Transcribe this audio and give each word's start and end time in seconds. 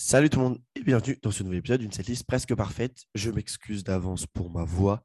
Salut 0.00 0.30
tout 0.30 0.38
le 0.38 0.44
monde 0.44 0.62
et 0.76 0.82
bienvenue 0.84 1.18
dans 1.22 1.32
ce 1.32 1.42
nouvel 1.42 1.58
épisode 1.58 1.80
d'une 1.80 1.90
setlist 1.90 2.24
presque 2.24 2.54
parfaite. 2.54 3.06
Je 3.16 3.32
m'excuse 3.32 3.82
d'avance 3.82 4.28
pour 4.28 4.48
ma 4.48 4.62
voix. 4.62 5.02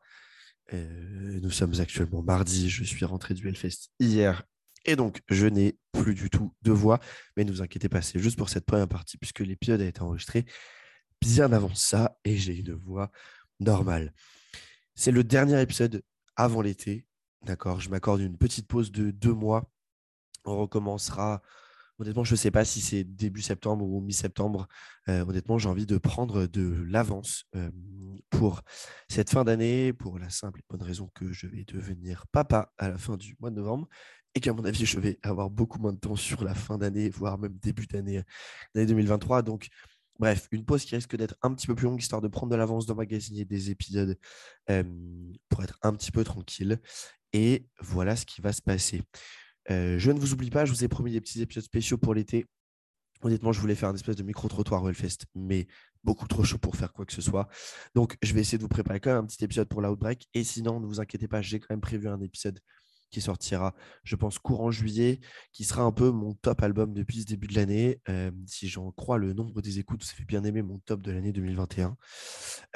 Euh, 0.72 1.40
nous 1.42 1.50
sommes 1.50 1.74
actuellement 1.80 2.22
mardi, 2.22 2.70
je 2.70 2.84
suis 2.84 3.04
rentré 3.04 3.34
du 3.34 3.48
Hellfest 3.48 3.90
hier 4.00 4.44
et 4.86 4.96
donc 4.96 5.24
je 5.30 5.48
n'ai 5.48 5.80
plus 5.94 6.14
du 6.14 6.30
tout 6.30 6.54
de 6.62 6.72
voix. 6.72 7.00
Mais 7.36 7.44
ne 7.44 7.52
vous 7.52 7.64
inquiétez 7.64 7.90
pas, 7.90 8.04
c'est 8.04 8.20
juste 8.20 8.38
pour 8.38 8.50
cette 8.50 8.68
première 8.68 8.88
partie 8.88 9.18
puisque 9.18 9.40
l'épisode 9.40 9.82
a 9.82 9.86
été 9.86 10.00
enregistré 10.02 10.46
bien 11.20 11.52
avant 11.52 11.74
ça 11.74 12.16
et 12.24 12.38
j'ai 12.38 12.56
une 12.56 12.74
voix 12.74 13.10
normale. 13.60 14.14
C'est 14.94 15.12
le 15.12 15.24
dernier 15.24 15.60
épisode 15.60 16.04
avant 16.36 16.62
l'été. 16.62 17.08
D'accord, 17.42 17.82
je 17.82 17.90
m'accorde 17.90 18.22
une 18.22 18.38
petite 18.38 18.68
pause 18.68 18.92
de 18.92 19.10
deux 19.10 19.34
mois. 19.34 19.68
On 20.46 20.56
recommencera 20.56 21.42
Honnêtement, 22.04 22.26
je 22.26 22.34
ne 22.34 22.38
sais 22.38 22.52
pas 22.52 22.66
si 22.66 22.82
c'est 22.82 23.06
début 23.06 23.42
septembre 23.42 23.86
ou 23.86 24.02
mi-septembre. 24.02 24.68
Euh, 25.08 25.24
honnêtement, 25.24 25.58
j'ai 25.58 25.70
envie 25.70 25.86
de 25.86 25.98
prendre 25.98 26.48
de 26.48 26.84
l'avance 26.86 27.46
euh, 27.56 27.72
pour 28.30 28.62
cette 29.08 29.30
fin 29.30 29.46
d'année, 29.46 29.94
pour 29.94 30.20
la 30.20 30.30
simple 30.30 30.60
et 30.60 30.64
bonne 30.70 30.82
raison 30.82 31.10
que 31.16 31.32
je 31.32 31.48
vais 31.48 31.64
devenir 31.64 32.28
papa 32.28 32.74
à 32.78 32.90
la 32.90 32.98
fin 32.98 33.16
du 33.16 33.38
mois 33.40 33.52
de 33.52 33.56
novembre 33.56 33.88
et 34.36 34.42
qu'à 34.42 34.52
mon 34.52 34.66
avis, 34.66 34.86
je 34.86 35.00
vais 35.00 35.18
avoir 35.24 35.50
beaucoup 35.50 35.80
moins 35.80 35.94
de 35.94 35.98
temps 35.98 36.18
sur 36.18 36.44
la 36.44 36.54
fin 36.54 36.78
d'année, 36.78 37.08
voire 37.08 37.38
même 37.38 37.54
début 37.54 37.88
d'année 37.88 38.22
2023. 38.76 39.42
Donc, 39.42 39.70
bref, 40.20 40.50
une 40.52 40.66
pause 40.66 40.84
qui 40.84 40.96
risque 40.96 41.16
d'être 41.16 41.38
un 41.42 41.54
petit 41.54 41.68
peu 41.68 41.76
plus 41.76 41.86
longue, 41.86 42.02
histoire 42.02 42.20
de 42.20 42.28
prendre 42.28 42.52
de 42.52 42.58
l'avance, 42.58 42.86
d'emmagasiner 42.86 43.46
des 43.46 43.70
épisodes 43.70 44.18
euh, 44.70 44.84
pour 45.48 45.64
être 45.64 45.80
un 45.84 45.94
petit 45.94 46.12
peu 46.12 46.26
tranquille. 46.26 46.82
Et 47.32 47.66
voilà 47.80 48.18
ce 48.18 48.26
qui 48.26 48.42
va 48.42 48.52
se 48.52 48.62
passer. 48.62 49.04
Euh, 49.72 49.98
je 49.98 50.12
ne 50.12 50.20
vous 50.20 50.34
oublie 50.34 50.50
pas, 50.50 50.66
je 50.66 50.72
vous 50.72 50.84
ai 50.84 50.88
promis 50.88 51.12
des 51.12 51.22
petits 51.22 51.42
épisodes 51.42 51.64
spéciaux 51.64 51.98
pour 51.98 52.14
l'été. 52.14 52.46
Honnêtement, 53.22 53.54
je 53.54 53.62
voulais 53.62 53.76
faire 53.76 53.90
un 53.90 53.96
espèce 53.96 54.18
de 54.18 54.24
micro-trottoir 54.24 54.88
Hellfest, 54.88 55.20
mais 55.34 55.68
beaucoup 56.04 56.28
trop 56.28 56.44
chaud 56.44 56.58
pour 56.58 56.76
faire 56.76 56.92
quoi 56.92 57.06
que 57.06 57.14
ce 57.14 57.22
soit. 57.22 57.48
Donc, 57.96 58.18
je 58.22 58.34
vais 58.34 58.42
essayer 58.42 58.58
de 58.58 58.64
vous 58.64 58.70
préparer 58.70 59.00
quand 59.00 59.12
même 59.12 59.24
un 59.24 59.26
petit 59.26 59.44
épisode 59.44 59.70
pour 59.70 59.82
l'Outbreak. 59.82 60.28
Et 60.34 60.44
sinon, 60.44 60.82
ne 60.82 60.86
vous 60.86 61.00
inquiétez 61.00 61.30
pas, 61.30 61.42
j'ai 61.42 61.60
quand 61.60 61.68
même 61.70 61.82
prévu 61.82 62.10
un 62.10 62.20
épisode 62.20 62.60
qui 63.14 63.22
sortira, 63.22 63.74
je 64.04 64.16
pense, 64.16 64.40
courant 64.40 64.72
juillet, 64.72 65.22
qui 65.54 65.64
sera 65.64 65.84
un 65.84 65.92
peu 65.92 66.10
mon 66.10 66.34
top 66.34 66.64
album 66.64 66.94
depuis 66.94 67.22
ce 67.22 67.26
début 67.26 67.48
de 67.48 67.56
l'année. 67.56 68.02
Euh, 68.10 68.32
si 68.48 68.68
j'en 68.68 68.92
crois 68.92 69.18
le 69.20 69.34
nombre 69.34 69.62
des 69.62 69.80
écoutes, 69.80 70.04
ça 70.04 70.16
fait 70.16 70.26
bien 70.26 70.44
aimer 70.44 70.64
mon 70.64 70.80
top 70.80 71.02
de 71.02 71.12
l'année 71.12 71.32
2021. 71.32 71.96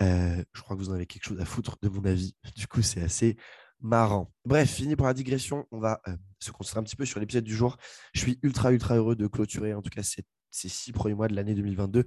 Euh, 0.01 0.43
je 0.53 0.61
crois 0.61 0.77
que 0.77 0.81
vous 0.81 0.91
en 0.91 0.93
avez 0.93 1.07
quelque 1.07 1.25
chose 1.25 1.41
à 1.41 1.45
foutre 1.45 1.77
de 1.81 1.89
mon 1.89 2.05
avis. 2.05 2.35
Du 2.55 2.67
coup, 2.67 2.81
c'est 2.81 3.01
assez 3.01 3.35
marrant. 3.81 4.31
Bref, 4.45 4.69
fini 4.69 4.95
pour 4.95 5.07
la 5.07 5.13
digression. 5.13 5.67
On 5.71 5.79
va 5.79 6.01
euh, 6.07 6.15
se 6.39 6.51
concentrer 6.51 6.79
un 6.79 6.83
petit 6.83 6.95
peu 6.95 7.05
sur 7.05 7.19
l'épisode 7.19 7.43
du 7.43 7.55
jour. 7.55 7.77
Je 8.13 8.21
suis 8.21 8.39
ultra, 8.43 8.71
ultra 8.71 8.95
heureux 8.95 9.15
de 9.15 9.27
clôturer, 9.27 9.73
en 9.73 9.81
tout 9.81 9.89
cas, 9.89 10.03
ces, 10.03 10.23
six 10.51 10.91
premiers 10.91 11.13
mois 11.13 11.27
de 11.27 11.35
l'année 11.35 11.53
2022 11.53 12.05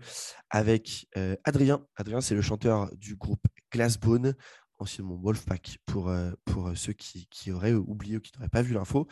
avec 0.51 1.07
euh, 1.17 1.37
Adrien. 1.45 1.87
Adrien, 1.97 2.21
c'est 2.21 2.35
le 2.35 2.43
chanteur 2.43 2.91
du 2.97 3.15
groupe 3.17 3.45
Glassbone, 3.73 4.35
anciennement 4.79 5.17
Wolfpack, 5.17 5.79
pour, 5.87 6.09
euh, 6.09 6.33
ceux 6.75 6.93
qui, 6.93 7.27
qui, 7.31 7.53
auraient 7.53 7.75
oublié 7.75 8.17
ou 8.17 8.21
qui 8.21 8.33
n'auraient 8.35 8.49
pas 8.49 8.63
vu 8.63 8.75
l'info. 8.75 9.07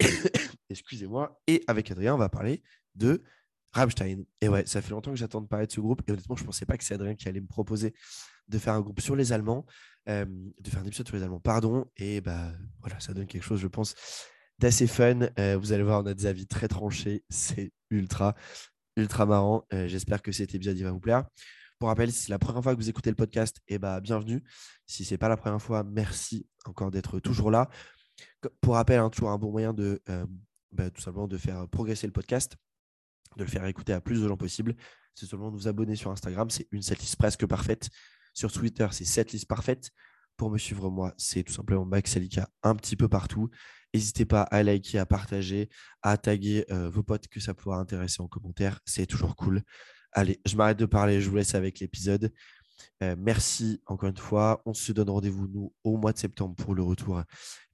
Excusez-moi. 0.70 1.40
Et 1.46 1.62
avec 1.66 1.90
Adrien, 1.90 2.14
on 2.14 2.18
va 2.18 2.28
parler 2.28 2.62
de 2.94 3.22
Rammstein. 3.72 4.24
Et 4.40 4.48
ouais, 4.48 4.64
ça 4.66 4.82
fait 4.82 4.90
longtemps 4.90 5.10
que 5.10 5.16
j'attends 5.16 5.40
de 5.40 5.48
parler 5.48 5.66
de 5.66 5.72
ce 5.72 5.80
groupe. 5.80 6.02
Et 6.06 6.12
honnêtement, 6.12 6.36
je 6.36 6.42
ne 6.42 6.46
pensais 6.46 6.66
pas 6.66 6.76
que 6.76 6.84
c'est 6.84 6.94
Adrien 6.94 7.14
qui 7.14 7.28
allait 7.28 7.40
me 7.40 7.46
proposer 7.46 7.94
de 8.48 8.58
faire 8.58 8.74
un 8.74 8.80
groupe 8.80 9.00
sur 9.00 9.16
les 9.16 9.32
Allemands, 9.32 9.66
de 10.06 10.68
faire 10.68 10.80
un 10.80 10.84
épisode 10.84 11.06
sur 11.06 11.16
les 11.16 11.22
Allemands, 11.22 11.40
pardon. 11.40 11.86
Et 11.96 12.20
bah 12.20 12.52
voilà, 12.80 12.98
ça 13.00 13.14
donne 13.14 13.26
quelque 13.26 13.44
chose, 13.44 13.60
je 13.60 13.68
pense, 13.68 13.94
d'assez 14.58 14.86
fun. 14.86 15.28
vous 15.58 15.72
allez 15.72 15.82
voir, 15.82 16.02
on 16.02 16.06
a 16.06 16.14
des 16.14 16.26
avis 16.26 16.46
très 16.46 16.68
tranchés. 16.68 17.24
C'est 17.30 17.72
ultra, 17.90 18.34
ultra 18.96 19.26
marrant. 19.26 19.66
J'espère 19.70 20.22
que 20.22 20.32
cet 20.32 20.54
épisode 20.54 20.76
va 20.78 20.92
vous 20.92 21.00
plaire. 21.00 21.24
Pour 21.78 21.88
rappel, 21.88 22.12
si 22.12 22.20
c'est 22.20 22.30
la 22.30 22.38
première 22.38 22.62
fois 22.62 22.76
que 22.76 22.80
vous 22.80 22.88
écoutez 22.88 23.10
le 23.10 23.16
podcast, 23.16 23.60
et 23.66 23.76
bah, 23.76 24.00
bienvenue. 24.00 24.44
Si 24.86 25.04
ce 25.04 25.14
n'est 25.14 25.18
pas 25.18 25.28
la 25.28 25.36
première 25.36 25.60
fois, 25.60 25.82
merci 25.82 26.46
encore 26.64 26.92
d'être 26.92 27.18
toujours 27.18 27.50
là. 27.50 27.68
Pour 28.60 28.74
rappel, 28.74 29.00
hein, 29.00 29.10
toujours 29.10 29.30
un 29.30 29.38
bon 29.38 29.50
moyen 29.50 29.72
de 29.72 30.00
bah, 30.72 30.90
tout 30.90 31.02
simplement 31.02 31.28
de 31.28 31.36
faire 31.36 31.68
progresser 31.68 32.06
le 32.06 32.12
podcast, 32.12 32.56
de 33.36 33.44
le 33.44 33.50
faire 33.50 33.64
écouter 33.66 33.92
à 33.92 34.00
plus 34.00 34.22
de 34.22 34.28
gens 34.28 34.36
possible. 34.36 34.74
C'est 35.14 35.26
seulement 35.26 35.50
de 35.50 35.56
vous 35.56 35.68
abonner 35.68 35.96
sur 35.96 36.10
Instagram. 36.10 36.48
C'est 36.50 36.66
une 36.70 36.82
setlist 36.82 37.16
presque 37.16 37.46
parfaite. 37.46 37.90
Sur 38.34 38.52
Twitter, 38.52 38.86
c'est 38.90 39.04
cette 39.04 39.32
liste 39.32 39.46
parfaite. 39.46 39.90
Pour 40.36 40.50
me 40.50 40.58
suivre, 40.58 40.90
moi, 40.90 41.14
c'est 41.18 41.42
tout 41.44 41.52
simplement 41.52 41.84
Max 41.84 42.16
Alika 42.16 42.48
un 42.62 42.74
petit 42.74 42.96
peu 42.96 43.08
partout. 43.08 43.50
N'hésitez 43.94 44.24
pas 44.24 44.42
à 44.42 44.62
liker, 44.62 44.98
à 44.98 45.06
partager, 45.06 45.68
à 46.02 46.16
taguer 46.16 46.64
euh, 46.70 46.88
vos 46.88 47.02
potes 47.02 47.28
que 47.28 47.40
ça 47.40 47.54
pourra 47.54 47.76
intéresser 47.76 48.22
en 48.22 48.28
commentaire. 48.28 48.80
C'est 48.86 49.06
toujours 49.06 49.36
cool. 49.36 49.62
Allez, 50.12 50.40
je 50.46 50.56
m'arrête 50.56 50.78
de 50.78 50.86
parler. 50.86 51.20
Je 51.20 51.28
vous 51.28 51.36
laisse 51.36 51.54
avec 51.54 51.78
l'épisode. 51.80 52.32
Euh, 53.02 53.14
merci 53.18 53.82
encore 53.86 54.08
une 54.08 54.16
fois. 54.16 54.62
On 54.64 54.74
se 54.74 54.92
donne 54.92 55.10
rendez-vous, 55.10 55.46
nous, 55.48 55.74
au 55.84 55.96
mois 55.98 56.12
de 56.12 56.18
septembre 56.18 56.54
pour 56.56 56.74
le 56.74 56.82
retour 56.82 57.22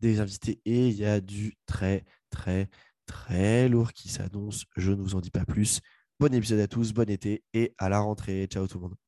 des 0.01 0.21
invités. 0.21 0.61
Et 0.65 0.89
il 0.89 0.97
y 0.97 1.05
a 1.05 1.21
du 1.21 1.57
très, 1.67 2.05
très, 2.31 2.69
très 3.07 3.69
lourd 3.69 3.93
qui 3.93 4.09
s'annonce. 4.09 4.65
Je 4.77 4.91
ne 4.93 5.01
vous 5.01 5.15
en 5.15 5.21
dis 5.21 5.31
pas 5.31 5.45
plus. 5.45 5.81
Bon 6.21 6.33
épisode 6.35 6.61
à 6.61 6.67
tous, 6.67 6.93
bon 6.93 7.09
été 7.09 7.45
et 7.55 7.75
à 7.79 7.89
la 7.89 8.01
rentrée. 8.01 8.47
Ciao 8.51 8.67
tout 8.67 8.79
le 8.79 8.89
monde. 8.89 9.08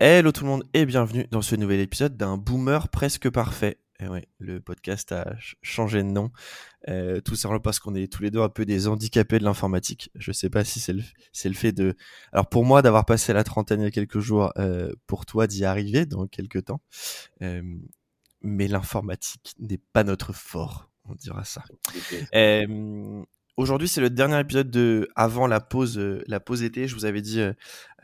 Hello 0.00 0.32
tout 0.32 0.44
le 0.44 0.50
monde 0.50 0.64
et 0.74 0.84
bienvenue 0.84 1.26
dans 1.30 1.42
ce 1.42 1.54
nouvel 1.54 1.78
épisode 1.78 2.16
d'un 2.16 2.36
boomer 2.36 2.88
presque 2.88 3.30
parfait. 3.30 3.78
Et 4.00 4.04
eh 4.04 4.08
ouais, 4.08 4.28
le 4.38 4.60
podcast 4.60 5.10
a 5.10 5.34
changé 5.60 6.04
de 6.04 6.08
nom, 6.08 6.30
euh, 6.86 7.20
tout 7.20 7.34
simplement 7.34 7.58
parce 7.58 7.80
qu'on 7.80 7.96
est 7.96 8.12
tous 8.12 8.22
les 8.22 8.30
deux 8.30 8.40
un 8.40 8.48
peu 8.48 8.64
des 8.64 8.86
handicapés 8.86 9.40
de 9.40 9.44
l'informatique. 9.44 10.12
Je 10.14 10.30
sais 10.30 10.48
pas 10.50 10.64
si 10.64 10.78
c'est 10.78 10.92
le, 10.92 11.02
c'est 11.32 11.48
le 11.48 11.56
fait 11.56 11.72
de... 11.72 11.96
Alors 12.32 12.48
pour 12.48 12.64
moi 12.64 12.80
d'avoir 12.80 13.04
passé 13.04 13.32
la 13.32 13.42
trentaine 13.42 13.80
il 13.80 13.84
y 13.84 13.86
a 13.88 13.90
quelques 13.90 14.20
jours, 14.20 14.52
euh, 14.56 14.92
pour 15.08 15.26
toi 15.26 15.48
d'y 15.48 15.64
arriver 15.64 16.06
dans 16.06 16.28
quelques 16.28 16.66
temps. 16.66 16.80
Euh, 17.42 17.60
mais 18.40 18.68
l'informatique 18.68 19.54
n'est 19.58 19.82
pas 19.92 20.04
notre 20.04 20.32
fort, 20.32 20.92
on 21.04 21.16
dira 21.16 21.44
ça. 21.44 21.64
Euh, 22.34 23.24
Aujourd'hui, 23.58 23.88
c'est 23.88 24.00
le 24.00 24.08
dernier 24.08 24.38
épisode 24.38 24.70
de 24.70 25.08
avant 25.16 25.48
la 25.48 25.58
pause, 25.58 25.98
euh, 25.98 26.22
la 26.28 26.38
pause 26.38 26.62
été. 26.62 26.86
Je 26.86 26.94
vous 26.94 27.06
avais 27.06 27.20
dit 27.20 27.40
euh, 27.40 27.52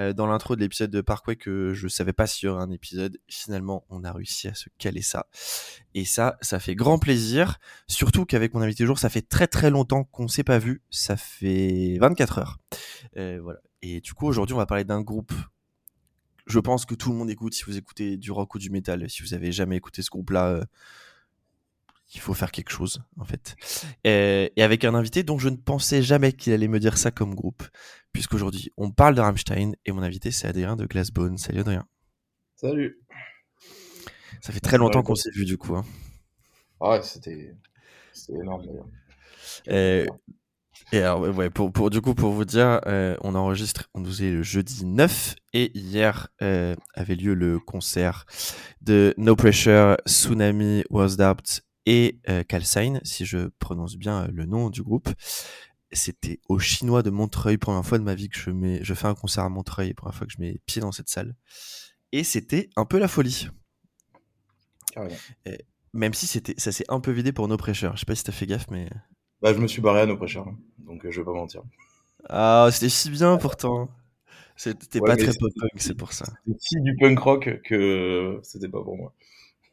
euh, 0.01 0.13
dans 0.13 0.27
l'intro 0.27 0.57
de 0.57 0.61
l'épisode 0.61 0.91
de 0.91 1.01
Parkway 1.01 1.37
que 1.37 1.75
je 1.75 1.87
savais 1.87 2.13
pas 2.13 2.27
s'il 2.27 2.49
y 2.49 2.51
aurait 2.51 2.65
un 2.65 2.73
épisode. 2.73 3.21
Finalement, 3.29 3.87
on 3.89 4.03
a 4.03 4.11
réussi 4.11 4.49
à 4.49 4.55
se 4.55 4.69
caler 4.79 5.01
ça. 5.01 5.29
Et 5.95 6.05
ça, 6.05 6.39
ça 6.41 6.59
fait 6.59 6.75
grand 6.75 6.99
plaisir. 6.99 7.61
Surtout 7.87 8.25
qu'avec 8.25 8.53
mon 8.53 8.63
invité 8.63 8.83
du 8.83 8.89
jour, 8.89 8.99
ça 8.99 9.09
fait 9.09 9.23
très 9.23 9.47
très 9.47 9.71
longtemps 9.71 10.03
qu'on 10.03 10.27
s'est 10.27 10.43
pas 10.43 10.59
vu. 10.59 10.83
Ça 10.91 11.17
fait 11.17 11.99
24 12.01 12.39
heures. 12.39 12.59
voilà. 13.15 13.61
Et 13.81 14.01
du 14.01 14.13
coup, 14.13 14.27
aujourd'hui, 14.27 14.55
on 14.55 14.59
va 14.59 14.67
parler 14.67 14.83
d'un 14.83 15.03
groupe. 15.03 15.33
Je 16.49 16.59
pense 16.59 16.85
que 16.85 16.97
tout 16.97 17.13
le 17.13 17.17
monde 17.17 17.31
écoute 17.31 17.55
si 17.55 17.63
vous 17.63 17.77
écoutez 17.77 18.17
du 18.17 18.33
rock 18.33 18.57
ou 18.57 18.59
du 18.59 18.71
métal. 18.71 19.09
Si 19.09 19.23
vous 19.23 19.35
avez 19.35 19.53
jamais 19.53 19.77
écouté 19.77 20.03
ce 20.03 20.11
groupe-là 20.11 20.65
il 22.15 22.21
faut 22.21 22.35
faire 22.35 22.53
quelque 22.53 22.71
chose, 22.71 23.03
en 23.19 23.25
fait. 23.25 23.57
Et, 24.05 24.53
avec 24.57 24.85
un 24.85 24.95
invité 24.95 25.23
dont 25.23 25.39
je 25.39 25.49
ne 25.49 25.57
pensais 25.57 26.03
jamais 26.03 26.33
qu'il 26.33 26.53
allait 26.53 26.69
me 26.69 26.79
dire 26.79 26.97
ça 26.97 27.11
comme 27.11 27.35
groupe, 27.35 27.65
puisqu'aujourd'hui, 28.13 28.73
on 28.77 28.93
parle 28.93 29.17
de 29.17 29.21
Rammstein, 29.21 29.73
et 29.85 29.93
mon 29.93 30.03
invité, 30.03 30.31
c'est 30.31 30.47
Adrien 30.47 30.77
de 30.77 30.87
Glassbone. 30.87 31.37
Salut 31.39 31.61
Adrien. 31.61 31.87
Salut. 32.55 33.01
Ça 34.41 34.53
fait 34.53 34.61
très 34.61 34.79
longtemps 34.79 35.03
qu'on 35.03 35.17
s'est 35.17 35.31
vu, 35.31 35.45
du 35.45 35.59
coup. 35.59 35.75
Hein. 35.75 35.85
Ouais, 36.81 37.03
c'était 37.03 37.55
énorme, 38.29 38.65
Et, 39.67 40.07
et 40.93 40.99
alors, 40.99 41.23
ouais, 41.23 41.51
pour, 41.51 41.73
pour, 41.73 41.91
du 41.91 42.01
coup, 42.01 42.15
pour 42.15 42.31
vous 42.31 42.45
dire, 42.45 42.81
euh, 42.87 43.17
on 43.23 43.35
enregistre, 43.35 43.89
on 43.95 44.01
nous 44.01 44.23
est 44.23 44.31
le 44.31 44.43
jeudi 44.43 44.85
9 44.85 45.35
et 45.53 45.77
hier 45.77 46.29
euh, 46.43 46.77
avait 46.95 47.17
lieu 47.17 47.35
le 47.35 47.59
concert 47.59 48.27
de 48.83 49.15
No 49.17 49.35
Pressure, 49.35 49.97
Tsunami, 50.07 50.85
Was 50.91 51.17
Doubt 51.17 51.65
et 51.87 52.19
euh, 52.29 52.43
Calcine, 52.43 53.01
si 53.05 53.25
je 53.25 53.49
prononce 53.59 53.97
bien 53.97 54.25
euh, 54.25 54.29
le 54.33 54.47
nom 54.47 54.71
du 54.71 54.83
groupe. 54.83 55.09
C'était 55.93 56.41
au 56.49 56.59
Chinois 56.59 57.03
de 57.03 57.11
Montreuil, 57.11 57.57
première 57.57 57.85
fois 57.85 57.99
de 57.99 58.03
ma 58.03 58.15
vie 58.15 58.29
que 58.29 58.39
je, 58.39 58.51
mets, 58.51 58.83
je 58.83 58.95
fais 58.95 59.07
un 59.07 59.15
concert 59.15 59.45
à 59.45 59.49
Montreuil, 59.49 59.95
première 59.95 60.15
fois 60.15 60.27
que 60.27 60.33
je 60.33 60.41
mets 60.41 60.59
pied 60.67 60.81
dans 60.81 60.93
cette 60.93 61.09
salle. 61.09 61.37
Et 62.11 62.25
c'était 62.25 62.71
un 62.77 62.85
peu 62.85 62.99
la 62.99 63.07
folie. 63.07 63.49
même 65.93 66.15
si 66.15 66.27
c'était, 66.27 66.55
ça 66.57 66.73
s'est 66.73 66.85
un 66.89 67.01
peu 67.01 67.13
vidé 67.13 67.33
pour 67.33 67.47
nos 67.47 67.57
prêcheurs. 67.57 67.95
Je 67.95 68.01
sais 68.01 68.07
pas 68.07 68.15
si 68.15 68.25
t'as 68.25 68.33
fait 68.33 68.47
gaffe, 68.47 68.67
mais. 68.71 68.89
Bah, 69.41 69.53
je 69.53 69.59
me 69.59 69.69
suis 69.69 69.83
barré 69.83 70.01
à 70.01 70.07
nos 70.07 70.17
prêcheurs, 70.17 70.47
donc 70.79 71.05
euh, 71.05 71.11
je 71.11 71.21
vais 71.21 71.25
pas 71.25 71.33
mentir. 71.33 71.63
Ah, 72.29 72.69
c'était 72.73 72.89
si 72.89 73.11
bien 73.11 73.37
pourtant. 73.37 73.89
C'était 74.57 75.01
pas 75.01 75.17
très 75.17 75.33
pop-punk, 75.33 75.73
c'est 75.77 75.97
pour 75.97 76.13
ça. 76.13 76.27
C'était 76.47 76.59
si 76.61 76.81
du 76.81 76.97
punk 76.97 77.19
rock 77.19 77.61
que 77.65 78.41
c'était 78.43 78.69
pas 78.69 78.83
pour 78.83 78.97
moi. 78.97 79.13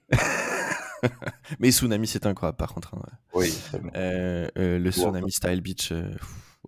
Mais 1.59 1.71
Tsunami, 1.71 2.07
c'est 2.07 2.25
incroyable, 2.25 2.57
par 2.57 2.73
contre. 2.73 2.93
hein. 2.95 3.01
Oui. 3.33 3.53
Euh, 3.95 4.47
euh, 4.57 4.79
le 4.79 4.91
Tsunami 4.91 5.31
Style 5.31 5.61
Beach, 5.61 5.91
euh, 5.91 6.11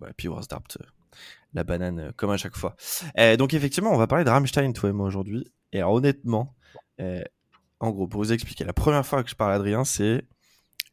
ouais, 0.00 0.10
puis 0.16 0.28
Warsdarpt, 0.28 0.78
euh, 0.80 0.86
la 1.52 1.64
banane, 1.64 1.98
euh, 2.00 2.10
comme 2.16 2.30
à 2.30 2.36
chaque 2.36 2.56
fois. 2.56 2.76
Donc, 3.38 3.54
effectivement, 3.54 3.90
on 3.92 3.96
va 3.98 4.06
parler 4.06 4.24
de 4.24 4.30
Rammstein, 4.30 4.72
toi 4.72 4.90
et 4.90 4.92
moi, 4.92 5.06
aujourd'hui. 5.06 5.50
Et 5.72 5.78
alors, 5.78 5.92
honnêtement, 5.94 6.54
en 7.80 7.90
gros, 7.90 8.06
pour 8.06 8.22
vous 8.22 8.32
expliquer, 8.32 8.64
la 8.64 8.72
première 8.72 9.04
fois 9.06 9.22
que 9.22 9.30
je 9.30 9.34
parle 9.34 9.52
à 9.52 9.54
Adrien, 9.56 9.84
c'est 9.84 10.26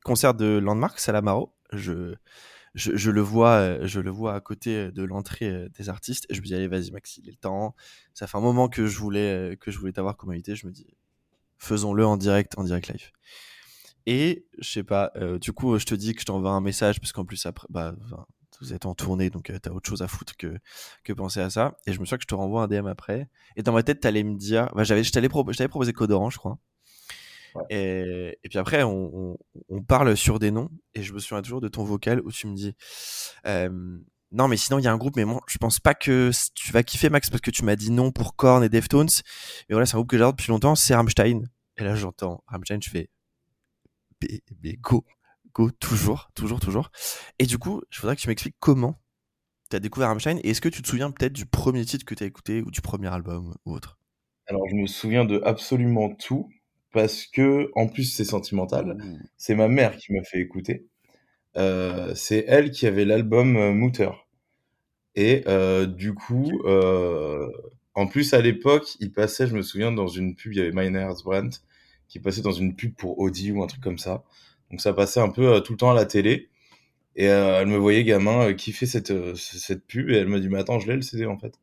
concert 0.03 0.33
de 0.33 0.57
Landmark, 0.57 0.99
Salamaro. 0.99 1.55
Je, 1.71 2.15
je, 2.73 2.95
je 2.95 3.11
le 3.11 3.21
vois, 3.21 3.85
je 3.85 3.99
le 3.99 4.09
vois 4.09 4.33
à 4.35 4.41
côté 4.41 4.91
de 4.91 5.03
l'entrée 5.03 5.69
des 5.77 5.89
artistes. 5.89 6.25
Et 6.29 6.33
je 6.33 6.41
me 6.41 6.45
dis, 6.45 6.53
allez, 6.55 6.67
vas-y, 6.67 6.91
Max, 6.91 7.17
il 7.17 7.27
est 7.27 7.31
le 7.31 7.37
temps. 7.37 7.75
Ça 8.13 8.27
fait 8.27 8.37
un 8.37 8.41
moment 8.41 8.67
que 8.67 8.87
je 8.87 8.97
voulais, 8.97 9.57
que 9.61 9.71
je 9.71 9.79
voulais 9.79 9.91
t'avoir 9.93 10.17
comme 10.17 10.31
invité. 10.31 10.55
Je 10.55 10.65
me 10.67 10.71
dis, 10.71 10.87
faisons-le 11.61 12.05
en 12.05 12.17
direct, 12.17 12.57
en 12.57 12.63
direct 12.63 12.87
live. 12.89 13.11
Et 14.07 14.45
je 14.59 14.69
sais 14.69 14.83
pas, 14.83 15.11
euh, 15.15 15.37
du 15.37 15.53
coup, 15.53 15.77
je 15.77 15.85
te 15.85 15.93
dis 15.93 16.13
que 16.15 16.21
je 16.21 16.25
t'envoie 16.25 16.49
un 16.51 16.61
message 16.61 16.99
parce 16.99 17.11
qu'en 17.11 17.23
plus 17.23 17.45
après, 17.45 17.67
bah, 17.69 17.93
vous 18.59 18.73
êtes 18.73 18.85
en 18.85 18.95
tournée, 18.95 19.29
donc 19.29 19.49
euh, 19.49 19.59
t'as 19.59 19.71
autre 19.71 19.87
chose 19.89 20.01
à 20.01 20.07
foutre 20.07 20.35
que 20.37 20.55
que 21.03 21.13
penser 21.13 21.39
à 21.39 21.49
ça. 21.49 21.77
Et 21.85 21.93
je 21.93 21.99
me 21.99 22.05
souviens 22.05 22.17
que 22.17 22.23
je 22.23 22.27
te 22.27 22.35
renvoie 22.35 22.63
un 22.63 22.67
DM 22.67 22.87
après. 22.87 23.27
Et 23.55 23.63
dans 23.63 23.73
ma 23.73 23.83
tête, 23.83 23.99
t'allais 24.01 24.23
me 24.23 24.35
dire, 24.35 24.69
bah, 24.75 24.83
j'avais, 24.83 25.03
je 25.03 25.11
t'allais 25.11 25.29
pro- 25.29 25.43
t'avais 25.43 25.67
proposé 25.67 25.93
Code 25.93 26.11
Orange, 26.11 26.33
je 26.33 26.39
crois. 26.39 26.57
Ouais. 27.53 27.63
Et, 27.69 28.39
et 28.43 28.49
puis 28.49 28.57
après, 28.59 28.81
on, 28.83 29.31
on, 29.33 29.37
on 29.69 29.81
parle 29.83 30.15
sur 30.17 30.39
des 30.39 30.51
noms. 30.51 30.69
Et 30.95 31.03
je 31.03 31.13
me 31.13 31.19
souviens 31.19 31.41
toujours 31.41 31.61
de 31.61 31.67
ton 31.67 31.83
vocal 31.83 32.21
où 32.21 32.31
tu 32.31 32.47
me 32.47 32.55
dis, 32.55 32.73
euh, 33.45 33.97
non, 34.31 34.47
mais 34.47 34.57
sinon 34.57 34.79
il 34.79 34.83
y 34.83 34.87
a 34.87 34.91
un 34.91 34.97
groupe, 34.97 35.17
mais 35.17 35.25
moi, 35.25 35.41
je 35.47 35.57
pense 35.57 35.79
pas 35.79 35.93
que 35.93 36.31
tu 36.55 36.71
vas 36.71 36.83
kiffer 36.83 37.09
Max 37.09 37.29
parce 37.29 37.41
que 37.41 37.51
tu 37.51 37.65
m'as 37.65 37.75
dit 37.75 37.91
non 37.91 38.11
pour 38.11 38.35
Korn 38.35 38.63
et 38.63 38.69
Deftones. 38.69 39.09
Mais 39.67 39.73
voilà, 39.73 39.85
c'est 39.85 39.95
un 39.95 39.99
groupe 39.99 40.09
que 40.09 40.17
j'adore 40.17 40.33
depuis 40.33 40.49
longtemps, 40.49 40.75
c'est 40.75 40.95
Rammstein. 40.95 41.43
Et 41.77 41.83
là, 41.83 41.95
j'entends 41.95 42.43
Rammstein, 42.47 42.79
je 42.81 42.89
fais, 42.89 43.09
mais, 44.21 44.41
mais 44.63 44.73
go, 44.73 45.03
go, 45.53 45.69
toujours, 45.71 46.29
toujours, 46.33 46.59
toujours. 46.59 46.91
Et 47.39 47.45
du 47.45 47.57
coup, 47.57 47.81
je 47.89 47.99
voudrais 47.99 48.15
que 48.15 48.21
tu 48.21 48.27
m'expliques 48.27 48.55
comment 48.59 49.01
tu 49.69 49.75
as 49.75 49.79
découvert 49.79 50.09
Rammstein 50.09 50.37
et 50.43 50.51
est-ce 50.51 50.61
que 50.61 50.69
tu 50.69 50.81
te 50.81 50.87
souviens 50.87 51.11
peut-être 51.11 51.33
du 51.33 51.45
premier 51.45 51.83
titre 51.85 52.05
que 52.05 52.15
tu 52.15 52.23
as 52.23 52.27
écouté 52.27 52.61
ou 52.61 52.71
du 52.71 52.81
premier 52.81 53.07
album 53.07 53.53
ou 53.65 53.73
autre? 53.73 53.97
Alors, 54.47 54.63
je 54.69 54.75
me 54.75 54.87
souviens 54.87 55.25
de 55.25 55.41
absolument 55.45 56.13
tout 56.13 56.49
parce 56.93 57.25
que, 57.25 57.69
en 57.75 57.87
plus, 57.87 58.03
c'est 58.03 58.25
sentimental. 58.25 58.97
C'est 59.37 59.55
ma 59.55 59.67
mère 59.67 59.95
qui 59.97 60.13
m'a 60.13 60.23
fait 60.23 60.39
écouter. 60.39 60.87
Euh, 61.57 62.13
c'est 62.15 62.45
elle 62.47 62.71
qui 62.71 62.87
avait 62.87 63.05
l'album 63.05 63.55
euh, 63.55 63.73
Mutter. 63.73 64.09
Et 65.15 65.43
euh, 65.47 65.85
du 65.85 66.13
coup, 66.13 66.61
euh, 66.65 67.49
en 67.95 68.07
plus, 68.07 68.33
à 68.33 68.41
l'époque, 68.41 68.95
il 68.99 69.11
passait, 69.11 69.47
je 69.47 69.55
me 69.55 69.61
souviens, 69.61 69.91
dans 69.91 70.07
une 70.07 70.35
pub, 70.35 70.53
il 70.53 70.59
y 70.59 70.61
avait 70.61 70.71
Meiner's 70.71 71.23
Brandt 71.23 71.59
qui 72.07 72.19
passait 72.19 72.41
dans 72.41 72.51
une 72.51 72.75
pub 72.75 72.93
pour 72.95 73.19
Audi 73.19 73.51
ou 73.51 73.63
un 73.63 73.67
truc 73.67 73.81
comme 73.81 73.97
ça. 73.97 74.23
Donc 74.69 74.81
ça 74.81 74.93
passait 74.93 75.19
un 75.19 75.29
peu 75.29 75.55
euh, 75.55 75.59
tout 75.61 75.73
le 75.73 75.77
temps 75.77 75.91
à 75.91 75.93
la 75.95 76.05
télé. 76.05 76.49
Et 77.15 77.29
euh, 77.29 77.61
elle 77.61 77.67
me 77.67 77.77
voyait 77.77 78.03
gamin 78.03 78.47
euh, 78.49 78.53
kiffer 78.53 78.85
cette, 78.85 79.13
cette 79.35 79.85
pub 79.85 80.09
et 80.09 80.15
elle 80.17 80.27
me 80.27 80.39
dit, 80.39 80.49
mais 80.49 80.59
attends, 80.59 80.79
je 80.79 80.87
l'ai 80.87 80.95
le 80.95 81.01
CD 81.01 81.25
en 81.25 81.37
fait. 81.37 81.55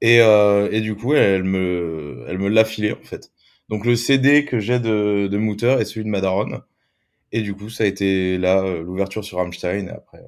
Et, 0.00 0.20
euh, 0.20 0.68
et 0.72 0.80
du 0.80 0.96
coup, 0.96 1.14
elle 1.14 1.44
me, 1.44 2.24
elle 2.28 2.38
me 2.38 2.48
l'a 2.48 2.64
filé 2.64 2.92
en 2.92 3.02
fait. 3.02 3.32
Donc 3.68 3.86
le 3.86 3.96
CD 3.96 4.44
que 4.44 4.60
j'ai 4.60 4.80
de, 4.80 5.28
de 5.28 5.38
Mutter 5.38 5.76
est 5.80 5.84
celui 5.84 6.04
de 6.04 6.10
Madaron. 6.10 6.62
Et 7.32 7.42
du 7.42 7.54
coup, 7.54 7.68
ça 7.70 7.84
a 7.84 7.86
été 7.86 8.38
là 8.38 8.62
l'ouverture 8.82 9.24
sur 9.24 9.38
Rammstein. 9.38 9.88
Et 9.88 9.90
après, 9.90 10.22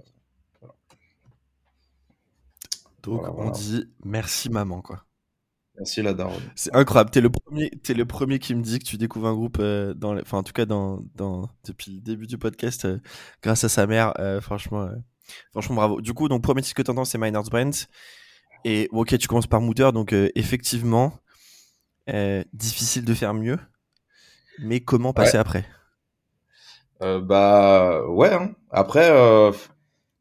Donc 3.06 3.20
Voilà, 3.22 3.34
on 3.38 3.50
dit 3.50 3.84
merci 4.04 4.50
maman 4.50 4.82
quoi. 4.82 5.04
merci 5.78 6.02
la 6.02 6.12
daronne. 6.14 6.42
C'est 6.56 6.74
incroyable. 6.74 7.10
T'es 7.10 7.20
le 7.20 7.30
premier, 7.30 7.70
le 7.88 8.04
premier 8.04 8.38
qui 8.38 8.54
me 8.54 8.62
dit 8.62 8.78
que 8.78 8.84
tu 8.84 8.96
découvres 8.98 9.28
un 9.28 9.34
groupe 9.34 9.58
euh, 9.60 9.94
dans, 9.94 10.14
les- 10.14 10.22
enfin 10.22 10.38
en 10.38 10.42
tout 10.42 10.52
cas 10.52 10.66
dans, 10.66 11.02
dans 11.14 11.48
depuis 11.64 11.92
le 11.96 12.00
début 12.00 12.26
du 12.26 12.38
podcast 12.38 12.84
euh, 12.84 12.98
grâce 13.42 13.62
à 13.64 13.68
sa 13.68 13.86
mère. 13.86 14.12
euh, 14.18 14.40
franchement, 14.40 14.88
franchement 15.52 15.76
bravo. 15.76 16.00
Du 16.00 16.14
coup, 16.14 16.28
donc 16.28 16.42
premier 16.42 16.62
titre 16.62 16.74
que 16.76 16.82
t'entends 16.82 17.04
c'est 17.04 17.18
Miner's 17.18 17.48
Brand 17.50 17.74
et 18.64 18.88
ok 18.92 19.16
tu 19.18 19.28
commences 19.28 19.46
par 19.46 19.60
Mutter 19.60 19.90
donc 19.92 20.12
effectivement 20.34 21.12
difficile 22.52 23.04
de 23.04 23.14
faire 23.14 23.34
mieux. 23.34 23.58
Mais 24.58 24.80
comment 24.80 25.12
passer 25.12 25.36
après? 25.36 25.66
Bah 27.00 28.04
ouais. 28.08 28.32
hein. 28.32 28.54
Après, 28.70 29.08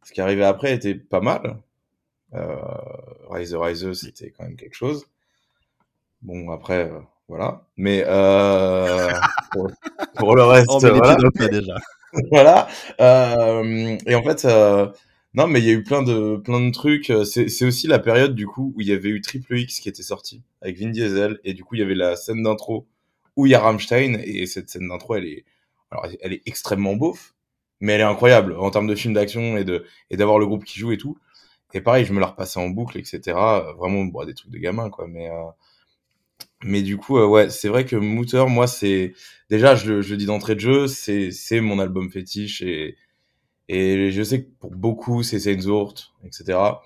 ce 0.03 0.11
qui 0.13 0.21
arrivait 0.21 0.43
après 0.45 0.73
était 0.73 0.95
pas 0.95 1.21
mal. 1.21 1.61
Euh, 2.33 2.56
Rise 3.30 3.51
the 3.51 3.56
Rise, 3.57 3.94
c'était 3.94 4.31
quand 4.31 4.44
même 4.44 4.56
quelque 4.56 4.75
chose. 4.75 5.06
Bon, 6.22 6.51
après, 6.51 6.89
euh, 6.92 7.00
voilà. 7.27 7.66
Mais 7.77 8.04
euh, 8.07 9.12
pour, 9.51 9.72
pour 10.18 10.36
le 10.36 10.44
reste, 10.44 10.68
Oh 10.69 10.80
voilà. 10.80 11.18
déjà. 11.50 11.75
voilà. 12.31 12.68
Et 14.07 14.16
en 14.16 14.24
fait, 14.24 14.45
non, 15.33 15.48
mais 15.48 15.60
il 15.60 15.66
y 15.66 15.69
a 15.69 15.74
eu 15.74 15.83
plein 15.83 16.01
de 16.01 16.38
plein 16.38 16.62
de 16.62 16.72
trucs. 16.72 17.12
C'est 17.25 17.50
c'est 17.50 17.66
aussi 17.66 17.88
la 17.88 18.00
période 18.00 18.36
du 18.36 18.48
coup 18.48 18.74
où 18.75 18.81
il 18.81 18.88
y 18.88 18.94
avait 18.94 19.10
eu 19.10 19.21
Triple 19.21 19.57
X 19.57 19.80
qui 19.80 19.89
était 19.89 20.04
sorti 20.04 20.42
avec 20.62 20.78
Vin 20.80 20.89
Diesel 20.89 21.39
et 21.44 21.54
du 21.54 21.63
coup 21.63 21.75
il 21.75 21.80
y 21.80 21.83
avait 21.83 21.95
la 21.95 22.16
scène 22.16 22.42
d'intro 22.44 22.88
où 23.36 23.45
il 23.45 23.50
y 23.51 23.56
a 23.56 23.60
Rammstein 23.60 24.18
et 24.24 24.45
cette 24.45 24.69
scène 24.69 24.88
d'intro 24.88 25.16
elle 25.16 25.25
est 25.25 25.44
alors 25.92 26.07
elle 26.21 26.31
est 26.33 26.42
extrêmement 26.45 26.95
beauf, 26.95 27.36
mais 27.81 27.94
elle 27.94 28.01
est 28.01 28.04
incroyable 28.06 28.56
en 28.57 28.71
termes 28.71 28.88
de 28.88 28.95
film 28.95 29.13
d'action 29.13 29.57
et 29.57 29.66
de 29.66 29.86
et 30.10 30.16
d'avoir 30.18 30.39
le 30.39 30.45
groupe 30.48 30.63
qui 30.63 30.80
joue 30.80 30.92
et 30.94 30.98
tout. 30.98 31.18
Et 31.75 31.81
pareil, 31.81 32.06
je 32.06 32.13
me 32.13 32.19
la 32.19 32.27
repassais 32.27 32.60
en 32.60 32.69
boucle, 32.69 32.98
etc. 33.00 33.74
Vraiment 33.77 34.06
bon, 34.06 34.25
des 34.25 34.33
trucs 34.33 34.51
de 34.51 34.57
gamin 34.60 34.89
quoi, 34.89 35.07
mais 35.07 35.30
euh, 35.30 35.44
mais 36.63 36.81
du 36.81 36.98
coup, 36.98 37.18
euh, 37.18 37.25
ouais, 37.27 37.50
c'est 37.50 37.68
vrai 37.69 37.86
que 37.86 37.95
Mutter, 37.95 38.45
moi, 38.48 38.68
c'est 38.68 39.13
déjà, 39.50 39.75
je 39.75 39.94
le, 39.94 40.01
je 40.01 40.12
le 40.12 40.18
dis 40.18 40.25
d'entrée 40.25 40.56
de 40.56 40.60
jeu, 40.62 40.88
c'est 40.88 41.62
mon 41.62 41.80
album 41.80 42.10
fétiche 42.12 42.62
et 42.62 42.95
et 43.69 44.12
je 44.12 44.24
sais 44.24 44.44
que 44.45 44.50
pour 44.60 44.72
beaucoup, 44.75 45.24
c'est 45.24 45.39
Sehnsucht, 45.39 46.12
etc. 46.25 46.83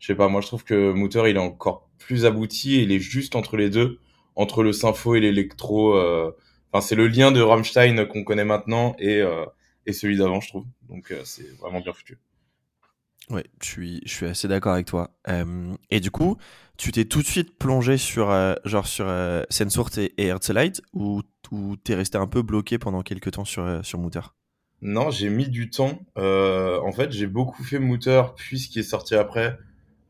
Je 0.00 0.08
sais 0.08 0.14
pas, 0.16 0.28
moi, 0.28 0.40
je 0.42 0.48
trouve 0.48 0.64
que 0.64 0.92
Mutter, 0.92 1.24
il 1.30 1.36
est 1.36 1.40
encore 1.40 1.90
plus 1.98 2.26
abouti 2.26 2.76
et 2.76 2.82
il 2.84 2.92
est 2.92 3.00
juste 3.00 3.36
entre 3.36 3.56
les 3.58 3.70
deux, 3.70 4.00
entre 4.36 4.62
le 4.64 4.72
sympho 4.72 5.14
et 5.16 5.20
l'électro. 5.20 5.94
euh, 5.96 6.32
Enfin, 6.72 6.86
c'est 6.86 6.96
le 6.96 7.08
lien 7.08 7.32
de 7.32 7.40
Rammstein 7.42 8.06
qu'on 8.06 8.24
connaît 8.24 8.44
maintenant 8.46 8.96
et 8.98 9.20
euh, 9.22 9.46
et 9.86 9.92
celui 9.94 10.18
d'avant, 10.18 10.40
je 10.40 10.48
trouve. 10.50 10.66
Donc, 10.90 11.12
euh, 11.12 11.22
c'est 11.24 11.48
vraiment 11.60 11.80
bien 11.80 11.92
foutu. 11.94 12.18
Ouais, 13.30 13.44
je 13.62 13.68
suis, 13.68 14.00
je 14.04 14.12
suis 14.12 14.26
assez 14.26 14.48
d'accord 14.48 14.72
avec 14.74 14.86
toi. 14.86 15.16
Et 15.90 16.00
du 16.00 16.10
coup, 16.10 16.36
tu 16.76 16.90
t'es 16.90 17.04
tout 17.04 17.22
de 17.22 17.26
suite 17.26 17.56
plongé 17.58 17.96
sur, 17.96 18.30
euh, 18.30 18.54
genre 18.64 18.86
sur 18.86 19.06
euh, 19.06 19.44
Sensort 19.50 19.90
et, 19.98 20.14
et 20.18 20.26
Herzlite 20.26 20.82
ou, 20.92 21.22
ou 21.50 21.76
t'es 21.76 21.94
resté 21.94 22.18
un 22.18 22.26
peu 22.26 22.42
bloqué 22.42 22.78
pendant 22.78 23.02
quelques 23.02 23.30
temps 23.32 23.44
sur, 23.44 23.62
euh, 23.62 23.82
sur 23.82 23.98
Mutter? 24.00 24.20
Non, 24.80 25.10
j'ai 25.10 25.28
mis 25.28 25.48
du 25.48 25.70
temps. 25.70 26.00
Euh, 26.18 26.80
en 26.80 26.90
fait, 26.90 27.12
j'ai 27.12 27.28
beaucoup 27.28 27.62
fait 27.62 27.78
Mutter, 27.78 28.22
puis 28.36 28.58
ce 28.58 28.68
qui 28.68 28.80
est 28.80 28.84
sorti 28.84 29.14
après, 29.14 29.56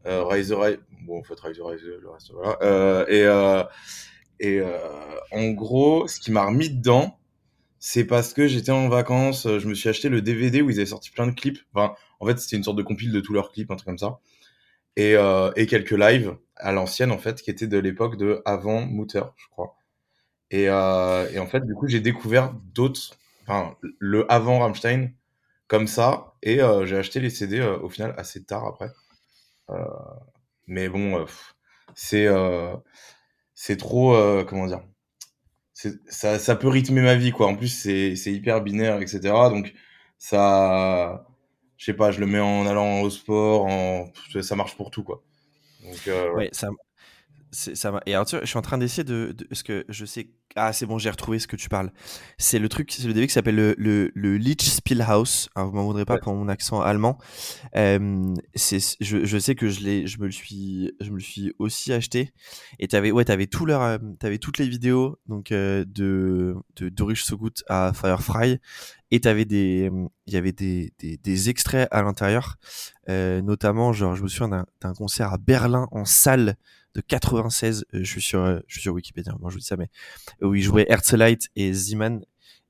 euh, 0.07 0.25
Rise 0.25 0.49
the 0.49 0.55
Rise. 0.57 0.79
Bon, 1.03 1.21
en 1.21 1.23
fait, 1.23 1.39
Rise 1.41 1.59
the 1.59 1.63
Rise, 1.63 1.83
le 1.83 2.09
reste, 2.09 2.33
voilà. 2.33 3.05
Et 3.11 3.27
et 4.41 4.61
en 5.31 5.51
gros, 5.51 6.09
ce 6.09 6.19
qui 6.19 6.33
m'a 6.33 6.47
remis 6.47 6.71
dedans, 6.71 7.19
c'est 7.79 8.05
parce 8.05 8.33
que 8.33 8.49
j'étais 8.49 8.73
en 8.73 8.89
vacances, 8.89 9.47
je 9.47 9.69
me 9.69 9.75
suis 9.75 9.89
acheté 9.89 10.09
le 10.09 10.23
DVD 10.23 10.63
où 10.63 10.71
ils 10.71 10.77
avaient 10.79 10.87
sorti 10.87 11.11
plein 11.11 11.27
de 11.27 11.33
clips. 11.33 11.59
Enfin, 11.75 11.95
en 12.23 12.27
fait, 12.27 12.39
c'était 12.39 12.57
une 12.57 12.65
sorte 12.65 12.79
de 12.79 12.85
compile 12.85 13.13
de 13.13 13.21
tous 13.21 13.35
leurs 13.35 13.53
clips, 13.53 13.71
un 13.73 13.77
truc 13.77 13.87
comme 13.87 13.99
ça. 13.99 14.21
Et, 14.97 15.17
euh, 15.17 15.53
et 15.57 15.67
quelques 15.67 15.93
lives 15.93 16.37
à 16.57 16.73
l'ancienne, 16.73 17.13
en 17.13 17.19
fait, 17.19 17.43
qui 17.43 17.51
étaient 17.51 17.67
de 17.69 17.79
l'époque 17.79 18.17
de 18.17 18.43
avant 18.45 18.87
Mutter, 18.87 19.23
je 19.37 19.47
crois. 19.51 19.77
Et, 20.51 20.69
euh, 20.69 21.31
et 21.33 21.39
en 21.41 21.47
fait, 21.47 21.67
du 21.67 21.75
coup, 21.75 21.89
j'ai 21.89 22.01
découvert 22.01 22.55
d'autres, 22.75 23.17
enfin, 23.43 23.77
le 24.01 24.31
avant 24.33 24.61
Rammstein, 24.61 25.13
comme 25.69 25.87
ça, 25.89 26.35
et 26.43 26.63
euh, 26.63 26.87
j'ai 26.87 26.97
acheté 26.99 27.21
les 27.21 27.31
CD 27.31 27.63
au 27.63 27.89
final 27.91 28.15
assez 28.19 28.45
tard 28.45 28.67
après. 28.67 28.91
Mais 30.67 30.89
bon, 30.89 31.25
c'est 31.95 32.27
c'est 33.55 33.77
trop, 33.77 34.15
comment 34.47 34.67
dire, 34.67 34.83
ça, 36.09 36.39
ça 36.39 36.57
peut 36.57 36.69
rythmer 36.69 37.03
ma 37.03 37.15
vie, 37.17 37.33
quoi. 37.33 37.47
En 37.49 37.57
plus, 37.57 37.69
c'est 37.69 38.15
hyper 38.33 38.63
binaire, 38.63 39.01
etc. 39.01 39.51
Donc, 39.51 39.75
ça, 40.19 41.27
je 41.83 41.87
sais 41.87 41.95
pas, 41.95 42.13
je 42.13 42.21
le 42.21 42.27
mets 42.27 42.39
en 42.39 42.65
allant 42.65 43.01
au 43.01 43.11
sport, 43.11 43.67
en, 43.67 44.13
ça 44.41 44.55
marche 44.55 44.77
pour 44.77 44.93
tout, 44.93 45.03
quoi. 45.03 45.21
Euh, 46.07 46.49
ça 47.53 48.01
Et 48.07 48.15
alors, 48.15 48.27
tu 48.27 48.35
vois, 48.37 48.45
je 48.45 48.49
suis 48.49 48.59
en 48.59 48.63
train 48.63 48.79
d'essayer 48.79 49.05
de, 49.05 49.35
de. 49.37 49.45
Parce 49.45 49.63
que 49.63 49.85
je 49.89 50.05
sais. 50.05 50.31
Ah, 50.55 50.75
c'est 50.75 50.85
bon, 50.85 50.99
j'ai 50.99 51.09
retrouvé 51.09 51.39
ce 51.39 51.47
que 51.47 51.57
tu 51.57 51.71
parles. 51.71 51.91
C'est 52.37 52.59
le 52.59 52.69
truc, 52.69 52.93
c'est 52.93 53.03
le 53.07 53.15
DVD 53.15 53.27
qui 53.27 53.33
s'appelle 53.33 53.55
le, 53.55 53.75
le, 53.79 54.11
le 54.15 54.37
Leech 54.37 54.63
Spielhaus. 54.69 55.49
Alors, 55.55 55.71
vous 55.71 55.77
m'en 55.77 55.85
voudrez 55.85 56.05
pas 56.05 56.15
Ouais. 56.15 56.21
pour 56.21 56.35
mon 56.35 56.47
accent 56.49 56.83
allemand. 56.83 57.17
Euh, 57.75 58.35
c'est, 58.55 58.79
je, 59.01 59.25
je 59.25 59.39
sais 59.39 59.55
que 59.55 59.69
je 59.69 59.81
l'ai, 59.81 60.07
je 60.07 60.19
me 60.19 60.27
le 60.27 60.31
suis, 60.31 60.93
je 61.01 61.09
me 61.11 61.15
le 61.15 61.23
suis 61.23 61.55
aussi 61.59 61.93
acheté. 61.93 62.33
Et 62.79 62.89
t'avais, 62.89 63.11
ouais, 63.13 63.25
t'avais 63.25 63.47
tout 63.47 63.65
leur, 63.65 63.81
euh, 63.81 63.97
t'avais 64.19 64.37
toutes 64.37 64.59
les 64.59 64.69
vidéos, 64.69 65.19
donc, 65.27 65.53
euh, 65.53 65.87
de, 65.89 66.55
de 66.77 66.89
Dorish 66.91 67.25
Sogut 67.25 67.63
à 67.69 67.93
Firefly. 67.95 68.59
Et 69.11 69.21
t'avais 69.21 69.47
des, 69.47 69.91
il 70.27 70.35
y 70.35 70.37
avait 70.37 70.53
des, 70.53 70.93
des, 70.99 71.17
des 71.17 71.49
extraits 71.49 71.89
à 71.91 72.03
l'intérieur. 72.03 72.57
Euh, 73.09 73.41
notamment, 73.43 73.93
genre, 73.95 74.17
je 74.17 74.23
me 74.23 74.29
souviens 74.29 74.65
d'un 74.83 74.95
concert 74.95 75.33
à 75.33 75.39
Berlin 75.39 75.89
en 75.93 76.05
salle 76.05 76.57
de 76.95 77.01
96. 77.01 77.85
Euh, 77.95 77.99
je 77.99 78.05
suis 78.05 78.23
sur, 78.23 78.41
euh, 78.41 78.61
je 78.67 78.75
suis 78.75 78.83
sur 78.83 78.95
Wikipédia. 78.95 79.35
Moi, 79.41 79.51
je 79.51 79.55
vous 79.55 79.61
dis 79.61 79.67
ça, 79.67 79.77
mais 79.77 79.89
où 80.41 80.55
ils 80.55 80.63
jouaient 80.63 80.87
Herzlite 80.89 81.49
et 81.57 81.73
Zeman. 81.73 82.25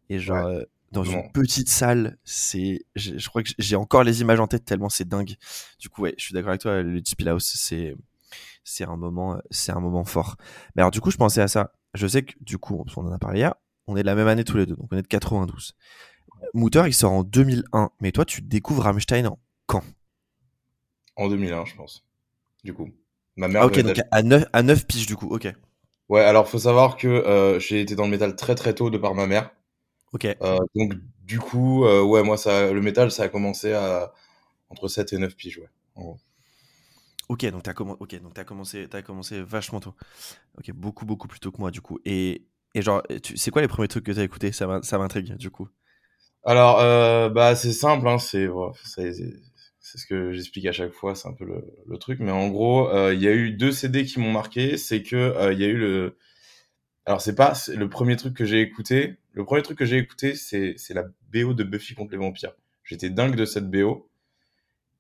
Et 0.09 0.19
genre, 0.19 0.47
euh, 0.47 0.63
dans 0.91 1.05
une 1.05 1.31
petite 1.33 1.69
salle, 1.69 2.19
c'est, 2.25 2.85
je, 2.97 3.29
crois 3.29 3.43
que 3.43 3.51
j'ai 3.59 3.77
encore 3.77 4.05
les 4.05 4.21
images 4.21 4.41
en 4.41 4.47
tête 4.47 4.65
tellement 4.65 4.91
c'est 4.91 5.09
dingue. 5.09 5.37
Du 5.79 5.89
coup, 5.89 6.03
ouais, 6.03 6.15
je 6.19 6.25
suis 6.25 6.35
d'accord 6.35 6.51
avec 6.51 6.61
toi, 6.61 6.83
le 6.83 7.03
House, 7.29 7.55
c'est, 7.57 7.95
c'est 8.63 8.85
un 8.85 8.97
moment, 8.97 9.39
c'est 9.51 9.73
un 9.73 9.81
moment 9.81 10.05
fort. 10.05 10.37
Mais 10.77 10.83
alors, 10.83 10.91
du 10.91 11.01
coup, 11.01 11.11
je 11.11 11.17
pensais 11.17 11.41
à 11.41 11.49
ça. 11.49 11.73
Je 11.95 12.07
sais 12.07 12.23
que, 12.23 12.35
du 12.41 12.59
coup, 12.59 12.85
on 12.97 13.07
en 13.07 13.13
a 13.13 13.19
parlé 13.19 13.41
hier, 13.41 13.55
on 13.87 13.97
est 13.97 14.03
de 14.03 14.07
la 14.07 14.15
même 14.15 14.29
année 14.29 14.45
tous 14.45 14.57
les 14.59 14.67
deux, 14.67 14.77
donc 14.77 14.89
on 14.93 14.99
est 14.99 15.03
de 15.03 15.07
92. 15.07 15.75
Mouter, 16.55 16.83
il 16.87 16.95
sort 16.95 17.13
en 17.13 17.23
2001, 17.23 17.91
mais 18.01 18.13
toi, 18.13 18.25
tu 18.25 18.43
découvres 18.43 18.83
Rammstein 18.83 19.27
en 19.27 19.39
quand? 19.67 19.83
En 21.17 21.29
2001, 21.29 21.65
je 21.65 21.77
pense. 21.77 22.05
Du 22.65 22.75
coup. 22.75 22.91
Ma 23.37 23.49
mère. 23.49 23.63
Ah, 23.63 23.67
ok, 23.67 23.81
donc 23.81 24.01
à 24.11 24.23
9, 24.23 24.45
à 24.53 24.63
9 24.63 24.87
piges, 24.87 25.07
du 25.07 25.17
coup, 25.17 25.29
ok. 25.29 25.53
Ouais, 26.09 26.21
alors 26.21 26.49
faut 26.49 26.59
savoir 26.59 26.97
que 26.97 27.09
euh, 27.09 27.59
j'ai 27.59 27.81
été 27.81 27.95
dans 27.95 28.05
le 28.05 28.11
métal 28.11 28.37
très 28.37 28.55
très 28.55 28.75
tôt 28.75 28.91
de 28.91 28.99
par 28.99 29.15
ma 29.15 29.27
mère. 29.27 29.51
Ok. 30.13 30.27
Euh, 30.27 30.59
donc 30.75 30.95
du 31.25 31.39
coup, 31.39 31.85
euh, 31.87 32.03
ouais, 32.03 32.23
moi 32.23 32.37
ça, 32.37 32.71
le 32.71 32.81
métal, 32.83 33.11
ça 33.11 33.25
a 33.25 33.29
commencé 33.29 33.73
à 33.73 34.13
entre 34.69 34.89
7 34.89 35.13
et 35.13 35.19
9 35.19 35.35
piges, 35.37 35.59
ouais. 35.59 36.15
Ok, 37.29 37.47
donc 37.47 37.63
t'as 37.63 37.73
ok, 37.73 38.21
donc 38.21 38.39
as 38.39 38.45
commencé, 38.45 38.89
as 38.93 39.03
commencé 39.03 39.41
vachement 39.41 39.81
tôt. 39.81 39.95
Ok, 40.59 40.71
beaucoup 40.73 41.07
beaucoup 41.07 41.29
plus 41.29 41.41
tôt 41.41 41.51
que 41.51 41.59
moi 41.59 41.71
du 41.71 41.81
coup. 41.81 41.99
Et, 42.05 42.43
et 42.75 42.83
genre, 42.83 43.03
c'est 43.37 43.51
quoi 43.51 43.63
les 43.63 43.69
premiers 43.69 43.89
trucs 43.89 44.05
que 44.05 44.13
t'as 44.13 44.23
écouté? 44.23 44.53
Ça 44.53 44.67
m'intrigue 44.67 45.35
du 45.37 45.51
coup. 45.51 45.69
Alors, 46.45 46.77
bah 47.31 47.55
c'est 47.55 47.73
simple, 47.73 48.07
hein, 48.07 48.19
c'est 48.19 48.49
c'est 49.83 49.99
ce 49.99 50.07
que 50.07 50.33
j'explique 50.33 50.67
à 50.67 50.73
chaque 50.73 50.93
fois, 50.93 51.15
c'est 51.15 51.29
un 51.29 51.35
peu 51.35 51.45
le, 51.45 51.65
le, 51.87 51.99
truc. 51.99 52.21
Mais 52.21 52.31
en 52.31 52.49
gros, 52.49 52.89
il 53.11 53.21
y 53.21 53.29
a 53.29 53.33
eu 53.33 53.51
deux 53.51 53.73
CD 53.73 54.05
qui 54.05 54.21
m'ont 54.21 54.33
marqué. 54.33 54.79
C'est 54.79 55.03
que 55.03 55.53
il 55.53 55.61
y 55.61 55.65
a 55.65 55.69
eu 55.69 55.77
le 55.77 56.17
alors 57.05 57.21
c'est 57.21 57.35
pas 57.35 57.55
le 57.69 57.89
premier 57.89 58.17
truc 58.17 58.35
que 58.35 58.45
j'ai 58.45 58.61
écouté. 58.61 59.17
Le 59.33 59.45
premier 59.45 59.63
truc 59.63 59.79
que 59.79 59.85
j'ai 59.85 59.99
écouté, 59.99 60.35
c'est 60.35 60.77
la 60.91 61.05
BO 61.33 61.55
de 61.55 61.65
Buffy 61.65 61.95
contre 61.95 62.13
les 62.13 62.19
vampires. 62.19 62.55
J'étais 62.85 63.11
dingue 63.11 63.35
de 63.35 63.45
cette 63.45 63.71
BO. 63.71 64.09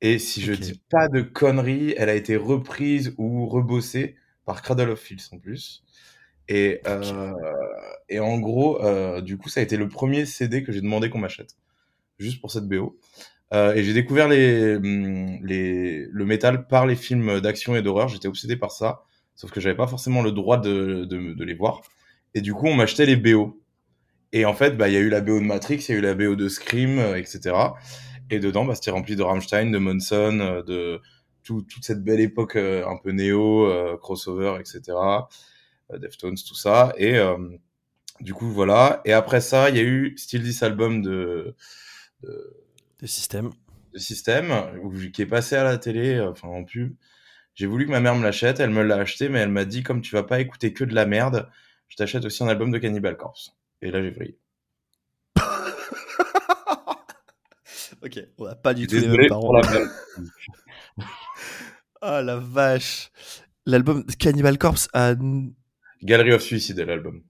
Et 0.00 0.18
si 0.18 0.40
je 0.42 0.52
dis 0.52 0.82
pas 0.90 1.08
de 1.08 1.20
conneries, 1.20 1.94
elle 1.96 2.08
a 2.08 2.14
été 2.14 2.36
reprise 2.36 3.14
ou 3.18 3.46
rebossée 3.46 4.16
par 4.44 4.62
Cradle 4.62 4.90
of 4.90 5.00
Filth 5.00 5.28
en 5.32 5.38
plus. 5.38 5.84
Et, 6.48 6.80
euh, 6.88 7.32
et 8.08 8.18
en 8.18 8.40
gros, 8.40 8.82
euh, 8.82 9.20
du 9.20 9.38
coup, 9.38 9.48
ça 9.48 9.60
a 9.60 9.62
été 9.62 9.76
le 9.76 9.88
premier 9.88 10.26
CD 10.26 10.64
que 10.64 10.72
j'ai 10.72 10.80
demandé 10.80 11.08
qu'on 11.08 11.20
m'achète, 11.20 11.56
juste 12.18 12.40
pour 12.40 12.50
cette 12.50 12.66
BO. 12.66 12.98
Euh, 13.52 13.74
et 13.74 13.82
j'ai 13.84 13.92
découvert 13.92 14.28
les, 14.28 14.76
hum, 14.76 15.38
les, 15.44 16.06
le 16.06 16.24
métal 16.24 16.66
par 16.66 16.86
les 16.86 16.96
films 16.96 17.40
d'action 17.40 17.76
et 17.76 17.82
d'horreur. 17.82 18.08
J'étais 18.08 18.28
obsédé 18.28 18.56
par 18.56 18.72
ça 18.72 19.02
sauf 19.34 19.50
que 19.50 19.60
j'avais 19.60 19.76
pas 19.76 19.86
forcément 19.86 20.22
le 20.22 20.32
droit 20.32 20.58
de, 20.58 21.04
de, 21.04 21.34
de 21.34 21.44
les 21.44 21.54
voir. 21.54 21.82
Et 22.34 22.40
du 22.40 22.54
coup, 22.54 22.66
on 22.66 22.74
m'achetait 22.74 23.06
les 23.06 23.16
BO. 23.16 23.60
Et 24.32 24.44
en 24.44 24.54
fait, 24.54 24.76
bah, 24.76 24.88
il 24.88 24.94
y 24.94 24.96
a 24.96 25.00
eu 25.00 25.08
la 25.08 25.20
BO 25.20 25.40
de 25.40 25.44
Matrix, 25.44 25.84
il 25.88 25.92
y 25.92 25.94
a 25.94 25.98
eu 25.98 26.00
la 26.00 26.14
BO 26.14 26.36
de 26.36 26.48
Scream, 26.48 26.98
euh, 26.98 27.16
etc. 27.16 27.54
Et 28.30 28.38
dedans, 28.38 28.64
bah, 28.64 28.74
c'était 28.74 28.90
rempli 28.90 29.16
de 29.16 29.22
Rammstein, 29.22 29.70
de 29.70 29.78
Monson, 29.78 30.38
euh, 30.40 30.62
de 30.62 31.00
tout, 31.42 31.62
toute 31.62 31.84
cette 31.84 32.02
belle 32.02 32.20
époque 32.20 32.56
euh, 32.56 32.86
un 32.86 32.96
peu 32.96 33.10
néo, 33.10 33.68
crossover, 33.98 34.58
etc. 34.60 34.96
Deftones, 35.98 36.36
tout 36.36 36.54
ça. 36.54 36.94
Et 36.96 37.18
du 38.20 38.32
coup, 38.32 38.48
voilà. 38.48 39.02
Et 39.04 39.12
après 39.12 39.40
ça, 39.40 39.68
il 39.68 39.76
y 39.76 39.80
a 39.80 39.82
eu 39.82 40.14
Still 40.16 40.42
This 40.42 40.62
Album 40.62 41.02
de... 41.02 41.54
De, 42.22 42.61
de 43.02 43.06
System. 43.08 43.50
De 43.92 43.98
System, 43.98 44.52
qui 45.12 45.22
est 45.22 45.26
passé 45.26 45.56
à 45.56 45.64
la 45.64 45.76
télé, 45.76 46.20
enfin 46.20 46.48
en 46.48 46.64
pub. 46.64 46.94
J'ai 47.54 47.66
voulu 47.66 47.84
que 47.84 47.90
ma 47.90 48.00
mère 48.00 48.14
me 48.14 48.22
l'achète, 48.22 48.60
elle 48.60 48.70
me 48.70 48.82
l'a 48.82 48.96
acheté, 48.96 49.28
mais 49.28 49.40
elle 49.40 49.50
m'a 49.50 49.66
dit 49.66 49.82
comme 49.82 50.00
tu 50.00 50.14
vas 50.14 50.22
pas 50.22 50.40
écouter 50.40 50.72
que 50.72 50.84
de 50.84 50.94
la 50.94 51.04
merde, 51.04 51.50
je 51.88 51.96
t'achète 51.96 52.24
aussi 52.24 52.42
un 52.42 52.48
album 52.48 52.70
de 52.70 52.78
Cannibal 52.78 53.16
Corpse. 53.16 53.54
Et 53.82 53.90
là 53.90 54.00
j'ai 54.00 54.10
vrillé. 54.10 54.38
ok, 58.02 58.20
on 58.38 58.46
a 58.46 58.54
pas 58.54 58.72
du 58.72 58.86
tout 58.86 58.94
les 58.94 59.08
mêmes 59.08 59.28
parents. 59.28 59.52
La 59.52 59.62
ah 62.00 62.22
la 62.22 62.36
vache. 62.36 63.10
L'album 63.66 64.06
Cannibal 64.18 64.56
Corpse 64.56 64.88
a 64.94 65.14
Gallery 66.02 66.32
of 66.32 66.42
Suicide, 66.42 66.78
l'album. 66.78 67.22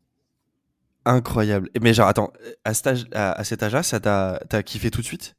Incroyable. 1.05 1.69
Mais 1.81 1.95
genre, 1.95 2.07
attends, 2.07 2.33
à 2.64 2.75
cet, 2.75 2.87
âge, 2.87 3.05
à, 3.12 3.43
cet 3.43 3.62
âge-là, 3.62 3.83
ça 3.83 3.99
t'a 4.00 4.62
kiffé 4.62 4.91
tout 4.91 5.00
de 5.00 5.07
suite? 5.07 5.35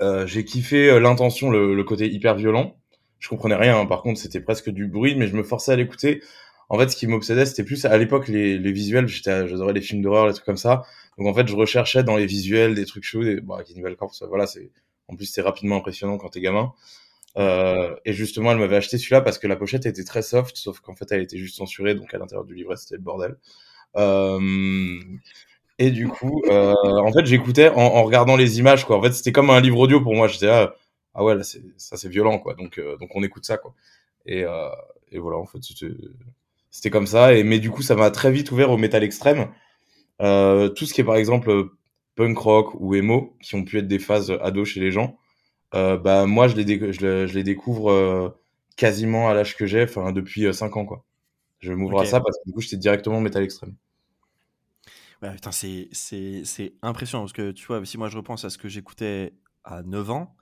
Euh, 0.00 0.26
J'ai 0.26 0.44
kiffé 0.44 0.90
euh, 0.90 1.00
l'intention, 1.00 1.50
le, 1.50 1.74
le, 1.74 1.84
côté 1.84 2.08
hyper 2.08 2.34
violent 2.34 2.76
je 3.18 3.28
comprenais 3.28 3.54
rien. 3.54 3.80
Hein. 3.80 3.86
Par 3.86 4.02
contre, 4.02 4.20
c'était 4.20 4.40
presque 4.40 4.70
du 4.70 4.86
bruit, 4.86 5.14
mais 5.16 5.26
je 5.26 5.36
me 5.36 5.42
forçais 5.42 5.72
à 5.72 5.76
l'écouter. 5.76 6.22
En 6.68 6.78
fait, 6.78 6.88
ce 6.88 6.96
qui 6.96 7.06
m'obsédait, 7.06 7.46
c'était 7.46 7.64
plus 7.64 7.84
à 7.84 7.96
l'époque 7.96 8.28
les, 8.28 8.58
les 8.58 8.72
visuels. 8.72 9.06
J'adorais 9.08 9.72
les 9.72 9.80
films 9.80 10.02
d'horreur, 10.02 10.26
les 10.26 10.32
trucs 10.32 10.46
comme 10.46 10.56
ça. 10.56 10.82
Donc 11.18 11.26
en 11.28 11.34
fait, 11.34 11.46
je 11.46 11.56
recherchais 11.56 12.02
dans 12.02 12.16
les 12.16 12.26
visuels 12.26 12.74
des 12.74 12.84
trucs 12.86 13.04
chauds. 13.04 13.22
Des, 13.24 13.40
bah, 13.40 13.62
Cannibal 13.66 13.96
Corpse, 13.96 14.22
voilà, 14.28 14.46
c'est 14.46 14.70
en 15.08 15.14
plus 15.16 15.26
c'est 15.26 15.42
rapidement 15.42 15.76
impressionnant 15.76 16.18
quand 16.18 16.30
t'es 16.30 16.40
gamin. 16.40 16.72
Euh, 17.38 17.94
et 18.04 18.12
justement, 18.12 18.52
elle 18.52 18.58
m'avait 18.58 18.76
acheté 18.76 18.98
celui-là 18.98 19.20
parce 19.20 19.38
que 19.38 19.46
la 19.46 19.56
pochette 19.56 19.86
était 19.86 20.04
très 20.04 20.22
soft, 20.22 20.56
sauf 20.56 20.80
qu'en 20.80 20.94
fait, 20.96 21.06
elle 21.12 21.22
était 21.22 21.38
juste 21.38 21.56
censurée, 21.56 21.94
donc 21.94 22.12
à 22.14 22.18
l'intérieur 22.18 22.44
du 22.44 22.54
livret, 22.54 22.76
c'était 22.76 22.96
le 22.96 23.02
bordel. 23.02 23.36
Euh, 23.96 24.40
et 25.78 25.90
du 25.90 26.08
coup, 26.08 26.42
euh, 26.48 26.74
en 26.82 27.12
fait, 27.12 27.26
j'écoutais 27.26 27.68
en, 27.68 27.76
en, 27.76 28.02
regardant 28.04 28.36
les 28.36 28.58
images, 28.58 28.86
quoi. 28.86 28.96
En 28.98 29.02
fait, 29.02 29.12
c'était 29.12 29.32
comme 29.32 29.50
un 29.50 29.60
livre 29.60 29.78
audio 29.78 30.00
pour 30.00 30.14
moi. 30.14 30.26
J'étais 30.26 30.46
là, 30.46 30.74
ah 31.16 31.24
ouais, 31.24 31.34
là, 31.34 31.42
c'est, 31.42 31.62
ça 31.78 31.96
c'est 31.96 32.08
violent, 32.10 32.38
quoi. 32.38 32.54
Donc, 32.54 32.78
euh, 32.78 32.96
donc 32.98 33.10
on 33.14 33.22
écoute 33.22 33.44
ça, 33.46 33.56
quoi. 33.56 33.74
Et, 34.26 34.44
euh, 34.44 34.68
et 35.10 35.18
voilà, 35.18 35.38
en 35.38 35.46
fait, 35.46 35.58
c'était, 36.70 36.90
comme 36.90 37.06
ça. 37.06 37.34
Et, 37.34 37.42
mais 37.42 37.58
du 37.58 37.70
coup, 37.70 37.82
ça 37.82 37.94
m'a 37.96 38.10
très 38.10 38.30
vite 38.30 38.50
ouvert 38.52 38.70
au 38.70 38.76
métal 38.76 39.02
extrême. 39.02 39.48
Euh, 40.22 40.68
tout 40.68 40.86
ce 40.86 40.94
qui 40.94 41.00
est, 41.00 41.04
par 41.04 41.16
exemple, 41.16 41.70
punk 42.16 42.38
rock 42.38 42.74
ou 42.74 42.94
emo, 42.94 43.36
qui 43.42 43.54
ont 43.54 43.64
pu 43.64 43.78
être 43.78 43.88
des 43.88 43.98
phases 43.98 44.30
ado 44.42 44.64
chez 44.64 44.80
les 44.80 44.92
gens, 44.92 45.18
bah, 45.72 46.26
moi, 46.26 46.48
je 46.48 46.56
les, 46.56 46.92
je, 46.92 47.34
les 47.34 47.44
découvre 47.44 48.34
quasiment 48.76 49.28
à 49.28 49.34
l'âge 49.34 49.56
que 49.56 49.66
j'ai, 49.66 49.84
enfin, 49.84 50.12
depuis 50.12 50.52
5 50.52 50.76
ans, 50.76 50.86
quoi. 50.86 51.04
Je 51.60 51.72
m'ouvre 51.72 52.00
à 52.00 52.06
ça 52.06 52.20
parce 52.20 52.36
que 52.38 52.44
du 52.46 52.52
coup, 52.52 52.60
j'étais 52.60 52.76
directement 52.76 53.20
métal 53.20 53.42
extrême. 53.42 53.74
Ouais, 55.22 55.32
putain, 55.32 55.52
c'est, 55.52 55.88
c'est, 55.92 56.42
c'est 56.44 56.74
impressionnant 56.82 57.24
parce 57.24 57.32
que 57.32 57.52
tu 57.52 57.66
vois, 57.66 57.84
si 57.84 57.96
moi 57.98 58.08
je 58.08 58.16
repense 58.16 58.44
à 58.44 58.50
ce 58.50 58.58
que 58.58 58.68
j'écoutais 58.68 59.34
à 59.64 59.82
9 59.82 60.10
ans, 60.10 60.36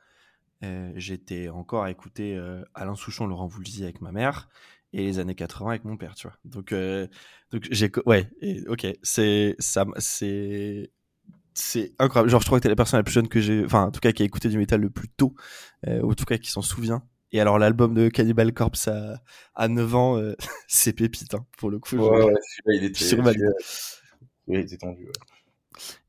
euh, 0.65 0.93
j'étais 0.97 1.49
encore 1.49 1.85
à 1.85 1.91
écouter 1.91 2.37
euh, 2.37 2.63
Alain 2.75 2.95
Souchon, 2.95 3.27
Laurent 3.27 3.47
Voulzy 3.47 3.83
avec 3.85 4.01
ma 4.01 4.13
mère 4.13 4.49
et 4.93 5.03
les 5.03 5.19
années 5.19 5.35
80 5.35 5.71
avec 5.71 5.85
mon 5.85 5.97
père, 5.97 6.15
tu 6.15 6.27
vois. 6.27 6.37
Donc, 6.45 6.73
euh, 6.73 7.07
donc 7.51 7.67
j'ai, 7.71 7.91
ouais, 8.07 8.31
ok, 8.69 8.87
c'est 9.03 9.57
ça, 9.59 9.85
c'est 9.99 10.91
c'est 11.55 11.93
incroyable. 12.01 12.31
Genre, 12.31 12.41
je 12.41 12.47
crois 12.47 12.59
que 12.59 12.65
t'es 12.65 12.69
la 12.69 12.77
personne 12.77 12.99
la 12.99 13.05
plus 13.05 13.13
jeune 13.13 13.29
que 13.29 13.41
j'ai, 13.41 13.65
enfin, 13.65 13.85
en 13.85 13.91
tout 13.93 14.01
cas, 14.01 14.11
qui 14.11 14.23
a 14.23 14.27
écouté 14.27 14.49
du 14.49 14.59
métal 14.59 14.81
le 14.81 14.91
plus 14.91 15.09
tôt, 15.09 15.35
ou 15.87 16.11
en 16.11 16.15
tout 16.15 16.25
cas, 16.25 16.37
qui 16.37 16.51
s'en 16.51 16.63
souvient. 16.63 17.05
Et 17.31 17.41
alors, 17.41 17.61
l'album 17.61 17.95
de 17.95 18.09
Cannibal 18.09 18.53
Corpse 18.53 18.89
à, 18.89 19.23
à 19.55 19.69
9 19.69 19.95
ans, 19.95 20.21
c'est 20.67 20.93
pépite, 20.93 21.33
hein, 21.35 21.47
pour 21.57 21.71
le 21.71 21.79
coup. 21.79 21.97
Ouais, 21.97 22.25
ouais, 22.25 22.35
il 22.77 22.85
était, 22.85 23.05
il 24.49 24.57
était 24.57 24.77
tendu. 24.77 25.09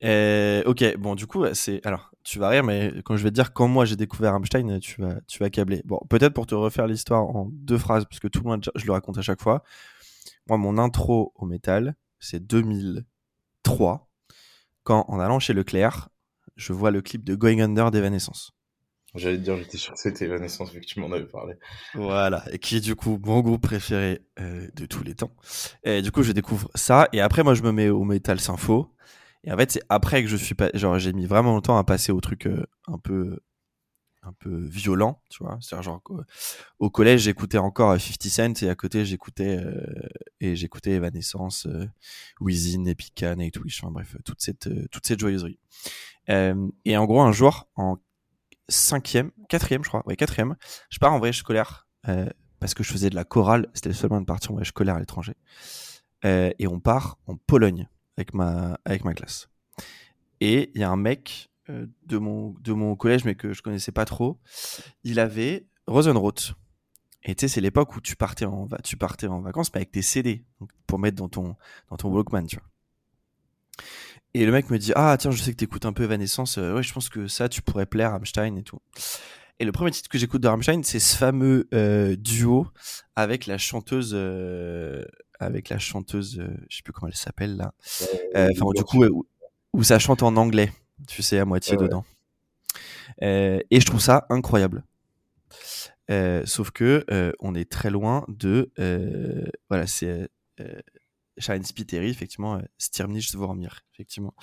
Euh, 0.03 0.63
ok, 0.65 0.97
bon, 0.97 1.15
du 1.15 1.27
coup, 1.27 1.43
c'est. 1.53 1.85
Alors, 1.85 2.11
tu 2.23 2.39
vas 2.39 2.49
rire, 2.49 2.63
mais 2.63 2.93
quand 3.03 3.17
je 3.17 3.23
vais 3.23 3.29
te 3.29 3.35
dire 3.35 3.53
quand 3.53 3.67
moi 3.67 3.85
j'ai 3.85 3.95
découvert 3.95 4.33
Rammstein, 4.33 4.79
tu 4.79 5.01
vas, 5.01 5.15
tu 5.27 5.39
vas 5.39 5.49
câbler. 5.49 5.81
Bon, 5.85 5.99
peut-être 6.09 6.33
pour 6.33 6.45
te 6.47 6.55
refaire 6.55 6.87
l'histoire 6.87 7.23
en 7.23 7.49
deux 7.51 7.77
phrases, 7.77 8.05
parce 8.05 8.19
que 8.19 8.27
tout 8.27 8.41
le 8.43 8.49
monde, 8.49 8.65
je 8.75 8.85
le 8.85 8.91
raconte 8.91 9.17
à 9.17 9.21
chaque 9.21 9.41
fois. 9.41 9.63
Moi, 10.47 10.57
mon 10.57 10.77
intro 10.77 11.33
au 11.35 11.45
métal, 11.45 11.95
c'est 12.19 12.45
2003, 12.45 14.09
quand 14.83 15.05
en 15.07 15.19
allant 15.19 15.39
chez 15.39 15.53
Leclerc, 15.53 16.09
je 16.55 16.73
vois 16.73 16.91
le 16.91 17.01
clip 17.01 17.23
de 17.23 17.35
Going 17.35 17.59
Under 17.59 17.91
d'Evanescence. 17.91 18.54
J'allais 19.15 19.37
te 19.37 19.41
dire, 19.41 19.57
j'étais 19.57 19.77
sûr 19.77 19.93
que 19.93 19.99
c'était 19.99 20.25
Evanescence 20.25 20.71
vu 20.71 20.81
que 20.81 20.85
tu 20.85 20.99
m'en 20.99 21.11
avais 21.11 21.25
parlé. 21.25 21.55
Voilà, 21.93 22.43
et 22.51 22.59
qui 22.59 22.77
est 22.77 22.81
du 22.81 22.95
coup 22.95 23.19
mon 23.23 23.41
groupe 23.41 23.61
préféré 23.61 24.21
euh, 24.39 24.67
de 24.75 24.85
tous 24.85 25.03
les 25.03 25.15
temps. 25.15 25.31
Et 25.83 26.01
du 26.01 26.11
coup, 26.11 26.23
je 26.23 26.31
découvre 26.31 26.69
ça, 26.75 27.07
et 27.13 27.21
après, 27.21 27.43
moi, 27.43 27.53
je 27.53 27.63
me 27.63 27.71
mets 27.71 27.89
au 27.89 28.03
métal 28.03 28.39
sympho. 28.39 28.91
Et 29.43 29.51
en 29.51 29.57
fait, 29.57 29.71
c'est 29.71 29.83
après 29.89 30.23
que 30.23 30.29
je 30.29 30.35
suis 30.35 30.55
pas, 30.55 30.69
genre, 30.73 30.97
j'ai 30.99 31.13
mis 31.13 31.27
vraiment 31.27 31.51
longtemps 31.53 31.77
à 31.77 31.83
passer 31.83 32.11
au 32.11 32.19
truc 32.19 32.47
euh, 32.47 32.65
un 32.87 32.97
peu, 32.97 33.39
un 34.25 34.33
peu 34.33 34.65
violent, 34.65 35.21
tu 35.29 35.43
vois. 35.43 35.57
C'est 35.61 35.81
genre, 35.81 36.01
au 36.79 36.89
collège, 36.89 37.21
j'écoutais 37.21 37.57
encore 37.57 37.99
50 37.99 38.23
Cent 38.23 38.63
et 38.63 38.69
à 38.69 38.75
côté, 38.75 39.05
j'écoutais, 39.05 39.57
euh, 39.57 39.85
et 40.39 40.55
j'écoutais 40.55 40.91
Evanescence, 40.91 41.67
euh, 41.67 41.85
Wizin, 42.41 42.85
Epica, 42.85 43.35
Nightwish, 43.35 43.83
enfin 43.83 43.91
bref, 43.91 44.15
toute 44.25 44.41
cette, 44.41 44.67
euh, 44.67 44.87
toute 44.91 45.05
cette 45.05 45.19
joyeuserie. 45.19 45.59
et 46.27 46.97
en 46.97 47.05
gros, 47.05 47.21
un 47.21 47.31
jour, 47.31 47.69
en 47.75 47.97
cinquième, 48.69 49.31
quatrième, 49.49 49.83
je 49.83 49.89
crois, 49.89 50.03
ouais, 50.05 50.15
quatrième, 50.15 50.55
je 50.89 50.99
pars 50.99 51.13
en 51.13 51.19
voyage 51.19 51.39
scolaire, 51.39 51.87
parce 52.59 52.73
que 52.73 52.83
je 52.83 52.91
faisais 52.91 53.09
de 53.09 53.15
la 53.15 53.23
chorale, 53.23 53.67
c'était 53.73 53.89
le 53.89 53.95
seul 53.95 54.09
moyen 54.09 54.21
de 54.21 54.25
partir 54.25 54.51
en 54.51 54.53
voyage 54.55 54.69
scolaire 54.69 54.95
à 54.95 54.99
l'étranger. 54.99 55.33
et 56.23 56.67
on 56.67 56.79
part 56.79 57.17
en 57.27 57.35
Pologne 57.35 57.87
avec 58.17 58.33
ma, 58.33 58.79
avec 58.85 59.03
ma 59.03 59.13
classe. 59.13 59.49
Et 60.41 60.71
il 60.73 60.81
y 60.81 60.83
a 60.83 60.89
un 60.89 60.97
mec 60.97 61.49
euh, 61.69 61.87
de, 62.05 62.17
mon, 62.17 62.55
de 62.61 62.73
mon 62.73 62.95
collège, 62.95 63.25
mais 63.25 63.35
que 63.35 63.53
je 63.53 63.61
connaissais 63.61 63.91
pas 63.91 64.05
trop, 64.05 64.39
il 65.03 65.19
avait 65.19 65.65
Rosenroth. 65.87 66.53
Et 67.23 67.33
tu 67.33 67.41
sais, 67.41 67.47
c'est 67.47 67.61
l'époque 67.61 67.95
où 67.95 68.01
tu 68.01 68.15
partais, 68.15 68.45
en, 68.45 68.67
tu 68.83 68.97
partais 68.97 69.27
en 69.27 69.41
vacances, 69.41 69.73
mais 69.73 69.79
avec 69.79 69.91
tes 69.91 70.03
CD, 70.03 70.45
pour 70.85 70.99
mettre 70.99 71.17
dans 71.17 71.29
ton, 71.29 71.55
dans 71.89 71.97
ton 71.97 72.09
Walkman, 72.09 72.45
tu 72.45 72.57
vois. 72.57 72.67
Et 74.35 74.45
le 74.45 74.51
mec 74.51 74.69
me 74.69 74.77
dit 74.77 74.91
Ah, 74.95 75.15
tiens, 75.17 75.31
je 75.31 75.41
sais 75.41 75.51
que 75.51 75.55
t'écoutes 75.55 75.85
un 75.85 75.93
peu 75.93 76.03
Evanescence. 76.03 76.57
ouais, 76.57 76.83
je 76.83 76.93
pense 76.93 77.07
que 77.07 77.27
ça, 77.27 77.47
tu 77.47 77.61
pourrais 77.61 77.85
plaire 77.85 78.09
à 78.09 78.11
Rammstein 78.13 78.57
et 78.57 78.63
tout. 78.63 78.79
Et 79.59 79.65
le 79.65 79.71
premier 79.71 79.91
titre 79.91 80.09
que 80.09 80.17
j'écoute 80.17 80.41
de 80.41 80.49
Rammstein, 80.49 80.83
c'est 80.83 80.99
ce 80.99 81.15
fameux 81.15 81.69
duo 82.19 82.67
avec 83.15 83.45
la 83.45 83.57
chanteuse. 83.57 84.13
avec 85.39 85.69
la 85.69 85.79
chanteuse, 85.79 86.43
je 86.69 86.75
sais 86.75 86.83
plus 86.83 86.91
comment 86.91 87.07
elle 87.07 87.15
s'appelle 87.15 87.55
là. 87.55 87.73
Enfin, 88.35 88.65
du 88.75 88.83
coup, 88.83 89.05
où, 89.71 89.83
ça 89.83 89.99
chante 89.99 90.21
en 90.21 90.35
anglais, 90.35 90.69
tu 91.07 91.21
sais, 91.23 91.39
à 91.39 91.45
moitié 91.45 91.77
dedans. 91.77 92.03
et 93.21 93.65
je 93.71 93.85
trouve 93.85 94.01
ça 94.01 94.25
incroyable. 94.29 94.83
sauf 96.09 96.71
que 96.71 97.05
on 97.39 97.55
est 97.55 97.71
très 97.71 97.89
loin 97.89 98.25
de 98.27 98.69
voilà 99.69 99.87
c'est 99.87 100.27
Shine 101.37 101.63
Spiteri 101.63 102.09
effectivement 102.09 102.61
Stirnich 102.77 103.33
Vormir 103.35 103.81
effectivement 103.93 104.33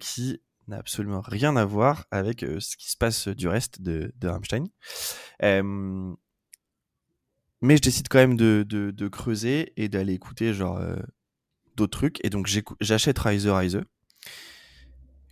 qui 0.00 0.40
n'a 0.68 0.78
absolument 0.78 1.20
rien 1.20 1.56
à 1.56 1.64
voir 1.64 2.06
avec 2.10 2.40
ce 2.40 2.76
qui 2.76 2.90
se 2.90 2.96
passe 2.96 3.28
du 3.28 3.48
reste 3.48 3.82
de, 3.82 4.12
de 4.16 4.28
Rammstein. 4.28 4.66
mais 7.60 7.76
je 7.76 7.82
décide 7.82 8.08
quand 8.08 8.18
même 8.18 8.36
de, 8.36 8.64
de, 8.68 9.08
creuser 9.08 9.72
et 9.76 9.88
d'aller 9.88 10.12
écouter 10.14 10.54
genre 10.54 10.80
d'autres 11.74 11.98
trucs. 11.98 12.24
Et 12.24 12.30
donc 12.30 12.48
j'achète 12.80 13.18
Rise 13.18 13.48
Rise 13.48 13.80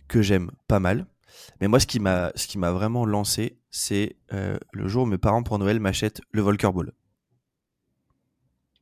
que 0.09 0.21
j'aime 0.21 0.51
pas 0.67 0.79
mal. 0.79 1.07
Mais 1.61 1.67
moi, 1.67 1.79
ce 1.79 1.87
qui 1.87 1.99
m'a, 1.99 2.31
ce 2.35 2.47
qui 2.47 2.57
m'a 2.57 2.71
vraiment 2.71 3.05
lancé, 3.05 3.57
c'est 3.69 4.17
le 4.29 4.87
jour 4.87 5.03
où 5.03 5.07
mes 5.07 5.17
parents 5.17 5.43
pour 5.43 5.57
Noël 5.59 5.79
m'achètent 5.79 6.21
le 6.31 6.41
Volker 6.41 6.71
Ball. 6.73 6.91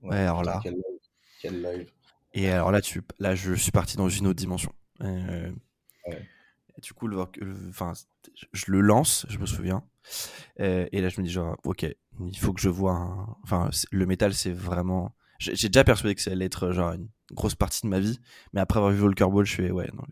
Ouais, 0.01 0.18
alors 0.18 0.44
là. 0.44 0.62
Quel, 1.42 1.62
live. 1.62 1.92
Et 2.33 2.50
alors 2.50 2.71
là, 2.71 2.81
tu, 2.81 3.01
là, 3.19 3.36
je 3.36 3.53
suis 3.53 3.71
parti 3.71 3.98
dans 3.98 4.09
une 4.09 4.27
autre 4.27 4.39
dimension. 4.39 4.71
ouais 5.01 5.51
du 6.81 6.93
coup, 6.93 7.07
le, 7.07 7.17
enfin, 7.69 7.93
je 8.53 8.65
le 8.67 8.81
lance, 8.81 9.25
je 9.29 9.38
me 9.38 9.45
souviens. 9.45 9.83
Euh, 10.59 10.88
et 10.91 11.01
là, 11.01 11.09
je 11.09 11.19
me 11.19 11.25
dis 11.25 11.31
genre, 11.31 11.57
ok, 11.63 11.86
il 12.19 12.38
faut 12.38 12.53
que 12.53 12.62
je 12.62 12.69
vois. 12.69 13.38
Enfin, 13.43 13.69
le 13.91 14.05
métal, 14.05 14.33
c'est 14.33 14.51
vraiment. 14.51 15.13
J'ai 15.39 15.69
déjà 15.69 15.86
persuadé 15.86 16.15
que 16.15 16.21
ça 16.21 16.31
allait 16.31 16.45
être 16.45 16.71
genre 16.71 16.91
une 16.91 17.07
grosse 17.31 17.55
partie 17.55 17.81
de 17.83 17.88
ma 17.88 18.00
vie, 18.00 18.19
mais 18.51 18.59
après 18.59 18.79
avoir 18.79 18.91
vu 18.91 19.00
Volker 19.00 19.27
Ball, 19.31 19.45
je 19.45 19.53
suis 19.53 19.71
ouais, 19.71 19.89
non, 19.93 20.03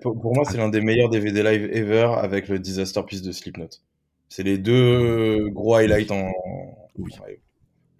pour, 0.00 0.34
moi, 0.34 0.44
c'est 0.44 0.56
l'un 0.56 0.68
des 0.68 0.80
meilleurs 0.80 1.10
DVD 1.10 1.44
live 1.44 1.70
ever 1.72 2.10
avec 2.18 2.48
le 2.48 2.58
Disaster 2.58 3.02
Piece 3.06 3.22
de 3.22 3.30
Slipknot. 3.30 3.68
C'est 4.28 4.42
les 4.42 4.58
deux 4.58 5.48
gros 5.50 5.76
highlights 5.76 6.10
en. 6.10 6.32
Oui. 6.98 7.12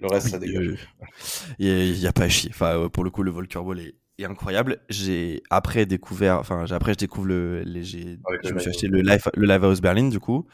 Le 0.00 0.08
reste, 0.08 0.28
ça 0.28 0.38
dégage. 0.38 0.88
Il 1.58 1.92
n'y 1.92 2.06
a, 2.06 2.12
pas 2.12 2.24
à 2.24 2.28
chier. 2.28 2.50
Enfin, 2.52 2.88
pour 2.92 3.04
le 3.04 3.10
coup, 3.10 3.22
le 3.22 3.30
Volker 3.30 3.60
Ball 3.62 3.80
est 3.80 3.94
incroyable. 4.24 4.78
J'ai 4.88 5.42
après 5.50 5.86
découvert, 5.86 6.38
enfin 6.38 6.64
après 6.70 6.92
je 6.94 6.98
découvre 6.98 7.26
le, 7.26 7.62
les, 7.62 7.84
je 7.84 8.52
me 8.52 8.58
suis 8.58 8.70
acheté 8.70 8.88
le 8.88 9.02
live, 9.02 9.22
le 9.34 9.46
live 9.46 9.64
House 9.64 9.80
Berlin 9.80 10.08
du 10.08 10.20
coup, 10.20 10.46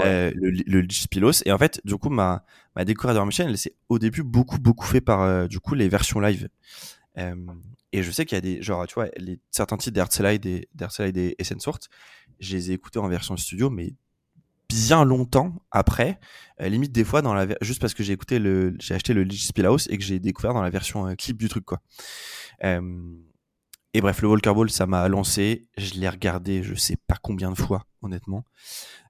euh, 0.00 0.30
le, 0.34 0.50
le 0.50 0.86
Spilos 0.90 1.42
et 1.44 1.52
en 1.52 1.58
fait 1.58 1.80
du 1.84 1.96
coup 1.96 2.08
ma 2.08 2.44
ma 2.74 2.84
découverte 2.84 3.14
de 3.14 3.20
Rammstein, 3.20 3.48
elle 3.48 3.58
s'est 3.58 3.74
au 3.88 3.98
début 3.98 4.22
beaucoup 4.22 4.58
beaucoup 4.58 4.86
fait 4.86 5.00
par 5.00 5.22
euh, 5.22 5.46
du 5.46 5.60
coup 5.60 5.74
les 5.74 5.88
versions 5.88 6.20
live. 6.20 6.48
Euh, 7.18 7.34
et 7.92 8.02
je 8.02 8.10
sais 8.10 8.24
qu'il 8.24 8.36
y 8.36 8.38
a 8.38 8.40
des 8.40 8.62
genre 8.62 8.86
tu 8.86 8.94
vois 8.94 9.08
les 9.18 9.38
certains 9.50 9.76
titres 9.76 9.94
d'Herzlide 9.94 10.46
et 10.46 10.68
d'Herzlide 10.74 11.18
et 11.18 11.34
Essensort, 11.38 11.80
je 12.40 12.56
les 12.56 12.70
ai 12.70 12.74
écoutés 12.74 12.98
en 12.98 13.08
version 13.08 13.36
studio 13.36 13.68
mais 13.68 13.94
bien 14.72 15.04
longtemps 15.04 15.54
après, 15.70 16.18
limite 16.60 16.92
des 16.92 17.04
fois 17.04 17.22
dans 17.22 17.34
la 17.34 17.46
juste 17.60 17.80
parce 17.80 17.94
que 17.94 18.02
j'ai 18.02 18.12
écouté 18.12 18.38
le 18.38 18.74
j'ai 18.78 18.94
acheté 18.94 19.14
le 19.14 19.28
Spielhaus 19.30 19.88
et 19.88 19.98
que 19.98 20.04
j'ai 20.04 20.18
découvert 20.18 20.54
dans 20.54 20.62
la 20.62 20.70
version 20.70 21.14
clip 21.16 21.38
du 21.38 21.48
truc 21.48 21.64
quoi. 21.64 21.80
Euh, 22.64 22.80
et 23.94 24.00
bref, 24.00 24.22
le 24.22 24.28
Walker 24.28 24.54
Ball, 24.54 24.70
ça 24.70 24.86
m'a 24.86 25.06
lancé. 25.08 25.68
Je 25.76 25.94
l'ai 25.94 26.08
regardé, 26.08 26.62
je 26.62 26.74
sais 26.74 26.96
pas 27.06 27.16
combien 27.22 27.50
de 27.50 27.56
fois, 27.56 27.84
honnêtement. 28.02 28.44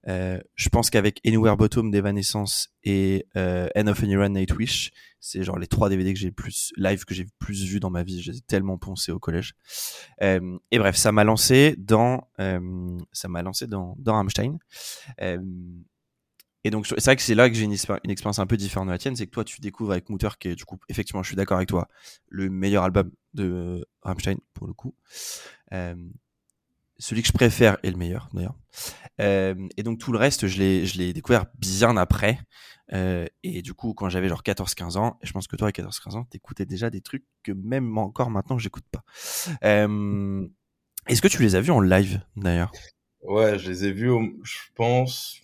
Euh, 0.07 0.39
je 0.55 0.69
pense 0.69 0.89
qu'avec 0.89 1.19
Anywhere 1.25 1.57
Bottom 1.57 1.91
d'Evanescence 1.91 2.73
et 2.83 3.27
euh, 3.35 3.67
End 3.75 3.87
of 3.87 4.03
Any 4.03 4.15
Run 4.15 4.29
Nightwish, 4.29 4.91
c'est 5.19 5.43
genre 5.43 5.57
les 5.57 5.67
trois 5.67 5.87
DVD 5.87 6.13
que 6.13 6.19
j'ai 6.19 6.31
plus 6.31 6.73
live 6.75 7.05
que 7.05 7.13
j'ai 7.13 7.25
plus 7.39 7.63
vu 7.63 7.79
dans 7.79 7.89
ma 7.89 8.03
vie. 8.03 8.21
J'ai 8.21 8.41
tellement 8.41 8.77
poncé 8.77 9.11
au 9.11 9.19
collège. 9.19 9.55
Euh, 10.21 10.57
et 10.69 10.79
bref, 10.79 10.97
ça 10.97 11.13
m'a 11.13 11.23
lancé 11.23 11.75
dans 11.77 12.27
euh, 12.41 12.97
ça 13.13 13.29
m'a 13.29 13.41
lancé 13.41 13.65
dans 13.65 13.95
dans 13.99 14.13
Rammstein. 14.13 14.57
Euh, 15.21 15.39
et 16.65 16.69
donc, 16.69 16.87
c'est 16.87 17.03
vrai 17.03 17.15
que 17.15 17.21
c'est 17.21 17.35
là 17.35 17.49
que 17.49 17.55
j'ai 17.55 17.63
une, 17.63 17.73
expérience 17.73 18.39
un 18.39 18.45
peu 18.45 18.55
différente 18.55 18.87
de 18.87 18.91
la 18.91 18.97
tienne, 18.97 19.17
c'est 19.17 19.25
que 19.25 19.31
toi, 19.31 19.43
tu 19.43 19.59
découvres 19.59 19.91
avec 19.91 20.09
Mutter, 20.09 20.29
qui 20.39 20.47
est 20.47 20.55
du 20.55 20.63
coup, 20.63 20.79
effectivement, 20.87 21.21
je 21.21 21.27
suis 21.27 21.35
d'accord 21.35 21.57
avec 21.57 21.67
toi, 21.67 21.89
le 22.29 22.49
meilleur 22.49 22.85
album 22.85 23.11
de 23.33 23.85
Rammstein, 24.01 24.37
pour 24.53 24.67
le 24.67 24.73
coup. 24.73 24.95
Celui 27.03 27.21
que 27.21 27.27
je 27.27 27.33
préfère 27.33 27.75
est 27.83 27.91
le 27.91 27.97
meilleur, 27.97 28.29
d'ailleurs. 28.31 28.55
Euh, 29.19 29.55
et 29.75 29.83
donc, 29.83 29.99
tout 29.99 30.13
le 30.13 30.17
reste, 30.17 30.47
je 30.47 30.57
l'ai, 30.57 30.85
je 30.85 30.97
l'ai 30.97 31.11
découvert 31.11 31.47
bien 31.59 31.97
après. 31.97 32.39
Euh, 32.93 33.25
et 33.43 33.61
du 33.61 33.73
coup, 33.73 33.93
quand 33.93 34.07
j'avais 34.07 34.29
genre 34.29 34.41
14-15 34.41 34.95
ans, 34.95 35.19
et 35.21 35.27
je 35.27 35.33
pense 35.33 35.47
que 35.47 35.57
toi, 35.57 35.67
à 35.67 35.71
14-15 35.71 36.15
ans, 36.15 36.23
t'écoutais 36.23 36.65
déjà 36.65 36.89
des 36.89 37.01
trucs 37.01 37.25
que 37.43 37.51
même 37.51 37.97
encore 37.97 38.29
maintenant, 38.29 38.57
j'écoute 38.57 38.85
pas. 38.89 39.03
Euh, 39.65 40.47
est-ce 41.09 41.21
que 41.21 41.27
tu 41.27 41.41
les 41.41 41.57
as 41.57 41.59
vus 41.59 41.71
en 41.71 41.81
live, 41.81 42.21
d'ailleurs? 42.37 42.71
Ouais, 43.21 43.59
je 43.59 43.69
les 43.69 43.83
ai 43.83 43.91
vus, 43.91 44.09
je 44.43 44.59
pense, 44.73 45.41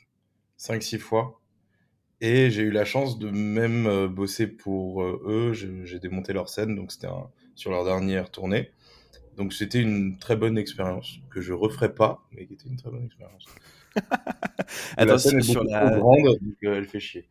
5-6 0.58 0.98
fois. 0.98 1.42
Et 2.22 2.52
j'ai 2.52 2.62
eu 2.62 2.72
la 2.72 2.86
chance 2.86 3.20
de 3.20 3.32
même 3.32 4.08
bosser 4.08 4.48
pour 4.48 5.04
eux. 5.04 5.52
J'ai 5.52 6.00
démonté 6.00 6.32
leur 6.32 6.48
scène, 6.48 6.78
donc 6.78 6.94
c'était 6.94 7.10
sur 7.56 7.70
leur 7.70 7.84
dernière 7.84 8.32
tournée. 8.32 8.72
Donc 9.40 9.54
c'était 9.54 9.82
une 9.82 10.18
très 10.18 10.36
bonne 10.36 10.58
expérience 10.58 11.20
que 11.32 11.40
je 11.40 11.54
referai 11.54 11.96
pas, 11.96 12.28
mais 12.34 12.46
qui 12.46 12.54
était 12.54 12.68
une 12.68 12.76
très 12.76 12.92
bonne 12.92 13.06
expérience. 13.06 13.46
la 14.98 15.18
scène 15.18 15.40
est 15.40 15.44
sur 15.44 15.64
la 15.64 15.90
grande, 15.98 16.26
donc 16.42 16.56
euh, 16.66 16.76
elle 16.76 16.86
fait 16.86 17.00
chier. 17.00 17.26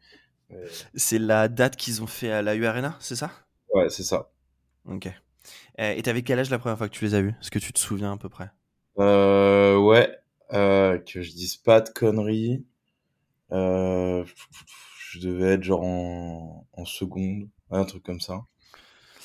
C'est 0.94 1.18
la 1.18 1.48
date 1.48 1.76
qu'ils 1.76 2.02
ont 2.02 2.06
fait 2.06 2.32
à 2.32 2.40
la 2.40 2.56
U 2.56 2.64
Arena, 2.64 2.96
c'est 2.98 3.14
ça? 3.14 3.30
Ouais, 3.74 3.90
c'est 3.90 4.02
ça. 4.02 4.30
Ok. 4.86 5.08
Et 5.76 6.02
t'avais 6.02 6.22
quel 6.22 6.38
âge 6.38 6.50
la 6.50 6.58
première 6.58 6.78
fois 6.78 6.88
que 6.88 6.94
tu 6.94 7.04
les 7.04 7.14
as 7.14 7.20
vus? 7.20 7.34
Est-ce 7.40 7.50
que 7.50 7.58
tu 7.58 7.72
te 7.72 7.78
souviens 7.78 8.12
à 8.12 8.16
peu 8.16 8.30
près? 8.30 8.50
Euh, 8.98 9.78
Ouais, 9.78 10.18
que 10.50 11.20
je 11.22 11.30
dise 11.30 11.56
pas 11.56 11.82
de 11.82 11.90
conneries. 11.90 12.64
Euh, 13.52 14.24
je 15.10 15.20
devais 15.20 15.54
être 15.54 15.62
genre 15.62 15.84
en, 15.84 16.66
en 16.72 16.84
seconde, 16.84 17.48
un 17.70 17.84
truc 17.84 18.02
comme 18.02 18.20
ça. 18.20 18.44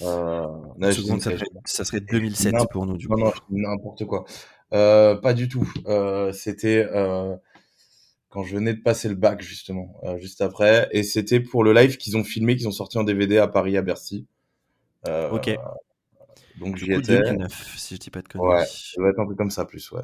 Euh, 0.02 0.92
seconde, 0.92 1.22
ça, 1.22 1.32
serait, 1.32 1.46
ça, 1.66 1.86
serait 1.86 2.00
2007 2.02 2.56
pour 2.72 2.86
nous, 2.86 2.98
du 2.98 3.08
coup. 3.08 3.18
Non, 3.18 3.26
non, 3.26 3.34
n'importe 3.50 4.06
quoi. 4.06 4.26
Euh, 4.74 5.16
pas 5.16 5.34
du 5.34 5.48
tout. 5.48 5.72
Euh, 5.86 6.32
c'était 6.32 6.88
quand 8.30 8.44
je 8.44 8.56
venais 8.56 8.74
de 8.74 8.82
passer 8.82 9.10
le 9.10 9.16
bac, 9.16 9.42
justement, 9.42 9.94
juste 10.18 10.42
après. 10.42 10.90
Et 10.92 11.04
c'était 11.04 11.40
pour 11.40 11.64
le 11.64 11.74
live 11.74 11.98
qu'ils 11.98 12.18
ont 12.18 12.24
filmé, 12.24 12.56
qu'ils 12.56 12.68
ont 12.68 12.72
sorti 12.72 12.98
en 12.98 13.04
DVD 13.04 13.38
à 13.38 13.48
Paris, 13.48 13.78
à 13.78 13.82
Bercy. 13.82 14.26
ok. 15.08 15.58
Donc 16.60 16.78
j'y 16.78 16.92
étais. 16.92 17.20
2009, 17.20 17.78
si 17.78 17.96
je 17.96 18.00
dis 18.00 18.10
pas 18.10 18.22
de 18.22 18.28
conneries. 18.28 18.48
Ouais, 18.48 18.66
ça 18.66 18.94
doit 18.98 19.10
être 19.10 19.20
un 19.20 19.28
peu 19.28 19.36
comme 19.36 19.50
ça, 19.50 19.66
plus, 19.66 19.92
ouais. 19.92 20.04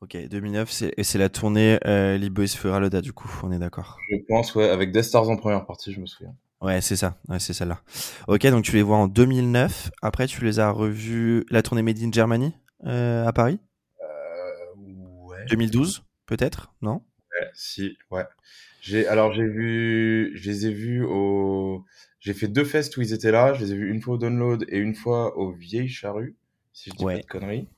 Ok, 0.00 0.16
2009, 0.16 0.82
et 0.96 1.04
c'est 1.04 1.18
la 1.18 1.28
tournée 1.28 1.78
euh, 1.86 2.18
Boys 2.28 2.46
Loda, 2.64 3.00
du 3.00 3.12
coup, 3.12 3.30
on 3.44 3.52
est 3.52 3.58
d'accord. 3.60 3.98
Je 4.10 4.16
pense, 4.28 4.52
ouais, 4.56 4.68
avec 4.68 4.90
Death 4.90 5.04
Stars 5.04 5.28
en 5.30 5.36
première 5.36 5.64
partie, 5.64 5.92
je 5.92 6.00
me 6.00 6.06
souviens. 6.06 6.34
Ouais, 6.62 6.80
c'est 6.80 6.94
ça, 6.94 7.18
ouais, 7.28 7.40
c'est 7.40 7.52
celle-là. 7.52 7.80
Ok, 8.28 8.46
donc 8.46 8.64
tu 8.64 8.72
les 8.72 8.82
vois 8.82 8.96
en 8.96 9.08
2009, 9.08 9.90
après 10.00 10.28
tu 10.28 10.44
les 10.44 10.60
as 10.60 10.70
revus, 10.70 11.44
la 11.50 11.60
tournée 11.60 11.82
Made 11.82 11.98
in 12.00 12.12
Germany 12.12 12.54
euh, 12.86 13.26
à 13.26 13.32
Paris? 13.32 13.58
Euh, 14.00 14.06
Ouais. 15.26 15.44
2012, 15.50 16.04
peut-être, 16.26 16.72
non? 16.80 17.02
Ouais, 17.32 17.48
si, 17.52 17.98
ouais. 18.12 18.24
J'ai, 18.80 19.08
alors 19.08 19.32
j'ai 19.32 19.44
vu, 19.46 20.30
je 20.36 20.50
les 20.50 20.66
ai 20.68 20.72
vus 20.72 21.02
au, 21.04 21.84
j'ai 22.20 22.32
fait 22.32 22.46
deux 22.46 22.64
fests 22.64 22.96
où 22.96 23.02
ils 23.02 23.12
étaient 23.12 23.32
là, 23.32 23.54
je 23.54 23.64
les 23.64 23.72
ai 23.72 23.76
vus 23.76 23.90
une 23.90 24.00
fois 24.00 24.14
au 24.14 24.18
Download 24.18 24.64
et 24.68 24.78
une 24.78 24.94
fois 24.94 25.36
au 25.36 25.50
Vieille 25.50 25.88
Charrue, 25.88 26.36
si 26.72 26.90
je 26.90 26.96
dis 26.96 27.04
pas 27.04 27.18
de 27.18 27.26
conneries. 27.26 27.68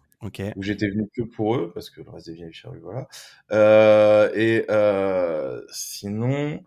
Où 0.57 0.63
j'étais 0.63 0.89
venu 0.89 1.09
que 1.15 1.23
pour 1.23 1.57
eux, 1.57 1.71
parce 1.73 1.89
que 1.89 2.03
le 2.03 2.11
reste 2.11 2.27
des 2.27 2.35
vieilles 2.35 2.53
charrues, 2.53 2.81
voilà. 2.81 3.09
Euh, 3.53 4.31
et 4.35 4.67
euh, 4.71 5.63
sinon. 5.71 6.63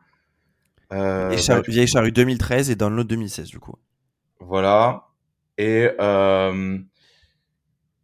Euh, 0.93 1.35
bah, 1.47 1.61
vieille 1.67 1.87
charrue 1.87 2.11
2013 2.11 2.69
et 2.69 2.75
Download 2.75 3.07
2016, 3.07 3.47
du 3.47 3.59
coup. 3.59 3.75
Voilà. 4.39 5.07
Et. 5.57 5.89
Euh, 5.99 6.77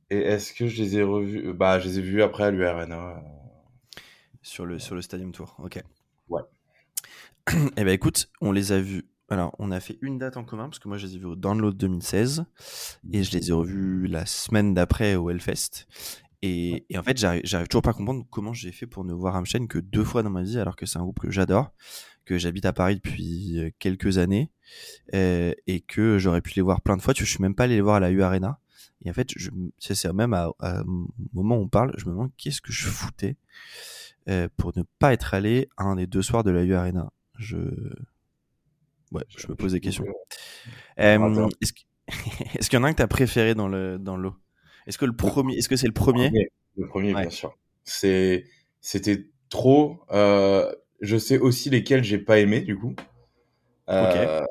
et 0.09 0.17
est-ce 0.17 0.53
que 0.53 0.67
je 0.67 0.81
les 0.83 0.97
ai 0.97 1.03
revus? 1.03 1.53
Bah, 1.53 1.79
je 1.79 1.87
les 1.87 1.99
ai 1.99 2.01
vus 2.01 2.21
après 2.21 2.43
à 2.43 2.51
l'URNA. 2.51 3.23
Sur 4.41 4.65
le, 4.65 4.77
sur 4.77 4.95
le 4.95 5.01
Stadium 5.01 5.31
Tour, 5.31 5.55
ok. 5.63 5.81
Ouais. 6.29 6.41
eh 7.77 7.83
ben 7.83 7.89
écoute, 7.89 8.29
on 8.41 8.51
les 8.51 8.73
a 8.73 8.79
vus 8.79 9.05
alors, 9.29 9.55
on 9.57 9.71
a 9.71 9.79
fait 9.79 9.97
une 10.01 10.19
date 10.19 10.37
en 10.37 10.43
commun, 10.43 10.65
parce 10.65 10.77
que 10.77 10.87
moi, 10.87 10.97
je 10.97 11.07
les 11.07 11.15
ai 11.15 11.17
vus 11.17 11.25
au 11.25 11.35
Download 11.35 11.75
2016, 11.75 12.45
et 13.13 13.23
je 13.23 13.31
les 13.31 13.49
ai 13.49 13.53
revus 13.53 14.05
la 14.05 14.27
semaine 14.27 14.75
d'après 14.75 15.15
au 15.15 15.29
Hellfest. 15.29 15.87
Et, 16.43 16.85
et 16.89 16.97
en 16.99 17.03
fait, 17.03 17.17
j'arrive 17.17 17.67
toujours 17.67 17.81
pas 17.81 17.91
à 17.91 17.93
comprendre 17.93 18.25
comment 18.29 18.53
j'ai 18.53 18.71
fait 18.71 18.85
pour 18.85 19.05
ne 19.05 19.13
voir 19.13 19.33
Rammstein 19.33 19.67
que 19.67 19.79
deux 19.79 20.03
fois 20.03 20.21
dans 20.21 20.29
ma 20.29 20.43
vie, 20.43 20.59
alors 20.59 20.75
que 20.75 20.85
c'est 20.85 20.99
un 20.99 21.03
groupe 21.03 21.19
que 21.19 21.31
j'adore, 21.31 21.71
que 22.25 22.37
j'habite 22.37 22.65
à 22.65 22.73
Paris 22.73 22.95
depuis 22.95 23.59
euh, 23.59 23.69
quelques 23.79 24.17
années, 24.17 24.49
euh, 25.13 25.53
et 25.67 25.81
que 25.81 26.17
j'aurais 26.17 26.41
pu 26.41 26.53
les 26.55 26.61
voir 26.61 26.81
plein 26.81 26.97
de 26.97 27.01
fois. 27.01 27.13
Tu 27.13 27.25
je 27.25 27.29
suis 27.29 27.41
même 27.41 27.55
pas 27.55 27.65
allé 27.65 27.75
les 27.75 27.81
voir 27.81 27.95
à 27.95 27.99
la 27.99 28.11
U 28.11 28.21
Arena. 28.21 28.59
Et 29.05 29.09
en 29.09 29.13
fait, 29.13 29.29
je, 29.35 29.49
c'est 29.79 30.11
même 30.13 30.33
à, 30.33 30.49
au 30.49 30.85
moment 31.33 31.57
où 31.57 31.61
on 31.61 31.67
parle, 31.67 31.93
je 31.97 32.05
me 32.05 32.11
demande 32.11 32.31
qu'est-ce 32.37 32.61
que 32.61 32.71
je 32.71 32.87
foutais 32.87 33.35
euh, 34.29 34.47
pour 34.55 34.71
ne 34.77 34.83
pas 34.99 35.11
être 35.11 35.33
allé 35.33 35.67
à 35.75 35.83
un 35.83 35.97
des 35.97 36.07
deux 36.07 36.21
soirs 36.21 36.43
de 36.43 36.51
la 36.51 36.63
U 36.63 36.73
Arena. 36.73 37.11
Je, 37.37 37.57
ouais, 39.11 39.23
je 39.27 39.47
me 39.47 39.55
pose 39.55 39.73
des 39.73 39.81
questions. 39.81 40.05
Euh, 40.99 41.49
est-ce, 41.61 41.73
est-ce 42.57 42.69
qu'il 42.69 42.79
y 42.79 42.81
en 42.81 42.85
a 42.85 42.87
un 42.87 42.93
que 42.93 42.97
t'as 42.97 43.07
préféré 43.07 43.55
dans 43.55 43.67
le 43.67 43.97
dans 43.99 44.15
l'eau? 44.15 44.35
Est-ce 44.87 44.97
que 44.97 45.05
le 45.05 45.15
premier, 45.15 45.55
est-ce 45.55 45.67
que 45.67 45.75
c'est 45.75 45.87
le 45.87 45.93
premier? 45.93 46.31
Le 46.77 46.87
premier, 46.87 47.13
bien 47.13 47.29
sûr. 47.29 47.57
C'est, 47.83 48.45
c'était 48.81 49.27
trop. 49.49 50.01
Euh, 50.11 50.73
je 51.03 51.17
sais 51.17 51.37
aussi 51.37 51.69
lesquels 51.69 52.03
j'ai 52.03 52.17
pas 52.17 52.39
aimé 52.39 52.61
du 52.61 52.77
coup. 52.77 52.95
Euh, 53.89 54.43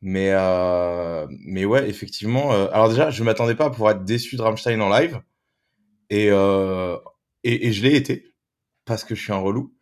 mais, 0.00 0.30
euh, 0.32 1.26
mais 1.44 1.64
ouais, 1.64 1.88
effectivement. 1.88 2.52
Euh, 2.52 2.68
alors 2.72 2.88
déjà, 2.88 3.10
je 3.10 3.22
m'attendais 3.22 3.54
pas 3.54 3.66
à 3.66 3.70
pouvoir 3.70 3.92
être 3.92 4.04
déçu 4.04 4.36
de 4.36 4.42
Rammstein 4.42 4.80
en 4.80 4.88
live. 4.88 5.20
Et, 6.08 6.28
et, 6.28 7.66
et, 7.68 7.72
je 7.72 7.82
l'ai 7.82 7.96
été. 7.96 8.32
Parce 8.84 9.04
que 9.04 9.14
je 9.14 9.22
suis 9.22 9.32
un 9.32 9.38
relou. 9.38 9.74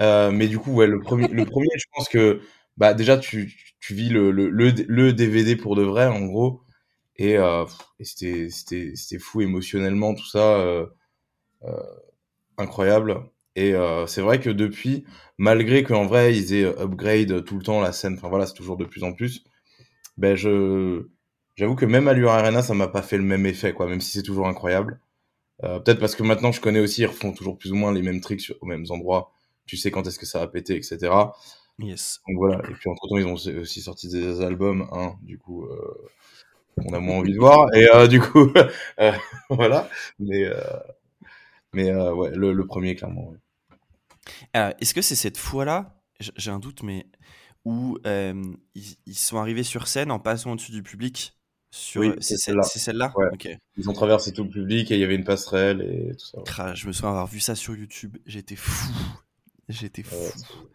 Mais 0.00 0.48
du 0.48 0.58
coup, 0.58 0.72
ouais, 0.72 0.86
le 0.86 1.00
premier, 1.00 1.28
le 1.28 1.44
premier 1.44 1.68
je 1.76 1.86
pense 1.94 2.08
que 2.08 2.40
bah, 2.76 2.94
déjà, 2.94 3.18
tu, 3.18 3.54
tu 3.80 3.94
vis 3.94 4.08
le, 4.08 4.30
le, 4.30 4.48
le, 4.50 5.12
DVD 5.12 5.56
pour 5.56 5.76
de 5.76 5.82
vrai, 5.82 6.06
en 6.06 6.24
gros. 6.24 6.62
Et, 7.16 7.34
et 7.34 8.04
c'était, 8.04 8.50
c'était, 8.50 8.92
c'était 8.96 9.18
fou 9.20 9.42
émotionnellement, 9.42 10.14
tout 10.14 10.26
ça. 10.26 10.86
Incroyable. 12.56 13.30
Et 13.58 13.74
c'est 14.06 14.20
vrai 14.22 14.40
que 14.40 14.50
depuis, 14.50 15.04
malgré 15.38 15.82
qu'en 15.82 16.06
vrai, 16.06 16.36
ils 16.36 16.54
aient 16.54 16.64
upgrade 16.64 17.44
tout 17.44 17.56
le 17.58 17.62
temps 17.64 17.80
la 17.80 17.92
scène, 17.92 18.14
enfin 18.16 18.28
voilà, 18.28 18.46
c'est 18.46 18.54
toujours 18.54 18.76
de 18.76 18.84
plus 18.84 19.02
en 19.04 19.12
plus, 19.12 19.44
ben 20.18 20.36
je 20.36 21.06
j'avoue 21.56 21.74
que 21.76 21.86
même 21.86 22.08
à 22.08 22.12
l'Ur 22.14 22.30
Arena, 22.30 22.62
ça 22.62 22.74
m'a 22.74 22.88
pas 22.88 23.02
fait 23.02 23.16
le 23.18 23.24
même 23.24 23.46
effet, 23.46 23.72
quoi, 23.74 23.86
même 23.88 24.00
si 24.00 24.12
c'est 24.12 24.22
toujours 24.22 24.48
incroyable. 24.48 25.00
Euh, 25.64 25.80
Peut-être 25.80 26.00
parce 26.00 26.14
que 26.16 26.22
maintenant 26.22 26.52
je 26.52 26.60
connais 26.60 26.80
aussi, 26.80 27.02
ils 27.02 27.06
refont 27.06 27.32
toujours 27.32 27.58
plus 27.58 27.72
ou 27.72 27.76
moins 27.76 27.92
les 27.92 28.02
mêmes 28.02 28.20
tricks 28.20 28.40
sur, 28.42 28.56
aux 28.60 28.66
mêmes 28.66 28.86
endroits. 28.90 29.32
Tu 29.66 29.76
sais 29.76 29.90
quand 29.90 30.06
est-ce 30.06 30.18
que 30.18 30.26
ça 30.26 30.40
va 30.40 30.48
péter, 30.48 30.76
etc. 30.76 31.12
Yes. 31.78 32.20
Donc 32.28 32.38
voilà. 32.38 32.58
Et 32.70 32.74
puis 32.74 32.90
entre 32.90 33.08
temps, 33.08 33.18
ils 33.18 33.26
ont 33.26 33.34
aussi 33.34 33.80
sorti 33.82 34.08
des 34.08 34.40
albums, 34.42 34.88
hein, 34.92 35.14
du 35.22 35.38
coup, 35.38 35.64
euh, 35.66 36.08
on 36.86 36.92
a 36.94 37.00
moins 37.00 37.16
envie 37.18 37.32
de 37.34 37.38
voir. 37.38 37.72
Et 37.74 37.88
euh, 37.94 38.06
du 38.06 38.20
coup, 38.20 38.52
euh, 39.00 39.12
voilà. 39.50 39.88
Mais 40.18 40.44
euh, 40.44 40.60
mais 41.72 41.90
euh, 41.90 42.14
ouais, 42.14 42.30
le, 42.34 42.52
le, 42.52 42.66
premier 42.66 42.94
clairement. 42.94 43.30
Ouais. 43.30 43.36
Alors, 44.52 44.74
est-ce 44.80 44.94
que 44.94 45.02
c'est 45.02 45.14
cette 45.14 45.36
fois-là 45.36 46.00
J'ai 46.18 46.50
un 46.50 46.58
doute, 46.58 46.82
mais 46.82 47.06
où 47.64 47.98
euh, 48.06 48.54
ils, 48.74 48.96
ils, 49.06 49.14
sont 49.14 49.38
arrivés 49.38 49.62
sur 49.62 49.88
scène 49.88 50.10
en 50.10 50.18
passant 50.18 50.52
au-dessus 50.52 50.72
du 50.72 50.82
public. 50.82 51.34
Sur... 51.70 52.00
Oui, 52.00 52.12
c'est 52.20 52.38
celle-là. 52.38 52.62
Celle 52.62 52.96
ouais. 52.96 53.26
okay. 53.32 53.58
Ils 53.76 53.90
ont 53.90 53.92
traversé 53.92 54.32
tout 54.32 54.44
le 54.44 54.50
public 54.50 54.90
et 54.90 54.94
il 54.94 55.00
y 55.00 55.04
avait 55.04 55.16
une 55.16 55.24
passerelle 55.24 55.82
et 55.82 56.16
tout 56.16 56.24
ça. 56.24 56.68
Ouais. 56.68 56.76
Je 56.76 56.86
me 56.86 56.92
souviens 56.92 57.10
avoir 57.10 57.26
vu 57.26 57.40
ça 57.40 57.54
sur 57.54 57.76
YouTube. 57.76 58.16
J'étais 58.24 58.56
fou. 58.56 58.90
J'étais 59.68 60.02
fou. 60.02 60.16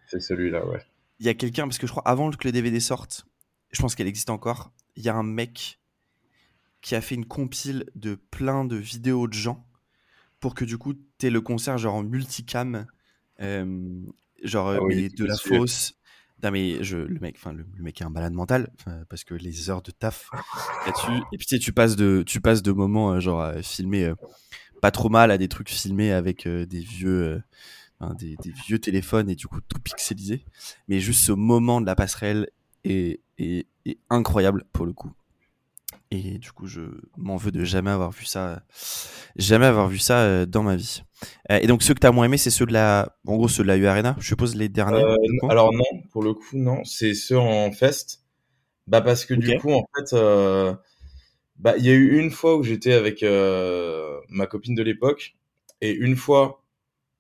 c'est 0.08 0.20
celui-là, 0.20 0.66
ouais. 0.68 0.86
Il 1.20 1.26
y 1.26 1.30
a 1.30 1.34
quelqu'un, 1.34 1.64
parce 1.64 1.80
que 1.80 1.88
je 1.88 1.92
crois 1.92 2.04
avant 2.08 2.30
que 2.30 2.48
le 2.48 2.52
DVD 2.52 2.80
sorte, 2.80 3.26
je 3.72 3.82
pense 3.82 3.96
qu'elle 3.96 4.08
existe 4.08 4.30
encore, 4.30 4.72
il 4.96 5.04
y 5.04 5.10
a 5.10 5.16
un 5.16 5.24
mec 5.24 5.80
qui 6.82 6.96
a 6.96 7.02
fait 7.02 7.16
une 7.16 7.26
compile 7.26 7.86
de 7.96 8.16
plein 8.16 8.66
de 8.66 8.76
vidéos 8.76 9.28
de 9.28 9.34
gens 9.34 9.66
pour 10.40 10.54
que 10.54 10.66
du 10.66 10.78
coup, 10.78 10.94
tu 10.94 11.28
aies 11.28 11.30
le 11.30 11.42
concert 11.42 11.78
genre 11.78 11.96
en 11.96 12.04
multicam, 12.04 12.86
euh, 13.42 14.02
genre 14.44 14.70
ah 14.70 14.84
oui, 14.84 14.96
mais 14.96 15.10
de 15.10 15.26
la 15.26 15.36
fosse, 15.36 15.94
non 16.44 16.52
mais 16.52 16.84
je, 16.84 16.98
le 16.98 17.20
mec, 17.20 17.36
enfin 17.38 17.54
le, 17.54 17.66
le, 17.76 17.84
mec 17.84 18.02
est 18.02 18.04
un 18.04 18.10
malade 18.10 18.34
mental 18.34 18.72
parce 19.10 19.24
que 19.24 19.34
les 19.34 19.70
heures 19.70 19.82
de 19.82 19.92
taf 19.92 20.30
là-dessus. 20.86 21.24
Et 21.32 21.38
puis 21.38 21.48
tu 21.48 21.56
sais, 21.56 21.60
tu 21.60 21.74
passes 21.74 21.96
de, 21.96 22.24
tu 22.26 22.42
passes 22.42 22.62
de 22.62 22.72
moments 22.72 23.20
genre 23.20 23.42
à 23.42 23.62
filmer 23.62 24.06
euh, 24.06 24.16
pas 24.82 24.92
trop 24.92 25.10
mal 25.10 25.32
à 25.32 25.38
des 25.38 25.48
trucs 25.48 25.70
filmés 25.70 26.12
avec 26.12 26.46
euh, 26.46 26.66
des 26.66 26.82
vieux, 26.82 27.42
des, 28.20 28.36
des, 28.44 28.52
vieux 28.52 28.80
téléphones 28.80 29.30
et 29.30 29.36
du 29.36 29.48
coup 29.48 29.62
tout 29.62 29.80
pixelisé. 29.80 30.44
Mais 30.88 31.00
juste 31.00 31.24
ce 31.24 31.32
moment 31.32 31.80
de 31.80 31.86
la 31.86 31.96
passerelle 31.96 32.50
est, 32.84 33.22
est, 33.38 33.66
est 33.86 33.98
incroyable 34.10 34.66
pour 34.74 34.86
le 34.86 34.94
coup. 34.94 35.14
Et 36.16 36.38
du 36.38 36.52
coup, 36.52 36.68
je 36.68 36.82
m'en 37.18 37.38
veux 37.38 37.52
de 37.52 37.64
jamais 37.64 37.90
avoir 37.90 38.12
vu 38.12 38.26
ça, 38.26 38.62
jamais 39.36 39.66
avoir 39.66 39.88
vu 39.88 39.98
ça 39.98 40.20
euh, 40.20 40.46
dans 40.46 40.62
ma 40.62 40.76
vie. 40.76 41.02
Euh, 41.50 41.58
et 41.60 41.66
donc, 41.66 41.82
ceux 41.82 41.96
que 41.96 42.00
tu 42.00 42.06
as 42.06 42.12
moins 42.12 42.26
aimé, 42.26 42.38
c'est 42.38 42.52
ceux 42.52 42.68
de 42.68 42.74
la, 42.74 43.18
en 43.26 43.36
gros, 43.36 43.48
ceux 43.48 43.64
de 43.64 43.68
la 43.68 43.78
U 43.78 43.88
Arena, 43.88 44.16
je 44.20 44.28
suppose 44.28 44.56
les 44.56 44.70
derniers. 44.70 45.04
Euh, 45.04 45.48
alors 45.50 45.74
non, 45.74 46.04
pour 46.12 46.22
le 46.22 46.36
coup, 46.36 46.56
non, 46.56 46.84
c'est 46.84 47.16
ceux 47.16 47.40
en 47.40 47.72
fest. 47.72 48.22
Bah 48.86 49.02
parce 49.02 49.26
que 49.26 49.34
okay. 49.34 49.54
du 49.54 49.58
coup, 49.58 49.72
en 49.72 49.86
fait, 49.96 50.14
euh, 50.14 50.76
bah 51.58 51.74
il 51.78 51.86
y 51.86 51.90
a 51.90 51.94
eu 51.94 52.20
une 52.20 52.30
fois 52.30 52.58
où 52.58 52.64
j'étais 52.64 52.94
avec 52.94 53.24
euh, 53.24 54.20
ma 54.30 54.46
copine 54.46 54.76
de 54.76 54.84
l'époque 54.84 55.36
et 55.82 55.94
une 55.94 56.16
fois 56.16 56.64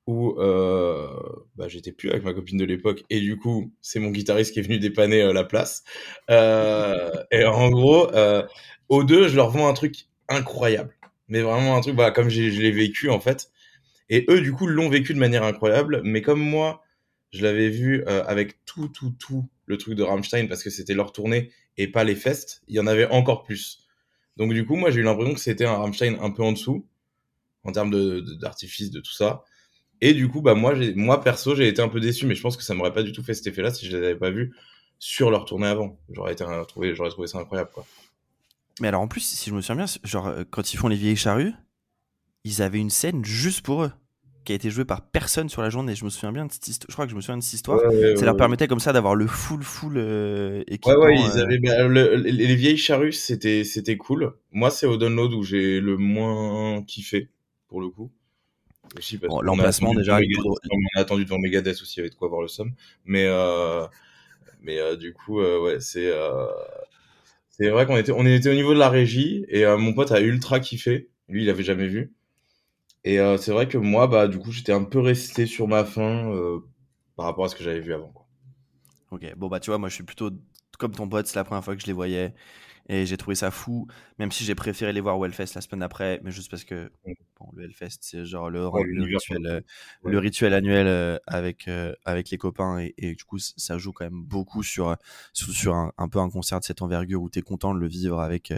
où 0.05 0.37
euh, 0.37 1.07
bah, 1.55 1.67
j'étais 1.67 1.91
plus 1.91 2.09
avec 2.09 2.23
ma 2.23 2.33
copine 2.33 2.57
de 2.57 2.65
l'époque 2.65 3.03
et 3.09 3.21
du 3.21 3.37
coup 3.37 3.71
c'est 3.81 3.99
mon 3.99 4.09
guitariste 4.09 4.53
qui 4.53 4.59
est 4.59 4.63
venu 4.63 4.77
dépanner 4.77 5.21
euh, 5.21 5.33
la 5.33 5.45
place 5.45 5.83
euh, 6.29 7.09
et 7.31 7.45
en 7.45 7.69
gros 7.69 8.09
aux 8.89 9.03
deux 9.03 9.27
je 9.27 9.35
leur 9.35 9.49
vends 9.49 9.67
un 9.67 9.73
truc 9.73 10.07
incroyable. 10.29 10.95
Mais 11.27 11.41
vraiment 11.41 11.75
un 11.75 11.81
truc 11.81 11.95
bah, 11.95 12.11
comme 12.11 12.29
je 12.29 12.41
l'ai 12.41 12.71
vécu 12.71 13.09
en 13.09 13.19
fait. 13.19 13.51
Et 14.09 14.25
eux 14.29 14.41
du 14.41 14.51
coup 14.51 14.67
l'ont 14.67 14.89
vécu 14.89 15.13
de 15.13 15.19
manière 15.19 15.43
incroyable. 15.43 16.01
Mais 16.03 16.21
comme 16.21 16.41
moi 16.41 16.83
je 17.31 17.43
l'avais 17.43 17.69
vu 17.69 18.03
euh, 18.07 18.23
avec 18.25 18.63
tout 18.65 18.87
tout 18.89 19.13
tout 19.19 19.47
le 19.65 19.77
truc 19.77 19.95
de 19.95 20.03
Rammstein 20.03 20.47
parce 20.47 20.63
que 20.63 20.69
c'était 20.69 20.93
leur 20.93 21.11
tournée 21.11 21.51
et 21.77 21.87
pas 21.87 22.03
les 22.03 22.15
fests 22.15 22.61
il 22.67 22.75
y 22.75 22.79
en 22.79 22.87
avait 22.87 23.07
encore 23.07 23.43
plus. 23.43 23.87
Donc 24.37 24.53
du 24.53 24.65
coup 24.65 24.75
moi 24.75 24.91
j'ai 24.91 25.01
eu 25.01 25.03
l'impression 25.03 25.33
que 25.33 25.39
c'était 25.39 25.65
un 25.65 25.77
Rammstein 25.77 26.17
un 26.21 26.31
peu 26.31 26.43
en 26.43 26.51
dessous 26.51 26.87
en 27.63 27.71
termes 27.71 27.91
d'artifice 28.39 28.89
de, 28.89 28.95
de, 28.95 28.99
de 28.99 29.03
tout 29.03 29.13
ça. 29.13 29.43
Et 30.01 30.13
du 30.13 30.27
coup, 30.27 30.41
bah 30.41 30.53
moi, 30.53 30.73
moi 30.95 31.21
perso, 31.21 31.55
j'ai 31.55 31.65
été 31.67 31.81
un 31.81 31.87
peu 31.87 32.01
déçu, 32.01 32.25
mais 32.25 32.35
je 32.35 32.41
pense 32.41 32.57
que 32.57 32.63
ça 32.63 32.73
m'aurait 32.73 32.91
pas 32.91 33.03
du 33.03 33.13
tout 33.13 33.23
fait 33.23 33.33
cet 33.33 33.47
effet-là 33.47 33.73
si 33.73 33.85
je 33.85 33.95
les 33.95 34.05
avais 34.05 34.15
pas 34.17 34.31
vus 34.31 34.53
sur 34.99 35.31
leur 35.31 35.45
tournée 35.45 35.67
avant. 35.67 35.97
J'aurais 36.09 36.33
été 36.33 36.43
trouvé, 36.67 36.93
j'aurais 36.93 37.09
trouvé 37.09 37.27
ça 37.27 37.37
incroyable, 37.37 37.71
quoi. 37.73 37.85
Mais 38.81 38.87
alors 38.87 39.01
en 39.01 39.07
plus, 39.07 39.21
si 39.21 39.49
je 39.49 39.55
me 39.55 39.61
souviens 39.61 39.85
bien, 39.85 39.93
genre 40.03 40.27
euh, 40.27 40.43
quand 40.49 40.73
ils 40.73 40.77
font 40.77 40.87
les 40.87 40.95
vieilles 40.95 41.15
charrues, 41.15 41.53
ils 42.43 42.61
avaient 42.61 42.79
une 42.79 42.89
scène 42.89 43.23
juste 43.23 43.61
pour 43.61 43.83
eux 43.83 43.91
qui 44.45 44.51
a 44.51 44.55
été 44.55 44.69
jouée 44.69 44.83
par 44.83 45.01
personne 45.09 45.47
sur 45.47 45.61
la 45.61 45.69
journée. 45.69 45.95
Je 45.95 46.03
me 46.03 46.09
souviens 46.09 46.33
bien 46.33 46.45
de 46.45 46.51
cette 46.51 46.67
histoire. 46.67 46.87
Je 46.89 46.93
crois 46.93 47.05
que 47.05 47.11
je 47.11 47.15
me 47.15 47.21
souviens 47.21 47.37
de 47.37 47.43
cette 47.43 47.53
histoire. 47.53 47.79
Ouais, 47.79 47.87
ouais, 47.87 48.15
ça 48.15 48.19
ouais, 48.21 48.25
leur 48.25 48.35
permettait 48.35 48.67
comme 48.67 48.79
ça 48.79 48.91
d'avoir 48.91 49.15
le 49.15 49.27
full 49.27 49.63
full 49.63 49.97
euh, 49.97 50.63
équipement. 50.67 50.99
Ouais 50.99 51.15
ouais, 51.15 51.19
ils 51.19 51.39
avaient 51.39 51.59
bah, 51.59 51.87
le, 51.87 52.15
les 52.15 52.55
vieilles 52.55 52.77
charrues, 52.77 53.13
c'était 53.13 53.63
c'était 53.63 53.95
cool. 53.95 54.33
Moi, 54.51 54.69
c'est 54.69 54.85
au 54.85 54.97
download 54.97 55.33
où 55.33 55.43
j'ai 55.43 55.79
le 55.79 55.97
moins 55.97 56.83
kiffé 56.83 57.29
pour 57.67 57.79
le 57.79 57.89
coup 57.89 58.11
bon, 59.21 59.41
l'emplacement 59.41 59.93
déjà 59.93 60.19
Megadeth, 60.19 60.45
on 60.45 60.99
a 60.99 61.01
attendu 61.01 61.25
devant 61.25 61.39
Megadeth 61.39 61.81
aussi 61.81 61.99
avec 61.99 62.15
quoi 62.15 62.27
voir 62.27 62.41
le 62.41 62.47
somme 62.47 62.73
mais 63.05 63.25
euh, 63.27 63.85
mais 64.61 64.79
euh, 64.79 64.95
du 64.95 65.13
coup 65.13 65.41
euh, 65.41 65.61
ouais 65.61 65.79
c'est 65.79 66.07
euh, 66.07 66.45
c'est 67.57 67.69
vrai 67.69 67.85
qu'on 67.85 67.97
était 67.97 68.11
on 68.11 68.25
était 68.25 68.49
au 68.49 68.53
niveau 68.53 68.73
de 68.73 68.79
la 68.79 68.89
régie 68.89 69.45
et 69.49 69.65
euh, 69.65 69.77
mon 69.77 69.93
pote 69.93 70.11
a 70.11 70.21
ultra 70.21 70.59
kiffé. 70.59 71.09
Lui 71.29 71.43
il 71.43 71.49
avait 71.49 71.63
jamais 71.63 71.87
vu. 71.87 72.13
Et 73.03 73.19
euh, 73.19 73.37
c'est 73.37 73.51
vrai 73.51 73.67
que 73.67 73.77
moi 73.77 74.07
bah 74.07 74.27
du 74.27 74.39
coup 74.39 74.51
j'étais 74.51 74.73
un 74.73 74.83
peu 74.83 74.99
resté 74.99 75.45
sur 75.45 75.67
ma 75.67 75.85
faim 75.85 76.61
par 77.15 77.25
rapport 77.25 77.45
à 77.45 77.49
ce 77.49 77.55
que 77.55 77.63
j'avais 77.63 77.79
vu 77.79 77.93
avant 77.93 78.13
ok. 79.11 79.35
Bon 79.37 79.47
bah 79.47 79.59
tu 79.59 79.69
vois 79.69 79.77
moi 79.77 79.89
je 79.89 79.95
suis 79.95 80.03
plutôt 80.03 80.31
comme 80.77 80.91
ton 80.91 81.07
pote 81.07 81.27
c'est 81.27 81.35
la 81.35 81.43
première 81.43 81.63
fois 81.63 81.75
que 81.75 81.81
je 81.81 81.87
les 81.87 81.93
voyais 81.93 82.33
et 82.89 83.05
j'ai 83.05 83.15
trouvé 83.15 83.35
ça 83.35 83.49
fou, 83.49 83.87
même 84.19 84.31
si 84.31 84.43
j'ai 84.43 84.55
préféré 84.55 84.91
les 84.91 84.99
voir 84.99 85.17
au 85.17 85.25
Hellfest 85.25 85.55
la 85.55 85.61
semaine 85.61 85.79
d'après, 85.79 86.19
mais 86.23 86.31
juste 86.31 86.51
parce 86.51 86.65
que 86.65 86.91
bon, 87.39 87.49
le 87.53 87.63
Hellfest, 87.63 87.99
c'est 88.01 88.25
genre 88.25 88.49
le, 88.49 88.67
ouais, 88.67 88.83
le, 88.83 89.03
rituel, 89.03 89.45
euh, 89.45 89.61
ouais. 90.03 90.11
le 90.11 90.19
rituel 90.19 90.53
annuel 90.53 90.87
euh, 90.87 91.17
avec, 91.25 91.69
euh, 91.69 91.93
avec 92.03 92.29
les 92.29 92.37
copains, 92.37 92.79
et, 92.79 92.93
et, 92.97 93.15
du 93.15 93.23
coup, 93.23 93.39
ça 93.39 93.77
joue 93.77 93.93
quand 93.93 94.03
même 94.03 94.21
beaucoup 94.21 94.63
sur, 94.63 94.97
sur, 95.31 95.49
sur 95.53 95.75
un, 95.75 95.93
un, 95.97 96.09
peu 96.09 96.19
un 96.19 96.29
concert 96.29 96.59
de 96.59 96.65
cette 96.65 96.81
envergure 96.81 97.21
où 97.21 97.29
tu 97.29 97.39
es 97.39 97.41
content 97.41 97.73
de 97.73 97.79
le 97.79 97.87
vivre 97.87 98.19
avec 98.19 98.53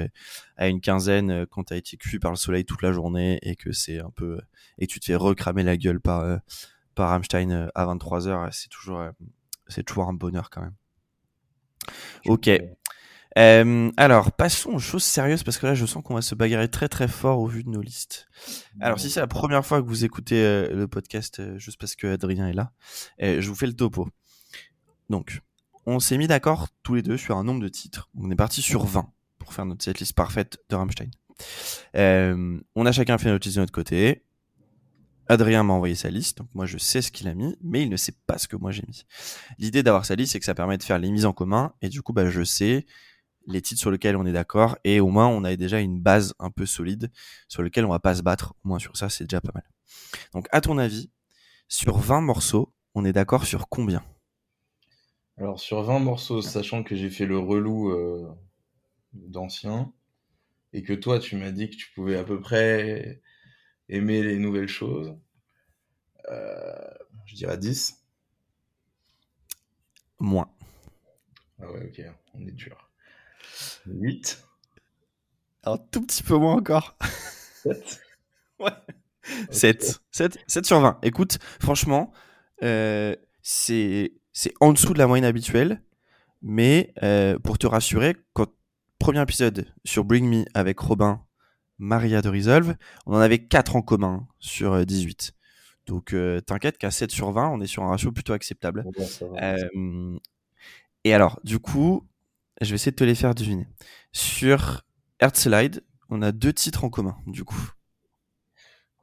à 0.58 0.68
une 0.68 0.82
quinzaine 0.82 1.46
quand 1.46 1.66
tu 1.66 1.74
as 1.74 1.78
été 1.78 1.96
cuit 1.98 2.18
par 2.18 2.32
le 2.32 2.38
soleil 2.38 2.66
toute 2.66 2.82
la 2.82 2.92
journée 2.92 3.38
et 3.44 3.56
que 3.56 3.72
c'est 3.72 4.00
un 4.00 4.10
peu. 4.10 4.40
et 4.80 4.88
tu 4.88 5.00
te 5.00 5.06
fais 5.06 5.16
recramer 5.16 5.62
la 5.62 5.78
gueule 5.78 6.00
par, 6.00 6.40
par 6.96 7.10
Rammstein 7.10 7.70
à 7.76 7.86
23h, 7.86 8.50
c'est 8.52 8.70
toujours, 8.70 9.04
c'est 9.68 9.84
toujours 9.84 10.08
un 10.08 10.14
bonheur 10.14 10.50
quand 10.50 10.62
même. 10.62 10.76
Ok. 12.26 12.50
Euh, 13.38 13.92
alors, 13.98 14.32
passons 14.32 14.72
aux 14.72 14.80
choses 14.80 15.04
sérieuses 15.04 15.44
parce 15.44 15.58
que 15.58 15.66
là, 15.66 15.76
je 15.76 15.86
sens 15.86 16.04
qu'on 16.04 16.16
va 16.16 16.22
se 16.22 16.36
bagarrer 16.36 16.70
très 16.70 16.88
très 16.88 17.08
fort 17.08 17.40
au 17.40 17.48
vu 17.48 17.64
de 17.64 17.70
nos 17.70 17.82
listes. 17.82 18.28
Alors, 18.80 19.00
si 19.00 19.10
c'est 19.10 19.20
la 19.20 19.28
première 19.28 19.66
fois 19.66 19.82
que 19.82 19.88
vous 19.88 20.06
écoutez 20.06 20.42
euh, 20.42 20.74
le 20.74 20.88
podcast 20.88 21.40
euh, 21.40 21.58
juste 21.58 21.78
parce 21.80 21.96
que 21.96 22.08
Adrien 22.08 22.48
est 22.48 22.54
là, 22.54 22.72
euh, 23.22 23.42
je 23.42 23.50
vous 23.50 23.56
fais 23.56 23.68
le 23.68 23.76
topo. 23.76 24.08
Donc, 25.10 25.42
on 25.86 26.00
s'est 26.00 26.18
mis 26.18 26.28
d'accord 26.28 26.70
tous 26.82 26.96
les 26.96 27.02
deux 27.02 27.18
sur 27.18 27.38
un 27.38 27.44
nombre 27.44 27.62
de 27.62 27.68
titres. 27.68 28.10
On 28.18 28.32
est 28.32 28.36
parti 28.36 28.62
sur 28.62 28.86
20 28.86 29.12
pour 29.38 29.54
faire 29.54 29.66
notre 29.66 29.84
setlist 29.84 30.14
parfaite 30.14 30.58
de 30.70 30.76
Rammstein. 30.76 31.10
On 31.94 32.86
a 32.86 32.92
chacun 32.92 33.18
fait 33.18 33.30
notre 33.30 33.46
liste 33.46 33.58
de 33.58 33.62
notre 33.62 33.74
côté. 33.74 34.24
Adrien 35.28 35.64
m'a 35.64 35.74
envoyé 35.74 35.96
sa 35.96 36.10
liste, 36.12 36.38
donc 36.38 36.50
moi 36.54 36.68
je 36.68 36.78
sais 36.78 37.02
ce 37.02 37.12
qu'il 37.12 37.28
a 37.28 37.34
mis, 37.34 37.58
mais 37.64 37.82
il 37.82 37.90
ne 37.90 37.98
sait 37.98 38.14
pas 38.28 38.38
ce 38.38 38.48
que 38.48 38.56
moi 38.56 38.72
j'ai 38.72 38.84
mis. 38.88 39.06
L'idée 39.58 39.82
d'avoir 39.82 40.06
sa 40.06 40.16
liste, 40.16 40.34
c'est 40.34 40.40
que 40.40 40.46
ça 40.46 40.54
permet 40.54 40.78
de 40.78 40.84
faire 40.84 41.00
les 41.00 41.10
mises 41.10 41.26
en 41.26 41.34
commun, 41.34 41.74
et 41.82 41.90
du 41.90 42.04
coup, 42.04 42.14
bah, 42.14 42.30
je 42.30 42.44
sais 42.44 42.86
les 43.48 43.62
titres 43.62 43.80
sur 43.80 43.92
lesquels 43.92 44.16
on 44.16 44.26
est 44.26 44.32
d'accord 44.32 44.78
et 44.84 45.00
au 45.00 45.10
moins 45.10 45.28
on 45.28 45.44
a 45.44 45.56
déjà 45.56 45.80
une 45.80 46.00
base 46.00 46.34
un 46.40 46.52
peu 46.52 46.66
solide 46.66 47.12
sur 47.48 47.62
lequel 47.62 47.86
on 47.86 47.90
va 47.90 48.00
pas 48.00 48.16
se 48.16 48.22
battre. 48.22 48.56
Au 48.64 48.70
moins 48.70 48.80
sur 48.80 48.98
ça, 48.98 49.10
c'est 49.10 49.26
déjà 49.26 49.42
pas 49.42 49.52
mal. 49.54 49.64
Donc, 50.34 50.48
à 50.52 50.62
ton 50.62 50.78
avis, 50.78 51.10
sur 51.68 51.98
20 51.98 52.22
morceaux, 52.22 52.74
on 52.94 53.06
est 53.06 53.14
d'accord 53.14 53.46
sur 53.46 53.70
combien? 53.70 54.04
Alors, 55.38 55.60
sur 55.60 55.84
20 55.84 56.00
morceaux, 56.00 56.42
sachant 56.42 56.84
que 56.84 56.96
j'ai 56.96 57.10
fait 57.10 57.26
le 57.26 57.38
relou 57.38 57.90
euh, 57.90 58.28
d'ancien 59.14 59.94
et 60.74 60.84
que 60.84 60.94
toi, 60.94 61.20
tu 61.20 61.36
m'as 61.36 61.52
dit 61.52 61.70
que 61.70 61.76
tu 61.76 61.92
pouvais 61.94 62.18
à 62.18 62.24
peu 62.24 62.40
près 62.40 63.22
aimer 63.90 64.24
les 64.24 64.38
nouvelles 64.38 64.68
choses, 64.68 65.16
euh, 66.30 66.90
je 67.26 67.36
dirais 67.36 67.58
10. 67.58 68.02
Moins. 70.20 70.50
Ah 71.62 71.72
ouais, 71.72 71.86
ok, 71.88 72.06
on 72.34 72.48
est 72.48 72.52
dur. 72.52 72.85
8. 73.88 74.44
Un 75.64 75.78
tout 75.78 76.02
petit 76.02 76.24
peu 76.24 76.36
moins 76.38 76.56
encore. 76.56 76.98
7. 77.64 78.00
ouais. 78.60 78.72
7. 79.50 80.00
7. 80.12 80.38
7 80.48 80.66
sur 80.66 80.80
20. 80.80 81.00
Écoute, 81.04 81.40
franchement, 81.60 82.12
euh, 82.64 83.16
c'est 83.42 84.12
en 84.60 84.74
dessous 84.74 84.94
de 84.94 85.00
la 85.00 85.08
moyenne 85.08 85.26
habituelle. 85.26 85.82
Mais 86.42 86.94
euh, 87.02 87.40
pour 87.40 87.58
te 87.58 87.66
rassurer, 87.66 88.16
quand 88.34 88.48
premier 89.00 89.22
épisode 89.22 89.66
sur 89.84 90.04
Bring 90.06 90.28
Me 90.30 90.46
avec 90.54 90.80
Robin, 90.80 91.24
Maria 91.80 92.22
de 92.22 92.30
Resolve, 92.30 92.76
on 93.08 93.16
en 93.16 93.20
avait 93.20 93.40
4 93.40 93.76
en 93.76 93.82
commun 93.82 94.28
sur 94.40 94.86
18. 94.86 95.34
Euh, 95.34 95.42
Donc 95.88 96.14
euh, 96.14 96.42
t'inquiète 96.42 96.78
qu'à 96.78 96.92
7 96.92 97.10
sur 97.10 97.32
20, 97.32 97.50
on 97.50 97.62
est 97.62 97.68
sur 97.68 97.84
un 97.84 97.90
ratio 97.90 98.12
plutôt 98.12 98.34
acceptable. 98.34 98.86
euh, 99.42 100.18
et 101.04 101.14
alors, 101.14 101.40
du 101.44 101.60
coup, 101.60 102.08
je 102.62 102.70
vais 102.70 102.76
essayer 102.76 102.92
de 102.92 102.96
te 102.96 103.04
les 103.04 103.16
faire 103.16 103.36
deviner. 103.36 103.68
Sur 104.12 104.84
Slide, 105.34 105.84
on 106.10 106.22
a 106.22 106.32
deux 106.32 106.54
titres 106.54 106.84
en 106.84 106.90
commun, 106.90 107.18
du 107.28 107.44
coup. 107.44 107.72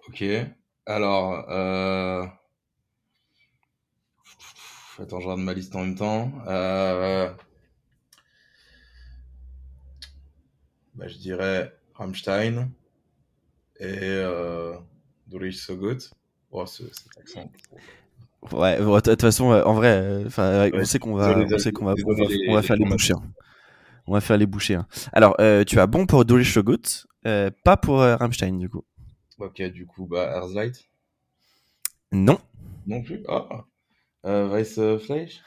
Ok. 0.08 0.24
Alors, 0.86 1.48
euh... 1.50 2.24
attends, 4.98 5.20
je 5.20 5.26
regarde 5.26 5.40
ma 5.40 5.54
liste 5.54 5.74
en 5.76 5.80
même 5.80 5.94
temps. 5.94 6.32
Euh... 6.46 7.32
Bah, 10.94 11.08
je 11.08 11.16
dirais 11.16 11.76
Rammstein 11.94 12.70
et 13.78 13.98
euh... 14.00 14.76
Dorish 15.26 15.56
So 15.56 15.76
Good. 15.76 16.02
Oh, 16.50 16.66
cet 16.66 16.90
accent. 17.18 17.50
Ouais, 18.50 18.78
de 18.78 19.00
toute 19.00 19.20
façon, 19.20 19.44
en 19.44 19.72
vrai, 19.72 20.24
enfin, 20.26 20.68
on 20.74 20.84
sait 20.84 20.98
qu'on 20.98 21.14
va, 21.14 21.38
on 21.38 21.58
sait 21.58 21.72
qu'on 21.72 21.84
va, 21.84 21.94
on 22.04 22.12
va, 22.12 22.24
on 22.48 22.54
va 22.54 22.62
faire 22.62 22.76
les 22.76 22.84
bouchées. 22.84 23.14
Hein. 23.14 23.22
On 24.06 24.12
va 24.12 24.20
faire 24.20 24.36
les 24.36 24.46
bouchées. 24.46 24.74
Hein. 24.74 24.86
Alors, 25.12 25.36
euh, 25.40 25.64
tu 25.64 25.78
as 25.78 25.86
bon 25.86 26.06
pour 26.06 26.24
So 26.44 26.62
Good, 26.62 26.86
euh, 27.26 27.50
pas 27.64 27.76
pour 27.76 28.00
euh, 28.00 28.16
Rammstein, 28.16 28.58
du 28.58 28.68
coup. 28.68 28.84
Ok, 29.38 29.62
du 29.62 29.86
coup, 29.86 30.06
bah, 30.06 30.30
Earthlight 30.36 30.88
Non. 32.10 32.38
Non 32.86 33.02
plus? 33.02 33.22
Ah. 33.28 33.64
Euh, 34.26 34.48
Weiss 34.48 34.78
Fleisch? 35.04 35.40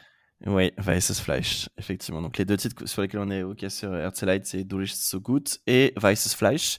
Oui, 0.46 0.74
Weißes 0.78 1.22
Fleisch, 1.22 1.70
effectivement. 1.78 2.22
Donc, 2.22 2.38
les 2.38 2.46
deux 2.46 2.58
titres 2.58 2.86
sur 2.88 3.02
lesquels 3.02 3.22
on 3.22 3.32
est 3.32 3.41
OK 3.41 3.65
sur 3.70 3.96
Earthlight, 3.96 4.46
c'est 4.46 4.65
So 4.88 5.20
Good 5.20 5.48
et 5.65 5.94
Weißes 5.96 6.36
Fleisch. 6.36 6.78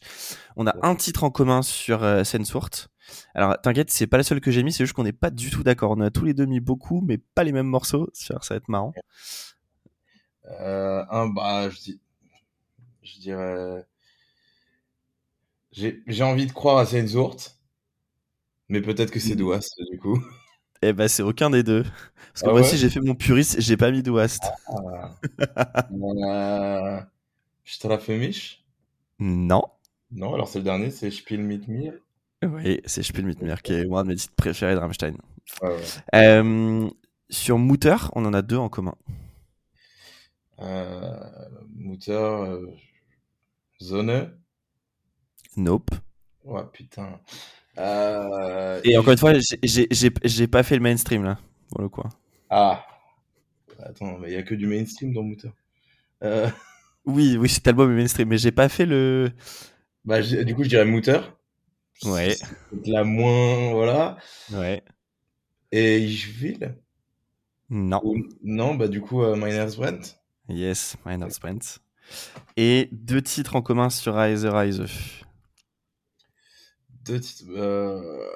On 0.56 0.66
a 0.66 0.74
un 0.82 0.94
titre 0.94 1.24
en 1.24 1.30
commun 1.30 1.62
sur 1.62 2.00
Sensort. 2.24 2.88
Alors, 3.34 3.60
t'inquiète, 3.60 3.90
c'est 3.90 4.06
pas 4.06 4.18
la 4.18 4.24
seule 4.24 4.40
que 4.40 4.50
j'ai 4.50 4.62
mis, 4.62 4.72
c'est 4.72 4.84
juste 4.84 4.94
qu'on 4.94 5.04
n'est 5.04 5.12
pas 5.12 5.30
du 5.30 5.50
tout 5.50 5.62
d'accord. 5.62 5.92
On 5.92 6.00
a 6.00 6.10
tous 6.10 6.24
les 6.24 6.34
deux 6.34 6.46
mis 6.46 6.60
beaucoup, 6.60 7.02
mais 7.06 7.18
pas 7.18 7.44
les 7.44 7.52
mêmes 7.52 7.66
morceaux. 7.66 8.08
Ça 8.12 8.38
va 8.50 8.56
être 8.56 8.68
marrant. 8.68 8.92
Euh, 10.48 11.04
un, 11.10 11.28
bah, 11.28 11.68
je, 11.70 11.78
dis, 11.80 12.00
je 13.02 13.18
dirais. 13.20 13.86
J'ai 15.72 16.22
envie 16.22 16.46
de 16.46 16.52
croire 16.52 16.78
à 16.78 16.86
Sensort, 16.86 17.36
mais 18.68 18.80
peut-être 18.80 19.10
que 19.10 19.20
c'est 19.20 19.34
Mmh. 19.34 19.38
Douast, 19.38 19.74
du 19.90 19.98
coup. 19.98 20.20
Eh 20.82 20.92
ben, 20.92 21.08
c'est 21.08 21.22
aucun 21.22 21.48
des 21.48 21.62
deux. 21.62 21.84
Parce 22.34 22.42
que 22.42 22.48
Ah 22.48 22.50
moi 22.50 22.60
ouais 22.60 22.60
aussi, 22.60 22.76
j'ai 22.76 22.90
fait 22.90 23.00
mon 23.00 23.14
puriste, 23.14 23.58
j'ai 23.60 23.78
pas 23.78 23.90
mis 23.90 24.02
Douast. 24.02 24.42
Ah. 24.68 25.16
euh, 25.90 27.00
Strafemisch 27.64 28.62
Non. 29.18 29.62
Non, 30.12 30.34
alors 30.34 30.46
c'est 30.46 30.58
le 30.58 30.64
dernier, 30.64 30.90
c'est 30.90 31.10
Spiel 31.10 31.42
mit 31.42 31.62
mir. 31.66 31.94
Oui, 32.44 32.82
c'est 32.84 33.02
Spiel 33.02 33.24
mit 33.24 33.36
mir, 33.40 33.62
qui 33.62 33.72
est 33.72 33.90
un 33.90 34.02
de 34.04 34.08
mes 34.08 34.16
titres 34.16 34.34
préférés 34.36 34.74
de 34.74 34.78
Rammstein. 34.78 35.16
Ouais. 35.62 35.76
Euh, 36.14 36.88
sur 37.30 37.58
Mutter, 37.58 37.96
on 38.12 38.26
en 38.26 38.34
a 38.34 38.42
deux 38.42 38.58
en 38.58 38.68
commun. 38.68 38.94
Euh, 40.60 41.14
Mutter, 41.74 42.12
euh, 42.12 42.66
Zone. 43.82 44.32
Nope. 45.56 45.90
Ouais, 46.44 46.62
putain. 46.72 47.20
Euh, 47.78 48.80
Et 48.84 48.96
encore 48.96 49.12
une 49.12 49.18
fois, 49.18 49.32
j'ai- 49.62 50.46
pas 50.46 50.62
fait 50.62 50.76
le 50.76 50.82
mainstream 50.82 51.24
là, 51.24 51.38
pour 51.70 51.82
le 51.82 51.88
coup. 51.88 52.02
Ah. 52.48 52.86
Attends, 53.82 54.18
mais 54.18 54.28
il 54.30 54.34
y 54.34 54.36
a 54.36 54.42
que 54.42 54.54
du 54.54 54.66
mainstream 54.66 55.12
dans. 55.12 55.28
Euh, 56.22 56.48
Oui, 57.04 57.36
oui, 57.38 57.48
cet 57.48 57.68
album 57.68 57.92
est 57.92 57.96
mainstream, 57.96 58.28
mais 58.28 58.38
j'ai 58.38 58.50
pas 58.50 58.68
fait 58.68 58.86
le. 58.86 59.30
bah, 60.04 60.20
du 60.22 60.54
coup, 60.54 60.64
je 60.64 60.68
dirais 60.68 60.84
Mutter. 60.86 61.20
Ouais. 62.04 62.34
La 62.84 63.04
moins, 63.04 63.70
voilà. 63.72 64.16
Ouais. 64.52 64.82
Et 65.72 65.98
Ishville 66.00 66.76
Non. 67.70 68.00
Ou- 68.04 68.26
Non, 68.42 68.74
bah 68.74 68.88
du 68.88 69.00
coup, 69.00 69.22
euh, 69.22 69.36
Miners 69.36 69.76
Brent. 69.76 70.18
Yes, 70.48 70.96
Minor 71.04 71.30
Sprint. 71.32 71.78
Et 72.56 72.88
deux 72.92 73.20
titres 73.22 73.56
en 73.56 73.62
commun 73.62 73.90
sur 73.90 74.14
Rise 74.16 74.44
Rise. 74.46 74.84
Deux 77.04 77.20
titres. 77.20 77.44
euh, 77.50 78.26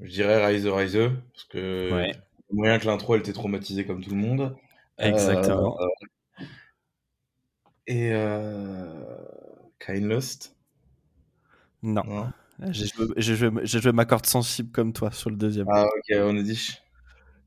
Je 0.00 0.10
dirais 0.10 0.44
Rise 0.46 0.66
Rise, 0.66 0.98
parce 1.32 1.44
que 1.44 1.92
Ouais. 1.92 2.12
moyen 2.50 2.78
que 2.78 2.86
l'intro 2.86 3.14
elle 3.14 3.20
était 3.20 3.32
traumatisée 3.32 3.86
comme 3.86 4.02
tout 4.02 4.10
le 4.10 4.16
monde. 4.16 4.56
Exactement. 4.98 5.76
Euh, 5.80 5.86
Et 7.86 8.10
euh... 8.12 9.04
Kindlust. 9.78 10.56
Non. 11.82 12.02
Non. 12.04 12.32
J'ai 12.70 12.86
joué, 12.86 13.06
joué, 13.18 13.66
joué 13.66 13.92
ma 13.92 14.04
corde 14.04 14.26
sensible 14.26 14.70
comme 14.70 14.92
toi 14.92 15.10
sur 15.10 15.28
le 15.28 15.36
deuxième. 15.36 15.66
Ah 15.70 15.84
ok, 15.84 16.16
on 16.22 16.36
a 16.38 16.42
dit. 16.42 16.78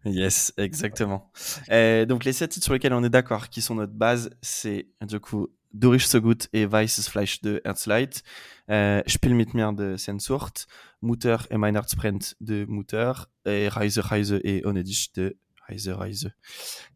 Yes, 0.05 0.53
exactement. 0.57 1.31
Donc 1.69 2.23
les 2.23 2.33
sept 2.33 2.51
titres 2.51 2.65
sur 2.65 2.73
lesquels 2.73 2.93
on 2.93 3.03
est 3.03 3.09
d'accord, 3.09 3.49
qui 3.49 3.61
sont 3.61 3.75
notre 3.75 3.93
base, 3.93 4.29
c'est 4.41 4.87
du 5.01 5.19
coup 5.19 5.47
Dorish 5.73 6.05
So 6.07 6.19
Good 6.19 6.47
et 6.53 6.65
Weißes 6.65 7.09
Fleisch 7.09 7.41
de 7.41 7.61
Herzlight, 7.65 8.23
euh, 8.69 9.01
Spiel 9.05 9.35
mit 9.35 9.47
mir 9.53 9.73
de 9.73 9.95
Sensort, 9.97 10.53
Mutter 11.01 11.37
et 11.51 11.57
Sprint 11.87 12.35
de 12.41 12.65
Mutter, 12.67 13.11
et 13.45 13.67
Reise 13.67 13.99
Reise 13.99 14.39
et 14.43 14.65
Onedish 14.65 15.13
de 15.13 15.37
Reise 15.67 15.89
Reise. 15.89 16.31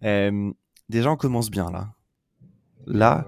Euh, 0.04 0.52
déjà 0.90 1.12
on 1.12 1.18
commence 1.18 1.52
bien 1.52 1.70
là. 1.70 1.94
Là, 2.88 3.28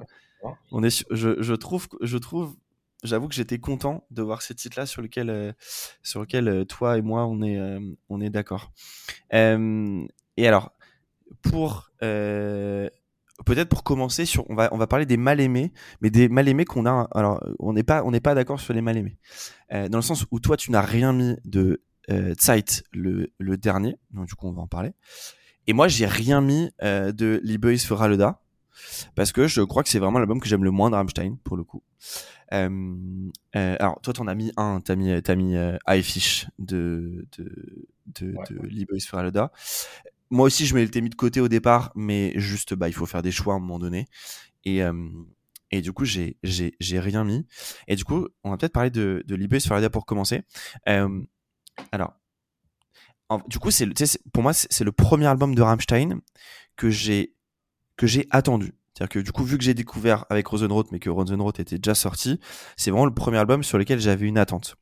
on 0.71 0.83
est 0.83 1.05
je, 1.11 1.41
je 1.41 1.53
trouve, 1.53 1.87
je 2.01 2.17
trouve, 2.17 2.55
j'avoue 3.03 3.27
que 3.27 3.35
j'étais 3.35 3.59
content 3.59 4.05
de 4.11 4.21
voir 4.21 4.41
ces 4.41 4.55
titres-là 4.55 4.85
sur 4.85 5.01
lesquels, 5.01 5.29
euh, 5.29 5.51
sur 6.01 6.21
lesquels 6.21 6.47
euh, 6.47 6.65
toi 6.65 6.97
et 6.97 7.01
moi 7.01 7.25
on 7.25 7.41
est, 7.41 7.57
euh, 7.57 7.79
on 8.09 8.21
est 8.21 8.29
d'accord. 8.29 8.71
Euh, 9.33 10.05
et 10.37 10.47
alors, 10.47 10.71
pour 11.41 11.89
peut-être 11.99 13.69
pour 13.69 13.83
commencer 13.83 14.25
sur, 14.25 14.49
on 14.49 14.55
va, 14.55 14.69
on 14.71 14.77
va 14.77 14.87
parler 14.87 15.05
des 15.05 15.17
mal 15.17 15.39
aimés, 15.39 15.73
mais 16.01 16.09
des 16.09 16.29
mal 16.29 16.47
aimés 16.47 16.65
qu'on 16.65 16.85
a. 16.85 17.07
Alors, 17.11 17.43
on 17.59 17.73
n'est 17.73 17.83
pas, 17.83 18.03
on 18.03 18.11
n'est 18.11 18.21
pas 18.21 18.35
d'accord 18.35 18.59
sur 18.59 18.73
les 18.73 18.81
mal 18.81 18.97
aimés, 18.97 19.17
Euh, 19.71 19.89
dans 19.89 19.97
le 19.97 20.03
sens 20.03 20.25
où 20.31 20.39
toi 20.39 20.55
tu 20.55 20.71
n'as 20.71 20.81
rien 20.81 21.13
mis 21.13 21.35
de 21.45 21.81
euh, 22.09 22.35
Zeit, 22.39 22.83
le, 22.91 23.31
le 23.39 23.57
dernier, 23.57 23.97
donc 24.11 24.27
du 24.27 24.35
coup 24.35 24.47
on 24.47 24.53
va 24.53 24.61
en 24.61 24.67
parler. 24.67 24.93
Et 25.67 25.73
moi 25.73 25.87
j'ai 25.87 26.05
rien 26.05 26.41
mis 26.41 26.71
euh, 26.83 27.11
de 27.11 27.39
Liebe 27.43 27.71
ist 27.71 27.85
für 27.85 28.01
alle 28.01 28.17
da 28.17 28.39
parce 29.15 29.31
que 29.31 29.47
je 29.47 29.61
crois 29.61 29.83
que 29.83 29.89
c'est 29.89 29.99
vraiment 29.99 30.19
l'album 30.19 30.39
que 30.39 30.47
j'aime 30.47 30.63
le 30.63 30.71
moins 30.71 30.89
de 30.89 30.95
Rammstein 30.95 31.37
pour 31.43 31.57
le 31.57 31.63
coup. 31.63 31.83
Euh, 32.53 32.69
euh, 33.55 33.75
alors 33.79 33.99
toi 34.01 34.13
t'en 34.13 34.27
as 34.27 34.35
mis 34.35 34.51
un, 34.57 34.79
t'as 34.81 34.95
mis 34.95 35.21
t'as 35.23 35.35
mis 35.35 35.55
euh, 35.55 35.77
I 35.87 36.03
Fish 36.03 36.47
de 36.59 37.25
de 37.37 37.87
de, 38.07 38.27
Ouais. 38.33 38.43
de. 38.49 38.69
Moi 40.29 40.45
aussi 40.45 40.65
je 40.65 40.75
m'étais 40.75 41.01
mis 41.01 41.09
de 41.09 41.15
côté 41.15 41.39
au 41.41 41.47
départ, 41.47 41.91
mais 41.95 42.33
juste 42.35 42.73
bah 42.73 42.87
il 42.89 42.93
faut 42.93 43.05
faire 43.05 43.21
des 43.21 43.31
choix 43.31 43.53
à 43.53 43.57
un 43.57 43.59
moment 43.59 43.79
donné 43.79 44.07
et 44.65 44.83
euh, 44.83 44.93
et 45.71 45.81
du 45.81 45.93
coup 45.93 46.05
j'ai 46.05 46.37
j'ai 46.43 46.75
j'ai 46.79 46.99
rien 46.99 47.23
mis 47.23 47.45
et 47.87 47.95
du 47.95 48.03
coup 48.03 48.27
on 48.43 48.51
va 48.51 48.57
peut-être 48.57 48.73
parler 48.73 48.91
de 48.91 49.23
de 49.25 49.35
Liebe 49.35 49.53
ist 49.55 49.67
für 49.67 49.73
alle 49.75 49.81
da 49.81 49.89
pour 49.89 50.05
commencer. 50.05 50.43
Euh, 50.87 51.21
alors 51.91 52.13
en- 53.29 53.41
du 53.47 53.59
coup 53.59 53.71
c'est 53.71 53.87
pour 54.33 54.43
moi 54.43 54.53
c'est 54.53 54.67
c'est 54.71 54.83
le 54.83 54.91
premier 54.91 55.25
album 55.27 55.55
de 55.55 55.61
Rammstein 55.61 56.19
que 56.75 56.89
j'ai 56.89 57.35
que 57.97 58.07
j'ai 58.07 58.27
attendu. 58.31 58.73
C'est-à-dire 58.93 59.09
que 59.09 59.19
du 59.19 59.31
coup, 59.31 59.43
vu 59.43 59.57
que 59.57 59.63
j'ai 59.63 59.73
découvert 59.73 60.25
avec 60.29 60.45
Rosenroth, 60.47 60.91
mais 60.91 60.99
que 60.99 61.09
Rosenroth 61.09 61.59
était 61.59 61.77
déjà 61.77 61.95
sorti, 61.95 62.39
c'est 62.77 62.91
vraiment 62.91 63.05
le 63.05 63.13
premier 63.13 63.37
album 63.37 63.63
sur 63.63 63.77
lequel 63.77 63.99
j'avais 63.99 64.27
une 64.27 64.37
attente. 64.37 64.75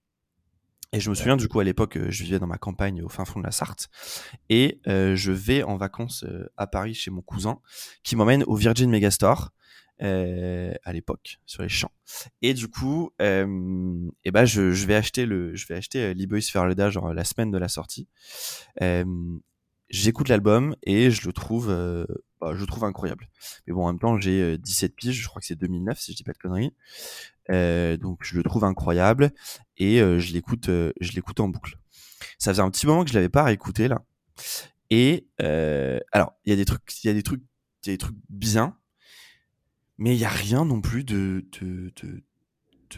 Et 0.93 0.99
je 0.99 1.09
me 1.09 1.15
souviens 1.15 1.37
du 1.37 1.47
coup 1.47 1.61
à 1.61 1.63
l'époque, 1.63 1.97
je 2.09 2.23
vivais 2.23 2.37
dans 2.37 2.47
ma 2.47 2.57
campagne 2.57 3.01
au 3.01 3.07
fin 3.07 3.23
fond 3.23 3.39
de 3.39 3.45
la 3.45 3.51
Sarthe 3.51 3.87
et 4.49 4.81
je 4.85 5.31
vais 5.31 5.63
en 5.63 5.77
vacances 5.77 6.25
à 6.57 6.67
Paris 6.67 6.93
chez 6.93 7.11
mon 7.11 7.21
cousin 7.21 7.59
qui 8.03 8.17
m'emmène 8.17 8.43
au 8.43 8.55
Virgin 8.55 8.89
Megastore 8.89 9.51
euh, 10.03 10.73
à 10.83 10.93
l'époque 10.93 11.37
sur 11.45 11.61
les 11.61 11.69
champs. 11.69 11.91
Et 12.41 12.55
du 12.55 12.67
coup, 12.67 13.11
euh, 13.21 14.09
et 14.23 14.31
ben 14.31 14.45
je, 14.45 14.71
je, 14.71 14.87
vais 14.87 14.95
acheter 14.95 15.27
le, 15.27 15.55
je 15.55 15.67
vais 15.67 15.75
acheter 15.75 16.01
euh, 16.01 16.13
Lee 16.13 16.41
Ferleda 16.41 16.89
genre 16.89 17.13
la 17.13 17.23
semaine 17.23 17.51
de 17.51 17.57
la 17.59 17.67
sortie. 17.67 18.07
Euh, 18.81 19.05
J'écoute 19.91 20.29
l'album 20.29 20.75
et 20.83 21.11
je 21.11 21.27
le 21.27 21.33
trouve, 21.33 21.69
euh, 21.69 22.05
bah, 22.39 22.53
je 22.55 22.61
le 22.61 22.65
trouve 22.65 22.85
incroyable. 22.85 23.29
Mais 23.67 23.73
bon, 23.73 23.83
en 23.83 23.87
même 23.87 23.99
temps, 23.99 24.19
j'ai 24.19 24.57
17 24.57 24.95
piges, 24.95 25.21
je 25.21 25.27
crois 25.27 25.39
que 25.41 25.45
c'est 25.45 25.55
2009 25.55 25.99
si 25.99 26.13
je 26.13 26.17
dis 26.17 26.23
pas 26.23 26.33
de 26.33 26.37
conneries. 26.37 26.73
donc 27.99 28.19
je 28.23 28.35
le 28.37 28.43
trouve 28.43 28.63
incroyable 28.63 29.31
et 29.77 29.99
je 29.99 30.33
l'écoute, 30.33 30.67
je 30.67 31.11
l'écoute 31.13 31.39
en 31.39 31.49
boucle. 31.49 31.77
Ça 32.37 32.51
faisait 32.51 32.61
un 32.61 32.71
petit 32.71 32.87
moment 32.87 33.03
que 33.03 33.09
je 33.09 33.15
l'avais 33.15 33.29
pas 33.29 33.43
réécouté 33.43 33.87
là. 33.87 34.03
Et 34.89 35.27
alors, 35.39 36.33
il 36.45 36.49
y 36.49 36.53
a 36.53 36.55
des 36.55 36.65
trucs, 36.65 37.03
il 37.03 37.07
y 37.07 37.09
a 37.09 37.13
des 37.13 37.23
trucs, 37.23 37.43
il 37.83 37.89
y 37.89 37.91
a 37.91 37.93
des 37.93 37.97
trucs 37.97 38.17
bien, 38.29 38.77
mais 40.01 40.15
il 40.15 40.19
y 40.19 40.25
a 40.25 40.29
rien 40.29 40.65
non 40.65 40.81
plus 40.81 41.03
de, 41.03 41.45
de, 41.59 41.93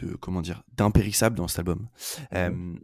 de, 0.00 0.16
comment 0.16 0.40
dire 0.40 0.62
d'impérissable 0.72 1.36
dans 1.36 1.48
cet 1.48 1.58
album. 1.58 1.88
Euh, 2.32 2.74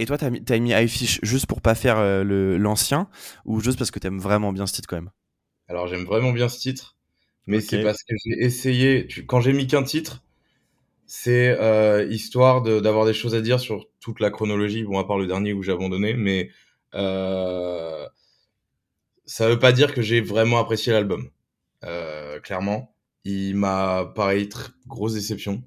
et 0.00 0.06
toi, 0.06 0.16
t'as 0.16 0.30
mis, 0.30 0.42
as 0.48 0.58
mis 0.58 0.72
iFish 0.72 1.20
juste 1.22 1.46
pour 1.46 1.60
pas 1.60 1.74
faire 1.74 1.98
euh, 1.98 2.56
l'ancien 2.58 3.08
ou 3.44 3.60
juste 3.60 3.78
parce 3.78 3.90
que 3.90 3.98
t'aimes 3.98 4.18
vraiment 4.18 4.52
bien 4.52 4.66
ce 4.66 4.72
titre 4.72 4.88
quand 4.88 4.96
même? 4.96 5.10
Alors 5.68 5.86
j'aime 5.86 6.04
vraiment 6.04 6.32
bien 6.32 6.48
ce 6.48 6.58
titre, 6.58 6.96
mais 7.46 7.60
c'est 7.60 7.82
parce 7.82 8.02
que 8.02 8.14
j'ai 8.24 8.42
essayé. 8.42 9.06
Quand 9.26 9.40
j'ai 9.40 9.52
mis 9.52 9.66
qu'un 9.66 9.82
titre, 9.82 10.22
c'est 11.06 11.56
euh, 11.60 12.06
histoire 12.08 12.62
d'avoir 12.62 13.04
des 13.04 13.12
choses 13.12 13.34
à 13.34 13.40
dire 13.40 13.60
sur 13.60 13.86
toute 14.00 14.20
la 14.20 14.30
chronologie. 14.30 14.84
Bon, 14.84 14.98
à 14.98 15.04
part 15.04 15.18
le 15.18 15.26
dernier 15.26 15.52
où 15.52 15.62
j'ai 15.62 15.72
abandonné, 15.72 16.14
mais 16.14 16.50
euh, 16.94 18.06
ça 19.26 19.48
veut 19.48 19.58
pas 19.58 19.72
dire 19.72 19.94
que 19.94 20.02
j'ai 20.02 20.20
vraiment 20.20 20.58
apprécié 20.58 20.92
l'album. 20.92 21.28
Euh, 21.84 22.40
clairement, 22.40 22.94
il 23.24 23.54
m'a 23.54 24.10
pareil 24.14 24.48
très 24.48 24.70
grosse 24.86 25.14
déception. 25.14 25.62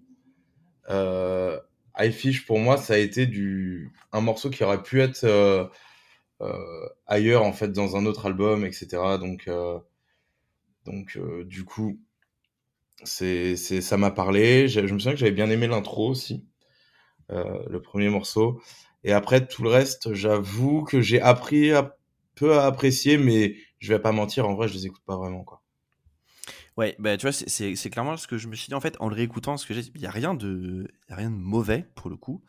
Euh, 0.90 1.60
iFish 2.00 2.46
pour 2.46 2.60
moi 2.60 2.78
ça 2.78 2.94
a 2.96 2.98
été 2.98 3.26
du 3.28 3.92
un 4.12 4.22
morceau 4.22 4.50
qui 4.50 4.64
aurait 4.64 4.84
pu 4.84 5.02
être 5.02 5.24
euh, 5.26 5.66
euh, 6.42 6.90
ailleurs 7.08 7.44
en 7.44 7.54
fait 7.54 7.70
dans 7.72 7.96
un 7.98 8.06
autre 8.06 8.26
album 8.28 8.66
etc. 8.66 9.18
Donc 9.20 9.48
euh, 9.48 9.80
donc 10.86 11.18
euh, 11.18 11.44
du 11.46 11.64
coup 11.66 12.00
c'est 13.04 13.56
c'est 13.58 13.82
ça 13.82 13.98
m'a 13.98 14.12
parlé. 14.12 14.68
Je, 14.68 14.86
je, 14.88 14.94
me 14.94 15.00
souviens 15.00 15.14
que 15.14 15.20
j'avais 15.20 15.32
bien 15.32 15.50
aimé 15.50 15.68
l'intro 15.68 16.10
aussi 16.10 16.46
euh, 17.32 17.64
le 17.70 17.82
premier 17.82 18.10
morceau 18.10 18.62
et 19.06 19.14
après 19.14 19.48
tout 19.48 19.64
le 19.64 19.72
reste 19.72 20.14
j'avoue 20.16 20.84
que 20.86 21.02
j'ai 21.02 21.22
appris 21.22 21.72
un 21.72 21.92
peu 22.36 22.58
à 22.60 22.66
apprécier 22.68 23.18
mais 23.20 23.58
je 23.80 23.94
vais 23.94 24.02
pas 24.02 24.14
mentir 24.14 24.50
en 24.50 24.56
vrai 24.56 24.70
je 24.70 24.76
les 24.76 24.88
écoute 24.88 25.04
pas 25.08 25.18
vraiment 25.18 25.46
quoi. 25.46 25.63
Ouais, 26.78 26.96
bah, 27.00 27.18
tu 27.18 27.28
vois, 27.28 27.32
c'est 27.32 27.90
clairement 27.90 28.18
ce 28.18 28.28
que 28.28 28.38
je 28.38 28.48
me 28.48 28.56
suis 28.56 28.68
dit 28.68 28.74
en 28.74 28.82
fait 28.82 28.96
en 29.00 29.08
le 29.10 29.16
réécoutant, 29.16 29.58
ce 29.58 29.66
que 29.66 29.74
j'ai 29.74 29.82
il 29.94 30.02
n'y 30.02 30.08
a 30.08 30.12
rien 30.12 30.34
de, 30.34 30.88
y 31.10 31.14
a 31.14 31.16
rien 31.16 31.30
de 31.30 31.36
mauvais 31.36 31.88
pour 31.96 32.10
le 32.10 32.16
coup. 32.16 32.42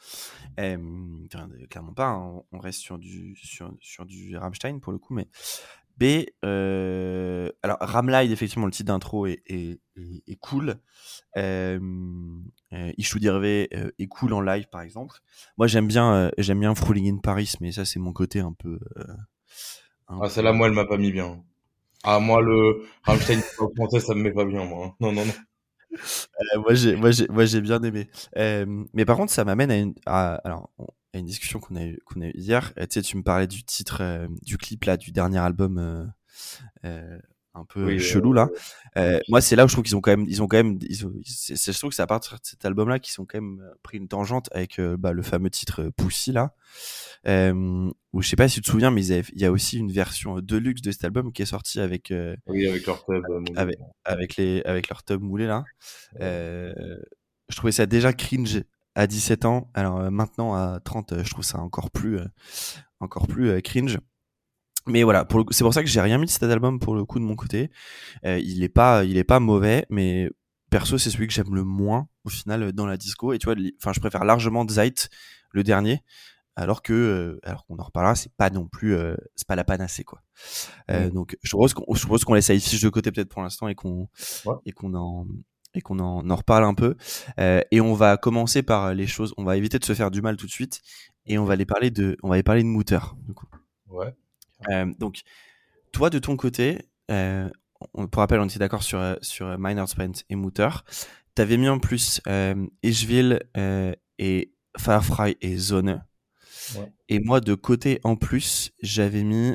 clairement 0.56 1.94
pas, 1.94 2.08
hein, 2.08 2.42
on 2.52 2.58
reste 2.58 2.80
sur 2.80 2.98
du, 2.98 3.36
sur, 3.36 3.74
sur 3.80 4.06
du 4.06 4.36
Rammstein 4.36 4.80
pour 4.80 4.92
le 4.92 4.98
coup, 4.98 5.14
mais 5.14 5.28
B, 5.96 6.26
euh, 6.44 7.50
alors 7.62 7.78
Ramlight, 7.80 8.30
effectivement, 8.30 8.66
le 8.66 8.72
titre 8.72 8.88
d'intro 8.88 9.26
est, 9.26 9.42
est, 9.46 9.80
est, 9.96 10.36
cool. 10.40 10.76
Euh, 11.36 11.78
Ishu 12.96 13.20
Dirve 13.20 13.44
est 13.44 14.08
cool 14.08 14.32
en 14.32 14.40
live, 14.40 14.68
par 14.68 14.80
exemple. 14.80 15.20
Moi, 15.56 15.68
j'aime 15.68 15.86
bien, 15.86 16.12
euh, 16.14 16.30
j'aime 16.38 16.60
bien 16.60 16.74
Frouling 16.74 17.14
in 17.14 17.18
Paris, 17.18 17.54
mais 17.60 17.70
ça, 17.70 17.84
c'est 17.84 18.00
mon 18.00 18.12
côté 18.12 18.40
un 18.40 18.52
peu. 18.52 18.80
Euh, 18.96 19.04
ah, 20.08 20.28
celle-là, 20.28 20.52
moi, 20.52 20.66
elle 20.66 20.74
m'a 20.74 20.84
pas 20.84 20.98
mis 20.98 21.12
bien. 21.12 21.42
Ah, 22.04 22.18
moi, 22.20 22.42
le 22.42 22.84
Rammstein 23.02 23.40
français, 23.76 24.00
ça 24.00 24.14
me 24.14 24.22
met 24.22 24.32
pas 24.32 24.44
bien, 24.44 24.64
moi. 24.64 24.86
Hein. 24.86 24.94
Non, 25.00 25.12
non, 25.12 25.24
non. 25.24 25.32
Euh, 25.92 26.60
moi, 26.60 26.74
j'ai, 26.74 26.96
moi, 26.96 27.10
j'ai, 27.10 27.26
moi, 27.28 27.44
j'ai 27.44 27.60
bien 27.60 27.82
aimé. 27.82 28.08
Euh, 28.36 28.84
mais 28.92 29.04
par 29.04 29.16
contre, 29.16 29.32
ça 29.32 29.44
m'amène 29.44 29.70
à 29.70 29.76
une, 29.76 29.94
à, 30.06 30.34
alors, 30.44 30.70
à 31.14 31.18
une 31.18 31.26
discussion 31.26 31.60
qu'on 31.60 31.76
a 31.76 31.84
eu, 31.84 31.98
qu'on 32.04 32.20
a 32.20 32.26
eu 32.26 32.32
hier. 32.34 32.72
Euh, 32.78 32.82
tu 32.82 32.94
sais, 32.94 33.02
tu 33.02 33.16
me 33.16 33.22
parlais 33.22 33.46
du 33.46 33.64
titre, 33.64 34.02
du 34.42 34.58
clip 34.58 34.84
là, 34.84 34.96
du 34.96 35.12
dernier 35.12 35.38
album 35.38 36.12
un 37.54 37.64
peu 37.64 37.98
chelou 37.98 38.32
là. 38.32 38.48
moi, 39.28 39.40
c'est 39.40 39.56
là 39.56 39.64
où 39.64 39.68
je 39.68 39.74
trouve 39.74 39.84
qu'ils 39.84 39.96
ont 39.96 40.00
quand 40.00 40.10
même, 40.10 40.26
ils 40.28 40.42
ont 40.42 40.48
quand 40.48 40.56
même, 40.56 40.78
ils 40.82 41.06
ont, 41.06 41.12
c'est, 41.24 41.72
je 41.72 41.78
trouve 41.78 41.90
que 41.90 41.96
c'est 41.96 42.02
à 42.02 42.06
partir 42.06 42.34
de 42.34 42.40
cet 42.42 42.64
album-là 42.64 42.98
qu'ils 42.98 43.20
ont 43.20 43.26
quand 43.26 43.40
même 43.40 43.62
pris 43.82 43.98
une 43.98 44.08
tangente 44.08 44.48
avec 44.52 44.80
bah, 44.80 45.12
le 45.12 45.22
fameux 45.22 45.50
titre 45.50 45.90
Pussy 45.96 46.32
là. 46.32 46.54
Euh, 47.26 47.90
où 48.12 48.22
je 48.22 48.28
sais 48.28 48.36
pas 48.36 48.48
si 48.48 48.56
tu 48.56 48.62
te 48.62 48.70
souviens, 48.70 48.90
mais 48.90 49.04
il 49.06 49.40
y 49.40 49.44
a 49.44 49.50
aussi 49.50 49.78
une 49.78 49.90
version 49.90 50.40
de 50.40 50.56
luxe 50.56 50.82
de 50.82 50.90
cet 50.90 51.04
album 51.04 51.32
qui 51.32 51.42
est 51.42 51.46
sortie 51.46 51.80
avec, 51.80 52.12
oui, 52.46 52.66
avec 52.66 52.86
leur 52.86 53.04
tub 53.04 53.24
avec, 53.56 53.78
avec, 54.04 54.36
les, 54.36 54.62
avec 54.64 54.88
leur 54.88 55.02
tub 55.02 55.20
moulé 55.20 55.46
là. 55.46 55.64
Euh, 56.20 56.72
je 57.48 57.56
trouvais 57.56 57.72
ça 57.72 57.86
déjà 57.86 58.12
cringe 58.12 58.62
à 58.94 59.06
17 59.06 59.44
ans. 59.46 59.70
Alors 59.74 60.10
maintenant 60.10 60.54
à 60.54 60.80
30, 60.84 61.24
je 61.24 61.30
trouve 61.30 61.44
ça 61.44 61.58
encore 61.58 61.90
plus, 61.90 62.18
encore 63.00 63.26
plus 63.26 63.60
cringe 63.62 63.98
mais 64.86 65.02
voilà, 65.02 65.24
pour 65.24 65.44
c'est 65.50 65.64
pour 65.64 65.74
ça 65.74 65.82
que 65.82 65.88
j'ai 65.88 66.00
rien 66.00 66.18
mis 66.18 66.26
de 66.26 66.30
cet 66.30 66.42
album 66.44 66.78
pour 66.78 66.94
le 66.94 67.04
coup 67.04 67.18
de 67.18 67.24
mon 67.24 67.36
côté. 67.36 67.70
Euh, 68.24 68.38
il 68.38 68.62
est 68.62 68.68
pas, 68.68 69.04
il 69.04 69.16
est 69.16 69.24
pas 69.24 69.40
mauvais, 69.40 69.86
mais 69.90 70.30
perso 70.70 70.98
c'est 70.98 71.10
celui 71.10 71.26
que 71.26 71.32
j'aime 71.32 71.54
le 71.54 71.64
moins 71.64 72.08
au 72.24 72.28
final 72.28 72.72
dans 72.72 72.86
la 72.86 72.96
disco. 72.96 73.32
Et 73.32 73.38
tu 73.38 73.46
vois, 73.46 73.54
enfin 73.80 73.92
je 73.92 74.00
préfère 74.00 74.24
largement 74.24 74.66
Zeit, 74.68 75.08
le 75.52 75.62
dernier, 75.62 76.02
alors 76.56 76.82
que, 76.82 76.92
euh, 76.92 77.40
alors 77.42 77.64
qu'on 77.66 77.78
en 77.78 77.82
reparlera, 77.82 78.14
c'est 78.14 78.32
pas 78.36 78.50
non 78.50 78.66
plus, 78.66 78.94
euh, 78.94 79.16
c'est 79.36 79.46
pas 79.46 79.56
la 79.56 79.64
panacée 79.64 80.04
quoi. 80.04 80.22
Euh, 80.90 81.10
Donc 81.10 81.36
je 81.42 81.50
propose 81.50 81.74
qu'on, 81.74 81.94
je 81.94 82.00
propose 82.02 82.24
qu'on 82.24 82.34
laisse 82.34 82.46
fiche 82.46 82.82
de 82.82 82.88
côté 82.88 83.10
peut-être 83.10 83.28
pour 83.28 83.42
l'instant 83.42 83.68
et 83.68 83.74
qu'on 83.74 84.08
et 84.66 84.72
qu'on 84.72 84.94
en 84.94 85.26
et 85.76 85.80
qu'on 85.80 85.98
en, 85.98 86.28
en, 86.28 86.36
reparle 86.36 86.64
un 86.64 86.74
peu. 86.74 86.96
Euh, 87.40 87.60
et 87.72 87.80
on 87.80 87.94
va 87.94 88.16
commencer 88.16 88.62
par 88.62 88.94
les 88.94 89.08
choses. 89.08 89.34
On 89.36 89.44
va 89.44 89.56
éviter 89.56 89.78
de 89.80 89.84
se 89.84 89.92
faire 89.92 90.12
du 90.12 90.22
mal 90.22 90.36
tout 90.36 90.46
de 90.46 90.52
suite 90.52 90.80
et 91.26 91.38
on 91.38 91.44
va 91.44 91.54
aller 91.54 91.66
parler 91.66 91.90
de, 91.90 92.16
on 92.22 92.28
va 92.28 92.34
aller 92.34 92.44
parler 92.44 92.62
de 92.62 92.68
Mooter 92.68 93.00
du 93.26 93.34
coup. 93.34 93.46
Ouais. 93.88 94.14
Euh, 94.70 94.92
donc, 94.98 95.22
toi, 95.92 96.10
de 96.10 96.18
ton 96.18 96.36
côté, 96.36 96.88
euh, 97.10 97.48
on, 97.94 98.06
pour 98.06 98.20
rappel, 98.20 98.40
on 98.40 98.46
était 98.46 98.58
d'accord 98.58 98.82
sur, 98.82 98.98
euh, 98.98 99.14
sur 99.22 99.56
Sprint 99.86 100.24
et 100.28 100.36
Mutter. 100.36 100.68
Tu 101.36 101.42
avais 101.42 101.56
mis 101.56 101.68
en 101.68 101.78
plus 101.78 102.20
euh, 102.26 102.66
Ishville 102.82 103.40
et 104.18 104.52
Firefly 104.78 105.36
et 105.40 105.56
Zone. 105.56 106.04
Ouais. 106.76 106.92
Et 107.08 107.20
moi, 107.20 107.40
de 107.40 107.54
côté 107.54 108.00
en 108.04 108.16
plus, 108.16 108.72
j'avais 108.82 109.22
mis 109.22 109.54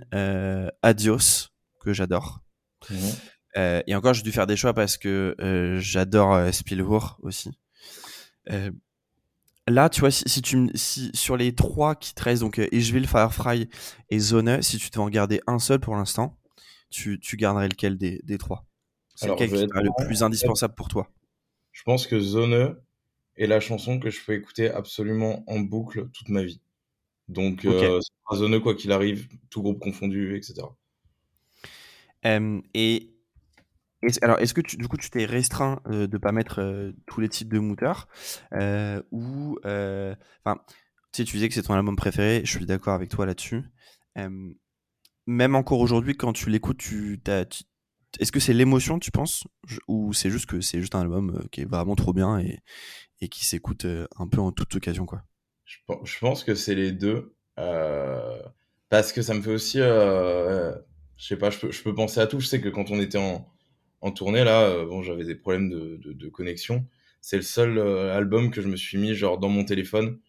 Adios, 0.81 1.49
que 1.79 1.93
j'adore. 1.93 2.41
Mmh. 2.89 3.81
et 3.87 3.95
encore, 3.95 4.13
j'ai 4.13 4.23
dû 4.23 4.31
faire 4.31 4.47
des 4.47 4.55
choix 4.55 4.73
parce 4.73 4.97
que 4.97 5.35
j'adore 5.79 6.53
Spielhour 6.53 7.17
aussi. 7.21 7.51
Là, 9.69 9.89
tu 9.89 9.99
vois, 9.99 10.11
si, 10.11 10.23
si 10.27 10.41
tu 10.41 10.69
si 10.73 11.11
sur 11.13 11.37
les 11.37 11.53
trois 11.53 11.95
qui 11.95 12.13
te 12.13 12.23
restent, 12.23 12.41
donc 12.41 12.59
Ishville, 12.71 13.03
euh, 13.03 13.07
Firefly 13.07 13.69
et 14.09 14.19
Zone, 14.19 14.61
si 14.61 14.77
tu 14.77 14.89
devais 14.89 15.03
en 15.03 15.09
garder 15.09 15.41
un 15.47 15.59
seul 15.59 15.79
pour 15.79 15.95
l'instant, 15.95 16.37
tu, 16.89 17.19
tu 17.19 17.37
garderais 17.37 17.67
lequel 17.67 17.97
des, 17.97 18.19
des 18.23 18.37
trois? 18.37 18.65
C'est 19.15 19.27
lequel 19.27 19.49
qui 19.49 19.55
est 19.55 19.65
le 19.65 20.05
plus 20.05 20.23
indispensable 20.23 20.73
pour 20.73 20.87
toi? 20.87 21.09
Je 21.71 21.83
pense 21.83 22.07
que 22.07 22.19
Zone 22.19 22.77
est 23.35 23.47
la 23.47 23.59
chanson 23.59 23.99
que 23.99 24.09
je 24.09 24.19
peux 24.25 24.33
écouter 24.33 24.69
absolument 24.69 25.43
en 25.47 25.59
boucle 25.59 26.09
toute 26.09 26.29
ma 26.29 26.43
vie. 26.43 26.61
Donc, 27.27 27.59
okay. 27.59 27.85
euh, 27.85 27.99
Zone, 28.33 28.59
quoi 28.59 28.73
qu'il 28.75 28.91
arrive, 28.91 29.27
tout 29.49 29.61
groupe 29.61 29.79
confondu, 29.79 30.35
etc. 30.35 30.67
Euh, 32.25 32.61
et 32.73 33.13
alors, 34.21 34.39
est-ce 34.39 34.53
que 34.53 34.61
du 34.61 34.87
coup, 34.87 34.97
tu 34.97 35.09
t'es 35.09 35.25
restreint 35.25 35.81
euh, 35.87 36.07
de 36.07 36.17
pas 36.17 36.31
mettre 36.31 36.61
euh, 36.61 36.93
tous 37.05 37.19
les 37.19 37.29
types 37.29 37.51
de 37.51 37.59
mouteurs 37.59 38.07
euh, 38.53 39.01
ou, 39.11 39.57
euh, 39.65 40.15
enfin, 40.43 40.61
tu 41.11 41.17
sais, 41.17 41.23
tu 41.25 41.35
disais 41.35 41.49
que 41.49 41.53
c'est 41.53 41.63
ton 41.63 41.73
album 41.73 41.95
préféré. 41.95 42.41
Je 42.45 42.51
suis 42.51 42.65
d'accord 42.65 42.93
avec 42.93 43.09
toi 43.09 43.25
là-dessus. 43.25 43.63
même 45.27 45.55
encore 45.55 45.79
aujourd'hui, 45.79 46.15
quand 46.15 46.33
tu 46.33 46.49
l'écoutes, 46.49 46.77
tu, 46.77 47.21
est-ce 48.19 48.31
que 48.31 48.39
c'est 48.39 48.53
l'émotion, 48.53 48.99
tu 48.99 49.11
penses, 49.11 49.43
ou 49.87 50.13
c'est 50.13 50.29
juste 50.29 50.45
que 50.45 50.61
c'est 50.61 50.79
juste 50.79 50.95
un 50.95 51.01
album 51.01 51.45
qui 51.51 51.61
est 51.61 51.69
vraiment 51.69 51.95
trop 51.95 52.13
bien 52.13 52.39
et, 52.39 52.59
qui 53.29 53.45
s'écoute 53.45 53.85
un 54.17 54.27
peu 54.27 54.39
en 54.39 54.51
toute 54.51 54.73
occasion, 54.75 55.05
quoi? 55.05 55.23
Je, 55.65 55.77
je 56.03 56.19
pense 56.19 56.43
que 56.43 56.55
c'est 56.55 56.73
les 56.73 56.91
deux, 56.91 57.35
parce 57.55 59.11
que 59.11 59.21
ça 59.21 59.33
me 59.33 59.41
fait 59.41 59.51
aussi, 59.51 59.79
je 59.79 60.73
sais 61.17 61.37
pas, 61.37 61.49
je 61.49 61.59
peux, 61.59 61.71
je 61.71 61.83
peux 61.83 61.93
penser 61.93 62.21
à 62.21 62.27
tout. 62.27 62.39
Je 62.39 62.47
sais 62.47 62.61
que 62.61 62.69
quand 62.69 62.91
on 62.91 62.99
était 63.01 63.17
en 63.17 63.45
en 64.01 64.11
tournée 64.11 64.43
là, 64.43 64.61
euh, 64.63 64.85
bon, 64.85 65.01
j'avais 65.03 65.25
des 65.25 65.35
problèmes 65.35 65.69
de, 65.69 65.97
de, 65.97 66.13
de 66.13 66.29
connexion. 66.29 66.85
C'est 67.21 67.37
le 67.37 67.43
seul 67.43 67.77
euh, 67.77 68.15
album 68.15 68.51
que 68.51 68.61
je 68.61 68.67
me 68.67 68.75
suis 68.77 68.97
mis 68.97 69.13
genre 69.15 69.37
dans 69.39 69.49
mon 69.49 69.65
téléphone 69.65 70.19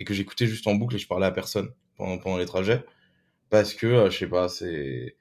et 0.00 0.04
que 0.04 0.14
j'écoutais 0.14 0.46
juste 0.46 0.66
en 0.66 0.74
boucle 0.74 0.96
et 0.96 0.98
je 0.98 1.06
parlais 1.08 1.26
à 1.26 1.30
personne 1.30 1.70
pendant, 1.96 2.18
pendant 2.18 2.38
les 2.38 2.46
trajets 2.46 2.84
parce 3.50 3.74
que 3.74 3.86
euh, 3.86 4.10
je 4.10 4.18
sais 4.18 4.28
pas, 4.28 4.48
c'est 4.48 5.16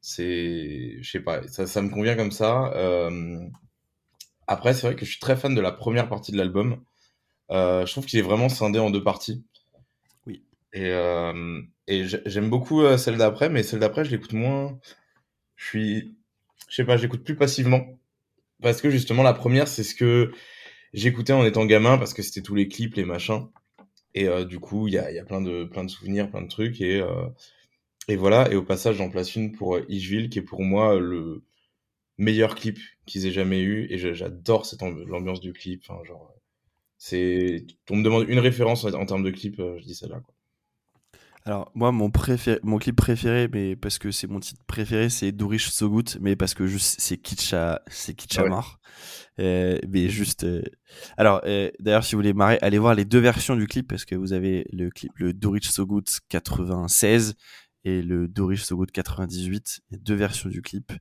c'est 0.00 0.98
je 1.02 1.10
sais 1.10 1.20
pas, 1.20 1.46
ça, 1.48 1.66
ça 1.66 1.82
me 1.82 1.90
convient 1.90 2.16
comme 2.16 2.32
ça. 2.32 2.72
Euh, 2.74 3.40
après, 4.46 4.74
c'est 4.74 4.86
vrai 4.86 4.96
que 4.96 5.04
je 5.04 5.10
suis 5.10 5.20
très 5.20 5.36
fan 5.36 5.54
de 5.54 5.60
la 5.60 5.72
première 5.72 6.08
partie 6.08 6.32
de 6.32 6.38
l'album. 6.38 6.82
Euh, 7.50 7.86
je 7.86 7.92
trouve 7.92 8.06
qu'il 8.06 8.18
est 8.18 8.22
vraiment 8.22 8.48
scindé 8.48 8.78
en 8.78 8.90
deux 8.90 9.02
parties. 9.04 9.44
Et, 10.74 10.90
euh, 10.92 11.62
et 11.86 12.04
j'aime 12.26 12.50
beaucoup 12.50 12.82
celle 12.98 13.16
d'après, 13.16 13.48
mais 13.48 13.62
celle 13.62 13.80
d'après, 13.80 14.04
je 14.04 14.10
l'écoute 14.10 14.34
moins. 14.34 14.78
Je 15.56 15.66
suis, 15.66 16.17
je 16.68 16.76
sais 16.76 16.84
pas, 16.84 16.96
j'écoute 16.96 17.24
plus 17.24 17.36
passivement. 17.36 17.98
Parce 18.62 18.80
que 18.80 18.90
justement, 18.90 19.22
la 19.22 19.34
première, 19.34 19.68
c'est 19.68 19.84
ce 19.84 19.94
que 19.94 20.32
j'écoutais 20.92 21.32
en 21.32 21.44
étant 21.44 21.66
gamin, 21.66 21.98
parce 21.98 22.14
que 22.14 22.22
c'était 22.22 22.42
tous 22.42 22.54
les 22.54 22.68
clips, 22.68 22.96
les 22.96 23.04
machins. 23.04 23.48
Et 24.14 24.28
euh, 24.28 24.44
du 24.44 24.58
coup, 24.60 24.88
il 24.88 24.94
y 24.94 24.98
a, 24.98 25.10
y 25.12 25.18
a 25.18 25.24
plein, 25.24 25.40
de, 25.40 25.64
plein 25.64 25.84
de 25.84 25.90
souvenirs, 25.90 26.30
plein 26.30 26.42
de 26.42 26.48
trucs. 26.48 26.80
Et, 26.80 27.00
euh, 27.00 27.26
et 28.08 28.16
voilà, 28.16 28.50
et 28.50 28.56
au 28.56 28.64
passage, 28.64 28.96
j'en 28.96 29.10
place 29.10 29.36
une 29.36 29.52
pour 29.52 29.78
Ishville, 29.88 30.30
qui 30.30 30.40
est 30.40 30.42
pour 30.42 30.62
moi 30.62 30.98
le 30.98 31.44
meilleur 32.18 32.54
clip 32.54 32.78
qu'ils 33.06 33.26
aient 33.26 33.32
jamais 33.32 33.60
eu. 33.60 33.86
Et 33.90 33.98
j'adore 33.98 34.66
cette 34.66 34.82
l'ambiance 34.82 35.40
du 35.40 35.52
clip. 35.52 35.82
Enfin, 35.88 36.02
genre, 36.04 36.34
c'est, 36.98 37.66
on 37.90 37.96
me 37.96 38.04
demande 38.04 38.28
une 38.28 38.40
référence 38.40 38.84
en, 38.84 39.06
termes 39.06 39.24
de 39.24 39.30
clip, 39.30 39.56
je 39.58 39.84
dis 39.84 39.94
celle-là. 39.94 40.22
Alors, 41.48 41.72
moi, 41.74 41.92
mon, 41.92 42.10
préféré, 42.10 42.60
mon 42.62 42.76
clip 42.76 42.94
préféré, 42.94 43.48
mais 43.50 43.74
parce 43.74 43.98
que 43.98 44.10
c'est 44.10 44.26
mon 44.26 44.38
titre 44.38 44.62
préféré, 44.66 45.08
c'est 45.08 45.32
Durish 45.32 45.70
So 45.70 45.88
Good, 45.88 46.18
mais 46.20 46.36
parce 46.36 46.52
que 46.52 46.66
juste, 46.66 46.96
c'est 47.00 47.16
kitsch 47.16 47.54
à, 47.54 47.80
c'est 47.86 48.12
kitsch 48.12 48.38
mort. 48.40 48.78
Euh, 49.40 49.78
mais 49.88 50.10
juste. 50.10 50.44
Euh, 50.44 50.60
alors, 51.16 51.40
euh, 51.46 51.70
d'ailleurs, 51.80 52.04
si 52.04 52.14
vous 52.14 52.18
voulez 52.18 52.34
marrer, 52.34 52.58
allez 52.60 52.76
voir 52.76 52.94
les 52.94 53.06
deux 53.06 53.18
versions 53.18 53.56
du 53.56 53.66
clip, 53.66 53.88
parce 53.88 54.04
que 54.04 54.14
vous 54.14 54.34
avez 54.34 54.66
le 54.74 54.90
clip, 54.90 55.10
le 55.16 55.32
Durish 55.32 55.70
So 55.70 55.86
Good 55.86 56.06
96 56.28 57.34
et 57.84 58.02
le 58.02 58.28
Durish 58.28 58.64
So 58.64 58.76
Good 58.76 58.90
98. 58.90 59.80
Il 59.90 59.94
y 59.94 59.98
a 59.98 60.02
deux 60.02 60.16
versions 60.16 60.50
du 60.50 60.60
clip. 60.60 60.92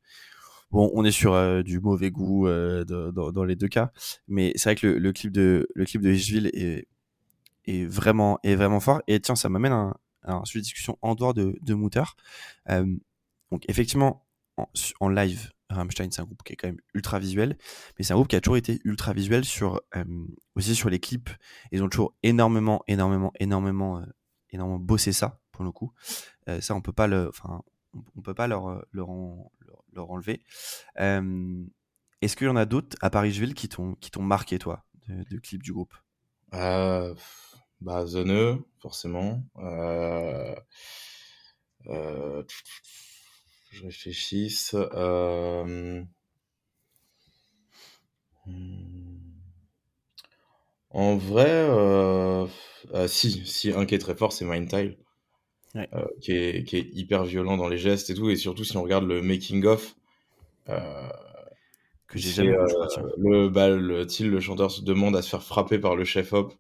Bon, 0.72 0.90
on 0.94 1.04
est 1.04 1.12
sur 1.12 1.62
du 1.66 1.82
mauvais 1.82 2.10
goût 2.10 2.48
dans, 2.48 3.32
dans, 3.34 3.44
les 3.44 3.58
deux 3.58 3.68
cas, 3.68 3.92
mais 4.30 4.54
c'est 4.56 4.70
vrai 4.70 4.76
que 4.76 4.88
le, 4.88 4.98
le, 4.98 5.12
clip 5.12 5.34
de 5.34 5.68
le 5.76 5.84
clip 5.84 6.02
de 6.02 6.10
est, 6.10 6.88
est 7.66 7.86
vraiment 7.86 8.40
est 8.44 8.56
vraiment 8.56 8.80
fort. 8.80 9.02
Et 9.08 9.20
tiens, 9.20 9.36
ça 9.36 9.50
m'amène 9.50 9.74
à, 9.74 9.98
alors, 10.28 10.46
sur 10.46 10.58
les 10.58 10.62
discussions 10.62 10.98
en 11.02 11.16
dehors 11.16 11.34
de, 11.34 11.58
de 11.62 11.74
Mutter. 11.74 12.04
Euh, 12.70 12.86
donc, 13.52 13.64
effectivement, 13.70 14.28
en, 15.00 15.10
live, 15.10 15.52
Rammstein, 15.70 16.12
c'est 16.12 16.22
un 16.22 16.26
groupe 16.26 16.44
qui 16.44 16.54
est 16.54 16.56
quand 16.56 16.68
même 16.68 16.82
ultra 16.94 17.18
visuel, 17.18 17.58
mais 17.98 18.04
c'est 18.04 18.14
un 18.14 18.18
groupe 18.18 18.28
qui 18.28 18.36
a 18.36 18.42
toujours 18.42 18.58
été 18.58 18.82
ultra 18.84 19.14
visuel 19.14 19.46
sur, 19.46 19.82
euh, 19.96 20.04
aussi 20.56 20.76
sur 20.76 20.90
les 20.90 21.00
clips. 21.00 21.30
Ils 21.72 21.82
ont 21.82 21.90
toujours 21.90 22.14
énormément, 22.24 22.84
énormément, 22.88 23.32
énormément, 23.40 24.00
euh, 24.00 24.06
énormément 24.50 24.80
bossé 24.80 25.14
ça, 25.14 25.40
pour 25.52 25.64
le 25.64 25.72
coup. 25.72 25.94
ça, 26.60 26.76
on 26.76 26.82
peut 26.82 26.94
pas 26.94 27.08
le, 27.08 27.30
enfin, 27.30 27.62
on, 28.16 28.22
peut 28.22 28.34
pas 28.34 28.48
leur, 28.48 28.86
leur, 28.92 29.10
leur, 29.94 30.12
enlever. 30.12 30.44
Est-ce 30.98 32.36
qu'il 32.36 32.48
y 32.48 32.50
en 32.50 32.56
a 32.56 32.66
d'autres 32.66 32.98
à 33.02 33.10
Paris-Ville 33.10 33.54
qui 33.54 33.70
t'ont, 33.70 33.96
qui 33.96 34.12
t'ont 34.12 34.24
marqué, 34.24 34.60
toi, 34.60 34.86
de, 35.08 35.24
de 35.30 35.40
clips 35.40 35.64
du 35.64 35.72
groupe? 35.72 35.94
Bah, 37.82 38.06
Zone 38.06 38.32
E, 38.32 38.58
forcément. 38.80 39.44
Euh, 39.60 40.56
euh, 41.88 42.44
je 43.72 43.84
réfléchisse. 43.84 44.76
Euh, 44.76 46.04
hmm. 48.46 49.18
En 50.90 51.18
vrai, 51.18 51.50
euh, 51.52 52.48
si, 53.08 53.46
si, 53.46 53.72
un 53.72 53.86
qui 53.86 53.96
est 53.96 54.00
très 54.00 54.16
fort, 54.16 54.34
c'est 54.34 54.46
Mindtile. 54.46 54.98
Ouais. 55.76 55.88
qui, 56.22 56.32
est, 56.32 56.64
qui 56.64 56.78
est 56.78 56.90
hyper 56.94 57.24
violent 57.26 57.56
dans 57.56 57.68
les 57.68 57.78
gestes 57.78 58.10
et 58.10 58.16
tout, 58.16 58.32
et 58.32 58.36
surtout 58.36 58.64
si 58.64 58.76
on 58.78 58.84
regarde 58.84 59.06
le 59.06 59.22
making-of, 59.22 59.96
que 60.66 62.18
j'ai 62.18 62.32
jamais 62.32 62.54
vu, 62.54 62.58
le, 63.18 63.50
bah, 63.50 63.70
le, 63.70 64.06
le 64.06 64.40
chanteur 64.40 64.72
se 64.72 64.82
demande 64.82 65.16
à 65.16 65.22
se 65.22 65.30
faire 65.30 65.44
frapper 65.44 65.78
par 65.78 65.96
le 65.96 66.04
chef-op 66.04 66.56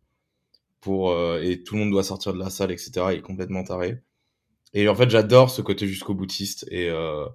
pour 0.82 1.11
euh, 1.11 1.41
et 1.41 1.63
tout 1.63 1.75
le 1.75 1.82
monde 1.82 1.91
doit 1.91 2.03
sortir 2.03 2.34
de 2.34 2.39
la 2.39 2.49
salle, 2.49 2.71
etc. 2.71 3.07
Il 3.13 3.19
est 3.19 3.21
complètement 3.21 3.63
taré. 3.63 3.99
Et 4.73 4.88
en 4.89 4.95
fait, 4.95 5.09
j'adore 5.09 5.49
ce 5.51 5.61
côté 5.61 5.88
jusqu'au 5.88 6.13
boutiste 6.15 6.67
et 6.71 6.89
euh, 6.89 7.25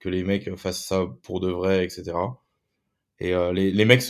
que 0.00 0.08
les 0.08 0.24
mecs 0.24 0.54
fassent 0.56 0.84
ça 0.84 1.06
pour 1.22 1.40
de 1.40 1.50
vrai, 1.50 1.84
etc. 1.86 2.38
Et 3.20 3.34
euh, 3.34 3.52
les, 3.52 3.70
les 3.70 3.84
mecs, 3.84 4.02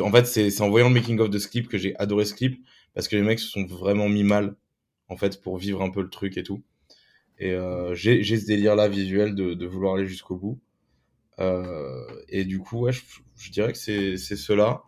en 0.00 0.10
fait, 0.12 0.26
c'est 0.26 0.60
en 0.60 0.68
voyant 0.70 0.88
le 0.88 0.94
making 0.94 1.18
of 1.20 1.30
de 1.30 1.38
ce 1.38 1.48
clip 1.48 1.68
que 1.68 1.78
j'ai 1.78 1.96
adoré 1.96 2.24
ce 2.24 2.34
clip 2.34 2.64
parce 2.94 3.08
que 3.08 3.16
les 3.16 3.22
mecs 3.22 3.38
se 3.38 3.48
sont 3.48 3.64
vraiment 3.66 4.08
mis 4.08 4.24
mal 4.24 4.56
en 5.08 5.16
fait 5.16 5.40
pour 5.42 5.58
vivre 5.58 5.82
un 5.82 5.90
peu 5.90 6.02
le 6.02 6.10
truc 6.10 6.36
et 6.36 6.42
tout. 6.42 6.62
Et 7.38 7.52
euh, 7.52 7.94
j'ai 7.94 8.22
ce 8.24 8.46
délire 8.46 8.76
là 8.76 8.88
visuel 8.88 9.34
de, 9.34 9.54
de 9.54 9.66
vouloir 9.66 9.94
aller 9.96 10.06
jusqu'au 10.06 10.36
bout. 10.36 10.60
Euh, 11.40 12.06
et 12.28 12.44
du 12.44 12.58
coup, 12.58 12.80
ouais, 12.80 12.92
je, 12.92 13.02
je 13.36 13.50
dirais 13.50 13.72
que 13.72 13.78
c'est 13.78 14.16
cela. 14.36 14.82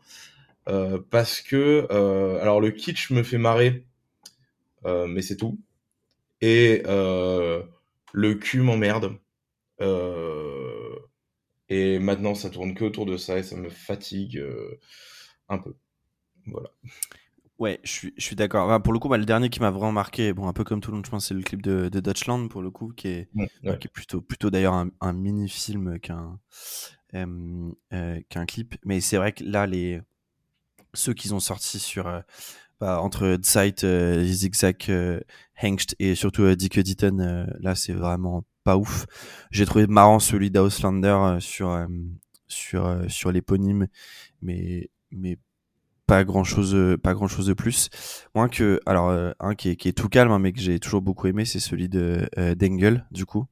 Euh, 0.69 1.01
parce 1.11 1.41
que 1.41 1.87
euh, 1.91 2.41
alors 2.41 2.61
le 2.61 2.71
kitsch 2.71 3.11
me 3.11 3.23
fait 3.23 3.39
marrer, 3.39 3.87
euh, 4.85 5.07
mais 5.07 5.23
c'est 5.23 5.37
tout. 5.37 5.59
Et 6.41 6.83
le 8.13 8.35
cul 8.35 8.61
m'emmerde. 8.61 9.19
et 11.69 11.99
maintenant, 11.99 12.35
ça 12.35 12.51
tourne 12.51 12.75
que 12.75 12.85
autour 12.85 13.07
de 13.07 13.17
ça 13.17 13.39
et 13.39 13.43
ça 13.43 13.57
me 13.57 13.69
fatigue 13.71 14.43
un 15.49 15.59
peu. 15.59 15.75
Voilà. 16.47 16.71
Ouais, 17.59 17.79
je 17.85 17.91
suis, 17.91 18.15
je 18.17 18.25
suis 18.25 18.37
d'accord. 18.37 18.83
pour 18.83 18.95
le 18.95 18.99
coup, 18.99 19.11
bah, 19.11 19.19
le 19.19 19.27
dernier 19.27 19.51
qui 19.51 19.61
m'a 19.61 19.71
vraiment 19.71 19.93
marqué, 19.93 20.33
bon, 20.33 20.49
un 20.49 20.55
peu 20.55 20.65
comme 20.65 20.81
tout 20.81 20.91
le 20.91 20.97
monde, 20.97 21.05
je 21.05 21.11
pense, 21.11 21.29
c'est 21.29 21.35
le 21.35 21.43
clip 21.43 21.61
de, 21.61 21.91
de 21.91 22.01
Dutchland, 22.01 22.49
pour 22.49 22.63
le 22.63 22.71
coup, 22.71 22.93
qui 22.97 23.09
est, 23.09 23.29
qui 23.63 23.69
est 23.69 23.93
plutôt, 23.93 24.23
plutôt 24.23 24.51
d'ailleurs 24.51 24.73
un, 24.73 24.89
un 25.01 25.13
mini-film 25.13 26.01
qu'un 26.01 26.41
qu'un 27.13 28.47
clip. 28.47 28.77
Mais 28.85 29.01
c'est 29.01 29.19
vrai 29.19 29.33
que 29.33 29.45
là, 29.45 29.67
les, 29.67 30.01
ceux 30.95 31.15
qu'ils 31.15 31.35
ont 31.35 31.41
sortis 31.41 31.79
sur 31.79 32.07
euh, 32.07 32.21
bah, 32.81 33.03
entre 33.03 33.39
Zeit, 33.43 33.85
euh, 33.85 34.25
Zigzag, 34.25 34.77
euh, 34.89 35.21
Hengst 35.63 35.95
et 35.99 36.15
surtout 36.15 36.45
euh, 36.45 36.57
Dick 36.57 36.79
Ditton, 36.79 37.47
là 37.61 37.75
c'est 37.75 37.93
vraiment 37.93 38.45
pas 38.65 38.79
ouf. 38.79 39.07
J'ai 39.51 39.67
trouvé 39.67 39.87
marrant 39.87 40.19
celui 40.19 40.51
d'Auslander 40.51 41.37
sur 41.41 41.87
sur 42.49 43.05
sur 43.09 43.33
l'éponyme, 43.33 43.87
mais 44.41 44.89
mais 45.11 45.37
pas 46.07 46.25
grand 46.25 46.43
chose 46.43 46.97
pas 47.03 47.13
grand 47.13 47.29
chose 47.29 47.47
de 47.47 47.53
plus 47.53 47.91
moins 48.35 48.49
que 48.49 48.81
alors 48.87 49.11
un 49.39 49.55
qui 49.55 49.69
est, 49.71 49.77
qui 49.77 49.89
est 49.89 49.93
tout 49.93 50.09
calme 50.09 50.33
hein, 50.33 50.39
mais 50.41 50.53
que 50.53 50.61
j'ai 50.61 50.81
toujours 50.81 51.03
beaucoup 51.03 51.29
aimé 51.29 51.45
c'est 51.45 51.61
celui 51.61 51.89
de 51.89 52.29
Dengel 52.59 53.07
du 53.13 53.27
coup 53.27 53.47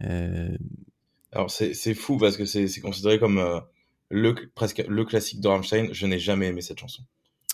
alors 0.00 1.50
c'est 1.50 1.94
fou 1.94 2.16
parce 2.16 2.36
que 2.36 2.44
c'est 2.44 2.80
considéré 2.80 3.18
comme 3.18 3.62
le, 4.10 4.34
presque 4.54 4.84
le 4.88 5.04
classique 5.04 5.40
de 5.40 5.48
Rammstein, 5.48 5.88
je 5.92 6.06
n'ai 6.06 6.18
jamais 6.18 6.46
aimé 6.46 6.60
cette 6.60 6.78
chanson. 6.78 7.02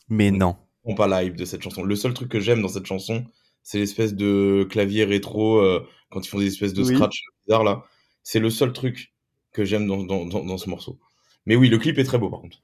Mais 0.09 0.30
non. 0.30 0.57
On 0.84 0.94
pas 0.94 1.22
hype 1.22 1.36
de 1.36 1.44
cette 1.44 1.62
chanson. 1.62 1.82
Le 1.82 1.96
seul 1.96 2.12
truc 2.12 2.28
que 2.28 2.40
j'aime 2.40 2.61
dans 2.61 2.68
cette 2.68 2.86
chanson, 2.86 3.24
c'est 3.62 3.78
l'espèce 3.78 4.14
de 4.14 4.66
clavier 4.70 5.05
rétro 5.05 5.59
euh, 5.59 5.86
quand 6.11 6.20
ils 6.24 6.28
font 6.28 6.38
des 6.38 6.46
espèces 6.46 6.74
de 6.74 6.84
scratch 6.84 7.22
bizarres 7.46 7.64
là. 7.64 7.84
C'est 8.22 8.40
le 8.40 8.50
seul 8.50 8.72
truc 8.72 9.14
que 9.52 9.64
j'aime 9.64 9.86
dans, 9.86 10.02
dans, 10.02 10.24
dans, 10.26 10.59
ce 10.59 10.68
morceau. 10.68 10.98
Mais 11.46 11.57
oui, 11.57 11.68
le 11.68 11.78
clip 11.78 11.98
est 11.98 12.05
très 12.05 12.18
beau 12.18 12.28
par 12.28 12.40
contre. 12.40 12.59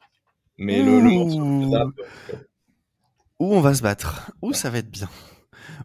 Mais 0.58 0.82
le, 0.82 1.00
morceau. 1.00 1.92
Où 3.38 3.54
on 3.54 3.60
va 3.60 3.74
se 3.74 3.82
battre? 3.82 4.32
Où 4.42 4.52
ça 4.52 4.68
va 4.68 4.78
être 4.78 4.90
bien? 4.90 5.08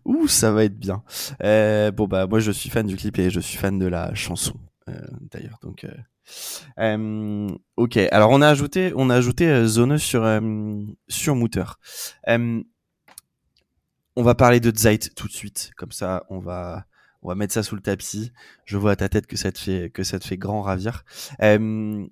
Où 0.04 0.28
ça 0.28 0.52
va 0.52 0.66
être 0.66 0.78
bien? 0.78 1.04
Euh, 1.42 1.92
bon 1.92 2.08
bah 2.08 2.28
moi 2.28 2.40
je 2.40 2.52
suis 2.52 2.70
fan 2.70 2.86
du 2.86 2.98
clip 2.98 3.18
et 3.18 3.30
je 3.30 3.40
suis 3.40 3.58
fan 3.58 3.80
de 3.80 3.86
la 3.86 4.14
chanson 4.14 4.56
euh, 4.90 5.00
d'ailleurs. 5.32 5.60
Donc 5.62 5.86
euh, 5.86 5.94
ok, 7.78 7.98
alors 7.98 8.32
on 8.32 8.42
a 8.42 8.48
ajouté, 8.50 8.94
on 8.96 9.10
a 9.10 9.16
ajouté 9.16 9.48
euh, 9.48 9.68
Zone 9.68 9.98
sur 9.98 10.24
euh, 10.24 10.40
sur 11.08 11.36
Mutter. 11.36 11.64
on 12.28 14.24
va 14.24 14.36
parler 14.36 14.60
de 14.60 14.72
Zeit 14.76 15.10
tout 15.16 15.28
de 15.28 15.34
suite, 15.34 15.72
comme 15.78 15.92
ça 15.92 16.24
on 16.30 16.40
va 16.40 16.86
on 17.22 17.28
va 17.30 17.36
mettre 17.36 17.54
ça 17.54 17.64
sous 17.64 17.76
le 17.76 17.82
tapis. 17.82 18.32
Je 18.66 18.78
vois 18.78 18.92
à 18.92 18.96
ta 18.96 19.10
tête 19.10 19.28
que 19.28 19.38
ça 19.38 19.52
te 19.52 19.60
fait 19.60 19.90
que 19.92 20.04
ça 20.04 20.20
te 20.20 20.26
fait 20.28 20.38
grand 20.38 20.62
ravir. 20.62 21.04
bon, 21.40 22.10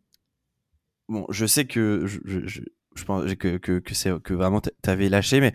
je 1.30 1.46
sais 1.46 1.66
que 1.66 2.06
je, 2.06 2.20
je, 2.26 2.62
je 2.96 3.04
pense 3.06 3.34
que 3.36 3.58
que 3.58 3.80
que 3.80 3.94
c'est 3.94 4.22
que 4.22 4.34
vraiment 4.34 4.62
t'avais 4.82 5.10
lâché, 5.10 5.40
mais 5.40 5.54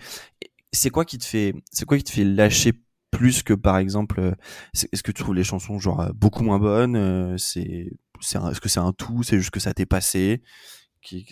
c'est 0.73 0.91
quoi 0.91 1.05
qui 1.05 1.19
te 1.19 1.25
fait 1.25 1.55
c'est 1.71 1.85
quoi 1.85 1.99
qui 1.99 2.05
te 2.05 2.13
fait 2.13 2.25
lâcher 2.25 2.73
plus 3.11 3.43
que 3.43 3.55
par 3.55 3.79
exemple 3.79 4.35
est-ce 4.75 5.03
que 5.03 5.13
tu 5.13 5.23
trouves 5.23 5.35
les 5.35 5.45
chansons 5.45 5.79
genre 5.79 6.13
beaucoup 6.15 6.43
moins 6.45 6.59
bonnes 6.59 7.39
c'est 7.39 7.91
est-ce 8.21 8.61
que 8.61 8.69
c'est 8.69 8.81
un 8.81 8.93
tout? 8.93 9.23
C'est 9.23 9.39
juste 9.39 9.51
que 9.51 9.61
ça 9.61 9.75
t'est 9.75 9.87
passé? 9.87 10.43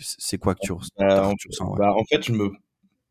C'est 0.03 0.39
quoi 0.39 0.55
que 0.55 0.61
tu, 0.62 0.72
bah, 0.99 1.28
ressens 1.49 1.74
bah, 1.76 1.93
En 1.93 2.05
fait, 2.05 2.22
je 2.22 2.32
me. 2.32 2.51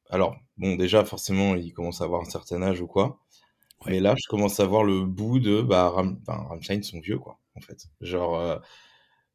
Alors, 0.10 0.36
bon, 0.58 0.76
déjà, 0.76 1.04
forcément, 1.06 1.56
il 1.56 1.74
commence 1.74 2.02
à 2.02 2.06
avoir 2.06 2.22
un 2.22 2.30
certain 2.30 2.62
âge 2.62 2.82
ou 2.82 2.88
quoi. 2.88 3.20
Mais 3.88 4.00
là, 4.00 4.16
je 4.18 4.28
commence 4.30 4.60
à 4.60 4.66
voir 4.66 4.84
le 4.84 5.06
bout 5.06 5.40
de. 5.40 5.62
Bah, 5.62 5.90
Ram... 5.90 6.20
Rammstein 6.28 6.82
sont 6.82 7.00
vieux, 7.00 7.20
quoi, 7.20 7.40
en 7.56 7.62
fait. 7.62 7.86
Genre, 8.02 8.38
euh, 8.40 8.58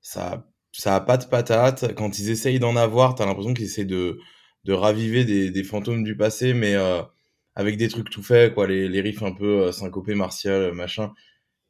ça, 0.01 0.47
ça 0.73 0.97
a 0.97 1.01
pas 1.01 1.19
de 1.19 1.27
patate. 1.27 1.95
Quand 1.95 2.19
ils 2.19 2.31
essayent 2.31 2.61
d'en 2.61 2.77
avoir, 2.77 3.15
t'as 3.15 3.27
l'impression 3.27 3.55
qu'ils 3.55 3.67
essaient 3.67 3.85
de, 3.85 4.19
de 4.65 4.73
raviver 4.73 5.25
des, 5.25 5.51
des 5.51 5.65
fantômes 5.65 6.05
du 6.05 6.17
passé, 6.17 6.55
mais 6.55 6.75
euh, 6.75 7.03
avec 7.55 7.77
des 7.77 7.89
trucs 7.89 8.11
tout 8.11 8.23
faits, 8.23 8.55
quoi. 8.55 8.67
Les, 8.67 8.89
les 8.89 9.01
riffs 9.01 9.23
un 9.23 9.33
peu 9.33 9.67
euh, 9.67 9.73
syncopés, 9.73 10.15
martial, 10.15 10.73
machin 10.73 11.13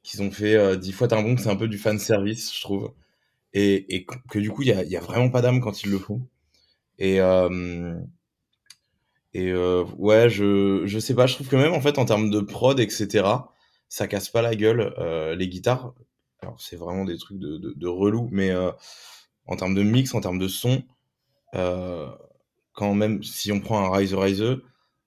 qu'ils 0.03 0.23
ont 0.23 0.31
fait 0.31 0.55
euh, 0.55 0.77
dix 0.77 0.93
fois 0.93 1.09
t'as 1.09 1.23
bon 1.23 1.37
c'est 1.37 1.51
un 1.51 1.57
peu 1.57 1.69
du 1.69 1.79
fan 1.79 1.99
service 1.99 2.55
je 2.55 2.61
trouve 2.63 2.93
et, 3.53 3.95
et 3.95 4.07
que, 4.07 4.39
du 4.39 4.51
coup 4.51 4.63
il 4.63 4.69
y 4.69 4.97
a, 4.97 4.99
a, 4.99 5.03
vraiment 5.03 5.31
pas 5.31 5.43
d'âme 5.43 5.61
quand 5.61 5.83
ils 5.83 5.91
le 5.91 5.99
font 5.99 6.23
et 6.99 7.21
euh, 7.21 7.95
Et 9.33 9.51
euh, 9.51 9.85
ouais, 9.97 10.29
je, 10.29 10.83
je 10.87 10.99
sais 10.99 11.15
pas, 11.15 11.27
je 11.27 11.35
trouve 11.35 11.49
que 11.49 11.57
même 11.57 11.73
en 11.73 11.81
fait 11.81 11.99
en 11.99 12.05
termes 12.05 12.31
de 12.31 12.41
prod, 12.41 12.79
etc., 12.81 13.25
ça 13.89 14.07
casse 14.09 14.29
pas 14.29 14.43
la 14.43 14.55
gueule. 14.55 14.95
Les 15.39 15.49
guitares, 15.49 15.95
alors 16.43 16.61
c'est 16.61 16.77
vraiment 16.77 17.05
des 17.05 17.17
trucs 17.19 17.39
de, 17.39 17.59
de, 17.59 17.87
relou, 17.89 18.29
mais 18.33 18.53
en 19.47 19.57
termes 19.57 19.75
de 19.75 19.83
mix, 19.83 20.15
en 20.15 20.21
termes 20.21 20.39
de 20.39 20.49
son, 20.49 20.83
quand 21.53 22.95
même, 22.95 23.23
si 23.23 23.53
on 23.53 23.61
prend 23.61 23.85
un 23.85 23.97
Rise 23.97 24.15
Rise, 24.15 24.45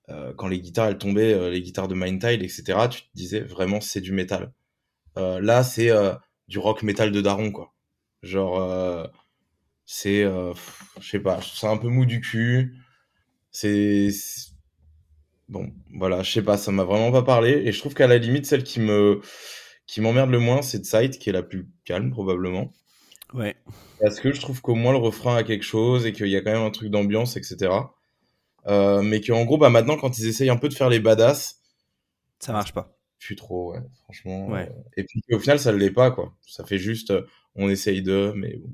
euh, 0.09 0.33
quand 0.35 0.47
les 0.47 0.59
guitares 0.59 0.87
elles 0.87 0.97
tombaient, 0.97 1.51
les 1.51 1.61
guitares 1.61 1.87
de 1.87 1.95
Mindtile, 1.95 2.43
etc., 2.43 2.63
tu 2.89 3.01
te 3.03 3.07
disais 3.13 3.39
vraiment 3.39 3.81
c'est 3.81 4.01
du 4.01 4.11
métal. 4.11 4.53
Euh, 5.17 5.39
là, 5.41 5.63
c'est 5.63 5.89
euh, 5.91 6.13
du 6.47 6.59
rock 6.59 6.83
métal 6.83 7.11
de 7.11 7.21
daron, 7.21 7.51
quoi. 7.51 7.73
Genre, 8.23 8.61
euh, 8.61 9.05
c'est, 9.85 10.23
je 10.23 11.09
sais 11.09 11.19
pas, 11.19 11.39
c'est 11.41 11.67
un 11.67 11.77
peu 11.77 11.89
mou 11.89 12.05
du 12.05 12.21
cul. 12.21 12.77
C'est 13.51 14.11
c'est- 14.11 14.51
bon, 15.49 15.71
voilà, 15.95 16.23
je 16.23 16.31
sais 16.31 16.41
pas, 16.43 16.57
ça 16.57 16.71
m'a 16.71 16.83
vraiment 16.83 17.11
pas 17.11 17.23
parlé. 17.23 17.51
Et 17.65 17.71
je 17.71 17.79
trouve 17.79 17.93
qu'à 17.93 18.07
la 18.07 18.17
limite, 18.17 18.45
celle 18.45 18.63
qui 18.63 18.79
me 18.79 19.21
qui 19.87 20.01
m'emmerde 20.01 20.31
le 20.31 20.39
moins, 20.39 20.61
c'est 20.63 20.85
Sight, 20.85 21.19
qui 21.19 21.29
est 21.29 21.33
la 21.33 21.43
plus 21.43 21.69
calme 21.85 22.11
probablement. 22.11 22.73
Ouais. 23.33 23.55
Parce 23.99 24.19
que 24.19 24.31
je 24.33 24.39
trouve 24.41 24.61
qu'au 24.61 24.75
moins 24.75 24.91
le 24.91 24.99
refrain 24.99 25.35
a 25.35 25.43
quelque 25.43 25.63
chose 25.63 26.05
et 26.05 26.13
qu'il 26.13 26.27
y 26.27 26.35
a 26.35 26.41
quand 26.41 26.51
même 26.51 26.61
un 26.61 26.69
truc 26.71 26.89
d'ambiance, 26.89 27.37
etc. 27.37 27.95
Euh, 28.67 29.01
mais 29.01 29.21
qu'en 29.21 29.45
gros, 29.45 29.57
bah 29.57 29.69
maintenant, 29.69 29.97
quand 29.97 30.17
ils 30.19 30.27
essayent 30.27 30.49
un 30.49 30.57
peu 30.57 30.69
de 30.69 30.73
faire 30.75 30.89
les 30.89 30.99
badass, 30.99 31.61
Ça 32.39 32.53
marche 32.53 32.73
pas. 32.73 32.95
Plus 33.23 33.35
trop, 33.35 33.73
ouais, 33.73 33.79
franchement. 34.03 34.47
Ouais. 34.47 34.69
euh, 34.69 34.81
Et 34.97 35.03
puis 35.03 35.21
au 35.31 35.39
final, 35.39 35.59
ça 35.59 35.71
ne 35.71 35.77
l'est 35.77 35.91
pas, 35.91 36.11
quoi. 36.11 36.35
Ça 36.47 36.65
fait 36.65 36.77
juste, 36.77 37.11
euh, 37.11 37.25
on 37.55 37.69
essaye 37.69 38.01
de, 38.01 38.33
mais 38.35 38.57
bon. 38.57 38.69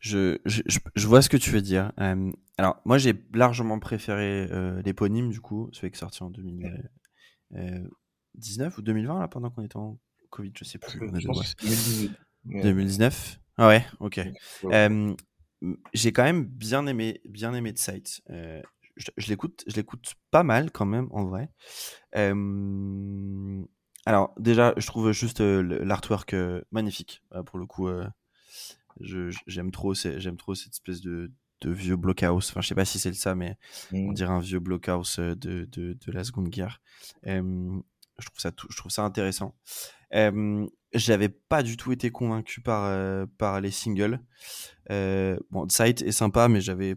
Je, 0.00 0.38
je, 0.46 0.62
je- 0.94 1.06
vois 1.06 1.20
ce 1.22 1.28
que 1.28 1.36
tu 1.36 1.50
veux 1.50 1.60
dire. 1.60 1.92
Euh, 2.00 2.32
alors, 2.56 2.80
moi, 2.84 2.98
j'ai 2.98 3.14
largement 3.34 3.78
préféré 3.78 4.46
euh, 4.50 4.80
l'éponyme, 4.82 5.30
du 5.30 5.40
coup, 5.40 5.68
celui 5.72 5.90
qui 5.90 5.96
est 5.96 6.00
sorti 6.00 6.22
en 6.22 6.30
2019 6.30 8.78
ou 8.78 8.82
2020, 8.82 9.20
là, 9.20 9.28
pendant 9.28 9.50
qu'on 9.50 9.62
était 9.62 9.76
en 9.76 9.98
Covid, 10.30 10.52
je 10.56 10.64
sais 10.64 10.78
plus. 10.78 10.98
on 11.02 11.14
a 11.14 11.18
Je 11.18 11.22
deux 11.22 11.26
pense 11.28 11.36
mois. 11.36 11.44
que 11.44 11.48
c'est 11.50 11.60
2018. 11.68 12.12
mais- 12.44 12.62
2019 12.62 13.40
Ah 13.58 13.68
ouais, 13.68 13.84
ok. 14.00 14.20
Ouais. 14.62 14.74
Euh, 14.74 15.14
j'ai 15.92 16.12
quand 16.12 16.24
même 16.24 16.44
bien 16.44 16.86
aimé, 16.86 17.20
bien 17.28 17.52
aimé 17.54 17.72
de 17.72 17.78
Sight. 17.78 18.22
Je 19.00 19.10
je 19.16 19.28
l'écoute, 19.28 19.64
je 19.66 19.74
l'écoute 19.76 20.12
pas 20.30 20.42
mal 20.42 20.70
quand 20.70 20.84
même 20.84 21.08
en 21.10 21.24
vrai. 21.24 21.48
Euh, 22.16 23.62
alors 24.04 24.34
déjà, 24.38 24.74
je 24.76 24.86
trouve 24.86 25.10
juste 25.12 25.40
euh, 25.40 25.62
l'artwork 25.84 26.34
euh, 26.34 26.60
magnifique. 26.70 27.22
Euh, 27.34 27.42
pour 27.42 27.58
le 27.58 27.64
coup, 27.66 27.88
j'aime 29.00 29.70
trop, 29.70 29.94
j'aime 29.94 30.36
trop 30.36 30.54
cette 30.54 30.72
espèce 30.72 31.00
de, 31.00 31.32
de 31.62 31.70
vieux 31.70 31.96
blockhouse. 31.96 32.50
Enfin, 32.50 32.60
je 32.60 32.68
sais 32.68 32.74
pas 32.74 32.84
si 32.84 32.98
c'est 32.98 33.14
ça, 33.14 33.34
mais 33.34 33.56
on 33.92 34.10
Mm. 34.10 34.14
dirait 34.14 34.32
un 34.32 34.40
vieux 34.40 34.60
blockhouse 34.60 35.18
de, 35.18 35.34
de, 35.34 35.64
de 35.94 36.12
la 36.12 36.24
Seconde 36.24 36.48
Guerre. 36.48 36.80
Je 37.24 38.26
trouve 38.26 38.38
ça, 38.38 38.52
tout- 38.52 38.66
je 38.70 38.76
trouve 38.76 38.92
ça 38.92 39.02
intéressant. 39.02 39.54
J'avais 40.92 41.28
pas 41.28 41.62
du 41.62 41.76
tout 41.76 41.92
été 41.92 42.10
convaincu 42.10 42.60
par, 42.60 43.26
par 43.38 43.60
les 43.60 43.70
singles. 43.70 44.20
Bon, 44.90 45.68
Sight 45.70 46.02
est 46.02 46.12
sympa, 46.12 46.48
mais 46.48 46.60
j'avais 46.60 46.96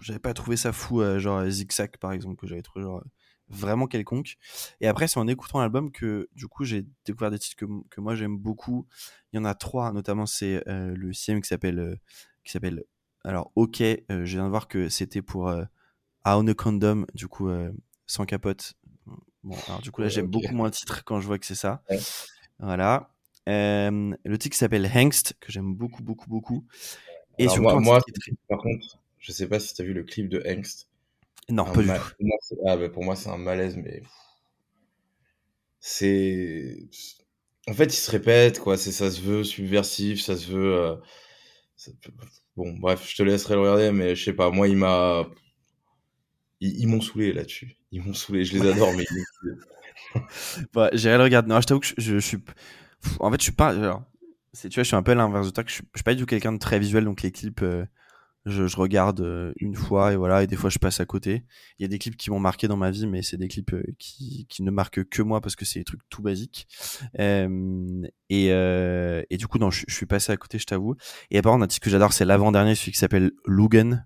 j'avais 0.00 0.18
pas 0.18 0.34
trouvé 0.34 0.56
ça 0.56 0.72
fou, 0.72 1.00
euh, 1.00 1.18
genre 1.18 1.38
euh, 1.38 1.50
Zigzag 1.50 1.96
par 1.98 2.12
exemple, 2.12 2.36
que 2.36 2.46
j'avais 2.46 2.62
trouvé 2.62 2.84
genre, 2.84 2.98
euh, 2.98 3.08
vraiment 3.48 3.86
quelconque. 3.86 4.36
Et 4.80 4.86
après, 4.88 5.08
c'est 5.08 5.18
en 5.18 5.26
écoutant 5.28 5.60
l'album 5.60 5.90
que 5.90 6.28
du 6.34 6.46
coup 6.48 6.64
j'ai 6.64 6.84
découvert 7.04 7.30
des 7.30 7.38
titres 7.38 7.56
que, 7.56 7.66
que 7.90 8.00
moi 8.00 8.14
j'aime 8.14 8.36
beaucoup. 8.36 8.86
Il 9.32 9.36
y 9.36 9.38
en 9.38 9.44
a 9.44 9.54
trois, 9.54 9.92
notamment 9.92 10.26
c'est 10.26 10.62
euh, 10.68 10.94
le 10.96 11.12
sixième 11.12 11.40
qui 11.40 11.48
s'appelle 11.48 11.98
qui 12.44 12.52
s'appelle 12.52 12.84
alors 13.24 13.50
OK. 13.56 13.78
je 13.80 14.22
viens 14.24 14.44
de 14.44 14.50
voir 14.50 14.68
que 14.68 14.88
c'était 14.88 15.22
pour 15.22 15.52
On 16.24 16.46
a 16.46 16.54
Condom, 16.54 17.06
du 17.14 17.26
coup 17.26 17.48
sans 18.06 18.24
capote. 18.24 18.74
Bon, 19.42 19.56
alors 19.66 19.80
du 19.80 19.90
coup 19.90 20.00
là 20.00 20.08
j'aime 20.08 20.28
beaucoup 20.28 20.54
moins 20.54 20.66
le 20.66 20.72
titre 20.72 21.04
quand 21.04 21.20
je 21.20 21.26
vois 21.26 21.38
que 21.38 21.46
c'est 21.46 21.56
ça. 21.56 21.82
Ouais. 21.90 21.98
Voilà. 22.60 23.10
Le 23.46 24.36
titre 24.36 24.52
qui 24.52 24.58
s'appelle 24.58 24.86
Hengst, 24.92 25.34
que 25.40 25.50
j'aime 25.50 25.74
beaucoup, 25.74 26.02
beaucoup, 26.02 26.28
beaucoup. 26.28 26.64
Et 27.38 27.44
Alors, 27.44 27.54
surtout, 27.54 27.80
moi, 27.80 27.80
moi, 27.80 28.00
très- 28.00 28.32
par 28.48 28.58
contre, 28.58 28.98
je 29.26 29.32
sais 29.32 29.48
pas 29.48 29.58
si 29.58 29.74
tu 29.74 29.82
as 29.82 29.84
vu 29.84 29.92
le 29.92 30.04
clip 30.04 30.28
de 30.28 30.40
Angst. 30.46 30.88
Non, 31.48 31.66
Un 31.66 31.72
pas 31.72 31.80
du 31.82 31.88
ma- 31.88 31.98
tout. 31.98 32.10
pour 32.16 32.26
moi, 32.26 32.36
c'est- 32.42 32.56
ah, 32.66 32.76
bah, 32.76 32.88
pour 32.88 33.04
moi, 33.04 33.16
c'est 33.16 33.28
un 33.30 33.38
malaise, 33.38 33.76
mais 33.76 34.02
c'est. 35.80 36.88
En 37.68 37.72
fait, 37.74 37.86
il 37.86 37.92
se 37.96 38.10
répète, 38.10 38.60
quoi. 38.60 38.76
C'est, 38.76 38.92
ça 38.92 39.10
se 39.10 39.20
veut 39.20 39.44
subversif, 39.44 40.20
ça 40.22 40.36
se 40.36 40.50
veut. 40.50 40.74
euh, 40.76 40.96
ça 41.76 41.90
Bon, 42.56 42.72
bref, 42.78 43.08
je 43.08 43.16
te 43.16 43.22
laisserai 43.22 43.54
le 43.54 43.60
regarder, 43.62 43.92
mais 43.92 44.16
je 44.16 44.24
sais 44.24 44.32
pas. 44.34 44.50
Moi, 44.50 44.68
il 44.68 44.76
m'a. 44.76 45.26
Ils, 46.60 46.80
ils 46.80 46.86
m'ont 46.86 47.00
saoulé 47.00 47.32
là-dessus. 47.32 47.76
Ils 47.92 48.02
m'ont 48.02 48.12
saoulé. 48.14 48.44
Je 48.44 48.58
les 48.58 48.68
adore, 48.68 48.92
mais 48.94 49.04
ils 49.10 49.16
m'ont 49.16 49.24
saoulé. 49.40 49.54
Bah, 50.72 50.90
J'irai 50.92 51.16
le 51.18 51.24
regarder. 51.24 51.48
Non, 51.48 51.60
je 51.60 51.66
t'avoue 51.66 51.80
que 51.80 51.86
je, 51.86 51.94
je, 51.98 52.14
je 52.14 52.18
suis. 52.26 52.38
En 53.20 53.30
fait, 53.30 53.38
je 53.40 53.44
suis 53.44 53.52
pas. 53.52 53.68
Alors, 53.70 54.02
tu 54.54 54.68
vois, 54.68 54.82
je 54.82 54.82
suis 54.82 54.96
un 54.96 55.02
peu 55.02 55.14
l'inverse 55.14 55.46
de 55.46 55.52
toi. 55.52 55.64
Que 55.64 55.70
je, 55.70 55.76
suis, 55.76 55.84
je 55.94 55.98
suis 55.98 56.04
pas 56.04 56.14
du 56.14 56.20
tout 56.20 56.26
quelqu'un 56.26 56.52
de 56.52 56.58
très 56.58 56.78
visuel, 56.78 57.04
donc 57.04 57.22
les 57.22 57.32
clips, 57.32 57.62
euh, 57.62 57.84
je, 58.46 58.66
je 58.66 58.76
regarde 58.76 59.20
euh, 59.20 59.52
une 59.58 59.74
fois 59.74 60.12
et 60.12 60.16
voilà, 60.16 60.42
et 60.42 60.46
des 60.46 60.56
fois 60.56 60.70
je 60.70 60.78
passe 60.78 61.00
à 61.00 61.04
côté. 61.04 61.44
Il 61.78 61.82
y 61.82 61.84
a 61.84 61.88
des 61.88 61.98
clips 61.98 62.16
qui 62.16 62.30
m'ont 62.30 62.38
marqué 62.40 62.68
dans 62.68 62.76
ma 62.76 62.90
vie, 62.90 63.06
mais 63.06 63.22
c'est 63.22 63.36
des 63.36 63.48
clips 63.48 63.74
euh, 63.74 63.82
qui, 63.98 64.46
qui 64.48 64.62
ne 64.62 64.70
marquent 64.70 65.04
que 65.04 65.20
moi 65.22 65.40
parce 65.40 65.56
que 65.56 65.64
c'est 65.64 65.80
des 65.80 65.84
trucs 65.84 66.00
tout 66.08 66.22
basiques. 66.22 66.66
Euh, 67.18 68.02
et, 68.30 68.52
euh, 68.52 69.22
et 69.30 69.36
du 69.36 69.46
coup, 69.46 69.58
non, 69.58 69.70
je, 69.70 69.84
je 69.86 69.94
suis 69.94 70.06
passé 70.06 70.32
à 70.32 70.36
côté, 70.36 70.58
je 70.58 70.64
t'avoue. 70.66 70.94
Et 71.30 71.42
par 71.42 71.52
contre, 71.52 71.64
un 71.64 71.66
titre 71.66 71.84
que 71.84 71.90
j'adore, 71.90 72.12
c'est 72.12 72.24
l'avant-dernier, 72.24 72.74
celui 72.74 72.92
qui 72.92 72.98
s'appelle 72.98 73.32
Lugan. 73.46 74.04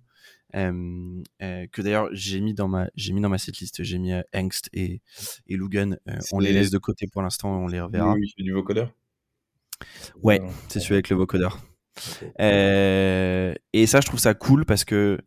Euh, 0.56 1.22
que 1.70 1.80
d'ailleurs 1.80 2.08
j'ai 2.10 2.40
mis 2.40 2.54
dans 2.54 2.66
ma 2.66 2.88
j'ai 2.96 3.12
mis 3.12 3.20
dans 3.20 3.28
ma 3.28 3.38
setlist 3.38 3.84
j'ai 3.84 3.98
mis 3.98 4.10
Angst 4.34 4.68
et 4.72 5.00
et 5.46 5.56
Lugan 5.56 5.96
on 6.32 6.40
les 6.40 6.48
C'est- 6.48 6.52
laisse 6.54 6.70
de 6.70 6.78
côté 6.78 7.06
pour 7.06 7.22
l'instant 7.22 7.56
on 7.62 7.68
les 7.68 7.80
reverra 7.80 8.14
Oui, 8.14 8.22
il 8.24 8.32
fait 8.36 8.42
du 8.42 8.50
vocodeur. 8.52 8.92
Ouais, 10.24 10.40
c'est 10.68 10.80
celui 10.80 10.94
avec 10.94 11.08
le 11.08 11.14
vocodeur 11.14 11.60
Euh, 12.40 13.54
et 13.72 13.86
ça, 13.86 14.00
je 14.00 14.06
trouve 14.06 14.20
ça 14.20 14.34
cool 14.34 14.64
parce 14.64 14.84
que 14.84 15.18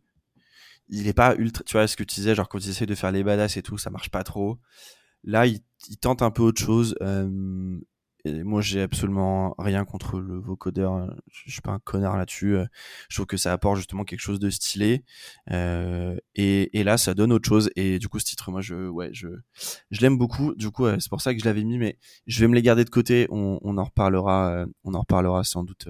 il 0.88 1.08
est 1.08 1.14
pas 1.14 1.34
ultra. 1.36 1.64
Tu 1.64 1.76
vois 1.76 1.86
ce 1.86 1.96
que 1.96 2.04
tu 2.04 2.16
disais, 2.16 2.34
genre 2.34 2.48
quand 2.48 2.58
ils 2.58 2.70
essayent 2.70 2.86
de 2.86 2.94
faire 2.94 3.12
les 3.12 3.24
badass 3.24 3.56
et 3.56 3.62
tout, 3.62 3.78
ça 3.78 3.90
marche 3.90 4.10
pas 4.10 4.24
trop. 4.24 4.58
Là, 5.24 5.46
il, 5.46 5.60
il 5.88 5.98
tente 5.98 6.22
un 6.22 6.30
peu 6.30 6.42
autre 6.42 6.60
chose. 6.60 6.94
Euh, 7.02 7.78
moi, 8.26 8.62
j'ai 8.62 8.80
absolument 8.80 9.54
rien 9.58 9.84
contre 9.84 10.18
le 10.18 10.38
vocodeur. 10.38 11.14
Je, 11.30 11.42
je 11.46 11.52
suis 11.52 11.60
pas 11.60 11.72
un 11.72 11.78
connard 11.78 12.16
là-dessus. 12.16 12.56
Euh, 12.56 12.64
Je 13.08 13.16
trouve 13.16 13.26
que 13.26 13.36
ça 13.36 13.52
apporte 13.52 13.76
justement 13.76 14.04
quelque 14.04 14.20
chose 14.20 14.38
de 14.38 14.48
stylé. 14.50 15.04
Et, 15.50 16.84
là, 16.84 16.96
ça 16.96 17.14
donne 17.14 17.32
autre 17.32 17.48
chose. 17.48 17.70
Et 17.76 17.98
du 17.98 18.08
coup, 18.08 18.18
ce 18.18 18.24
titre, 18.24 18.50
moi, 18.50 18.62
je, 18.62 18.88
ouais, 18.88 19.10
je, 19.12 19.28
je 19.90 20.00
l'aime 20.00 20.16
beaucoup. 20.16 20.54
Du 20.54 20.70
coup, 20.70 20.86
c'est 20.98 21.10
pour 21.10 21.20
ça 21.20 21.34
que 21.34 21.40
je 21.40 21.44
l'avais 21.44 21.64
mis. 21.64 21.78
Mais 21.78 21.98
je 22.26 22.40
vais 22.40 22.48
me 22.48 22.54
les 22.54 22.62
garder 22.62 22.84
de 22.84 22.90
côté. 22.90 23.26
On, 23.30 23.78
en 23.78 23.84
reparlera. 23.84 24.64
on 24.84 24.94
en 24.94 25.00
reparlera 25.00 25.44
sans 25.44 25.64
doute. 25.64 25.88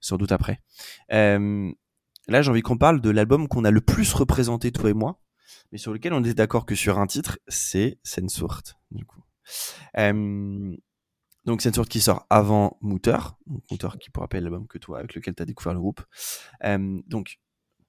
Sans 0.00 0.16
doute 0.16 0.32
après. 0.32 0.60
Euh, 1.12 1.70
là, 2.28 2.42
j'ai 2.42 2.50
envie 2.50 2.62
qu'on 2.62 2.78
parle 2.78 3.00
de 3.00 3.10
l'album 3.10 3.48
qu'on 3.48 3.64
a 3.64 3.70
le 3.70 3.80
plus 3.80 4.12
représenté, 4.14 4.72
toi 4.72 4.90
et 4.90 4.94
moi, 4.94 5.20
mais 5.72 5.78
sur 5.78 5.92
lequel 5.92 6.12
on 6.12 6.22
est 6.24 6.34
d'accord 6.34 6.66
que 6.66 6.74
sur 6.74 6.98
un 6.98 7.06
titre, 7.06 7.38
c'est 7.48 7.98
Sensort, 8.02 8.62
du 8.90 9.04
coup. 9.04 9.22
Euh, 9.96 10.76
donc 11.44 11.62
Sensort 11.62 11.88
qui 11.88 12.00
sort 12.00 12.26
avant 12.30 12.78
Mutter, 12.82 13.16
donc 13.46 13.62
Mutter 13.70 13.88
qui 14.00 14.10
pour 14.10 14.22
rappel 14.22 14.42
l'album 14.44 14.66
que 14.66 14.78
toi, 14.78 14.98
avec 14.98 15.14
lequel 15.14 15.34
tu 15.34 15.42
as 15.42 15.46
découvert 15.46 15.72
le 15.74 15.80
groupe. 15.80 16.02
Euh, 16.64 17.00
donc, 17.06 17.38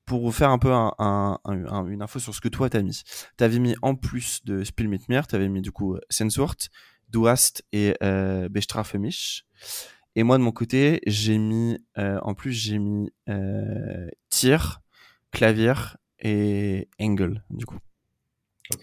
pour 0.06 0.22
vous 0.24 0.32
faire 0.32 0.50
un 0.50 0.58
peu 0.58 0.72
un, 0.74 0.94
un- 0.98 1.40
un- 1.46 1.66
un- 1.68 1.86
une 1.88 2.02
info 2.02 2.18
sur 2.20 2.34
ce 2.34 2.42
que 2.42 2.48
toi 2.48 2.70
t'as 2.70 2.82
mis, 2.82 3.04
t'avais 3.38 3.60
mis 3.60 3.76
en 3.82 3.96
plus 3.96 4.44
de 4.46 4.64
Spiel 4.64 4.88
mit 4.88 5.02
mir, 5.10 5.28
t'avais 5.28 5.50
mis 5.50 5.62
du 5.62 5.72
coup 5.72 5.98
Sensort, 6.10 6.56
Du 7.10 7.28
hast 7.28 7.64
et 7.72 7.96
euh, 8.04 8.50
Bestrafe 8.50 8.94
mich. 8.96 9.46
Et 10.16 10.24
moi 10.24 10.38
de 10.38 10.43
mon 10.43 10.51
côté, 10.51 11.01
j'ai 11.05 11.38
mis 11.38 11.78
euh, 11.97 12.20
en 12.24 12.34
plus 12.34 12.51
j'ai 12.51 12.80
mis 12.80 13.12
euh, 13.30 14.07
tir, 14.30 14.82
clavier 15.32 15.74
et 16.20 16.89
angle 16.99 17.43
du 17.49 17.66
coup. 17.66 17.78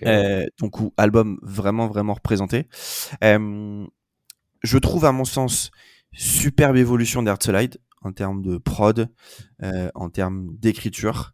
Euh, 0.04 0.44
donc 0.58 0.74
album 0.96 1.38
vraiment 1.42 1.86
vraiment 1.88 2.14
représenté. 2.14 2.68
Euh, 3.22 3.86
je 4.62 4.78
trouve 4.78 5.04
à 5.04 5.12
mon 5.12 5.24
sens 5.24 5.70
superbe 6.12 6.76
évolution 6.76 7.22
d'Herzlide 7.22 7.78
en 8.02 8.12
termes 8.12 8.42
de 8.42 8.58
prod, 8.58 9.08
euh, 9.62 9.90
en 9.94 10.10
termes 10.10 10.56
d'écriture. 10.58 11.32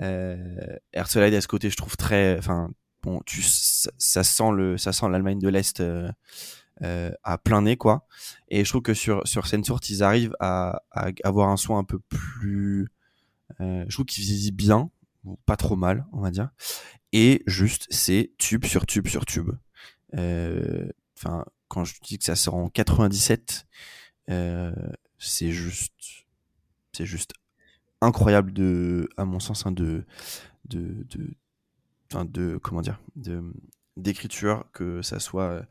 Euh, 0.00 0.36
Herzlide 0.92 1.34
à 1.34 1.40
ce 1.40 1.48
côté, 1.48 1.70
je 1.70 1.76
trouve 1.76 1.96
très, 1.96 2.36
enfin 2.38 2.70
bon, 3.02 3.20
tu 3.26 3.42
ça, 3.42 3.90
ça 3.98 4.24
sent 4.24 4.50
le 4.54 4.76
ça 4.78 4.92
sent 4.92 5.08
l'Allemagne 5.08 5.38
de 5.38 5.48
l'Est. 5.48 5.82
Euh, 6.82 7.12
à 7.22 7.38
plein 7.38 7.62
nez 7.62 7.76
quoi. 7.76 8.06
Et 8.48 8.64
je 8.64 8.70
trouve 8.70 8.82
que 8.82 8.94
sur 8.94 9.26
sur 9.26 9.46
Sensort 9.46 9.80
ils 9.88 10.02
arrivent 10.02 10.36
à, 10.40 10.82
avoir 11.22 11.48
un 11.48 11.56
son 11.56 11.76
un 11.76 11.84
peu 11.84 11.98
plus 11.98 12.88
euh, 13.60 13.84
je 13.88 13.94
trouve 13.94 14.06
qu'ils 14.06 14.24
vieillit 14.24 14.52
bien 14.52 14.90
pas 15.46 15.56
trop 15.56 15.76
mal 15.76 16.06
on 16.12 16.20
va 16.20 16.30
dire. 16.30 16.50
Et 17.12 17.42
juste 17.46 17.86
c'est 17.90 18.32
tube 18.38 18.64
sur 18.64 18.86
tube 18.86 19.08
sur 19.08 19.24
tube. 19.26 19.50
Euh, 20.14 20.88
enfin 21.16 21.44
quand 21.68 21.84
je 21.84 21.94
dis 22.02 22.18
que 22.18 22.24
ça 22.24 22.36
sort 22.36 22.54
en 22.54 22.68
97 22.68 23.66
euh, 24.30 24.72
c'est 25.18 25.50
juste 25.50 25.92
c'est 26.92 27.06
juste 27.06 27.34
incroyable 28.00 28.52
de 28.52 29.08
à 29.16 29.24
mon 29.24 29.40
sens 29.40 29.66
hein, 29.66 29.72
de 29.72 30.04
de, 30.66 31.06
de 32.22 32.56
comment 32.58 32.80
dire, 32.80 33.00
d'écriture, 33.96 34.64
que 34.72 35.02
ça 35.02 35.18
soit 35.18 35.66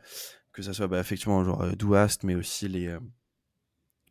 que 0.53 0.61
ça 0.61 0.73
soit 0.73 0.87
bah, 0.87 0.99
effectivement 0.99 1.43
genre 1.43 1.75
Douast, 1.75 2.23
mais 2.23 2.35
aussi 2.35 2.67
les 2.67 2.95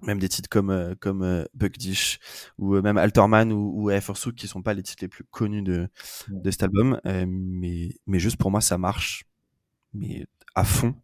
même 0.02 0.18
des 0.18 0.28
titres 0.28 0.48
comme 0.48 0.94
comme 1.00 1.46
Buck 1.54 1.78
Dish 1.78 2.18
ou 2.58 2.80
même 2.80 2.98
Alterman 2.98 3.52
ou, 3.52 3.72
ou 3.74 3.90
Air 3.90 4.02
Force 4.02 4.32
qui 4.32 4.48
sont 4.48 4.62
pas 4.62 4.74
les 4.74 4.82
titres 4.82 5.02
les 5.02 5.08
plus 5.08 5.24
connus 5.24 5.62
de 5.62 5.88
de 6.28 6.50
cet 6.50 6.64
album, 6.64 7.00
mais 7.04 7.90
mais 8.06 8.18
juste 8.18 8.36
pour 8.36 8.50
moi 8.50 8.60
ça 8.60 8.78
marche, 8.78 9.24
mais 9.94 10.26
à 10.54 10.64
fond. 10.64 10.94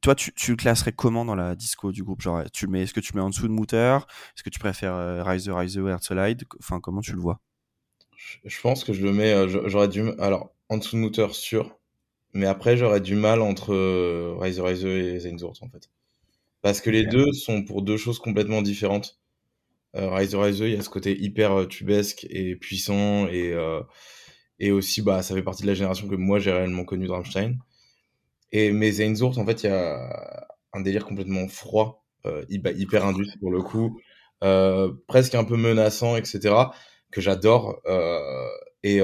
toi, 0.00 0.14
tu, 0.14 0.32
tu, 0.34 0.50
le 0.50 0.56
classerais 0.56 0.92
comment 0.92 1.24
dans 1.24 1.34
la 1.34 1.56
disco 1.56 1.90
du 1.90 2.04
groupe? 2.04 2.20
Genre, 2.20 2.44
tu 2.52 2.66
mets, 2.66 2.82
est-ce 2.82 2.94
que 2.94 3.00
tu 3.00 3.16
mets 3.16 3.22
en 3.22 3.30
dessous 3.30 3.48
de 3.48 3.52
Mooter? 3.52 3.98
Est-ce 4.36 4.42
que 4.42 4.50
tu 4.50 4.58
préfères 4.58 5.24
Rise 5.26 5.46
the 5.46 5.50
Rise 5.50 5.74
the 5.74 5.78
Heartslide 5.78 6.44
Enfin, 6.60 6.78
comment 6.78 7.00
tu 7.00 7.12
le 7.14 7.20
vois? 7.20 7.40
Je 8.44 8.60
pense 8.60 8.84
que 8.84 8.92
je 8.92 9.02
le 9.02 9.12
mets. 9.12 9.32
Euh, 9.32 9.68
j'aurais 9.68 9.88
dû. 9.88 10.10
Alors, 10.18 10.54
en 10.68 10.78
dessous 10.78 10.96
de 10.96 11.00
Mooter, 11.00 11.28
sûr. 11.32 11.78
Mais 12.34 12.46
après, 12.46 12.76
j'aurais 12.76 13.00
du 13.00 13.14
mal 13.14 13.40
entre 13.40 13.72
euh, 13.72 14.34
Rise 14.38 14.60
Rise 14.60 14.84
et 14.84 15.20
Zainzort, 15.20 15.54
en 15.62 15.68
fait. 15.68 15.88
Parce 16.62 16.80
que 16.80 16.90
les 16.90 17.06
deux 17.06 17.32
sont 17.32 17.64
pour 17.64 17.82
deux 17.82 17.96
choses 17.96 18.18
complètement 18.18 18.62
différentes. 18.62 19.20
Euh, 19.96 20.10
Rise 20.10 20.34
Rise, 20.34 20.58
il 20.60 20.70
y 20.70 20.76
a 20.76 20.82
ce 20.82 20.88
côté 20.88 21.16
hyper 21.20 21.52
euh, 21.52 21.66
tubesque 21.66 22.26
et 22.30 22.56
puissant. 22.56 23.28
Et, 23.28 23.54
et 24.58 24.70
aussi, 24.72 25.02
bah, 25.02 25.22
ça 25.22 25.34
fait 25.34 25.42
partie 25.42 25.62
de 25.62 25.68
la 25.68 25.74
génération 25.74 26.08
que 26.08 26.16
moi, 26.16 26.38
j'ai 26.38 26.52
réellement 26.52 26.84
connu 26.84 27.06
de 27.06 27.12
Rammstein. 27.12 27.56
Et, 28.52 28.72
mais 28.72 28.90
Zainzort, 28.92 29.38
en 29.38 29.46
fait, 29.46 29.62
il 29.62 29.66
y 29.66 29.72
a 29.72 30.46
un 30.72 30.80
délire 30.80 31.04
complètement 31.04 31.48
froid, 31.48 32.04
hyper 32.48 33.04
indus 33.04 33.36
pour 33.40 33.50
le 33.50 33.62
coup. 33.62 34.00
presque 35.06 35.34
un 35.34 35.44
peu 35.44 35.56
menaçant, 35.56 36.16
etc 36.16 36.54
que 37.14 37.20
j'adore. 37.20 37.80
Euh, 37.86 38.48
et 38.82 39.00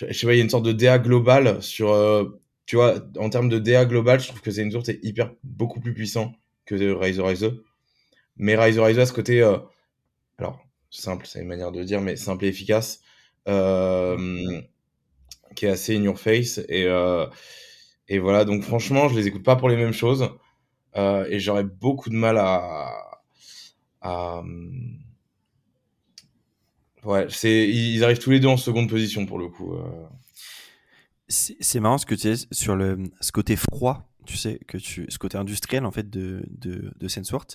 euh, 0.00 0.06
je, 0.10 0.12
sais 0.12 0.26
pas, 0.26 0.34
il 0.34 0.38
y 0.38 0.40
a 0.40 0.44
une 0.44 0.50
sorte 0.50 0.64
de 0.64 0.72
DA 0.72 0.98
global 0.98 1.62
sur. 1.62 1.92
Euh, 1.92 2.40
tu 2.66 2.76
vois, 2.76 2.96
en 3.18 3.28
termes 3.28 3.48
de 3.48 3.58
DA 3.58 3.84
global, 3.84 4.20
je 4.20 4.28
trouve 4.28 4.40
que 4.40 4.50
Zainzurt 4.50 4.88
est 4.88 5.00
hyper 5.02 5.32
beaucoup 5.42 5.80
plus 5.80 5.92
puissant 5.94 6.32
que 6.64 6.74
Rise 6.74 7.20
Rise. 7.20 7.50
Mais 8.36 8.56
Rise 8.56 8.78
Rise 8.78 8.98
à 8.98 9.06
ce 9.06 9.12
côté, 9.12 9.42
alors 10.38 10.64
simple, 10.88 11.26
c'est 11.26 11.40
une 11.40 11.48
manière 11.48 11.72
de 11.72 11.82
dire, 11.82 12.00
mais 12.00 12.16
simple 12.16 12.44
et 12.44 12.48
efficace, 12.48 13.02
qui 13.44 13.50
est 15.66 15.68
assez 15.68 15.96
in 15.96 16.02
your 16.02 16.18
face. 16.18 16.58
Et, 16.68 16.86
et 18.08 18.18
voilà, 18.20 18.44
donc 18.44 18.62
franchement, 18.62 19.08
je 19.08 19.16
les 19.16 19.26
écoute 19.26 19.42
pas 19.42 19.56
pour 19.56 19.68
les 19.68 19.76
mêmes 19.76 19.92
choses. 19.92 20.30
et 20.96 21.40
j'aurais 21.40 21.64
beaucoup 21.64 22.10
de 22.10 22.16
mal 22.16 22.38
à, 22.38 23.12
à, 24.02 24.42
Ouais, 27.04 27.26
c'est 27.30 27.68
ils 27.68 28.04
arrivent 28.04 28.18
tous 28.18 28.30
les 28.30 28.40
deux 28.40 28.48
en 28.48 28.56
seconde 28.56 28.88
position 28.88 29.26
pour 29.26 29.38
le 29.38 29.48
coup. 29.48 29.74
Euh. 29.74 29.82
C'est 31.28 31.80
marrant 31.80 31.98
ce 31.98 32.06
que 32.06 32.14
tu 32.14 32.30
dis 32.30 32.46
sur 32.52 32.76
le 32.76 33.10
ce 33.20 33.32
côté 33.32 33.56
froid, 33.56 34.08
tu 34.26 34.36
sais 34.36 34.60
que 34.68 34.76
tu 34.76 35.06
ce 35.08 35.18
côté 35.18 35.38
industriel 35.38 35.86
en 35.86 35.90
fait 35.90 36.10
de 36.10 36.44
de 36.48 36.92
de 36.94 37.08
Sensort. 37.08 37.46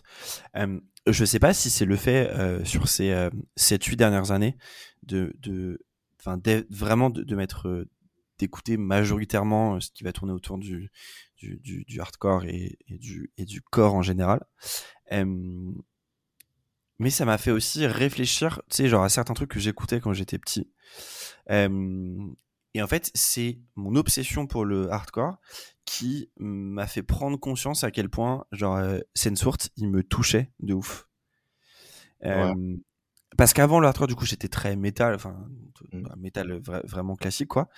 Euh, 0.55 0.79
je 1.05 1.25
sais 1.25 1.39
pas 1.39 1.53
si 1.53 1.69
c'est 1.69 1.85
le 1.85 1.95
fait 1.95 2.29
euh, 2.31 2.63
sur 2.65 2.89
ces 2.89 3.11
euh, 3.11 3.29
7 3.55 3.83
8 3.83 3.95
dernières 3.97 4.31
années 4.31 4.57
de 5.03 5.33
de 5.39 5.79
enfin 6.19 6.39
vraiment 6.69 7.09
de, 7.09 7.23
de 7.23 7.35
mettre 7.35 7.67
euh, 7.67 7.87
d'écouter 8.39 8.77
majoritairement 8.77 9.79
ce 9.79 9.91
qui 9.91 10.03
va 10.03 10.11
tourner 10.11 10.33
autour 10.33 10.57
du 10.57 10.91
du, 11.37 11.59
du, 11.59 11.85
du 11.85 12.01
hardcore 12.01 12.45
et, 12.45 12.79
et, 12.87 12.97
du 12.97 13.31
et 13.37 13.45
du 13.45 13.61
corps 13.61 13.93
en 13.93 14.01
général 14.01 14.43
mais 16.99 17.09
ça 17.09 17.25
m'a 17.25 17.37
fait 17.37 17.51
aussi 17.51 17.85
réfléchir, 17.85 18.61
tu 18.69 18.77
sais, 18.77 18.87
genre 18.87 19.03
à 19.03 19.09
certains 19.09 19.33
trucs 19.33 19.51
que 19.51 19.59
j'écoutais 19.59 19.99
quand 19.99 20.13
j'étais 20.13 20.39
petit. 20.39 20.69
et 21.49 22.81
en 22.81 22.87
fait, 22.87 23.11
c'est 23.13 23.59
mon 23.75 23.95
obsession 23.95 24.47
pour 24.47 24.65
le 24.65 24.91
hardcore 24.91 25.37
qui 25.85 26.29
m'a 26.37 26.85
fait 26.85 27.01
prendre 27.01 27.37
conscience 27.39 27.83
à 27.83 27.91
quel 27.91 28.09
point, 28.09 28.45
genre, 28.51 28.75
euh, 28.75 28.99
Sensort, 29.15 29.57
il 29.77 29.89
me 29.89 30.03
touchait 30.03 30.51
de 30.59 30.73
ouf. 30.73 31.07
Parce 33.37 33.53
qu'avant 33.53 33.79
le 33.79 33.87
hardcore, 33.87 34.07
du 34.07 34.15
coup, 34.15 34.25
j'étais 34.25 34.47
très 34.49 34.75
métal, 34.75 35.15
enfin, 35.15 35.47
mmh. 35.93 36.01
bah, 36.01 36.15
métal 36.17 36.59
vraiment 36.83 37.15
classique, 37.15 37.49
quoi. 37.49 37.69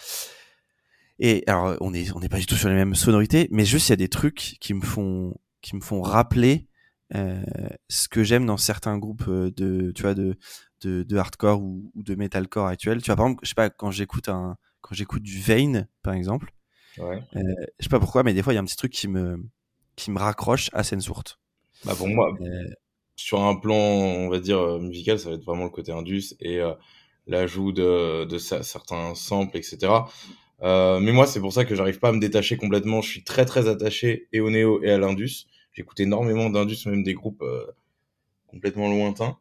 Et 1.20 1.43
alors, 1.47 1.76
on 1.82 1.93
est, 1.93 2.11
on 2.13 2.20
n'est 2.20 2.30
pas 2.30 2.39
du 2.39 2.45
tout 2.45 2.55
sur 2.55 2.70
les 2.70 2.76
mêmes 2.76 2.95
sonorités, 2.95 3.47
mais 3.51 3.65
juste 3.65 3.89
il 3.89 3.91
y 3.91 3.93
a 3.93 3.97
des 3.97 4.07
trucs 4.07 4.57
qui 4.59 4.74
me 4.74 4.82
font, 4.82 5.36
qui 5.61 5.76
me 5.76 5.82
font 5.82 6.01
rappeler 6.01 6.68
euh, 7.16 7.41
ce 7.89 8.07
que 8.07 8.24
j'aime 8.24 8.45
dans 8.45 8.57
certains 8.57 8.97
groupes 8.97 9.26
euh, 9.28 9.51
de, 9.55 9.91
tu 9.91 10.01
vois, 10.03 10.14
de, 10.14 10.38
de, 10.82 11.03
de 11.03 11.18
hardcore 11.18 11.62
ou, 11.62 11.91
ou, 11.95 12.03
de 12.03 12.16
metalcore 12.16 12.68
actuel. 12.68 13.01
Tu 13.01 13.07
vois, 13.07 13.16
par 13.16 13.26
exemple, 13.28 13.41
je 13.43 13.49
sais 13.49 13.55
pas, 13.55 13.70
quand 13.70 13.91
j'écoute 13.91 14.30
un, 14.30 14.57
quand 14.82 14.95
j'écoute 14.95 15.24
du 15.24 15.39
Vane, 15.39 15.88
par 16.03 16.14
exemple, 16.14 16.53
ouais. 16.97 17.22
euh, 17.36 17.41
je 17.80 17.84
sais 17.84 17.89
pas 17.89 17.99
pourquoi, 17.99 18.24
mais 18.24 18.34
des 18.34 18.43
fois, 18.43 18.53
il 18.53 18.55
y 18.55 18.60
a 18.60 18.62
un 18.62 18.66
petit 18.66 18.78
truc 18.78 18.91
qui 18.91 19.07
me, 19.07 19.43
qui 19.95 20.12
me 20.12 20.20
raccroche 20.20 20.70
à 20.74 20.84
Sensourt. 20.84 21.24
Bah, 21.86 21.93
pour 21.97 22.07
moi, 22.07 22.36
euh... 22.41 22.70
sur 23.16 23.41
un 23.41 23.55
plan, 23.55 23.76
on 23.76 24.30
va 24.30 24.39
dire, 24.39 24.80
musical, 24.80 25.20
ça 25.20 25.30
va 25.30 25.36
être 25.36 25.45
vraiment 25.45 25.66
le 25.66 25.70
côté 25.70 25.91
indus 25.91 26.36
et 26.39 26.60
l'ajout 27.28 27.72
de, 27.72 28.26
de 28.26 28.38
certains 28.38 29.16
samples, 29.16 29.57
etc. 29.57 30.03
Euh, 30.62 30.99
mais 30.99 31.12
moi, 31.12 31.26
c'est 31.26 31.39
pour 31.39 31.53
ça 31.53 31.66
que 31.66 31.76
j'arrive 31.76 31.99
pas 31.99 32.10
à 32.10 32.12
me 32.12 32.20
détacher 32.20 32.57
complètement. 32.57 33.01
Je 33.01 33.10
suis 33.10 33.24
très, 33.24 33.45
très 33.45 33.68
attaché 33.68 34.28
et 34.34 34.39
au 34.39 34.49
néo 34.49 34.82
et 34.84 34.91
à 34.91 34.97
l'indus. 34.97 35.47
J'écoute 35.80 36.01
énormément 36.01 36.49
d'indus, 36.49 36.86
même 36.88 37.03
des 37.03 37.13
groupes 37.13 37.41
euh, 37.41 37.65
complètement 38.47 38.89
lointains. 38.89 39.38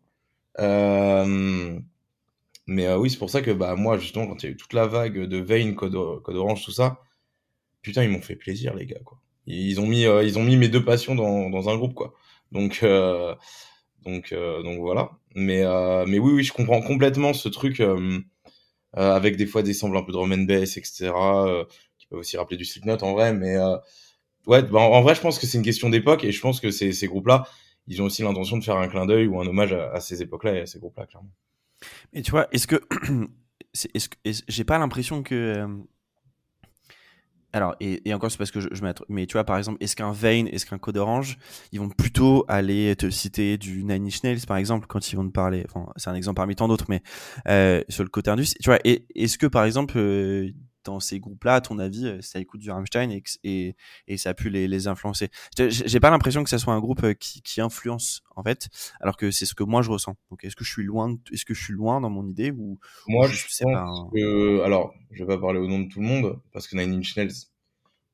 Euh, 0.60 1.76
mais 2.68 2.86
euh, 2.86 2.96
oui, 2.96 3.10
c'est 3.10 3.18
pour 3.18 3.28
ça 3.28 3.42
que 3.42 3.50
bah, 3.50 3.74
moi, 3.74 3.98
justement, 3.98 4.28
quand 4.28 4.40
il 4.40 4.46
y 4.46 4.48
a 4.48 4.52
eu 4.52 4.56
toute 4.56 4.72
la 4.72 4.86
vague 4.86 5.18
de 5.18 5.38
Vane, 5.38 5.74
Code, 5.74 5.96
Orange, 5.96 6.64
tout 6.64 6.70
ça, 6.70 7.00
putain, 7.82 8.04
ils 8.04 8.08
m'ont 8.08 8.22
fait 8.22 8.36
plaisir, 8.36 8.72
les 8.76 8.86
gars. 8.86 9.00
Quoi. 9.04 9.18
Ils, 9.48 9.80
ont 9.80 9.86
mis, 9.88 10.02
ils 10.02 10.38
ont 10.38 10.44
mis 10.44 10.56
mes 10.56 10.68
deux 10.68 10.84
passions 10.84 11.16
dans, 11.16 11.50
dans 11.50 11.68
un 11.68 11.76
groupe. 11.76 11.94
quoi. 11.94 12.14
Donc, 12.52 12.84
donc, 14.04 14.32
donc 14.32 14.78
voilà. 14.78 15.10
Mais, 15.34 15.64
mais 16.06 16.20
oui, 16.20 16.34
oui, 16.34 16.44
je 16.44 16.52
comprends 16.52 16.82
complètement 16.82 17.32
ce 17.32 17.48
truc 17.48 17.82
avec 18.92 19.36
des 19.36 19.46
fois 19.46 19.64
des 19.64 19.74
samples 19.74 19.96
un 19.96 20.04
peu 20.04 20.12
de 20.12 20.18
Roman 20.18 20.38
bass, 20.38 20.76
etc. 20.76 21.10
qui 21.98 22.06
peuvent 22.06 22.20
aussi 22.20 22.36
rappeler 22.36 22.58
du 22.58 22.64
Slipknot 22.64 23.02
en 23.02 23.14
vrai, 23.14 23.32
mais 23.32 23.56
ouais, 24.48 24.62
bah, 24.62 24.80
en, 24.80 25.02
vrai, 25.02 25.14
je 25.14 25.20
pense 25.20 25.38
que 25.38 25.46
c'est 25.46 25.58
une 25.58 25.64
question 25.64 25.90
d'époque 25.90 26.24
et 26.24 26.32
je 26.32 26.40
pense 26.40 26.60
que 26.60 26.70
ces, 26.70 27.06
groupes-là, 27.06 27.46
ils 27.86 28.02
ont 28.02 28.06
aussi 28.06 28.22
l'intention 28.22 28.56
de 28.56 28.64
faire 28.64 28.76
un 28.76 28.88
clin 28.88 29.06
d'œil 29.06 29.28
ou 29.28 29.40
un 29.40 29.46
hommage 29.46 29.72
à, 29.72 30.00
ces 30.00 30.20
époques-là 30.22 30.54
et 30.54 30.60
à 30.62 30.66
ces 30.66 30.80
groupes-là, 30.80 31.06
clairement. 31.06 31.30
Mais 32.12 32.22
tu 32.22 32.32
vois, 32.32 32.48
est-ce 32.52 32.66
que. 32.66 32.80
est-ce 33.94 34.42
j'ai 34.48 34.64
pas 34.64 34.78
l'impression 34.78 35.22
que. 35.22 35.34
Euh, 35.34 35.68
alors, 37.52 37.76
et, 37.80 38.06
et 38.06 38.12
encore, 38.12 38.30
c'est 38.30 38.36
parce 38.36 38.50
que 38.50 38.60
je, 38.60 38.68
je. 38.72 38.82
Mais 39.08 39.26
tu 39.26 39.34
vois, 39.34 39.44
par 39.44 39.56
exemple, 39.56 39.78
est-ce 39.82 39.96
qu'un 39.96 40.12
Vane, 40.12 40.48
est-ce 40.48 40.66
qu'un 40.66 40.78
Code 40.78 40.98
Orange, 40.98 41.38
ils 41.72 41.80
vont 41.80 41.88
plutôt 41.88 42.44
aller 42.46 42.94
te 42.96 43.08
citer 43.08 43.56
du 43.56 43.84
Nine 43.84 44.06
Inch 44.06 44.22
Nails, 44.22 44.40
par 44.46 44.58
exemple, 44.58 44.86
quand 44.86 45.12
ils 45.12 45.16
vont 45.16 45.26
te 45.26 45.32
parler? 45.32 45.64
Enfin, 45.68 45.90
c'est 45.96 46.10
un 46.10 46.14
exemple 46.14 46.36
parmi 46.36 46.56
tant 46.56 46.68
d'autres, 46.68 46.86
mais 46.88 47.02
euh, 47.48 47.82
sur 47.88 48.02
le 48.02 48.10
côté 48.10 48.30
indus. 48.30 48.54
Tu 48.60 48.68
vois, 48.68 48.78
est-ce 48.84 49.38
que, 49.38 49.46
par 49.46 49.64
exemple, 49.64 49.96
euh, 49.96 50.50
dans 50.88 51.00
ces 51.00 51.20
groupes-là, 51.20 51.56
à 51.56 51.60
ton 51.60 51.78
avis, 51.78 52.06
euh, 52.06 52.22
ça 52.22 52.40
écoute 52.40 52.60
du 52.60 52.70
Rammstein 52.70 53.10
et, 53.10 53.22
et, 53.44 53.76
et 54.06 54.16
ça 54.16 54.30
a 54.30 54.34
pu 54.34 54.48
les, 54.48 54.66
les 54.66 54.88
influencer? 54.88 55.30
J'ai 55.56 56.00
pas 56.00 56.10
l'impression 56.10 56.42
que 56.42 56.50
ça 56.50 56.58
soit 56.58 56.72
un 56.72 56.80
groupe 56.80 57.04
euh, 57.04 57.14
qui, 57.14 57.42
qui 57.42 57.60
influence 57.60 58.22
en 58.36 58.42
fait, 58.42 58.68
alors 59.00 59.16
que 59.16 59.30
c'est 59.30 59.46
ce 59.46 59.54
que 59.54 59.64
moi 59.64 59.82
je 59.82 59.90
ressens. 59.90 60.16
Donc 60.30 60.44
est-ce 60.44 60.56
que 60.56 60.64
je 60.64 60.70
suis 60.70 60.84
loin, 60.84 61.16
est-ce 61.32 61.44
que 61.44 61.54
je 61.54 61.62
suis 61.62 61.74
loin 61.74 62.00
dans 62.00 62.10
mon 62.10 62.26
idée 62.26 62.50
ou 62.50 62.78
moi 63.06 63.28
je, 63.28 63.36
sais 63.48 63.64
pas 63.64 63.86
que, 64.14 64.62
alors 64.62 64.94
je 65.10 65.24
vais 65.24 65.28
pas 65.28 65.38
parler 65.38 65.58
au 65.58 65.66
nom 65.66 65.80
de 65.80 65.88
tout 65.88 66.00
le 66.00 66.06
monde 66.06 66.40
parce 66.52 66.66
que 66.66 66.76
Nine 66.76 66.94
Inch 66.94 67.16
Nails, 67.16 67.34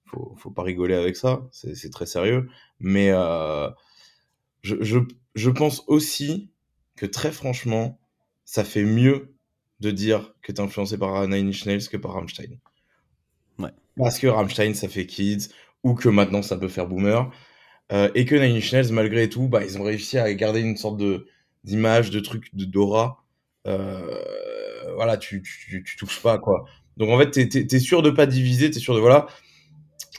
faut 0.06 0.34
faut 0.36 0.50
pas 0.50 0.62
rigoler 0.62 0.94
avec 0.94 1.16
ça, 1.16 1.46
c'est 1.52 1.90
très 1.90 2.06
sérieux, 2.06 2.48
mais 2.80 3.10
euh, 3.10 3.70
je, 4.62 4.76
je 4.80 4.98
je 5.34 5.50
pense 5.50 5.84
aussi 5.86 6.50
que 6.96 7.06
très 7.06 7.32
franchement, 7.32 7.98
ça 8.44 8.64
fait 8.64 8.84
mieux 8.84 9.33
de 9.80 9.90
dire 9.90 10.34
que 10.42 10.52
t'es 10.52 10.60
influencé 10.60 10.98
par 10.98 11.26
Nine 11.28 11.48
Inch 11.48 11.66
Nails 11.66 11.88
que 11.88 11.96
par 11.96 12.12
Rammstein. 12.12 12.58
Ouais. 13.58 13.70
Parce 13.96 14.18
que 14.18 14.26
Rammstein, 14.26 14.74
ça 14.74 14.88
fait 14.88 15.06
kids, 15.06 15.48
ou 15.82 15.94
que 15.94 16.08
maintenant 16.08 16.42
ça 16.42 16.56
peut 16.56 16.68
faire 16.68 16.86
boomer. 16.86 17.30
Euh, 17.92 18.08
et 18.14 18.24
que 18.24 18.34
Nine 18.34 18.56
Inch 18.56 18.72
Nails, 18.72 18.92
malgré 18.92 19.28
tout, 19.28 19.48
bah, 19.48 19.64
ils 19.64 19.78
ont 19.78 19.82
réussi 19.82 20.18
à 20.18 20.32
garder 20.34 20.60
une 20.60 20.76
sorte 20.76 20.96
de 20.96 21.26
d'image, 21.64 22.10
de 22.10 22.20
truc, 22.20 22.54
de 22.54 22.64
Dora. 22.64 23.24
Euh, 23.66 24.94
voilà, 24.96 25.16
tu, 25.16 25.42
tu, 25.42 25.82
tu, 25.82 25.96
touches 25.96 26.20
pas, 26.20 26.38
quoi. 26.38 26.64
Donc 26.96 27.10
en 27.10 27.18
fait, 27.18 27.30
t'es 27.30 27.66
es, 27.70 27.78
sûr 27.78 28.02
de 28.02 28.10
pas 28.10 28.26
diviser, 28.26 28.70
t'es 28.70 28.80
sûr 28.80 28.94
de 28.94 29.00
voilà. 29.00 29.26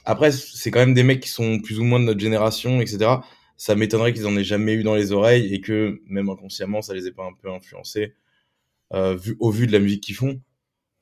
Après, 0.06 0.32
c'est 0.32 0.72
quand 0.72 0.80
même 0.80 0.94
des 0.94 1.04
mecs 1.04 1.22
qui 1.22 1.30
sont 1.30 1.60
plus 1.60 1.80
ou 1.80 1.84
moins 1.84 2.00
de 2.00 2.06
notre 2.06 2.20
génération, 2.20 2.82
etc. 2.82 3.12
Ça 3.58 3.76
m'étonnerait 3.76 4.14
qu'ils 4.14 4.28
en 4.28 4.36
aient 4.38 4.44
jamais 4.44 4.74
eu 4.74 4.84
dans 4.84 4.96
les 4.96 5.12
oreilles 5.12 5.54
et 5.54 5.62
que 5.62 6.02
même 6.08 6.30
inconsciemment, 6.30 6.82
ça 6.82 6.94
les 6.94 7.08
ait 7.08 7.12
pas 7.12 7.26
un 7.26 7.34
peu 7.34 7.52
influencés 7.52 8.14
vu, 8.94 9.36
au 9.40 9.52
vu 9.52 9.68
de 9.68 9.72
la 9.72 9.80
musique 9.80 10.04
qu'ils 10.04 10.16
font. 10.16 10.42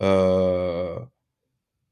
Euh, 0.01 0.97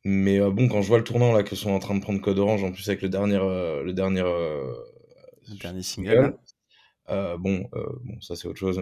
mais 0.04 0.40
euh, 0.40 0.50
bon, 0.50 0.68
quand 0.68 0.82
je 0.82 0.88
vois 0.88 0.98
le 0.98 1.04
tournant 1.04 1.32
là 1.32 1.44
que 1.44 1.56
sont 1.56 1.72
en 1.72 1.80
train 1.80 1.96
de 1.96 2.02
prendre 2.02 2.22
Code 2.22 2.40
Orange, 2.40 2.64
en 2.64 2.72
plus 2.72 2.88
avec 2.90 3.02
le 3.02 3.10
dernier, 3.10 3.38
le 3.38 3.92
dernier, 3.92 4.22
le 4.22 5.58
dernier 5.60 5.84
single, 5.84 6.38
bon, 7.08 7.70
bon, 7.72 8.22
ça 8.22 8.36
c'est 8.36 8.48
autre 8.48 8.60
chose. 8.60 8.82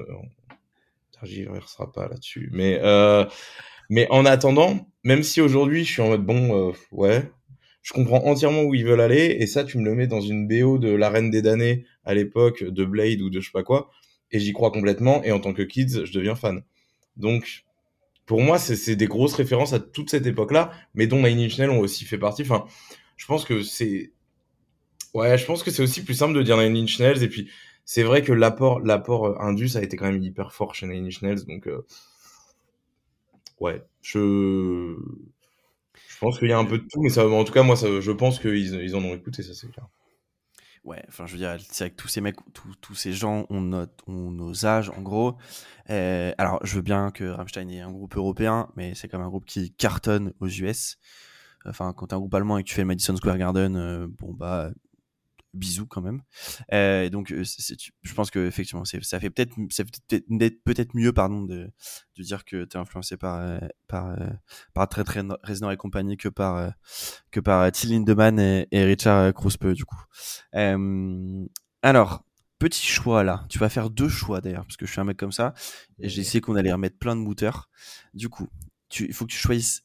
On 1.22 1.62
sera 1.62 1.92
pas 1.92 2.08
là-dessus, 2.08 2.50
mais 2.54 2.80
Mais 3.90 4.08
en 4.12 4.26
attendant, 4.26 4.88
même 5.04 5.24
si 5.24 5.42
aujourd'hui 5.42 5.84
je 5.84 5.92
suis 5.92 6.02
en 6.02 6.10
mode 6.10 6.24
bon, 6.26 6.70
euh, 6.70 6.74
ouais, 6.92 7.24
je 7.82 7.92
comprends 7.94 8.24
entièrement 8.26 8.62
où 8.64 8.76
ils 8.76 8.86
veulent 8.86 9.02
aller, 9.02 9.38
et 9.40 9.48
ça, 9.48 9.64
tu 9.64 9.80
me 9.80 9.84
le 9.84 9.96
mets 9.96 10.08
dans 10.08 10.22
une 10.22 10.48
BO 10.48 10.78
de 10.78 10.90
La 10.90 11.10
Reine 11.10 11.32
des 11.32 11.42
damnés 11.42 11.86
à 12.06 12.14
l'époque, 12.14 12.64
de 12.64 12.86
Blade 12.86 13.22
ou 13.22 13.30
de 13.32 13.40
je 13.40 13.48
sais 13.48 13.52
pas 13.52 13.64
quoi, 13.64 13.90
et 14.32 14.40
j'y 14.40 14.54
crois 14.54 14.72
complètement, 14.72 15.24
et 15.24 15.32
en 15.32 15.40
tant 15.40 15.54
que 15.54 15.64
kids, 15.64 16.06
je 16.06 16.14
deviens 16.14 16.36
fan. 16.36 16.62
Donc, 17.20 17.66
pour 18.26 18.42
moi, 18.42 18.60
c'est 18.60 18.96
des 18.96 19.08
grosses 19.08 19.34
références 19.36 19.74
à 19.74 19.80
toute 19.80 20.10
cette 20.10 20.26
époque-là, 20.26 20.72
mais 20.94 21.08
dont 21.08 21.22
Nine 21.24 21.40
Inch 21.40 21.58
Nails 21.58 21.70
ont 21.72 21.80
aussi 21.80 22.06
fait 22.06 22.18
partie. 22.18 22.44
Enfin, 22.44 22.66
je 23.18 23.26
pense 23.26 23.46
que 23.46 23.64
c'est. 23.64 24.12
Ouais, 25.14 25.38
je 25.38 25.46
pense 25.46 25.64
que 25.64 25.72
c'est 25.72 25.84
aussi 25.84 26.04
plus 26.04 26.14
simple 26.14 26.34
de 26.34 26.44
dire 26.44 26.58
Nine 26.58 26.78
Inch 26.78 27.00
Nails, 27.00 27.24
et 27.24 27.30
puis 27.30 27.50
c'est 27.86 28.04
vrai 28.04 28.24
que 28.24 28.32
l'apport 28.32 28.80
l'apport 28.82 29.26
euh, 29.28 29.36
Indus 29.40 29.76
a 29.76 29.82
été 29.84 29.98
quand 29.98 30.06
même 30.12 30.22
hyper 30.22 30.54
fort 30.54 30.76
chez 30.76 30.88
Nine 30.88 31.08
Inch 31.08 31.22
Nails, 31.22 31.46
donc. 31.46 31.68
Euh, 31.68 31.86
ouais, 33.60 33.84
je. 34.02 34.96
Je 36.08 36.18
pense 36.20 36.38
qu'il 36.40 36.50
y 36.50 36.54
a 36.54 36.58
un 36.58 36.66
peu 36.66 36.78
de 36.80 36.86
tout, 36.90 37.02
mais 37.02 37.18
en 37.18 37.44
tout 37.46 37.54
cas, 37.54 37.64
moi, 37.64 37.76
je 37.76 38.12
pense 38.12 38.40
qu'ils 38.40 38.76
ils 38.84 38.96
en 38.96 39.04
ont 39.04 39.16
écouté, 39.16 39.42
ça 39.42 39.54
c'est 39.54 39.72
clair. 39.72 39.88
Ouais, 40.86 41.04
enfin, 41.08 41.26
je 41.26 41.34
veux 41.34 41.38
dire, 41.38 41.58
c'est 41.70 41.86
avec 41.86 41.96
tous 41.98 42.08
ces 42.08 42.22
mecs, 42.22 42.38
tous 42.82 42.96
ces 42.96 43.14
gens 43.14 43.46
ont, 43.50 43.62
notre, 43.62 44.08
ont 44.08 44.32
nos 44.32 44.66
âges, 44.66 44.90
en 44.90 45.02
gros. 45.02 45.36
Euh, 45.90 46.32
alors, 46.38 46.60
je 46.66 46.76
veux 46.76 46.82
bien 46.82 47.12
que 47.12 47.26
Rammstein 47.26 47.70
est 47.70 47.82
un 47.82 47.92
groupe 47.92 48.16
européen, 48.16 48.70
mais 48.76 48.96
c'est 48.96 49.08
quand 49.08 49.18
même 49.18 49.28
un 49.28 49.30
groupe 49.30 49.46
qui 49.46 49.72
cartonne 49.72 50.34
aux 50.40 50.48
US. 50.48 50.98
Enfin, 51.66 51.94
quand 51.94 52.08
t'es 52.08 52.14
un 52.14 52.20
groupe 52.20 52.34
allemand 52.34 52.58
et 52.58 52.64
que 52.64 52.70
tu 52.70 52.76
fais 52.76 52.82
le 52.82 52.88
Madison 52.88 53.16
Square 53.16 53.38
Garden, 53.38 53.76
euh, 53.76 54.08
bon, 54.08 54.34
bah, 54.34 54.72
bisous 55.54 55.88
quand 55.88 56.02
même. 56.02 56.22
Euh, 56.74 57.10
donc, 57.10 57.32
euh, 57.32 57.44
je 57.44 58.14
pense 58.14 58.32
que 58.32 58.48
effectivement, 58.48 58.86
ça 58.86 59.20
fait 59.20 59.30
peut-être 59.30 59.56
peut-être 60.64 60.96
mieux, 60.96 61.14
pardon, 61.14 61.44
de, 61.44 61.72
de 62.18 62.24
dire 62.24 62.46
que 62.46 62.66
tu 62.66 62.78
es 62.78 62.80
influencé 62.80 63.18
par 63.18 63.40
euh, 63.40 63.60
par 63.88 64.16
par 64.74 64.88
très 64.88 65.04
très 65.04 65.22
Reznor 65.44 65.72
et 65.72 65.78
compagnie 65.78 66.18
que 66.18 66.30
par 66.30 66.74
que 67.32 67.40
par 67.40 67.72
Till 67.72 67.92
Lindemann 67.92 68.40
et, 68.40 68.68
et 68.72 68.84
Richard 68.84 69.34
Kruspe 69.34 69.68
du 69.68 69.86
coup. 69.86 70.04
alors, 71.82 72.24
petit 72.60 72.86
choix 72.86 73.24
là. 73.24 73.46
Tu 73.50 73.58
vas 73.58 73.70
faire 73.70 73.90
deux 73.90 74.10
choix 74.10 74.42
d'ailleurs, 74.42 74.66
parce 74.66 74.78
que 74.78 74.86
je 74.86 74.92
suis 74.92 75.02
un 75.02 75.06
mec 75.06 75.18
comme 75.18 75.32
ça. 75.32 75.54
Et 76.00 76.10
j'ai 76.10 76.22
essayé 76.22 76.42
qu'on 76.42 76.56
allait 76.56 76.74
remettre 76.74 76.98
plein 76.98 77.16
de 77.16 77.22
mouteurs. 77.22 77.70
Du 78.14 78.30
coup, 78.30 78.48
il 79.00 79.14
faut 79.14 79.26
que 79.26 79.32
tu 79.32 79.38
choisisses 79.38 79.84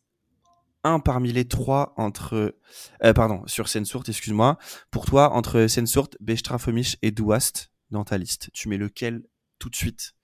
un 0.85 1.01
parmi 1.01 1.33
les 1.33 1.49
trois 1.49 1.95
entre, 1.97 2.57
euh, 3.03 3.13
pardon, 3.13 3.47
sur 3.47 3.69
Sensort, 3.69 4.05
excuse-moi. 4.07 4.59
Pour 4.91 5.07
toi, 5.07 5.33
entre 5.33 5.67
Sensort, 5.67 6.11
Bestrafomich 6.21 6.99
et 7.03 7.11
Douast 7.11 7.73
dans 7.91 8.05
ta 8.05 8.19
liste, 8.19 8.51
tu 8.53 8.69
mets 8.69 8.77
lequel 8.77 9.25
tout 9.59 9.71
de 9.71 9.77
suite 9.77 10.15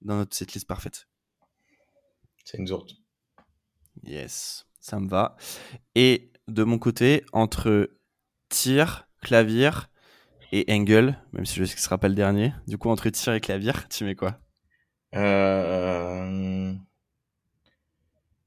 dans 0.00 0.16
notre, 0.16 0.36
cette 0.36 0.54
liste 0.54 0.66
parfaite? 0.66 1.08
Sensort. 2.44 2.86
Yes, 4.02 4.66
ça 4.80 5.00
me 5.00 5.08
va. 5.08 5.36
Et 5.94 6.32
de 6.48 6.62
mon 6.62 6.78
côté, 6.78 7.24
entre 7.32 7.90
tir, 8.48 9.08
clavier 9.20 9.70
et 10.52 10.64
Engel, 10.68 11.18
même 11.32 11.46
si 11.46 11.56
je 11.56 11.64
sais 11.64 11.74
que 11.74 11.80
ce 11.80 11.86
sera 11.86 11.98
pas 11.98 12.08
le 12.08 12.14
dernier. 12.14 12.52
Du 12.66 12.78
coup, 12.78 12.90
entre 12.90 13.08
tir 13.10 13.32
et 13.32 13.40
clavier, 13.40 13.72
tu 13.90 14.04
mets 14.04 14.14
quoi? 14.14 14.38
Euh... 15.14 16.74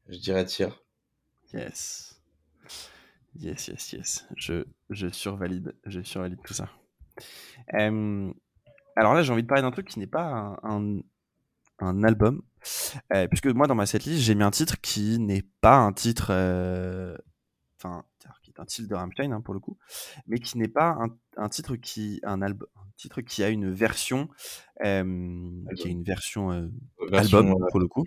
Je 0.07 0.17
dirais 0.19 0.45
tir. 0.45 0.83
Yes. 1.53 2.19
Yes, 3.39 3.67
yes, 3.67 3.93
yes. 3.93 4.27
Je, 4.35 4.65
je 4.89 5.07
survalide, 5.09 5.75
je 5.85 6.01
survalide 6.01 6.39
tout 6.43 6.53
ça. 6.53 6.69
alors 7.71 9.13
là, 9.13 9.21
j'ai 9.21 9.31
envie 9.31 9.43
de 9.43 9.47
parler 9.47 9.61
d'un 9.61 9.71
truc 9.71 9.87
qui 9.87 9.99
n'est 9.99 10.07
pas 10.07 10.59
un, 10.63 10.99
un, 11.79 12.03
album. 12.03 12.41
Euh, 13.13 13.27
puisque 13.27 13.47
moi, 13.47 13.67
dans 13.67 13.75
ma 13.75 13.85
setlist, 13.85 14.21
j'ai 14.21 14.35
mis 14.35 14.43
un 14.43 14.51
titre 14.51 14.81
qui 14.81 15.19
n'est 15.19 15.45
pas 15.61 15.77
un 15.77 15.93
titre. 15.93 16.27
Euh, 16.31 17.15
enfin, 17.79 18.03
qui 18.41 18.51
est 18.51 18.59
un 18.59 18.65
titre 18.65 18.89
de 18.89 18.95
Rammstein, 18.95 19.31
hein, 19.31 19.41
pour 19.41 19.53
le 19.53 19.59
coup. 19.59 19.77
Mais 20.25 20.39
qui 20.39 20.57
n'est 20.57 20.67
pas 20.67 20.97
un, 20.99 21.15
un, 21.37 21.49
titre 21.49 21.75
qui. 21.75 22.19
Un, 22.23 22.41
album, 22.41 22.67
un 22.75 22.89
titre 22.97 23.21
qui 23.21 23.43
a 23.43 23.49
une 23.49 23.71
version. 23.71 24.29
qui 24.81 24.87
a 24.87 24.99
une 25.01 26.03
version, 26.03 26.51
euh, 26.51 26.67
album, 27.13 27.55
pour 27.69 27.79
le 27.79 27.87
coup. 27.87 28.05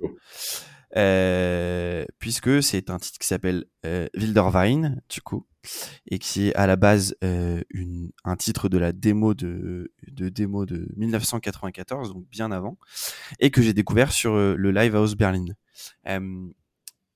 Euh, 0.97 2.05
puisque 2.18 2.62
c'est 2.62 2.91
un 2.91 2.99
titre 2.99 3.18
qui 3.18 3.26
s'appelle 3.26 3.66
euh, 3.86 4.09
Wilderwein, 4.14 4.97
du 5.09 5.22
coup, 5.22 5.47
et 6.07 6.18
qui 6.18 6.49
est 6.49 6.55
à 6.55 6.66
la 6.66 6.76
base 6.76 7.14
euh, 7.22 7.62
une, 7.70 8.11
un 8.24 8.36
titre 8.36 8.68
de 8.68 8.78
la 8.78 8.93
démo 8.93 9.34
de, 9.34 9.93
de 10.09 10.28
démo 10.28 10.66
de 10.66 10.88
1994, 10.97 12.12
donc 12.12 12.28
bien 12.28 12.51
avant, 12.51 12.76
et 13.38 13.51
que 13.51 13.62
j'ai 13.62 13.72
découvert 13.72 14.12
sur 14.12 14.34
euh, 14.34 14.57
le 14.57 14.72
Live 14.72 14.97
House 14.97 15.14
Berlin. 15.14 15.45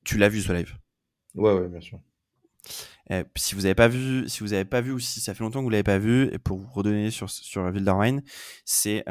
tu 0.05 0.19
l'as 0.19 0.29
vu 0.29 0.41
ce 0.41 0.53
live? 0.53 0.77
Ouais, 1.35 1.53
ouais, 1.53 1.69
bien 1.69 1.81
sûr. 1.81 1.99
si 3.35 3.57
vous 3.57 3.63
n'avez 3.63 3.75
pas 3.75 3.89
vu, 3.89 4.29
si 4.29 4.41
vous 4.41 4.53
avez 4.53 4.65
pas 4.65 4.83
vu 4.83 4.93
ou 4.93 5.01
si 5.01 5.21
ça 5.21 5.35
fait 5.35 5.43
longtemps 5.43 5.61
que 5.61 5.65
vous 5.65 5.71
l'avez 5.71 5.83
pas 5.83 5.99
vu, 5.99 6.33
et 6.33 6.39
pour 6.39 6.59
vous 6.59 6.71
redonner 6.71 7.11
sur 7.11 7.29
sur 7.29 7.65
Wilderwein, 7.65 8.21
c'est 8.65 9.05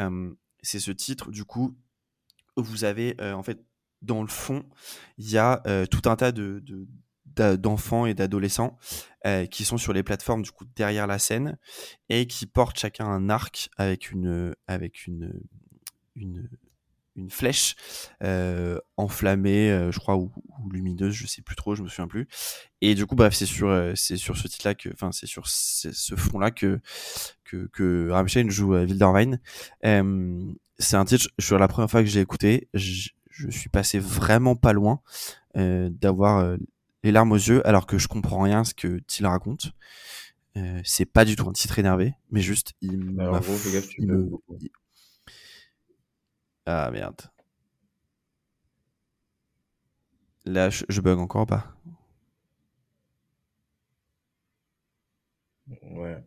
c'est 0.62 0.80
ce 0.80 0.92
titre 0.92 1.32
du 1.32 1.44
coup 1.44 1.76
vous 2.56 2.86
avez 2.86 3.18
en 3.20 3.44
fait 3.44 3.60
dans 4.04 4.22
le 4.22 4.28
fond, 4.28 4.64
il 5.18 5.30
y 5.30 5.38
a 5.38 5.62
euh, 5.66 5.86
tout 5.86 6.08
un 6.10 6.16
tas 6.16 6.32
de, 6.32 6.64
d'enfants 7.36 8.06
et 8.06 8.14
d'adolescents 8.14 8.78
euh, 9.26 9.46
qui 9.46 9.66
sont 9.66 9.78
sur 9.78 9.94
les 9.94 10.04
plateformes 10.04 10.44
du 10.44 10.52
coup 10.52 10.66
derrière 10.76 11.08
la 11.08 11.18
scène 11.18 11.58
et 12.10 12.28
qui 12.28 12.46
portent 12.46 12.78
chacun 12.78 13.08
un 13.08 13.30
arc 13.30 13.70
avec 13.78 14.12
une 14.12 14.54
avec 14.68 15.08
une 15.08 15.42
une, 16.16 16.48
flèche 17.30 17.76
euh, 18.24 18.80
enflammée 18.98 19.90
je 19.92 19.98
crois 20.00 20.18
ou, 20.18 20.32
lumineuse 20.72 21.14
je 21.14 21.26
sais 21.26 21.42
plus 21.42 21.56
trop 21.56 21.74
je 21.74 21.82
me 21.82 21.88
souviens 21.88 22.08
plus. 22.08 22.28
Et 22.82 22.94
du 22.94 23.08
coup 23.08 23.16
bref 23.16 23.34
c'est 23.34 23.48
sur 23.48 23.94
c'est 23.96 24.18
sur 24.18 24.38
ce 24.38 24.48
titre 24.48 24.68
là 24.68 24.76
que 24.76 24.90
enfin 24.94 25.12
c'est 25.12 25.28
sur 25.28 25.48
ce 25.48 26.16
fond 26.16 26.38
là 26.38 26.52
que 26.52 26.82
que 27.46 27.68
que 27.68 28.12
joue 28.50 28.76
à 28.76 28.84
Wilderwein. 28.84 29.40
C'est 30.80 30.96
un 30.96 31.06
titre 31.06 31.30
sur 31.40 31.58
la 31.58 31.68
première 31.68 31.90
fois 31.90 32.02
que 32.02 32.10
j'ai 32.10 32.20
écouté 32.20 32.68
je 32.74 33.10
suis 33.50 33.70
passé 33.70 34.00
vraiment 34.00 34.56
pas 34.56 34.74
loin 34.74 35.02
euh, 35.56 35.90
d'avoir 35.90 36.40
euh, 36.40 36.58
les 37.04 37.12
larmes 37.12 37.32
aux 37.32 37.36
yeux 37.36 37.66
alors 37.68 37.86
que 37.86 37.98
je 37.98 38.08
comprends 38.08 38.42
rien 38.42 38.62
à 38.62 38.64
ce 38.64 38.74
que 38.74 39.00
raconte. 39.26 39.72
Euh, 40.56 40.82
c'est 40.84 41.06
pas 41.06 41.26
du 41.26 41.36
tout 41.36 41.50
un 41.50 41.54
titre 41.54 41.80
énervé, 41.80 42.14
mais 42.30 42.42
juste 42.42 42.74
il 42.82 42.98
m'a 42.98 43.42
Ah 46.66 46.90
merde. 46.92 47.22
Là, 50.46 50.70
je, 50.70 51.02
bug 51.02 51.20
encore 51.20 51.46
pas? 51.48 51.74
Ouais. 55.82 56.24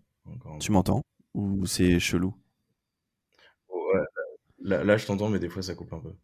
Tu 0.60 0.72
m'entends? 0.72 1.02
Ou 1.34 1.66
c'est 1.66 2.00
chelou? 2.00 2.34
Ouais. 3.68 4.00
Là, 4.60 4.84
là 4.84 4.96
je 4.96 5.06
t'entends, 5.06 5.28
mais 5.28 5.38
des 5.38 5.48
fois 5.48 5.62
ça 5.62 5.74
coupe 5.74 5.92
un 5.92 6.00
peu. 6.00 6.14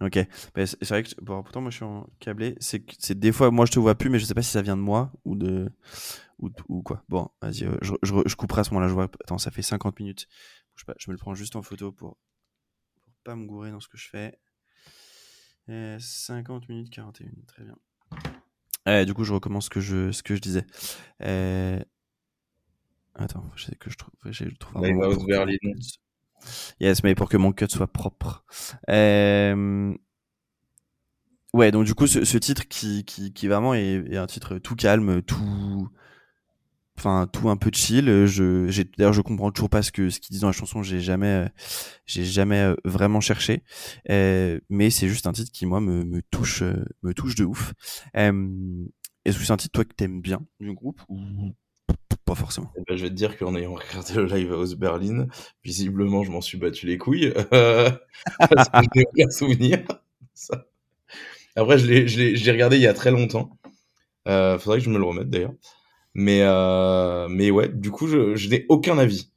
Ok, 0.00 0.18
bah, 0.54 0.64
c'est 0.66 0.88
vrai 0.88 1.02
que 1.02 1.08
bon, 1.20 1.42
pourtant 1.42 1.60
moi 1.60 1.70
je 1.70 1.76
suis 1.76 1.84
en 1.84 2.06
câblé. 2.20 2.54
C'est 2.60 2.84
c'est 2.98 3.18
des 3.18 3.32
fois 3.32 3.50
moi 3.50 3.66
je 3.66 3.72
te 3.72 3.80
vois 3.80 3.96
plus, 3.96 4.10
mais 4.10 4.18
je 4.20 4.26
sais 4.26 4.34
pas 4.34 4.42
si 4.42 4.50
ça 4.50 4.62
vient 4.62 4.76
de 4.76 4.82
moi 4.82 5.12
ou 5.24 5.34
de 5.34 5.70
ou, 6.38 6.50
ou 6.68 6.82
quoi. 6.82 7.02
Bon, 7.08 7.28
vas-y, 7.42 7.64
euh, 7.64 7.76
je, 7.82 7.94
je, 8.02 8.14
je, 8.24 8.36
couperai 8.36 8.60
à 8.60 8.64
ce 8.64 8.70
moment-là. 8.70 8.88
Je 8.88 8.94
vois. 8.94 9.04
Attends, 9.04 9.38
ça 9.38 9.50
fait 9.50 9.62
50 9.62 9.98
minutes. 9.98 10.28
Je, 10.76 10.84
pas, 10.84 10.94
je 10.98 11.10
me 11.10 11.14
le 11.14 11.18
prends 11.18 11.34
juste 11.34 11.56
en 11.56 11.62
photo 11.62 11.90
pour 11.90 12.16
pour 13.04 13.14
pas 13.24 13.34
me 13.34 13.46
gourer 13.46 13.72
dans 13.72 13.80
ce 13.80 13.88
que 13.88 13.98
je 13.98 14.08
fais. 14.08 14.38
50 15.68 16.68
minutes 16.68 16.90
41, 16.90 17.30
très 17.46 17.64
bien. 17.64 17.76
Euh, 18.86 19.04
du 19.04 19.12
coup, 19.12 19.24
je 19.24 19.34
recommence 19.34 19.66
ce 19.66 19.70
que 19.70 19.80
je 19.80 20.12
ce 20.12 20.22
que 20.22 20.34
je 20.34 20.40
disais. 20.40 20.64
Euh... 21.22 21.78
Attends, 23.14 23.44
je 23.56 23.64
sais 23.64 23.74
que 23.74 23.90
je 23.90 23.96
trouve. 23.96 24.14
Je 24.24 24.44
trouve 24.56 24.84
un 24.84 25.26
Berlin. 25.26 25.56
Yes, 26.80 27.02
mais 27.02 27.14
pour 27.14 27.28
que 27.28 27.36
mon 27.36 27.52
cut 27.52 27.66
soit 27.68 27.92
propre. 27.92 28.44
Euh... 28.90 29.94
Ouais, 31.54 31.70
donc 31.70 31.86
du 31.86 31.94
coup, 31.94 32.06
ce, 32.06 32.38
titre 32.38 32.68
qui, 32.68 33.04
qui, 33.04 33.48
vraiment 33.48 33.74
est, 33.74 34.16
un 34.16 34.26
titre 34.26 34.58
tout 34.58 34.76
calme, 34.76 35.22
tout, 35.22 35.88
enfin 36.98 37.26
tout 37.32 37.48
un 37.48 37.56
peu 37.56 37.70
chill. 37.72 38.26
Je, 38.26 38.82
d'ailleurs, 38.98 39.14
je 39.14 39.22
comprends 39.22 39.50
toujours 39.50 39.70
pas 39.70 39.82
ce 39.82 39.90
que 39.90 40.10
ce 40.10 40.20
qu'ils 40.20 40.32
disent 40.32 40.42
dans 40.42 40.48
la 40.48 40.52
chanson. 40.52 40.82
J'ai 40.82 41.00
jamais, 41.00 41.48
j'ai 42.04 42.24
jamais 42.24 42.60
euh, 42.60 42.74
vraiment 42.84 43.20
cherché. 43.20 43.62
Euh, 44.10 44.60
mais 44.68 44.90
c'est 44.90 45.08
juste 45.08 45.26
un 45.26 45.32
titre 45.32 45.50
qui 45.50 45.64
moi 45.64 45.80
me, 45.80 46.20
touche, 46.30 46.62
me 47.02 47.14
touche 47.14 47.34
de 47.34 47.44
ouf. 47.44 47.72
Euh, 48.16 48.84
est-ce 49.24 49.38
que 49.38 49.44
c'est 49.44 49.52
un 49.52 49.56
titre 49.56 49.72
toi 49.72 49.84
que 49.84 49.94
t'aimes 49.94 50.20
bien 50.20 50.40
du 50.60 50.72
groupe 50.74 51.00
ou 51.08 51.54
pas 52.24 52.34
forcément. 52.34 52.70
Eh 52.76 52.82
ben, 52.86 52.96
je 52.96 53.04
vais 53.04 53.08
te 53.08 53.14
dire 53.14 53.38
qu'en 53.38 53.56
ayant 53.56 53.74
regardé 53.74 54.14
le 54.14 54.26
live 54.26 54.52
House 54.52 54.74
Berlin, 54.74 55.26
visiblement, 55.64 56.24
je 56.24 56.30
m'en 56.30 56.40
suis 56.40 56.58
battu 56.58 56.86
les 56.86 56.98
couilles. 56.98 57.32
Euh, 57.52 57.90
parce 58.50 58.68
que 58.68 58.78
je 58.82 58.98
n'ai 58.98 59.06
aucun 59.06 59.30
souvenir. 59.30 59.84
Ça. 60.34 60.66
Après, 61.56 61.78
je 61.78 61.86
l'ai 61.86 62.52
regardé 62.52 62.76
il 62.76 62.82
y 62.82 62.86
a 62.86 62.94
très 62.94 63.10
longtemps. 63.10 63.58
Euh, 64.28 64.58
faudrait 64.58 64.78
que 64.78 64.84
je 64.84 64.90
me 64.90 64.98
le 64.98 65.04
remette 65.04 65.30
d'ailleurs. 65.30 65.54
Mais, 66.14 66.40
euh, 66.42 67.28
mais 67.28 67.50
ouais, 67.50 67.68
du 67.68 67.90
coup, 67.90 68.06
je, 68.06 68.36
je 68.36 68.48
n'ai 68.48 68.66
aucun 68.68 68.98
avis. 68.98 69.30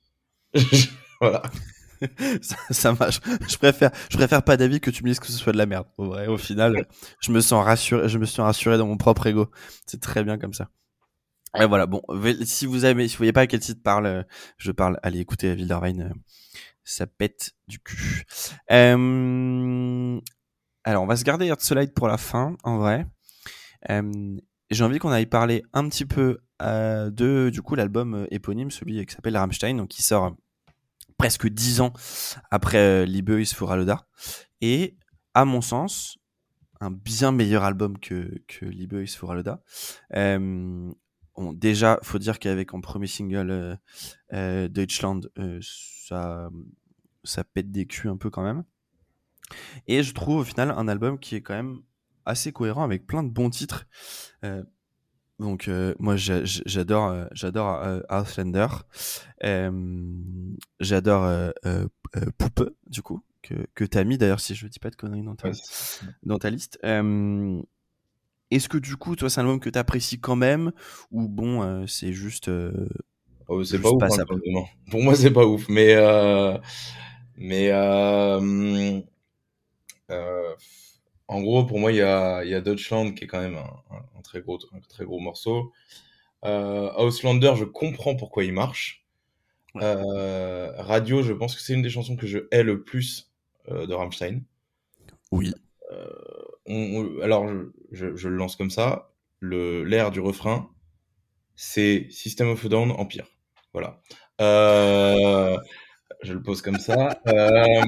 voilà. 1.21 1.43
ça, 2.71 2.93
marche. 2.93 3.19
Je 3.47 3.57
préfère, 3.57 3.91
je 4.09 4.17
préfère 4.17 4.43
pas 4.43 4.57
d'avis 4.57 4.79
que 4.79 4.91
tu 4.91 5.03
me 5.03 5.09
dises 5.09 5.19
que 5.19 5.27
ce 5.27 5.33
soit 5.33 5.53
de 5.53 5.57
la 5.57 5.65
merde. 5.65 5.85
Au 5.97 6.05
vrai, 6.05 6.27
au 6.27 6.37
final, 6.37 6.87
je 7.21 7.31
me 7.31 7.41
sens 7.41 7.63
rassuré, 7.63 8.09
je 8.09 8.17
me 8.17 8.25
suis 8.25 8.41
rassuré 8.41 8.77
dans 8.77 8.87
mon 8.87 8.97
propre 8.97 9.27
ego. 9.27 9.49
C'est 9.85 10.01
très 10.01 10.23
bien 10.23 10.37
comme 10.37 10.53
ça. 10.53 10.69
Et 11.59 11.65
voilà, 11.65 11.85
bon, 11.85 12.01
si 12.43 12.65
vous 12.65 12.85
avez, 12.85 13.07
si 13.07 13.15
vous 13.15 13.19
voyez 13.19 13.33
pas 13.33 13.41
à 13.41 13.47
quel 13.47 13.59
titre 13.59 13.81
parle, 13.83 14.25
je 14.57 14.71
parle, 14.71 14.99
allez 15.03 15.19
écoutez 15.19 15.53
Wilderwein, 15.53 16.13
ça 16.83 17.07
pète 17.07 17.51
du 17.67 17.79
cul. 17.79 18.25
Euh, 18.71 20.19
alors, 20.83 21.03
on 21.03 21.07
va 21.07 21.15
se 21.15 21.23
garder 21.23 21.53
Solid 21.59 21.93
pour 21.93 22.07
la 22.07 22.17
fin, 22.17 22.55
en 22.63 22.77
vrai. 22.77 23.05
Euh, 23.89 24.37
j'ai 24.69 24.83
envie 24.83 24.99
qu'on 24.99 25.11
aille 25.11 25.25
parler 25.25 25.63
un 25.73 25.87
petit 25.89 26.05
peu 26.05 26.39
euh, 26.61 27.09
de, 27.09 27.49
du 27.51 27.61
coup, 27.61 27.75
l'album 27.75 28.27
éponyme, 28.31 28.71
celui 28.71 29.05
qui 29.05 29.13
s'appelle 29.13 29.37
Rammstein, 29.37 29.75
donc 29.75 29.89
qui 29.89 30.03
sort 30.03 30.35
presque 31.17 31.47
dix 31.47 31.81
ans 31.81 31.93
après 32.49 33.05
Liebe 33.05 33.39
ist 33.39 33.53
für 33.53 33.71
Aloda. 33.71 34.07
Et, 34.61 34.97
à 35.33 35.45
mon 35.45 35.61
sens, 35.61 36.17
un 36.79 36.91
bien 36.91 37.31
meilleur 37.31 37.63
album 37.63 37.99
que, 37.99 38.41
que 38.47 38.65
Liebe 38.65 39.03
ist 39.03 39.17
für 39.17 39.29
Aloda. 39.29 39.61
Euh, 40.15 40.91
Bon, 41.35 41.53
déjà, 41.53 41.99
faut 42.03 42.19
dire 42.19 42.39
qu'avec 42.39 42.73
en 42.73 42.81
premier 42.81 43.07
single 43.07 43.51
euh, 43.51 43.75
euh, 44.33 44.67
Deutschland, 44.67 45.21
euh, 45.39 45.59
ça, 45.61 46.49
ça 47.23 47.43
pète 47.43 47.71
des 47.71 47.85
culs 47.85 48.09
un 48.09 48.17
peu 48.17 48.29
quand 48.29 48.43
même. 48.43 48.63
Et 49.87 50.03
je 50.03 50.13
trouve 50.13 50.37
au 50.39 50.43
final 50.43 50.71
un 50.71 50.87
album 50.87 51.19
qui 51.19 51.35
est 51.35 51.41
quand 51.41 51.53
même 51.53 51.81
assez 52.25 52.51
cohérent 52.51 52.83
avec 52.83 53.05
plein 53.05 53.23
de 53.23 53.29
bons 53.29 53.49
titres. 53.49 53.85
donc 55.39 55.69
moi 55.99 56.15
j'adore 56.15 57.27
j'adore 57.33 57.83
Outlander, 58.09 58.67
j'adore 60.79 61.53
Poupe 62.37 62.75
du 62.87 63.01
coup 63.01 63.21
que 63.41 63.55
que 63.75 63.83
t'as 63.83 64.05
mis 64.05 64.17
d'ailleurs 64.17 64.39
si 64.39 64.55
je 64.55 64.67
dis 64.67 64.79
pas 64.79 64.89
de 64.89 64.95
conneries 64.95 65.23
dans 65.23 65.35
ta, 65.35 65.51
dans 66.23 66.37
ta 66.37 66.49
liste. 66.49 66.79
Est-ce 68.51 68.67
que 68.67 68.77
du 68.77 68.97
coup, 68.97 69.15
toi, 69.15 69.29
c'est 69.29 69.39
un 69.39 69.43
album 69.43 69.61
que 69.61 69.69
tu 69.69 69.79
apprécies 69.79 70.19
quand 70.19 70.35
même 70.35 70.73
Ou 71.11 71.27
bon, 71.29 71.63
euh, 71.63 71.87
c'est 71.87 72.11
juste. 72.11 72.49
Euh, 72.49 72.89
oh, 73.47 73.63
c'est 73.63 73.79
pas 73.79 73.89
ouf. 73.89 74.03
Hein, 74.03 74.63
Pour 74.91 75.01
moi, 75.01 75.15
c'est 75.15 75.31
pas 75.31 75.45
ouf. 75.45 75.67
Mais. 75.69 75.95
Euh, 75.95 76.57
mais. 77.37 77.71
en 81.27 81.41
gros, 81.41 81.65
pour 81.65 81.79
moi, 81.79 81.93
il 81.93 81.97
y 81.97 82.01
a, 82.01 82.43
y 82.43 82.53
a 82.53 82.59
Deutschland 82.59 83.13
qui 83.13 83.23
est 83.23 83.27
quand 83.27 83.39
même 83.39 83.55
un, 83.55 84.21
très, 84.21 84.41
gros, 84.41 84.59
un 84.73 84.79
très 84.81 85.05
gros 85.05 85.19
morceau. 85.19 85.71
Auslander, 86.43 87.53
je 87.57 87.63
comprends 87.63 88.15
pourquoi 88.15 88.43
il 88.43 88.51
marche. 88.51 89.05
Radio, 89.75 91.23
je 91.23 91.31
pense 91.31 91.55
que 91.55 91.61
c'est 91.61 91.73
une 91.73 91.81
des 91.81 91.89
chansons 91.89 92.17
que 92.17 92.27
je 92.27 92.39
hais 92.51 92.63
le 92.63 92.83
plus 92.83 93.31
de 93.69 93.93
Rammstein. 93.93 94.41
Oui 95.31 95.53
alors 97.21 97.49
je, 97.91 98.27
le 98.27 98.35
lance 98.35 98.55
comme 98.55 98.69
ça, 98.69 99.11
le 99.39 99.83
l'air 99.83 100.11
du 100.11 100.19
refrain, 100.19 100.69
c'est 101.55 102.07
System 102.09 102.49
of 102.49 102.65
a 102.65 102.69
Down 102.69 102.91
Empire. 102.91 103.27
Voilà. 103.73 104.01
Euh, 104.41 105.57
je 106.23 106.33
le 106.33 106.41
pose 106.41 106.61
comme 106.61 106.79
ça. 106.79 107.21
Euh, 107.27 107.83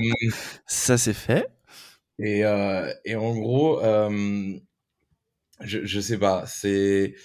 ça 0.65 0.97
c'est 0.97 1.13
fait. 1.13 1.47
Et, 2.19 2.45
euh, 2.45 2.93
et, 3.05 3.15
en 3.15 3.33
gros, 3.33 3.81
je, 5.61 5.85
je 5.85 5.99
sais 5.99 6.17
pas, 6.17 6.45
c'est 6.45 7.15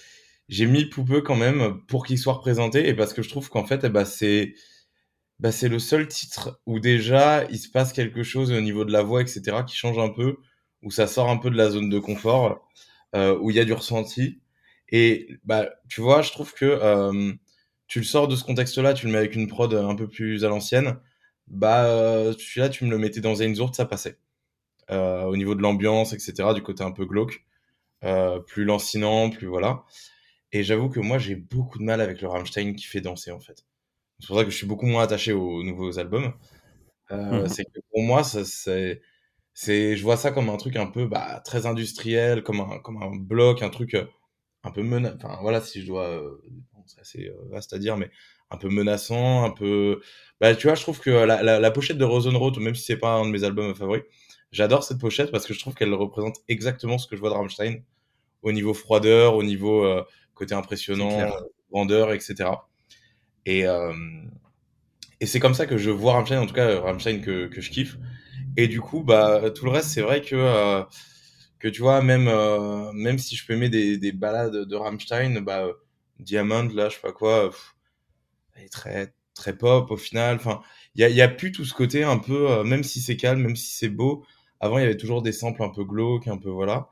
j'ai 0.49 0.65
mis 0.65 0.85
Poupeux 0.85 1.21
quand 1.21 1.35
même 1.35 1.79
pour 1.87 2.05
qu'il 2.05 2.17
soit 2.17 2.33
représenté 2.33 2.87
et 2.87 2.95
parce 2.95 3.13
que 3.13 3.21
je 3.21 3.29
trouve 3.29 3.49
qu'en 3.49 3.65
fait, 3.65 3.83
eh 3.83 3.89
ben, 3.89 4.05
c'est 4.05 4.55
bah, 5.39 5.51
c'est 5.51 5.69
le 5.69 5.79
seul 5.79 6.07
titre 6.07 6.61
où 6.65 6.79
déjà 6.79 7.45
il 7.49 7.57
se 7.59 7.69
passe 7.69 7.93
quelque 7.93 8.23
chose 8.23 8.51
au 8.51 8.61
niveau 8.61 8.83
de 8.83 8.91
la 8.91 9.03
voix, 9.03 9.21
etc., 9.21 9.57
qui 9.65 9.75
change 9.75 9.97
un 9.97 10.09
peu 10.09 10.37
où 10.83 10.91
ça 10.91 11.07
sort 11.07 11.29
un 11.29 11.37
peu 11.37 11.49
de 11.49 11.57
la 11.57 11.69
zone 11.69 11.89
de 11.89 11.99
confort, 11.99 12.67
euh, 13.15 13.37
où 13.39 13.49
il 13.51 13.55
y 13.57 13.59
a 13.59 13.65
du 13.65 13.73
ressenti. 13.73 14.41
Et 14.89 15.27
bah, 15.43 15.69
tu 15.87 16.01
vois, 16.01 16.21
je 16.21 16.31
trouve 16.31 16.53
que 16.53 16.65
euh, 16.65 17.33
tu 17.87 17.99
le 17.99 18.05
sors 18.05 18.27
de 18.27 18.35
ce 18.35 18.43
contexte-là, 18.43 18.93
tu 18.93 19.05
le 19.07 19.11
mets 19.11 19.17
avec 19.17 19.35
une 19.35 19.47
prod 19.47 19.73
un 19.73 19.95
peu 19.95 20.07
plus 20.07 20.45
à 20.45 20.49
l'ancienne. 20.49 20.99
Bah, 21.47 21.85
euh, 21.85 22.33
celui-là, 22.33 22.69
tu 22.69 22.85
me 22.85 22.91
le 22.91 22.97
mettais 22.97 23.21
dans 23.21 23.35
Einzurt, 23.41 23.75
ça 23.75 23.85
passait. 23.85 24.17
Euh, 24.91 25.23
au 25.25 25.37
niveau 25.37 25.55
de 25.55 25.61
l'ambiance, 25.61 26.13
etc., 26.13 26.53
du 26.55 26.63
côté 26.63 26.83
un 26.83 26.91
peu 26.91 27.05
glauque, 27.05 27.45
euh, 28.03 28.39
plus 28.39 28.65
lancinant, 28.65 29.29
plus 29.29 29.47
voilà. 29.47 29.85
Et 30.51 30.63
j'avoue 30.63 30.89
que 30.89 30.99
moi, 30.99 31.17
j'ai 31.19 31.35
beaucoup 31.35 31.79
de 31.79 31.83
mal 31.83 32.01
avec 32.01 32.21
le 32.21 32.27
Rammstein 32.27 32.75
qui 32.75 32.85
fait 32.85 33.01
danser, 33.01 33.31
en 33.31 33.39
fait. 33.39 33.65
C'est 34.19 34.27
pour 34.27 34.37
ça 34.37 34.43
que 34.45 34.51
je 34.51 34.57
suis 34.57 34.67
beaucoup 34.67 34.87
moins 34.87 35.03
attaché 35.03 35.33
aux 35.33 35.63
nouveaux 35.63 35.99
albums. 35.99 36.33
Euh, 37.11 37.43
mmh. 37.43 37.49
C'est 37.49 37.65
que 37.65 37.79
pour 37.91 38.03
moi, 38.03 38.23
ça, 38.23 38.45
c'est 38.45 39.01
c'est, 39.53 39.97
je 39.97 40.03
vois 40.03 40.17
ça 40.17 40.31
comme 40.31 40.49
un 40.49 40.57
truc 40.57 40.75
un 40.75 40.87
peu 40.87 41.05
bah, 41.07 41.41
très 41.45 41.65
industriel, 41.65 42.43
comme 42.43 42.61
un, 42.61 42.79
comme 42.79 43.01
un 43.01 43.15
bloc, 43.15 43.61
un 43.61 43.69
truc 43.69 43.95
euh, 43.95 44.05
un 44.63 44.71
peu 44.71 44.83
menaçant. 44.83 45.17
Enfin 45.17 45.37
voilà, 45.41 45.61
si 45.61 45.81
je 45.81 45.87
dois, 45.87 46.07
euh, 46.07 46.41
c'est 46.87 47.01
assez 47.01 47.27
euh, 47.29 47.35
vaste 47.51 47.73
à 47.73 47.79
dire, 47.79 47.97
mais 47.97 48.09
un 48.51 48.57
peu 48.57 48.69
menaçant, 48.69 49.43
un 49.43 49.51
peu. 49.51 50.01
Bah 50.41 50.55
tu 50.55 50.67
vois, 50.67 50.75
je 50.75 50.81
trouve 50.81 50.99
que 50.99 51.09
la, 51.11 51.43
la, 51.43 51.59
la 51.59 51.71
pochette 51.71 51.97
de 51.97 52.05
Rosenroth, 52.05 52.57
même 52.57 52.75
si 52.75 52.83
c'est 52.85 52.97
pas 52.97 53.13
un 53.15 53.25
de 53.25 53.31
mes 53.31 53.43
albums 53.43 53.75
favoris, 53.75 54.03
j'adore 54.51 54.83
cette 54.83 54.99
pochette 54.99 55.31
parce 55.31 55.45
que 55.45 55.53
je 55.53 55.59
trouve 55.59 55.75
qu'elle 55.75 55.93
représente 55.93 56.37
exactement 56.47 56.97
ce 56.97 57.07
que 57.07 57.15
je 57.15 57.21
vois 57.21 57.29
de 57.29 57.35
Rammstein 57.35 57.83
au 58.43 58.51
niveau 58.51 58.73
froideur, 58.73 59.35
au 59.35 59.43
niveau 59.43 59.85
côté 60.33 60.55
impressionnant, 60.55 61.29
grandeur, 61.71 62.13
etc. 62.13 62.51
Et 63.45 63.65
et 65.21 65.25
c'est 65.25 65.39
comme 65.39 65.53
ça 65.53 65.65
que 65.65 65.77
je 65.77 65.91
vois 65.91 66.13
Rammstein, 66.13 66.39
en 66.39 66.45
tout 66.45 66.53
cas 66.53 66.79
Rammstein 66.79 67.21
que, 67.21 67.47
que 67.47 67.61
je 67.61 67.69
kiffe. 67.69 67.97
Et 68.57 68.67
du 68.67 68.81
coup, 68.81 69.03
bah, 69.03 69.49
tout 69.51 69.65
le 69.65 69.71
reste, 69.71 69.89
c'est 69.89 70.01
vrai 70.01 70.21
que, 70.21 70.35
euh, 70.35 70.83
que 71.59 71.67
tu 71.67 71.81
vois, 71.81 72.01
même, 72.01 72.27
euh, 72.27 72.91
même 72.93 73.17
si 73.17 73.35
je 73.35 73.45
peux 73.45 73.53
aimer 73.53 73.69
des, 73.69 73.97
des 73.97 74.11
balades 74.11 74.65
de 74.65 74.75
Rammstein, 74.75 75.41
bah, 75.41 75.67
Diamond, 76.19 76.69
là, 76.73 76.89
je 76.89 76.95
sais 76.95 77.01
pas 77.01 77.11
quoi, 77.11 77.51
elle 78.55 78.65
est 78.65 78.69
très, 78.69 79.13
très 79.33 79.57
pop 79.57 79.91
au 79.91 79.97
final. 79.97 80.35
Enfin, 80.37 80.61
il 80.95 81.01
y 81.01 81.03
a, 81.03 81.09
y 81.09 81.21
a 81.21 81.27
plus 81.29 81.51
tout 81.51 81.65
ce 81.65 81.73
côté 81.73 82.03
un 82.03 82.17
peu, 82.17 82.49
euh, 82.51 82.63
même 82.63 82.83
si 82.83 83.01
c'est 83.01 83.17
calme, 83.17 83.41
même 83.41 83.55
si 83.55 83.71
c'est 83.75 83.89
beau. 83.89 84.25
Avant, 84.59 84.77
il 84.77 84.81
y 84.81 84.85
avait 84.85 84.97
toujours 84.97 85.21
des 85.21 85.31
samples 85.31 85.63
un 85.63 85.69
peu 85.69 85.85
glauques, 85.85 86.27
un 86.27 86.37
peu 86.37 86.49
voilà. 86.49 86.89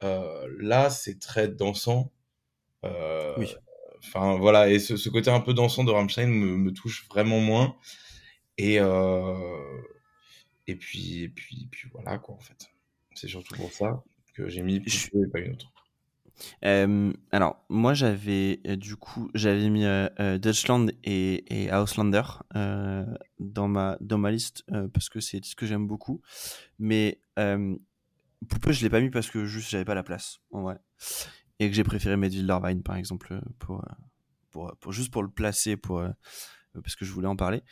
là, 0.00 0.90
c'est 0.90 1.18
très 1.18 1.48
dansant. 1.48 2.12
oui. 2.82 3.54
Enfin, 4.06 4.36
voilà. 4.36 4.68
Et 4.68 4.78
ce, 4.78 4.98
ce, 4.98 5.08
côté 5.08 5.30
un 5.30 5.40
peu 5.40 5.54
dansant 5.54 5.82
de 5.82 5.90
Rammstein 5.90 6.28
me, 6.28 6.58
me 6.58 6.72
touche 6.72 7.06
vraiment 7.08 7.40
moins. 7.40 7.76
Et, 8.58 8.78
et 10.66 10.76
puis, 10.76 11.22
et 11.22 11.28
puis, 11.28 11.68
puis 11.70 11.88
voilà, 11.92 12.18
quoi, 12.18 12.34
en 12.34 12.40
fait. 12.40 12.70
C'est 13.14 13.28
surtout 13.28 13.54
pour 13.54 13.72
ça 13.72 14.02
que 14.34 14.48
j'ai 14.48 14.62
mis 14.62 14.82
je... 14.86 15.08
et 15.16 15.26
pas 15.28 15.40
une 15.40 15.52
autre. 15.52 15.70
Euh, 16.64 17.12
alors, 17.30 17.64
moi, 17.68 17.94
j'avais 17.94 18.56
du 18.76 18.96
coup, 18.96 19.30
j'avais 19.34 19.68
mis 19.70 19.84
euh, 19.84 20.38
Deutschland 20.38 20.88
et, 21.04 21.64
et 21.64 21.72
Auslander 21.72 22.22
euh, 22.56 23.04
dans, 23.38 23.68
ma, 23.68 23.96
dans 24.00 24.18
ma 24.18 24.32
liste 24.32 24.64
parce 24.92 25.08
que 25.08 25.20
c'est 25.20 25.44
ce 25.44 25.54
que 25.54 25.66
j'aime 25.66 25.86
beaucoup. 25.86 26.20
Mais 26.78 27.20
pour 27.36 28.60
peu, 28.60 28.72
je 28.72 28.82
l'ai 28.82 28.90
pas 28.90 29.00
mis 29.00 29.10
parce 29.10 29.30
que 29.30 29.44
juste 29.44 29.70
j'avais 29.70 29.84
pas 29.84 29.94
la 29.94 30.02
place, 30.02 30.40
en 30.50 30.62
vrai. 30.62 30.78
Et 31.60 31.68
que 31.68 31.76
j'ai 31.76 31.84
préféré 31.84 32.16
mettre 32.16 32.34
Wilderwein, 32.34 32.80
par 32.80 32.96
exemple, 32.96 33.40
pour, 33.58 33.84
pour, 34.50 34.76
pour, 34.80 34.92
juste 34.92 35.12
pour 35.12 35.22
le 35.22 35.30
placer, 35.30 35.76
pour, 35.76 36.00
euh, 36.00 36.10
parce 36.82 36.96
que 36.96 37.04
je 37.04 37.12
voulais 37.12 37.28
en 37.28 37.36
parler. 37.36 37.62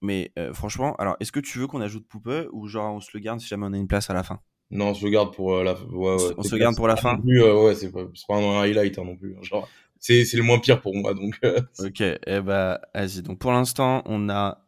mais 0.00 0.32
euh, 0.38 0.52
franchement, 0.52 0.94
alors 0.96 1.16
est-ce 1.20 1.32
que 1.32 1.40
tu 1.40 1.58
veux 1.58 1.66
qu'on 1.66 1.80
ajoute 1.80 2.06
Poupe 2.08 2.30
ou 2.52 2.66
genre 2.66 2.94
on 2.94 3.00
se 3.00 3.10
le 3.14 3.20
garde 3.20 3.40
si 3.40 3.48
jamais 3.48 3.66
on 3.66 3.72
a 3.72 3.76
une 3.76 3.88
place 3.88 4.10
à 4.10 4.14
la 4.14 4.22
fin? 4.22 4.40
Non, 4.70 4.88
on 4.88 4.94
se 4.94 5.04
le 5.04 5.10
garde 5.10 5.34
pour 5.34 5.54
euh, 5.54 5.62
la 5.62 5.74
ouais, 5.74 6.16
on 6.36 6.42
se 6.42 6.54
le 6.54 6.58
garde 6.58 6.76
pour 6.76 6.88
la 6.88 6.96
fin? 6.96 7.20
plus, 7.20 7.42
ouais, 7.42 7.74
c'est 7.74 7.92
pas, 7.92 8.04
pas, 8.28 8.36
un 8.36 8.62
highlight 8.62 8.98
hein, 8.98 9.04
non 9.04 9.16
plus. 9.16 9.36
Hein, 9.36 9.42
genre, 9.42 9.68
c'est 9.98 10.24
le 10.34 10.42
moins 10.42 10.58
pire 10.58 10.80
pour 10.80 10.94
moi. 10.94 11.14
donc. 11.14 11.38
ok, 11.78 12.00
et 12.00 12.18
eh 12.26 12.40
bah 12.40 12.80
vas-y. 12.94 13.22
Donc 13.22 13.38
pour 13.38 13.52
l'instant, 13.52 14.02
on 14.06 14.28
a. 14.28 14.58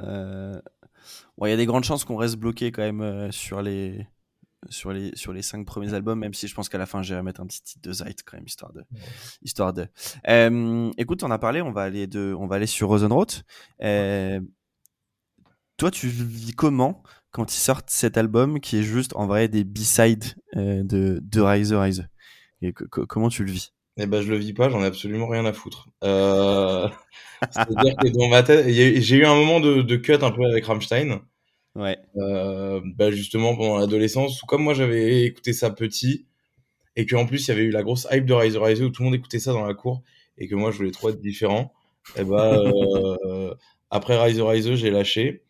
Il 1.42 1.50
y 1.50 1.52
a 1.52 1.56
des 1.56 1.66
grandes 1.66 1.84
chances 1.84 2.04
qu'on 2.04 2.16
reste 2.16 2.36
bloqué 2.36 2.72
quand 2.72 2.82
même 2.82 3.30
sur 3.30 3.62
les 3.62 4.06
sur 4.70 4.92
les, 4.92 5.14
sur 5.14 5.32
les 5.32 5.42
cinq 5.42 5.66
premiers 5.66 5.94
albums, 5.94 6.18
même 6.18 6.34
si 6.34 6.48
je 6.48 6.54
pense 6.54 6.68
qu'à 6.68 6.78
la 6.78 6.86
fin, 6.86 7.02
je 7.02 7.14
vais 7.14 7.22
mettre 7.22 7.40
un 7.40 7.46
petit 7.46 7.62
titre 7.62 7.82
de 7.82 7.92
Zeit 7.92 8.16
quand 8.24 8.36
même, 8.36 8.46
histoire 8.46 8.72
de. 8.72 8.84
Histoire 9.42 9.72
de... 9.72 9.86
Euh, 10.28 10.90
écoute, 10.98 11.22
on 11.22 11.30
a 11.30 11.38
parlé, 11.38 11.62
on 11.62 11.72
va 11.72 11.82
aller, 11.82 12.06
de, 12.06 12.34
on 12.38 12.46
va 12.46 12.56
aller 12.56 12.66
sur 12.66 12.88
Rosenroth. 12.88 13.44
Euh, 13.82 14.40
toi, 15.76 15.90
tu 15.90 16.08
vis 16.08 16.52
comment 16.52 17.02
quand 17.30 17.54
ils 17.54 17.60
sortent 17.60 17.90
cet 17.90 18.16
album 18.16 18.60
qui 18.60 18.78
est 18.78 18.82
juste 18.82 19.14
en 19.14 19.26
vrai 19.26 19.48
des 19.48 19.64
B-sides 19.64 20.24
euh, 20.56 20.82
de, 20.82 21.20
de 21.22 21.40
Rise 21.40 21.72
Rise? 21.72 22.08
Et 22.62 22.72
Comment 22.72 23.28
tu 23.28 23.44
le 23.44 23.52
vis? 23.52 23.74
Eh 23.98 24.06
ben, 24.06 24.22
je 24.22 24.30
le 24.30 24.36
vis 24.36 24.52
pas, 24.52 24.68
j'en 24.68 24.82
ai 24.82 24.86
absolument 24.86 25.26
rien 25.26 25.44
à 25.44 25.52
foutre. 25.52 25.88
Euh... 26.04 26.88
C'est-à-dire 27.50 27.96
que 27.96 28.08
dans 28.08 28.28
ma 28.28 28.42
tête, 28.42 28.68
j'ai 28.68 29.16
eu 29.16 29.24
un 29.24 29.34
moment 29.34 29.60
de, 29.60 29.82
de 29.82 29.96
cut 29.96 30.18
un 30.22 30.30
peu 30.30 30.44
avec 30.44 30.64
Rammstein. 30.64 31.20
Ouais. 31.76 31.98
Euh, 32.16 32.80
bah 32.96 33.10
justement 33.10 33.54
pendant 33.54 33.76
l'adolescence, 33.76 34.40
comme 34.42 34.62
moi 34.62 34.72
j'avais 34.72 35.24
écouté 35.24 35.52
ça 35.52 35.70
petit, 35.70 36.26
et 36.96 37.04
qu'en 37.04 37.26
plus 37.26 37.46
il 37.46 37.50
y 37.50 37.52
avait 37.52 37.64
eu 37.64 37.70
la 37.70 37.82
grosse 37.82 38.06
hype 38.10 38.24
de 38.24 38.32
Rise 38.32 38.56
Rise 38.56 38.82
où 38.82 38.88
tout 38.88 39.02
le 39.02 39.06
monde 39.06 39.14
écoutait 39.14 39.38
ça 39.38 39.52
dans 39.52 39.66
la 39.66 39.74
cour, 39.74 40.02
et 40.38 40.48
que 40.48 40.54
moi 40.54 40.70
je 40.70 40.78
voulais 40.78 40.90
trop 40.90 41.10
être 41.10 41.20
différent, 41.20 41.74
et 42.16 42.24
bah 42.24 42.54
euh, 43.26 43.54
après 43.90 44.16
Rise 44.18 44.40
Rise 44.40 44.74
j'ai 44.74 44.90
lâché. 44.90 45.42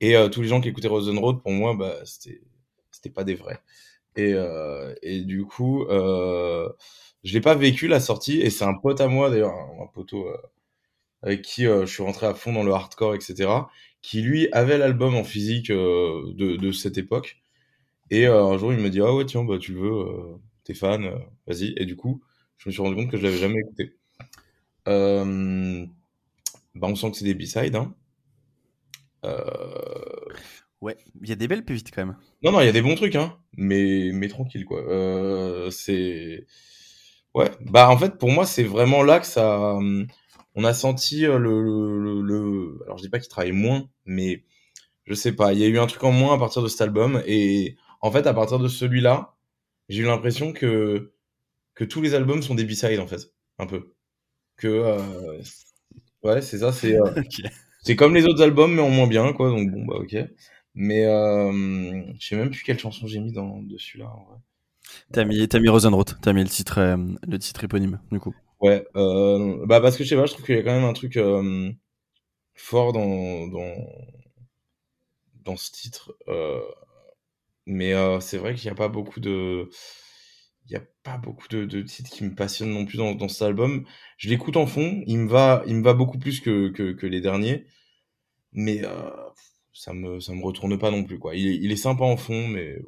Et 0.00 0.14
tous 0.30 0.42
les 0.42 0.48
gens 0.48 0.60
qui 0.60 0.68
écoutaient 0.68 0.86
Rosen 0.86 1.18
Road, 1.18 1.42
pour 1.42 1.50
moi, 1.50 1.74
bah, 1.74 1.96
c'était, 2.04 2.40
c'était 2.92 3.10
pas 3.10 3.24
des 3.24 3.34
vrais. 3.34 3.58
Et, 4.14 4.32
et 5.02 5.22
du 5.22 5.44
coup, 5.44 5.84
je 5.88 7.32
l'ai 7.32 7.40
pas 7.40 7.56
vécu 7.56 7.88
la 7.88 7.98
sortie. 7.98 8.40
Et 8.40 8.50
c'est 8.50 8.64
un 8.64 8.74
pote 8.74 9.00
à 9.00 9.08
moi, 9.08 9.28
d'ailleurs, 9.28 9.50
un, 9.50 9.88
poteau 9.92 10.28
avec 11.22 11.42
qui 11.42 11.64
je 11.64 11.84
suis 11.86 12.04
rentré 12.04 12.28
à 12.28 12.34
fond 12.34 12.52
dans 12.52 12.62
le 12.62 12.72
hardcore, 12.72 13.16
etc., 13.16 13.48
qui 14.02 14.22
lui 14.22 14.48
avait 14.52 14.78
l'album 14.78 15.14
en 15.14 15.24
physique 15.24 15.70
de, 15.70 16.56
de 16.56 16.72
cette 16.72 16.98
époque. 16.98 17.42
Et 18.10 18.26
un 18.26 18.56
jour, 18.58 18.72
il 18.72 18.78
me 18.80 18.90
dit, 18.90 19.00
ah 19.00 19.14
ouais, 19.14 19.26
tiens, 19.26 19.44
bah, 19.44 19.58
tu 19.58 19.74
le 19.74 19.80
veux, 19.80 20.38
t'es 20.64 20.74
fan, 20.74 21.10
vas-y. 21.46 21.74
Et 21.76 21.84
du 21.84 21.96
coup, 21.96 22.22
je 22.58 22.68
me 22.68 22.72
suis 22.72 22.82
rendu 22.82 22.96
compte 22.96 23.10
que 23.10 23.16
je 23.16 23.22
l'avais 23.22 23.38
jamais 23.38 23.60
écouté. 23.60 23.94
Euh, 24.88 25.84
bah 26.74 26.88
on 26.88 26.94
sent 26.94 27.10
que 27.10 27.16
c'est 27.18 27.24
des 27.24 27.34
B-sides. 27.34 27.76
Hein. 27.76 27.94
Euh, 29.24 29.44
ouais, 30.80 30.96
il 31.20 31.28
y 31.28 31.32
a 31.32 31.36
des 31.36 31.48
belles 31.48 31.64
pépites 31.64 31.90
quand 31.94 32.06
même. 32.06 32.16
Non, 32.42 32.52
non, 32.52 32.60
il 32.60 32.66
y 32.66 32.68
a 32.68 32.72
des 32.72 32.82
bons 32.82 32.94
trucs, 32.94 33.16
hein, 33.16 33.36
mais, 33.56 34.10
mais 34.12 34.28
tranquille, 34.28 34.64
quoi. 34.64 34.80
Euh, 34.80 35.70
c'est. 35.70 36.46
Ouais, 37.34 37.50
bah 37.60 37.90
en 37.90 37.98
fait, 37.98 38.16
pour 38.18 38.30
moi, 38.30 38.46
c'est 38.46 38.64
vraiment 38.64 39.02
là 39.02 39.20
que 39.20 39.26
ça. 39.26 39.78
On 40.58 40.64
a 40.64 40.74
senti 40.74 41.20
le. 41.20 41.38
le, 41.38 42.20
le... 42.20 42.80
Alors, 42.84 42.98
je 42.98 43.04
dis 43.04 43.08
pas 43.08 43.20
qu'il 43.20 43.28
travaille 43.28 43.52
moins, 43.52 43.88
mais 44.06 44.42
je 45.04 45.14
sais 45.14 45.30
pas, 45.30 45.52
il 45.52 45.60
y 45.60 45.64
a 45.64 45.68
eu 45.68 45.78
un 45.78 45.86
truc 45.86 46.02
en 46.02 46.10
moins 46.10 46.34
à 46.34 46.38
partir 46.38 46.62
de 46.62 46.68
cet 46.68 46.80
album, 46.80 47.22
et 47.26 47.76
en 48.00 48.10
fait, 48.10 48.26
à 48.26 48.34
partir 48.34 48.58
de 48.58 48.66
celui-là, 48.66 49.36
j'ai 49.88 50.02
eu 50.02 50.06
l'impression 50.06 50.52
que 50.52 51.12
que 51.76 51.84
tous 51.84 52.02
les 52.02 52.14
albums 52.14 52.42
sont 52.42 52.56
des 52.56 52.64
B-sides 52.64 52.98
en 52.98 53.06
fait, 53.06 53.32
un 53.58 53.66
peu. 53.66 53.94
Que 54.56 54.66
euh, 54.66 55.40
ouais, 56.24 56.42
c'est 56.42 56.58
ça, 56.58 56.72
c'est 56.72 57.00
euh, 57.00 57.22
c'est 57.84 57.94
comme 57.94 58.16
les 58.16 58.24
autres 58.24 58.42
albums 58.42 58.74
mais 58.74 58.82
en 58.82 58.90
moins 58.90 59.06
bien 59.06 59.32
quoi, 59.32 59.50
donc 59.50 59.70
bon 59.70 59.84
bah 59.86 59.94
ok. 59.98 60.16
Mais 60.74 61.06
euh, 61.06 62.02
je 62.18 62.26
sais 62.26 62.36
même 62.36 62.50
plus 62.50 62.64
quelle 62.64 62.80
chanson 62.80 63.06
j'ai 63.06 63.20
mis 63.20 63.32
dans 63.32 63.62
dessus 63.62 63.98
là. 63.98 64.06
En 64.06 64.24
vrai. 64.24 64.38
T'as 65.12 65.24
mis 65.24 65.46
mis 65.46 65.68
Rosenroth, 65.68 66.16
t'as 66.20 66.32
mis 66.32 66.42
le 66.42 66.48
titre 66.48 66.80
le 66.80 67.38
titre 67.38 67.62
éponyme 67.62 68.00
du 68.10 68.18
coup. 68.18 68.34
Ouais, 68.60 68.84
bah 68.94 69.80
parce 69.80 69.96
que 69.96 70.04
je 70.04 70.08
sais 70.08 70.16
pas, 70.16 70.26
je 70.26 70.32
trouve 70.32 70.44
qu'il 70.46 70.56
y 70.56 70.58
a 70.58 70.62
quand 70.62 70.72
même 70.74 70.84
un 70.84 70.92
truc 70.92 71.18
fort 72.54 72.92
dans 72.92 73.46
dans 73.48 73.74
dans 75.44 75.56
ce 75.56 75.70
titre. 75.72 76.12
mais 77.66 77.92
c'est 78.20 78.38
vrai 78.38 78.54
qu'il 78.54 78.64
n'y 78.64 78.72
a 78.72 78.74
pas 78.74 78.88
beaucoup 78.88 79.20
de 79.20 79.68
il 80.66 80.72
n'y 80.72 80.76
a 80.76 80.86
pas 81.02 81.16
beaucoup 81.18 81.48
de, 81.48 81.64
de, 81.64 81.80
titres 81.82 82.10
qui 82.10 82.24
me 82.24 82.34
passionnent 82.34 82.72
non 82.72 82.84
plus 82.84 82.98
dans, 82.98 83.14
dans 83.14 83.28
cet 83.28 83.42
album. 83.42 83.86
Je 84.18 84.28
l'écoute 84.28 84.56
en 84.56 84.66
fond, 84.66 85.02
il 85.06 85.18
me 85.18 85.28
va, 85.28 85.62
il 85.66 85.76
me 85.76 85.82
va 85.82 85.94
beaucoup 85.94 86.18
plus 86.18 86.40
que, 86.40 86.68
que, 86.68 86.92
que 86.92 87.06
les 87.06 87.20
derniers, 87.22 87.64
mais 88.52 88.84
euh, 88.84 89.10
ça 89.74 89.92
me 89.94 90.20
ça 90.20 90.34
me 90.34 90.42
retourne 90.44 90.78
pas 90.78 90.90
non 90.90 91.04
plus 91.04 91.18
quoi. 91.18 91.36
Il 91.36 91.48
est, 91.48 91.56
il 91.56 91.72
est 91.72 91.76
sympa 91.76 92.04
en 92.04 92.16
fond, 92.18 92.48
mais. 92.48 92.78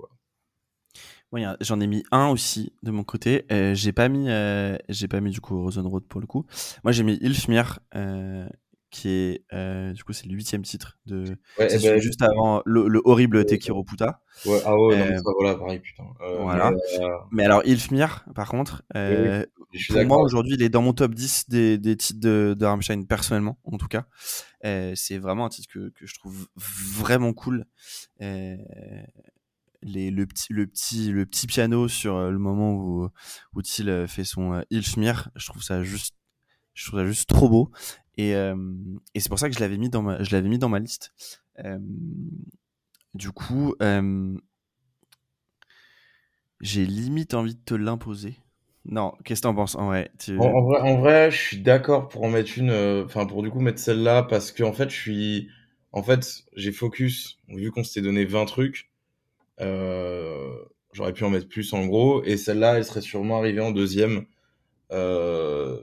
J'en 1.61 1.81
ai 1.81 1.87
mis 1.87 2.03
un 2.11 2.29
aussi 2.29 2.73
de 2.83 2.91
mon 2.91 3.05
côté. 3.05 3.47
Euh, 3.53 3.75
j'ai 3.75 3.93
pas 3.93 4.09
mis, 4.09 4.29
euh, 4.29 4.77
j'ai 4.89 5.09
pas 5.09 5.21
mis 5.21 5.31
du 5.31 5.41
coup 5.41 5.61
Rosen 5.63 5.87
Road 5.87 6.05
pour 6.09 6.21
le 6.21 6.27
coup. 6.27 6.47
Moi 6.85 6.93
j'ai 6.93 7.03
mis 7.03 7.19
Ilfmir, 7.21 7.81
euh, 7.95 8.49
qui 8.91 9.09
est 9.09 9.45
euh, 9.53 9.93
du 9.93 10.03
coup 10.03 10.13
c'est 10.13 10.27
le 10.27 10.35
huitième 10.35 10.63
titre 10.63 10.99
de 11.07 11.25
ouais, 11.59 11.69
eh 11.71 11.79
ben, 11.79 12.01
juste 12.01 12.23
avant 12.23 12.61
le, 12.65 12.89
le 12.89 13.01
horrible 13.05 13.45
Tekiro 13.45 13.85
Puta. 13.85 14.21
Ouais, 14.47 14.61
ah 14.65 14.77
ouais, 14.77 15.01
euh, 15.01 15.17
non, 15.17 15.33
voilà, 15.39 15.57
pareil, 15.57 15.79
putain. 15.79 16.05
Euh, 16.23 16.39
voilà. 16.41 16.73
Mais, 16.73 17.05
euh, 17.05 17.09
mais, 17.31 17.45
alors 17.45 17.63
Ilfmir, 17.65 18.25
par 18.35 18.49
contre, 18.49 18.83
euh, 18.97 19.45
pour 19.89 20.05
moi 20.05 20.19
aujourd'hui, 20.19 20.55
il 20.55 20.63
est 20.63 20.69
dans 20.69 20.83
mon 20.83 20.93
top 20.93 21.15
10 21.15 21.49
des, 21.49 21.79
des 21.79 21.97
titres 21.97 22.21
de, 22.21 22.57
de 22.59 22.67
Rammstein 22.67 23.05
personnellement, 23.07 23.59
en 23.65 23.79
tout 23.79 23.89
cas. 23.89 24.07
c'est 24.63 25.19
vraiment 25.19 25.47
un 25.47 25.51
titre 25.51 25.69
que, 25.73 25.91
que 25.91 26.07
je 26.07 26.15
trouve 26.15 26.49
vraiment 26.57 27.33
cool. 27.33 27.67
Le 29.83 30.25
petit 30.25 30.53
le 30.53 30.67
petit 30.67 31.11
le 31.11 31.25
petit 31.27 31.47
piano 31.47 31.89
sur 31.89 32.31
le 32.31 32.39
moment 32.39 32.75
où 32.75 33.09
où 33.55 33.61
il 33.79 34.07
fait 34.09 34.25
son 34.25 34.63
Ilfmir, 34.71 35.31
je 35.37 35.47
trouve 35.47 35.63
ça 35.63 35.83
juste 35.83 36.15
je 36.75 36.87
trouve 36.87 37.01
ça 37.01 37.07
juste 37.07 37.29
trop 37.29 37.49
beau 37.49 37.71
et, 38.21 38.35
euh, 38.35 38.55
et 39.15 39.21
c'est 39.21 39.31
pour 39.31 39.39
ça 39.39 39.49
que 39.49 39.55
je 39.55 39.61
l'avais 39.61 39.79
mis 39.79 39.89
dans 39.89 40.03
ma, 40.03 40.23
je 40.23 40.31
l'avais 40.33 40.49
mis 40.51 40.59
dans 40.59 40.69
ma 40.69 40.79
liste. 40.79 41.15
Euh, 41.65 41.79
du 43.15 43.31
coup, 43.31 43.75
euh, 43.81 44.37
j'ai 46.61 46.85
limite 46.85 47.33
envie 47.33 47.55
de 47.55 47.61
te 47.65 47.73
l'imposer. 47.73 48.37
Non, 48.85 49.15
qu'est-ce 49.25 49.41
que 49.41 49.45
t'en 49.45 49.55
penses 49.55 49.75
en 49.75 49.87
vrai, 49.87 50.11
en, 50.39 50.63
vrai 50.63 50.81
En 50.81 50.99
vrai, 50.99 51.31
je 51.31 51.37
suis 51.37 51.63
d'accord 51.63 52.09
pour 52.09 52.25
en 52.25 52.29
mettre 52.29 52.59
une, 52.59 52.73
enfin 53.07 53.25
pour 53.25 53.43
du 53.43 53.51
coup 53.51 53.61
mettre 53.61 53.79
celle-là 53.79 54.23
parce 54.23 54.53
que 54.53 54.63
en 54.63 54.75
fait, 54.75 54.91
je 54.91 54.97
suis, 54.97 55.49
en 55.93 56.03
fait, 56.03 56.45
j'ai 56.57 56.73
focus. 56.73 57.39
Vu 57.49 57.71
qu'on 57.71 57.85
s'était 57.85 58.03
donné 58.03 58.27
20 58.27 58.45
trucs, 58.45 58.90
j'aurais 59.61 61.13
pu 61.13 61.25
en 61.25 61.31
mettre 61.31 61.49
plus 61.49 61.73
en 61.73 61.87
gros, 61.87 62.23
et 62.25 62.37
celle-là, 62.37 62.79
elle 62.79 62.85
serait 62.85 63.01
sûrement 63.01 63.39
arrivée 63.39 63.61
en 63.61 63.71
deuxième 63.71 64.27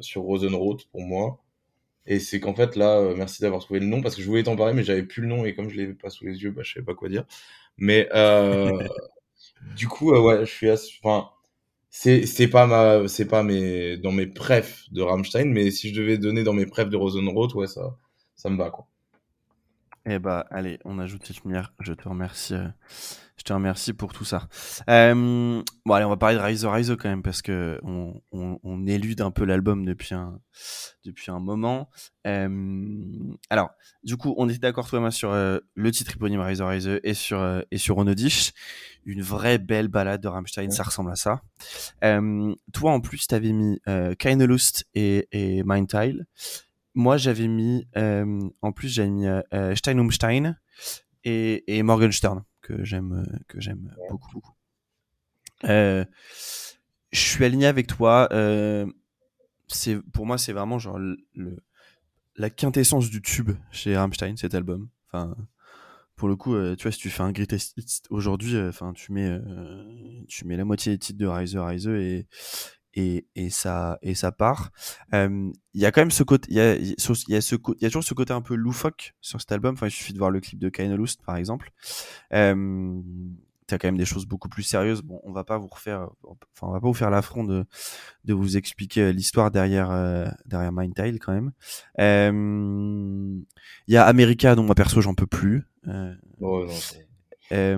sur 0.02 0.22
Rosenroth 0.22 0.88
pour 0.92 1.02
moi. 1.02 1.40
Et 2.08 2.20
c'est 2.20 2.40
qu'en 2.40 2.56
fait, 2.56 2.76
là, 2.78 3.00
euh, 3.00 3.16
merci 3.16 3.42
d'avoir 3.42 3.62
trouvé 3.62 3.82
le 3.82 3.86
nom, 3.86 4.02
parce 4.02 4.16
que 4.16 4.22
je 4.22 4.28
voulais 4.28 4.44
t'en 4.44 4.56
parler, 4.56 4.74
mais 4.74 4.84
j'avais 4.84 5.04
plus 5.04 5.22
le 5.22 5.28
nom, 5.28 5.46
et 5.46 5.54
comme 5.54 5.70
je 5.70 5.78
l'avais 5.78 5.94
pas 5.94 6.10
sous 6.10 6.26
les 6.26 6.42
yeux, 6.42 6.52
bah, 6.52 6.62
je 6.64 6.74
savais 6.74 6.86
pas 6.86 6.96
quoi 6.96 7.10
dire. 7.10 7.26
Mais 7.78 8.10
euh, 8.16 8.72
du 9.76 9.88
coup, 9.88 10.14
euh, 10.14 10.22
ouais, 10.22 10.46
je 10.46 10.52
suis. 10.52 10.70
Enfin, 11.04 11.30
c'est, 11.90 12.48
pas 12.48 12.66
ma... 12.68 13.04
Pas 13.30 13.44
mes... 13.44 13.98
dans 13.98 14.12
mes 14.14 14.28
prefs 14.28 14.86
de 14.92 15.02
Rammstein, 15.02 15.52
mais 15.52 15.70
si 15.72 15.90
je 15.90 16.00
devais 16.00 16.18
donner 16.18 16.44
dans 16.44 16.54
mes 16.54 16.66
prefs 16.66 16.90
de 16.90 16.98
Rosenroth, 16.98 17.54
ouais, 17.56 17.68
ça, 17.68 17.98
ça 18.36 18.50
me 18.50 18.58
va, 18.58 18.70
quoi. 18.70 18.88
Eh 20.10 20.20
bah, 20.20 20.46
allez, 20.52 20.80
on 20.86 21.00
ajoute 21.00 21.28
lumière. 21.44 21.74
Je 21.82 21.92
te 21.92 22.08
remercie. 22.08 22.54
Euh, 22.54 22.68
je 23.36 23.44
te 23.44 23.52
remercie 23.54 23.94
pour 23.94 24.14
tout 24.14 24.24
ça. 24.24 24.48
Euh, 24.90 25.62
bon, 25.86 25.94
allez, 25.94 26.06
on 26.06 26.10
va 26.10 26.18
parler 26.18 26.38
de 26.38 26.42
Rise 26.42 26.66
Rise 26.66 26.96
quand 26.98 27.10
même 27.10 27.22
parce 27.22 27.42
que 27.42 27.78
on, 27.84 28.20
on, 28.32 28.58
on 28.64 28.88
élude 28.88 29.22
un 29.22 29.32
peu 29.32 29.44
l'album 29.44 29.86
depuis 29.86 30.16
un 30.16 30.40
depuis 31.06 31.30
un 31.30 31.40
moment. 31.40 31.90
Euh, 32.26 32.98
alors, 33.50 33.70
du 34.04 34.18
coup, 34.18 34.34
on 34.38 34.50
était 34.50 34.60
d'accord 34.60 34.90
toi 34.90 35.00
et 35.00 35.02
moi 35.02 35.12
sur 35.12 35.32
euh, 35.32 35.60
le 35.76 35.92
titre 35.92 36.14
éponyme 36.16 36.40
Rise 36.40 36.62
Rise 36.62 37.00
et 37.04 37.14
sur 37.14 37.40
euh, 37.40 37.62
et 37.70 37.78
sur 37.78 37.98
Onodish, 37.98 38.54
une 39.06 39.22
vraie 39.22 39.60
belle 39.60 39.88
balade 39.90 40.22
de 40.22 40.28
Rammstein. 40.30 40.72
Ça 40.72 40.84
ressemble 40.84 41.12
à 41.12 41.16
ça. 41.16 41.42
toi, 42.02 42.92
en 42.92 43.02
plus, 43.02 43.28
t'avais 43.28 43.52
mis 43.52 43.80
euh, 43.88 44.16
Lust 44.24 44.88
et 44.96 45.28
et 45.32 45.64
Mindtile 45.64 46.26
moi, 46.98 47.18
j'avais 47.18 47.48
mis, 47.48 47.88
euh, 47.96 48.50
en 48.64 48.72
plus, 48.72 48.90
j'avais 48.90 49.10
mis 49.10 49.28
euh, 49.28 49.76
Stein 49.76 50.00
um 50.00 50.12
Stein 50.12 50.58
et, 51.24 51.78
et 51.78 51.84
Morgenstern, 51.84 52.44
que 52.62 52.84
j'aime 52.84 53.24
euh, 53.24 53.38
que 53.48 53.62
j'aime 53.62 53.96
beaucoup, 54.10 54.32
beaucoup. 54.34 54.54
Euh, 55.66 56.04
je 57.12 57.20
suis 57.20 57.46
aligné 57.46 57.68
avec 57.68 57.86
toi. 57.86 58.28
c'est 59.68 60.00
pour 60.12 60.26
moi, 60.26 60.40
c'est 60.40 60.54
vraiment 60.54 60.80
genre 60.80 60.98
le, 60.98 61.64
la 62.36 62.50
quintessence 62.50 63.12
du 63.12 63.22
tube 63.22 63.52
chez 63.72 63.96
Rammstein, 63.96 64.36
cet 64.36 64.56
album. 64.56 64.90
Enfin, 65.08 65.36
pour 66.16 66.28
le 66.28 66.36
coup, 66.36 66.56
tu 66.78 66.84
vois, 66.84 66.92
si 66.92 66.98
tu 66.98 67.12
fais 67.12 67.22
un 67.22 67.32
greatest 67.32 67.78
hits 67.78 68.02
aujourd'hui, 68.10 68.60
enfin, 68.60 68.94
tu 68.94 69.12
mets, 69.12 69.40
tu 70.28 70.48
mets 70.48 70.58
la 70.58 70.66
moitié 70.66 70.94
des 70.94 70.98
titres 70.98 71.20
de 71.20 71.28
Riser, 71.28 71.60
Riser 71.60 72.18
et 72.18 72.28
et, 72.98 73.28
et 73.36 73.50
ça 73.50 74.00
et 74.02 74.16
ça 74.16 74.32
part. 74.34 74.72
Il 75.14 75.54
y 75.76 75.86
a 75.86 75.92
quand 75.92 76.02
même 76.02 76.12
ce 76.12 76.24
côté, 76.24 76.48
il 76.50 76.58
y 76.58 76.60
a, 76.60 76.76
y 76.76 76.92
a 76.92 76.96
ce, 76.98 77.14
il 77.26 77.84
y 77.84 77.86
a 77.86 77.90
toujours 77.90 78.04
ce 78.04 78.14
côté 78.14 78.34
un 78.34 78.42
peu 78.42 78.56
loufoque 78.56 79.14
sur 79.22 79.40
cet 79.40 79.52
album. 79.52 79.76
Enfin, 79.76 79.88
il 79.88 79.92
suffit 79.92 80.14
de 80.14 80.18
voir 80.18 80.32
le 80.32 80.42
clip 80.42 80.60
de 80.60 80.96
Lust 80.96 81.22
par 81.24 81.38
exemple. 81.38 81.72
Euh, 82.34 83.00
T'as 83.68 83.78
quand 83.78 83.90
même 83.90 83.98
des 83.98 84.06
choses 84.06 84.26
beaucoup 84.26 84.48
plus 84.48 84.64
sérieuses. 84.64 85.02
Bon, 85.02 85.20
on 85.26 85.34
va 85.34 85.44
pas 85.44 85.58
vous 85.58 85.68
refaire, 85.68 86.08
enfin, 86.24 86.68
on 86.68 86.72
va 86.72 86.80
pas 86.80 86.88
vous 86.88 86.94
faire 86.94 87.10
l'affront 87.10 87.44
de 87.44 87.66
de 88.24 88.34
vous 88.34 88.56
expliquer 88.56 89.12
l'histoire 89.12 89.52
derrière 89.52 89.92
euh, 89.92 90.26
derrière 90.46 90.72
Mindtile 90.72 91.20
quand 91.20 91.34
même. 91.34 91.52
Il 93.88 93.94
y 93.94 93.98
a 93.98 94.06
America 94.06 94.56
dont 94.56 94.64
moi 94.64 94.74
perso 94.74 95.02
j'en 95.02 95.16
peux 95.16 95.28
plus. 95.28 95.68
Euh, 95.90 96.16
oh, 96.40 96.66
non, 96.66 96.74
euh, 97.52 97.78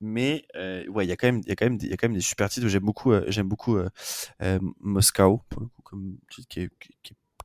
mais 0.00 0.44
euh, 0.56 0.86
ouais, 0.88 1.04
il 1.06 1.08
y 1.08 1.12
a 1.12 1.16
quand 1.16 1.28
même, 1.28 1.40
il 1.44 1.48
y 1.48 1.52
a 1.52 1.56
quand 1.56 1.66
même, 1.66 1.78
il 1.80 1.88
y 1.88 1.92
a 1.92 1.96
quand 1.96 2.08
même 2.08 2.16
des 2.16 2.20
super 2.20 2.48
titres. 2.48 2.68
J'aime 2.68 2.82
beaucoup, 2.82 3.12
euh, 3.12 3.24
j'aime 3.28 3.48
beaucoup 3.48 3.78
Moscow 4.80 5.42
pour 5.48 5.62
le 5.62 5.68
coup, 5.68 5.82
comme 5.82 6.18
titre 6.30 6.48
qui 6.48 6.60
est, 6.60 6.70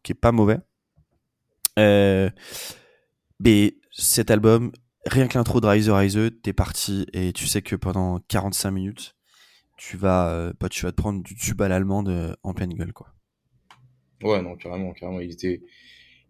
qui 0.04 0.12
est 0.12 0.16
pas 0.16 0.32
mauvais. 0.32 0.60
mais 3.39 3.76
cet 3.91 4.32
album, 4.32 4.72
rien 5.06 5.28
que 5.28 5.38
l'intro 5.38 5.62
de 5.62 5.68
Rise 5.68 5.89
Rise, 5.89 6.20
t'es 6.43 6.54
parti 6.54 7.06
et 7.14 7.34
tu 7.34 7.48
sais 7.48 7.62
que 7.62 7.76
pendant 7.76 8.20
45 8.28 8.72
minutes, 8.72 9.16
tu 9.78 9.98
vas, 9.98 10.54
bah, 10.60 10.70
tu 10.70 10.86
vas 10.86 10.91
te 10.91 10.98
prendre 10.98 11.22
du 11.24 11.36
tube 11.36 11.62
à 11.62 11.68
l'allemande 11.68 12.38
en 12.43 12.54
pleine 12.54 12.74
gueule, 12.74 12.93
quoi. 12.93 13.14
Ouais, 14.24 14.41
non, 14.41 14.56
carrément, 14.56 14.93
carrément. 14.93 15.20
Il 15.20 15.32
était, 15.32 15.62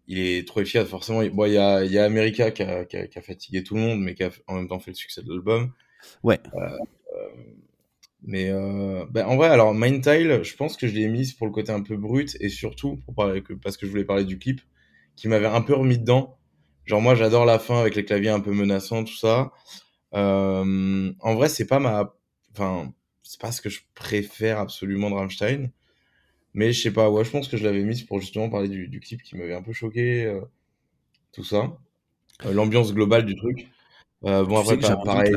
il 0.08 0.18
est 0.18 0.46
trop 0.46 0.60
efficace. 0.60 0.88
Forcément, 0.88 1.22
il, 1.22 1.30
bon, 1.30 1.46
il 1.46 1.52
y 1.52 1.58
a, 1.58 1.84
il 1.84 1.92
y 1.92 1.98
a 1.98 2.04
America 2.04 2.50
qui 2.50 2.62
a, 2.62 2.84
qui, 2.84 2.96
a, 2.96 3.06
qui 3.06 3.18
a, 3.18 3.22
fatigué 3.22 3.62
tout 3.62 3.74
le 3.74 3.80
monde, 3.80 4.00
mais 4.00 4.14
qui 4.14 4.24
a 4.24 4.30
en 4.46 4.54
même 4.54 4.68
temps 4.68 4.78
fait 4.78 4.90
le 4.90 4.96
succès 4.96 5.22
de 5.22 5.28
l'album. 5.28 5.72
Ouais. 6.22 6.40
Euh, 6.54 6.78
euh, 7.16 7.28
mais 8.26 8.50
euh, 8.50 9.06
ben, 9.10 9.26
en 9.26 9.36
vrai, 9.36 9.48
alors 9.48 9.72
Mindtile, 9.72 10.40
je 10.42 10.56
pense 10.56 10.76
que 10.76 10.88
je 10.88 10.94
l'ai 10.94 11.08
mise 11.08 11.32
pour 11.32 11.46
le 11.46 11.52
côté 11.52 11.70
un 11.70 11.82
peu 11.82 11.96
brut 11.96 12.36
et 12.40 12.48
surtout 12.48 12.96
pour 13.04 13.14
parler 13.14 13.42
que, 13.42 13.52
parce 13.52 13.76
que 13.76 13.86
je 13.86 13.90
voulais 13.90 14.04
parler 14.04 14.24
du 14.24 14.38
clip 14.38 14.60
qui 15.14 15.28
m'avait 15.28 15.46
un 15.46 15.62
peu 15.62 15.74
remis 15.74 15.98
dedans. 15.98 16.36
Genre 16.84 17.00
moi 17.00 17.14
j'adore 17.14 17.44
la 17.46 17.58
fin 17.58 17.80
avec 17.80 17.94
les 17.94 18.04
claviers 18.04 18.30
un 18.30 18.40
peu 18.40 18.52
menaçants, 18.52 19.04
tout 19.04 19.16
ça. 19.16 19.52
Euh, 20.14 21.12
en 21.20 21.34
vrai 21.34 21.48
c'est 21.48 21.66
pas 21.66 21.78
ma, 21.78 22.14
enfin 22.52 22.92
c'est 23.22 23.40
pas 23.40 23.52
ce 23.52 23.60
que 23.60 23.68
je 23.68 23.80
préfère 23.94 24.58
absolument 24.58 25.10
de 25.10 25.14
Rammstein, 25.14 25.70
mais 26.56 26.72
je 26.72 26.82
sais 26.82 26.90
pas, 26.90 27.10
ouais 27.10 27.22
je 27.22 27.30
pense 27.30 27.48
que 27.48 27.56
je 27.56 27.64
l'avais 27.64 27.84
mise 27.84 28.02
pour 28.02 28.18
justement 28.18 28.48
parler 28.48 28.68
du, 28.68 28.88
du 28.88 28.98
clip 28.98 29.22
qui 29.22 29.36
m'avait 29.36 29.54
un 29.54 29.62
peu 29.62 29.72
choqué, 29.72 30.24
euh, 30.24 30.40
tout 31.32 31.44
ça, 31.44 31.76
euh, 32.44 32.52
l'ambiance 32.52 32.92
globale 32.92 33.24
du 33.26 33.36
truc. 33.36 33.68
Euh, 34.24 34.44
bon 34.44 34.62
Tu 34.62 34.72
après 34.72 34.80
pas 34.80 34.96
pareil. 34.96 35.34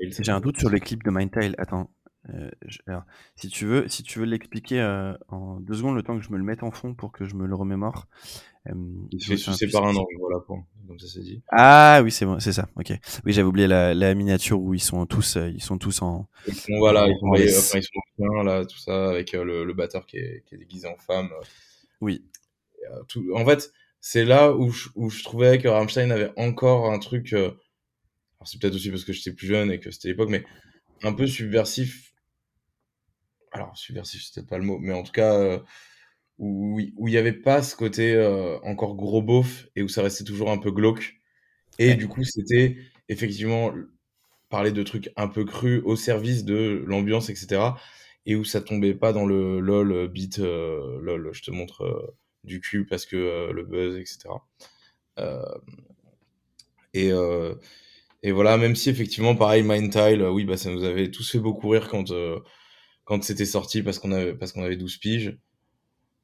J'ai 0.00 0.32
un 0.32 0.40
doute 0.40 0.58
sur 0.58 0.68
le 0.68 0.78
clip 0.80 1.02
de 1.04 1.10
Mindtail. 1.10 1.54
Attends, 1.56 1.88
euh, 2.30 2.50
je- 2.66 2.78
alors, 2.86 3.04
si 3.36 3.48
tu 3.48 3.66
veux, 3.66 3.88
si 3.88 4.02
tu 4.02 4.18
veux 4.18 4.24
l'expliquer 4.24 4.80
euh, 4.80 5.12
en 5.28 5.60
deux 5.60 5.74
secondes, 5.74 5.94
le 5.96 6.02
temps 6.02 6.16
que 6.18 6.24
je 6.24 6.30
me 6.30 6.38
le 6.38 6.44
mette 6.44 6.62
en 6.62 6.70
fond 6.70 6.94
pour 6.94 7.12
que 7.12 7.24
je 7.24 7.34
me 7.34 7.46
le 7.46 7.54
remémore. 7.54 8.06
Euh, 8.68 8.72
Il 9.12 9.20
se 9.22 9.28
fait 9.28 9.36
sucer 9.36 9.68
par 9.68 9.84
un 9.84 9.94
ange, 9.94 10.06
voilà 10.18 10.38
comme 10.46 10.98
ça 10.98 11.06
c'est 11.06 11.20
dit. 11.20 11.42
Ah 11.50 12.00
oui, 12.02 12.10
c'est 12.10 12.24
bon, 12.26 12.40
c'est 12.40 12.52
ça. 12.52 12.68
Ok. 12.76 12.92
Oui, 13.26 13.32
j'avais 13.32 13.46
oublié 13.48 13.66
la, 13.66 13.92
la 13.94 14.14
miniature 14.14 14.60
où 14.60 14.72
ils 14.74 14.80
sont 14.80 15.04
tous, 15.06 15.36
euh, 15.36 15.50
ils 15.50 15.62
sont 15.62 15.76
tous 15.78 16.00
en, 16.02 16.28
Ils 16.46 16.54
sont, 16.54 16.72
voilà, 16.78 17.06
ils 17.08 17.12
sont, 17.18 17.24
en 17.24 17.28
envoyés- 17.28 17.44
laisse. 17.46 17.58
enfin, 17.70 17.78
ils 17.78 17.82
sont 17.82 18.00
chiens, 18.16 18.42
là, 18.42 18.64
tout 18.64 18.78
ça, 18.78 19.10
avec 19.10 19.34
euh, 19.34 19.44
le, 19.44 19.64
le 19.64 19.74
batteur 19.74 20.06
qui 20.06 20.16
est, 20.18 20.42
qui 20.46 20.54
est 20.54 20.58
déguisé 20.58 20.88
en 20.88 20.96
femme. 20.96 21.28
Oui. 22.00 22.24
euh, 22.90 23.02
tout- 23.08 23.32
En 23.34 23.44
fait, 23.44 23.70
c'est 24.00 24.24
là 24.24 24.52
où 24.54 24.70
je, 24.70 24.88
où 24.94 25.10
je 25.10 25.22
trouvais 25.24 25.58
que 25.58 25.68
Rammstein 25.68 26.10
avait 26.10 26.32
encore 26.38 26.90
un 26.90 26.98
truc. 26.98 27.32
euh, 27.34 27.48
alors 28.38 28.48
c'est 28.48 28.60
peut-être 28.60 28.74
aussi 28.74 28.90
parce 28.90 29.04
que 29.04 29.12
j'étais 29.12 29.32
plus 29.32 29.46
jeune 29.46 29.70
et 29.70 29.80
que 29.80 29.90
c'était 29.90 30.08
l'époque, 30.08 30.30
mais 30.30 30.44
un 31.02 31.12
peu 31.12 31.26
subversif. 31.26 32.13
Alors, 33.54 33.76
subversif, 33.76 34.22
c'est 34.24 34.34
peut-être 34.34 34.48
pas 34.50 34.58
le 34.58 34.64
mot, 34.64 34.78
mais 34.80 34.92
en 34.92 35.02
tout 35.04 35.12
cas, 35.12 35.34
euh, 35.34 35.60
où 36.38 36.80
où 36.96 37.08
il 37.08 37.14
y 37.14 37.18
avait 37.18 37.32
pas 37.32 37.62
ce 37.62 37.76
côté 37.76 38.14
euh, 38.14 38.58
encore 38.62 38.96
gros 38.96 39.22
beauf 39.22 39.68
et 39.76 39.82
où 39.82 39.88
ça 39.88 40.02
restait 40.02 40.24
toujours 40.24 40.50
un 40.50 40.58
peu 40.58 40.72
glauque. 40.72 41.16
Et 41.78 41.90
Ouais. 41.90 41.96
du 41.96 42.08
coup, 42.08 42.24
c'était 42.24 42.78
effectivement 43.08 43.72
parler 44.50 44.72
de 44.72 44.82
trucs 44.84 45.10
un 45.16 45.28
peu 45.28 45.44
crus 45.46 45.82
au 45.86 45.96
service 45.96 46.44
de 46.44 46.84
l'ambiance, 46.86 47.30
etc. 47.30 47.80
Et 48.26 48.36
où 48.36 48.44
ça 48.44 48.60
tombait 48.62 48.94
pas 48.94 49.12
dans 49.14 49.26
le 49.26 49.60
lol 49.60 49.92
euh, 49.92 50.08
beat, 50.08 50.40
euh, 50.40 51.00
lol, 51.02 51.30
je 51.34 51.42
te 51.42 51.50
montre 51.52 52.14
du 52.44 52.60
cul 52.60 52.86
parce 52.86 53.06
que 53.06 53.52
le 53.52 53.64
buzz, 53.64 53.96
etc. 53.98 54.46
Et, 56.94 57.10
et 58.22 58.32
voilà, 58.32 58.56
même 58.56 58.74
si 58.76 58.90
effectivement, 58.90 59.36
pareil, 59.36 59.62
Mindtile, 59.62 60.22
oui, 60.22 60.44
bah, 60.44 60.56
ça 60.56 60.70
nous 60.70 60.84
avait 60.84 61.10
tous 61.10 61.30
fait 61.30 61.38
beaucoup 61.38 61.68
rire 61.68 61.88
quand, 61.88 62.10
quand 63.04 63.22
c'était 63.22 63.46
sorti 63.46 63.82
parce 63.82 63.98
qu'on 63.98 64.12
avait, 64.12 64.34
parce 64.34 64.52
qu'on 64.52 64.62
avait 64.62 64.76
12 64.76 64.96
piges. 64.98 65.36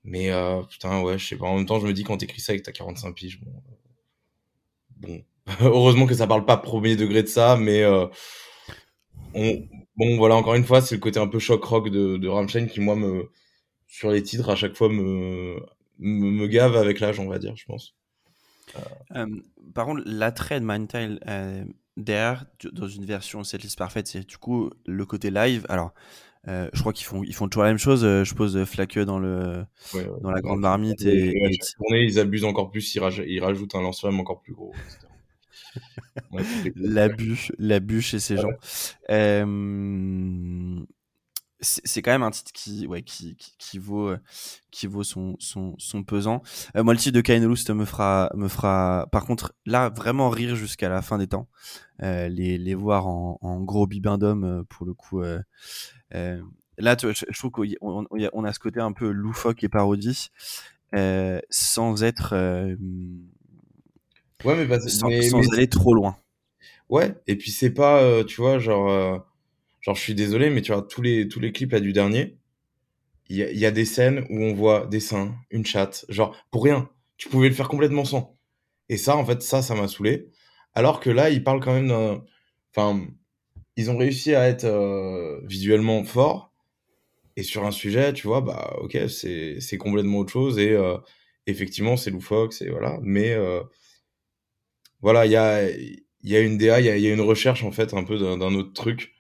Mais 0.04 0.30
euh, 0.30 0.62
putain, 0.62 1.02
ouais, 1.02 1.18
je 1.18 1.26
sais 1.26 1.36
pas. 1.36 1.46
En 1.46 1.56
même 1.56 1.66
temps, 1.66 1.80
je 1.80 1.86
me 1.86 1.92
dis 1.92 2.04
quand 2.04 2.16
t'écris 2.16 2.40
ça 2.40 2.54
et 2.54 2.58
que 2.58 2.62
t'as 2.62 2.72
45 2.72 3.14
piges, 3.14 3.40
bon. 3.40 3.52
bon. 4.96 5.24
Heureusement 5.60 6.06
que 6.06 6.14
ça 6.14 6.26
parle 6.26 6.44
pas 6.44 6.56
premier 6.56 6.96
degré 6.96 7.22
de 7.22 7.28
ça, 7.28 7.56
mais 7.56 7.82
euh, 7.82 8.06
on, 9.34 9.62
bon, 9.96 10.16
voilà, 10.16 10.36
encore 10.36 10.54
une 10.54 10.64
fois, 10.64 10.80
c'est 10.80 10.94
le 10.94 11.00
côté 11.00 11.20
un 11.20 11.26
peu 11.26 11.38
choc 11.38 11.62
rock 11.64 11.90
de, 11.90 12.16
de 12.16 12.66
qui, 12.66 12.80
moi, 12.80 12.96
me, 12.96 13.30
sur 13.86 14.10
les 14.10 14.22
titres, 14.22 14.48
à 14.48 14.56
chaque 14.56 14.76
fois, 14.76 14.88
me, 14.88 15.60
me, 15.98 16.46
gave 16.46 16.76
avec 16.76 17.00
l'âge, 17.00 17.20
on 17.20 17.28
va 17.28 17.38
dire, 17.38 17.54
je 17.56 17.66
pense. 17.66 17.94
Euh, 19.16 19.26
par 19.74 19.86
contre, 19.86 20.02
l'attrait 20.06 20.60
de 20.60 20.64
Mindtile 20.64 21.18
euh, 21.26 21.64
derrière, 21.96 22.46
dans 22.72 22.88
une 22.88 23.04
version 23.04 23.44
setlist 23.44 23.76
parfaite, 23.76 24.06
c'est 24.06 24.26
du 24.26 24.38
coup 24.38 24.70
le 24.86 25.04
côté 25.04 25.30
live. 25.30 25.66
Alors, 25.68 25.92
euh, 26.48 26.68
je 26.72 26.80
crois 26.80 26.92
qu'ils 26.92 27.06
font, 27.06 27.22
ils 27.22 27.34
font 27.34 27.48
toujours 27.48 27.64
la 27.64 27.70
même 27.70 27.78
chose. 27.78 28.04
euh, 28.04 28.24
je 28.24 28.34
pose 28.34 28.64
Flaqueux 28.64 29.04
dans 29.04 29.18
le, 29.18 29.64
Ouais, 29.94 30.06
ouais. 30.06 30.20
dans 30.22 30.30
la 30.30 30.40
grande 30.40 30.60
marmite 30.60 31.02
et, 31.02 31.32
tournée, 31.76 32.02
ils 32.04 32.18
abusent 32.18 32.44
encore 32.44 32.70
plus, 32.70 32.94
ils, 32.94 33.00
raj- 33.00 33.24
ils 33.26 33.40
rajoutent 33.40 33.74
un 33.74 33.82
lance-flamme 33.82 34.20
encore 34.20 34.40
plus 34.40 34.54
gros, 34.54 34.72
l'abus, 36.76 37.52
l'abus 37.58 38.00
chez 38.02 38.18
ces 38.18 38.36
gens. 38.36 38.50
Euh, 39.10 40.80
c'est 41.60 42.02
quand 42.02 42.10
même 42.10 42.22
un 42.22 42.30
titre 42.30 42.52
qui, 42.52 42.86
ouais, 42.86 43.02
qui, 43.02 43.36
qui, 43.36 43.54
qui 43.58 43.78
vaut, 43.78 44.08
euh, 44.08 44.18
qui 44.70 44.86
vaut 44.86 45.04
son, 45.04 45.36
son, 45.38 45.74
son 45.78 46.02
pesant. 46.02 46.42
Euh, 46.76 46.82
moi, 46.82 46.94
le 46.94 46.98
titre 47.00 47.14
de 47.16 47.20
Kain 47.20 47.46
Lust 47.46 47.70
me 47.70 47.84
fera, 47.84 48.30
me 48.34 48.48
fera, 48.48 49.06
par 49.12 49.24
contre, 49.26 49.52
là, 49.66 49.88
vraiment 49.90 50.30
rire 50.30 50.56
jusqu'à 50.56 50.88
la 50.88 51.02
fin 51.02 51.18
des 51.18 51.26
temps. 51.26 51.48
Euh, 52.02 52.28
les, 52.28 52.56
les 52.58 52.74
voir 52.74 53.06
en, 53.06 53.38
en 53.42 53.60
gros 53.60 53.86
bibendum, 53.86 54.44
euh, 54.44 54.62
pour 54.68 54.86
le 54.86 54.94
coup. 54.94 55.20
Euh, 55.22 55.40
euh, 56.14 56.40
là, 56.78 56.96
tu 56.96 57.06
vois, 57.06 57.12
je, 57.14 57.24
je 57.28 57.38
trouve 57.38 57.50
qu'on 57.50 57.66
on, 57.82 58.06
on 58.10 58.44
a- 58.44 58.52
ce 58.52 58.58
côté 58.58 58.80
un 58.80 58.92
peu 58.92 59.10
loufoque 59.10 59.62
et 59.64 59.68
parodie, 59.68 60.28
euh, 60.94 61.40
sans 61.50 62.02
être, 62.02 62.30
euh, 62.34 62.74
Ouais, 64.44 64.56
mais, 64.56 64.66
parce- 64.66 64.88
sans, 64.88 65.08
mais, 65.08 65.28
sans 65.28 65.38
mais- 65.40 65.54
aller 65.56 65.68
trop 65.68 65.92
loin. 65.94 66.16
ouais, 66.88 67.14
et 67.26 67.36
puis 67.36 67.50
c'est 67.50 67.70
pas, 67.70 68.02
euh, 68.02 68.24
tu 68.24 68.40
vois, 68.40 68.58
genre, 68.58 68.88
euh, 68.90 69.18
genre, 69.80 69.94
je 69.94 70.00
suis 70.00 70.14
désolé, 70.14 70.50
mais 70.50 70.62
tu 70.62 70.72
vois, 70.72 70.82
tous 70.82 71.02
les, 71.02 71.28
tous 71.28 71.40
les 71.40 71.52
clips 71.52 71.72
là 71.72 71.80
du 71.80 71.92
dernier, 71.92 72.36
il 73.30 73.36
y 73.36 73.66
a, 73.66 73.70
des 73.70 73.84
scènes 73.84 74.26
où 74.28 74.42
on 74.42 74.52
voit 74.52 74.86
des 74.86 74.98
seins, 74.98 75.36
une 75.50 75.64
chatte, 75.64 76.04
genre, 76.08 76.36
pour 76.50 76.64
rien. 76.64 76.90
Tu 77.16 77.28
pouvais 77.28 77.48
le 77.48 77.54
faire 77.54 77.68
complètement 77.68 78.04
sans. 78.04 78.36
Et 78.88 78.96
ça, 78.96 79.16
en 79.16 79.24
fait, 79.24 79.40
ça, 79.40 79.62
ça 79.62 79.76
m'a 79.76 79.86
saoulé. 79.86 80.30
Alors 80.74 80.98
que 80.98 81.10
là, 81.10 81.30
ils 81.30 81.44
parlent 81.44 81.60
quand 81.60 81.72
même 81.72 81.88
d'un, 81.88 82.24
enfin, 82.74 83.06
ils 83.76 83.88
ont 83.88 83.96
réussi 83.96 84.34
à 84.34 84.48
être 84.48 84.64
euh, 84.64 85.40
visuellement 85.44 86.02
forts. 86.02 86.52
Et 87.36 87.44
sur 87.44 87.64
un 87.64 87.70
sujet, 87.70 88.12
tu 88.12 88.26
vois, 88.26 88.40
bah, 88.40 88.76
ok, 88.80 88.98
c'est, 89.08 89.78
complètement 89.78 90.18
autre 90.18 90.32
chose. 90.32 90.58
Et 90.58 90.72
euh, 90.72 90.96
effectivement, 91.46 91.96
c'est 91.96 92.10
loufoque, 92.10 92.52
c'est 92.52 92.68
voilà. 92.68 92.98
Mais 93.02 93.30
euh, 93.30 93.62
voilà, 95.02 95.24
il 95.26 95.32
y 95.32 95.36
a, 95.36 95.70
y 95.70 96.36
a 96.36 96.40
une 96.40 96.58
DA, 96.58 96.80
il 96.80 96.86
y 96.86 96.90
a, 96.90 96.96
y 96.96 97.06
a 97.06 97.14
une 97.14 97.20
recherche, 97.20 97.62
en 97.62 97.70
fait, 97.70 97.94
un 97.94 98.02
peu 98.02 98.18
d'un 98.18 98.54
autre 98.54 98.72
truc 98.72 99.14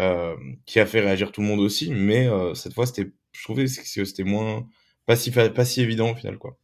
euh, 0.00 0.34
qui 0.64 0.80
a 0.80 0.86
fait 0.86 1.00
réagir 1.00 1.30
tout 1.30 1.42
le 1.42 1.46
monde 1.46 1.60
aussi. 1.60 1.90
Mais 1.92 2.26
euh, 2.26 2.54
cette 2.54 2.72
fois, 2.72 2.86
c'était, 2.86 3.12
je 3.32 3.42
trouvais 3.42 3.66
que 3.66 3.70
c'était 3.70 4.24
moins, 4.24 4.66
pas 5.04 5.14
si, 5.14 5.30
pas 5.30 5.64
si 5.66 5.82
évident 5.82 6.12
au 6.12 6.14
final, 6.14 6.38
quoi. 6.38 6.56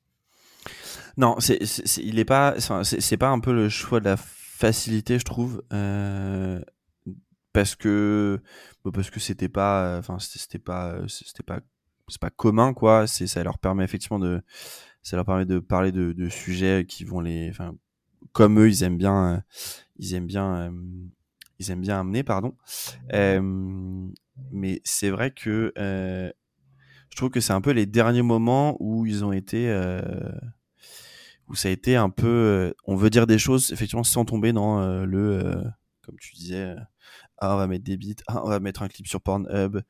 Non, 1.19 1.37
c'est, 1.39 1.59
il 1.99 2.19
est 2.19 2.25
pas, 2.25 2.57
c'est, 2.83 3.17
pas 3.19 3.29
un 3.29 3.41
peu 3.41 3.53
le 3.53 3.69
choix 3.69 4.01
de 4.01 4.07
la 4.07 4.17
facilité, 4.17 5.19
je 5.19 5.25
trouve, 5.25 5.63
euh, 5.73 6.61
parce 7.53 7.75
que, 7.75 8.41
parce 8.93 9.11
que 9.11 9.21
c'était 9.21 9.49
pas, 9.51 9.99
enfin, 9.99 10.19
c'était, 10.19 10.59
pas, 10.59 10.97
c'était 11.07 11.43
pas, 11.43 11.61
c'est 12.09 12.21
pas 12.21 12.31
commun, 12.31 12.73
quoi. 12.73 13.07
C'est, 13.07 13.27
ça 13.27 13.43
leur 13.45 13.59
permet 13.59 13.85
effectivement 13.85 14.19
de, 14.19 14.41
ça 15.03 15.17
leur 15.17 15.27
permet 15.27 15.47
de 15.47 15.59
parler 15.59 15.93
de, 15.93 16.13
de 16.13 16.29
sujets 16.31 16.87
qui 16.87 17.05
vont 17.05 17.21
les, 17.21 17.51
enfin, 17.51 17.75
comme 18.33 18.59
eux, 18.61 18.69
ils 18.69 18.83
aiment 18.83 18.99
bien, 18.99 19.43
ils 19.99 20.15
aiment 20.15 20.27
bien, 20.27 20.73
ils 21.59 21.71
aiment 21.71 21.81
bien 21.81 22.01
amener, 22.01 22.23
pardon. 22.23 22.55
Mais 23.13 24.81
c'est 24.85 25.11
vrai 25.11 25.31
que 25.31 25.73
je 25.77 27.17
trouve 27.17 27.31
que 27.31 27.41
c'est 27.41 27.53
un 27.55 27.61
peu 27.61 27.71
les 27.71 27.87
derniers 27.87 28.23
moments 28.23 28.77
où 28.81 29.07
ils 29.07 29.25
ont 29.25 29.33
été, 29.33 29.71
où 31.49 31.55
ça 31.55 31.69
a 31.69 31.73
été 31.73 31.97
un 31.97 32.11
peu, 32.11 32.27
euh, 32.27 32.75
on 32.85 32.97
veut 32.97 33.11
dire 33.11 33.27
des 33.27 33.39
choses 33.39 33.73
effectivement 33.73 34.05
sans 34.05 34.25
tomber 34.25 34.53
dans 34.53 34.81
euh, 34.81 35.05
le, 35.05 35.45
euh, 35.45 35.65
comme 36.03 36.17
tu 36.19 36.35
disais, 36.35 36.75
ah 37.39 37.55
on 37.55 37.59
va 37.59 37.67
mettre 37.67 37.85
des 37.85 37.97
beats, 37.97 38.23
ah 38.27 38.43
on 38.45 38.49
va 38.49 38.61
mettre 38.61 38.83
un 38.83 38.89
clip 38.89 39.07
sur 39.07 39.21
Pornhub, 39.21 39.81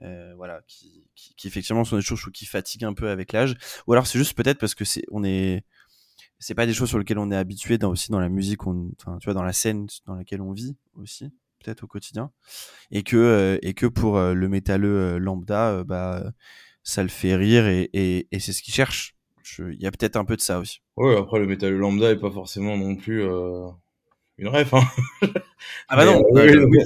euh, 0.00 0.34
voilà, 0.36 0.60
qui, 0.66 1.06
qui, 1.14 1.34
qui 1.34 1.46
effectivement 1.46 1.84
sont 1.84 1.96
des 1.96 2.02
choses 2.02 2.20
qui 2.32 2.46
fatiguent 2.46 2.84
un 2.84 2.94
peu 2.94 3.08
avec 3.10 3.32
l'âge, 3.32 3.56
ou 3.86 3.92
alors 3.92 4.06
c'est 4.06 4.18
juste 4.18 4.36
peut-être 4.36 4.58
parce 4.58 4.74
que 4.74 4.84
c'est, 4.84 5.04
on 5.10 5.24
est, 5.24 5.64
c'est 6.44 6.54
pas 6.54 6.66
des 6.66 6.74
choses 6.74 6.90
sur 6.90 6.98
lesquelles 6.98 7.18
on 7.18 7.30
est 7.30 7.36
habitué 7.36 7.78
dans, 7.78 7.90
aussi 7.90 8.10
dans 8.10 8.20
la 8.20 8.28
musique, 8.28 8.66
on, 8.66 8.90
enfin 9.00 9.16
tu 9.18 9.24
vois 9.24 9.34
dans 9.34 9.42
la 9.42 9.54
scène 9.54 9.86
dans 10.06 10.14
laquelle 10.14 10.42
on 10.42 10.52
vit 10.52 10.76
aussi 11.00 11.30
peut-être 11.62 11.84
au 11.84 11.86
quotidien, 11.86 12.30
et 12.90 13.02
que 13.02 13.16
euh, 13.16 13.58
et 13.62 13.72
que 13.72 13.86
pour 13.86 14.18
euh, 14.18 14.34
le 14.34 14.48
métalleux 14.50 15.14
euh, 15.14 15.18
lambda, 15.18 15.82
bah 15.84 16.22
ça 16.82 17.02
le 17.02 17.08
fait 17.08 17.34
rire 17.34 17.66
et, 17.66 17.88
et, 17.94 18.28
et 18.30 18.40
c'est 18.40 18.52
ce 18.52 18.62
qu'il 18.62 18.74
cherche. 18.74 19.16
Il 19.58 19.80
y 19.80 19.86
a 19.86 19.90
peut-être 19.90 20.16
un 20.16 20.26
peu 20.26 20.36
de 20.36 20.42
ça 20.42 20.58
aussi. 20.58 20.80
Ouais, 20.96 21.16
après, 21.16 21.38
le 21.38 21.46
métal 21.46 21.72
lambda 21.72 22.10
est 22.10 22.16
pas 22.18 22.30
forcément 22.30 22.76
non 22.76 22.94
plus 22.96 23.22
euh, 23.22 23.66
une 24.36 24.48
ref, 24.48 24.74
hein. 24.74 24.84
Ah 25.88 25.96
bah 25.96 26.04
Mais, 26.04 26.12
non, 26.12 26.18
euh, 26.18 26.34
bah, 26.34 26.42
oui, 26.44 26.56
oui. 26.58 26.78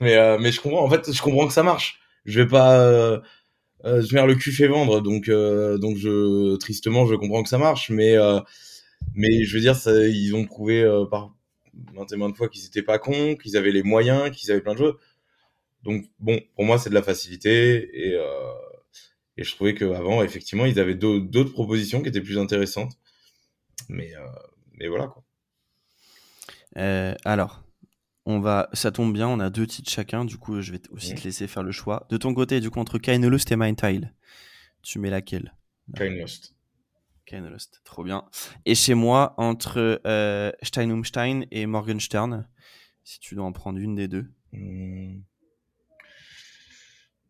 mais, 0.00 0.16
euh, 0.16 0.38
mais 0.38 0.52
je 0.52 0.60
comprends. 0.60 0.84
En 0.84 0.90
fait, 0.90 1.10
je 1.10 1.22
comprends 1.22 1.46
que 1.46 1.54
ça 1.54 1.62
marche. 1.62 2.00
Je 2.26 2.42
vais 2.42 2.48
pas 2.48 3.22
je 3.84 4.14
vais 4.14 4.26
le 4.26 4.34
cul 4.34 4.52
fait 4.52 4.66
vendre, 4.66 5.00
donc 5.00 5.30
donc 5.30 5.96
je 5.96 6.56
tristement 6.56 7.06
je 7.06 7.14
comprends 7.14 7.42
que 7.42 7.48
ça 7.48 7.58
marche, 7.58 7.88
mais 7.88 8.16
mais 9.16 9.44
je 9.44 9.54
veux 9.56 9.60
dire, 9.62 9.76
ça, 9.76 9.92
ils 10.08 10.34
ont 10.36 10.46
prouvé 10.46 10.82
euh, 10.82 11.06
par 11.06 11.34
maintes 11.94 12.12
et 12.12 12.16
maintes 12.18 12.36
fois 12.36 12.48
qu'ils 12.48 12.66
étaient 12.66 12.82
pas 12.82 12.98
cons, 13.00 13.36
qu'ils 13.36 13.56
avaient 13.56 13.72
les 13.72 13.82
moyens, 13.84 14.30
qu'ils 14.36 14.50
avaient 14.52 14.62
plein 14.62 14.74
de 14.74 14.78
choses. 14.78 14.96
Donc 15.84 16.06
bon, 16.20 16.40
pour 16.56 16.64
moi, 16.66 16.78
c'est 16.78 16.90
de 16.90 16.94
la 16.94 17.02
facilité 17.04 17.90
et 18.08 18.14
euh, 18.16 18.52
et 19.38 19.44
je 19.44 19.54
trouvais 19.54 19.74
qu'avant, 19.74 20.22
effectivement, 20.22 20.66
ils 20.66 20.80
avaient 20.80 20.94
d'au- 20.96 21.20
d'autres 21.20 21.52
propositions 21.52 22.02
qui 22.02 22.08
étaient 22.10 22.20
plus 22.22 22.38
intéressantes. 22.38 22.92
Mais 23.88 24.14
euh, 24.16 24.20
mais 24.78 24.88
voilà 24.88 25.08
quoi. 25.08 25.24
Alors, 27.24 27.62
on 28.26 28.40
va, 28.40 28.68
ça 28.74 28.92
tombe 28.92 29.12
bien, 29.14 29.28
on 29.28 29.40
a 29.40 29.50
deux 29.50 29.66
titres 29.66 29.90
chacun. 29.90 30.24
Du 30.24 30.38
coup, 30.38 30.60
je 30.62 30.72
vais 30.72 30.80
aussi 30.92 31.14
Mhm. 31.14 31.20
te 31.20 31.24
laisser 31.24 31.48
faire 31.48 31.62
le 31.62 31.72
choix. 31.72 32.06
De 32.10 32.16
ton 32.16 32.34
côté, 32.34 32.60
du 32.60 32.70
coup, 32.70 32.80
entre 32.80 32.98
Kainelust 32.98 33.50
et 33.52 33.56
Mindtile, 33.56 34.14
tu 34.82 34.98
mets 35.00 35.10
laquelle? 35.10 35.54
Kind 35.94 36.20
Lust, 37.32 37.80
trop 37.84 38.04
bien. 38.04 38.24
Et 38.64 38.74
chez 38.74 38.94
moi, 38.94 39.34
entre 39.36 40.00
euh, 40.06 40.52
Stein 40.62 41.42
et 41.50 41.66
Morgenstern, 41.66 42.48
si 43.04 43.20
tu 43.20 43.34
dois 43.34 43.44
en 43.44 43.52
prendre 43.52 43.78
une 43.78 43.94
des 43.94 44.08
deux. 44.08 44.26
Hmm. 44.52 45.20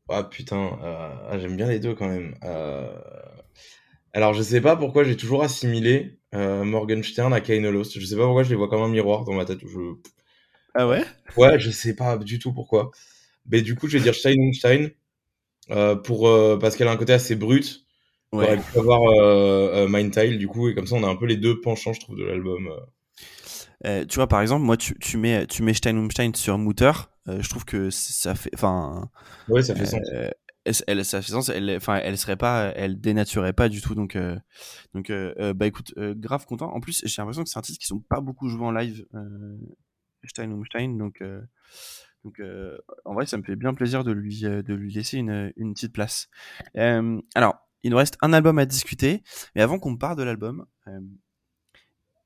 Ah 0.09 0.23
putain, 0.23 0.78
euh, 0.82 1.14
ah, 1.31 1.39
j'aime 1.39 1.56
bien 1.56 1.68
les 1.68 1.81
deux 1.81 1.94
quand 1.94 2.09
même. 2.09 2.36
Euh, 2.44 2.97
alors 4.12 4.35
je 4.35 4.43
sais 4.43 4.60
pas 4.60 4.77
pourquoi 4.77 5.02
j'ai 5.02 5.16
toujours 5.16 5.43
assimilé 5.43 6.20
euh, 6.35 6.64
Morgenstern 6.64 7.32
à 7.32 7.40
Kane 7.40 7.68
Lost. 7.68 7.98
Je 7.98 8.06
sais 8.06 8.16
pas 8.16 8.24
pourquoi 8.24 8.44
je 8.44 8.51
les 8.51 8.55
vois 8.55 8.68
comme 8.68 8.82
un 8.82 8.89
miroir 8.89 9.24
dans 9.24 9.35
ma 9.35 9.44
tête. 9.44 9.59
Je... 9.62 9.94
Ah 10.74 10.86
ouais? 10.86 11.05
Ouais, 11.36 11.59
je 11.59 11.70
sais 11.70 11.97
pas 11.97 12.16
du 12.18 12.39
tout 12.39 12.52
pourquoi. 12.52 12.93
Mais 13.51 13.62
du 13.62 13.74
coup, 13.74 13.89
je 13.89 13.98
vais 13.98 14.05
dire 14.05 14.14
Stein 14.14 14.90
euh, 15.70 15.97
pour 15.97 16.31
parce 16.60 16.77
qu'elle 16.77 16.89
a 16.89 16.93
un 16.93 16.97
côté 16.97 17.12
assez 17.12 17.35
brut. 17.35 17.85
Ouais. 18.32 18.47
Elle 18.51 18.61
peut 18.61 18.81
avoir 18.81 19.03
euh, 19.03 19.86
Mindtile 19.89 20.39
du 20.39 20.48
coup 20.48 20.69
et 20.69 20.74
comme 20.74 20.86
ça 20.86 20.97
on 20.97 21.05
a 21.05 21.09
un 21.09 21.16
peu 21.16 21.27
les 21.27 21.36
deux 21.36 21.61
penchants 21.61 21.93
je 21.93 22.01
trouve 22.01 22.16
de 22.16 22.24
l'album. 22.24 22.70
Euh, 23.85 24.05
tu 24.05 24.16
vois, 24.16 24.27
par 24.27 24.40
exemple, 24.40 24.65
moi, 24.65 24.77
tu, 24.77 24.98
tu 24.98 25.16
mets, 25.16 25.47
tu 25.47 25.62
mets 25.62 25.74
Stein 25.74 26.32
sur 26.35 26.59
Mutter. 26.59 26.93
Euh, 27.28 27.43
je 27.43 27.48
trouve 27.48 27.65
que 27.65 27.90
ça 27.90 28.35
fait, 28.35 28.51
enfin. 28.55 29.11
Ouais, 29.48 29.62
ça 29.62 29.74
fait 29.74 29.86
sens. 29.86 30.01
Euh, 30.12 30.31
elle, 30.86 31.05
ça 31.05 31.23
fait 31.23 31.32
sens. 31.32 31.48
Elle, 31.48 31.70
enfin, 31.77 31.97
elle 32.03 32.16
serait 32.19 32.36
pas, 32.36 32.73
elle 32.74 33.01
dénaturait 33.01 33.53
pas 33.53 33.69
du 33.69 33.81
tout. 33.81 33.94
Donc, 33.94 34.19
donc, 34.94 35.12
bah 35.55 35.66
écoute, 35.66 35.94
grave 35.97 36.47
content. 36.47 36.73
En 36.73 36.81
plus, 36.81 37.03
j'ai 37.05 37.23
l'impression 37.23 37.44
que 37.44 37.51
c'est 37.51 37.59
un 37.59 37.62
titre 37.62 37.78
qui 37.78 37.86
sont 37.86 38.01
pas 38.01 38.20
beaucoup 38.20 38.48
joués 38.48 38.65
en 38.65 38.73
live. 38.73 39.07
Stein 40.24 40.48
donc. 40.97 41.23
Donc, 42.24 42.43
en 43.05 43.15
vrai, 43.15 43.27
ça 43.27 43.36
me 43.36 43.44
fait 43.44 43.55
bien 43.55 43.74
plaisir 43.74 44.03
de 44.03 44.11
lui, 44.11 44.40
de 44.40 44.74
lui 44.74 44.93
laisser 44.93 45.19
une, 45.19 45.53
une 45.57 45.74
petite 45.74 45.93
place. 45.93 46.28
alors, 46.74 47.65
il 47.86 47.90
nous 47.90 47.96
reste 47.96 48.18
un 48.20 48.32
album 48.32 48.58
à 48.58 48.66
discuter, 48.66 49.22
mais 49.54 49.62
avant 49.62 49.78
qu'on 49.78 49.96
parle 49.96 50.16
de 50.16 50.24
l'album, 50.24 50.66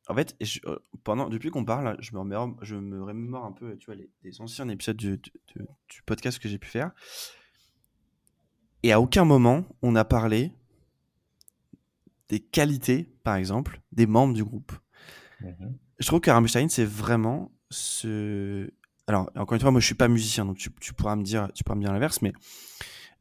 en 0.08 0.14
fait, 0.14 0.36
euh, 0.66 0.78
pendant, 1.04 1.28
depuis 1.28 1.50
qu'on 1.50 1.64
parle, 1.64 1.96
je 2.00 2.12
me, 2.12 2.18
remémore, 2.18 2.56
je 2.62 2.74
me 2.74 3.02
remémore 3.02 3.44
un 3.44 3.52
peu 3.52 3.76
tu 3.76 3.86
vois, 3.86 3.94
les, 3.94 4.40
anciens 4.40 4.68
épisodes 4.68 4.96
du, 4.96 5.18
du 5.18 6.02
podcast 6.04 6.38
que 6.38 6.48
j'ai 6.48 6.58
pu 6.58 6.68
faire. 6.68 6.90
Et 8.82 8.90
à 8.90 9.00
aucun 9.00 9.24
moment, 9.24 9.64
on 9.82 9.94
a 9.94 10.04
parlé 10.04 10.52
des 12.28 12.40
qualités, 12.40 13.04
par 13.22 13.36
exemple, 13.36 13.80
des 13.92 14.06
membres 14.06 14.34
du 14.34 14.44
groupe. 14.44 14.72
Mhm. 15.42 15.76
Je 15.98 16.06
trouve 16.06 16.20
que 16.20 16.30
Rammstein, 16.30 16.68
c'est 16.68 16.84
vraiment 16.84 17.52
ce. 17.68 18.70
Alors, 19.06 19.30
encore 19.36 19.54
une 19.54 19.60
fois, 19.60 19.70
moi, 19.70 19.80
je 19.80 19.86
suis 19.86 19.94
pas 19.94 20.08
musicien, 20.08 20.44
donc 20.44 20.56
tu, 20.56 20.70
tu 20.80 20.94
pourras 20.94 21.16
me 21.16 21.22
dire, 21.22 21.50
tu 21.54 21.62
pourras 21.62 21.76
me 21.76 21.82
dire 21.82 21.92
l'inverse, 21.92 22.22
mais 22.22 22.32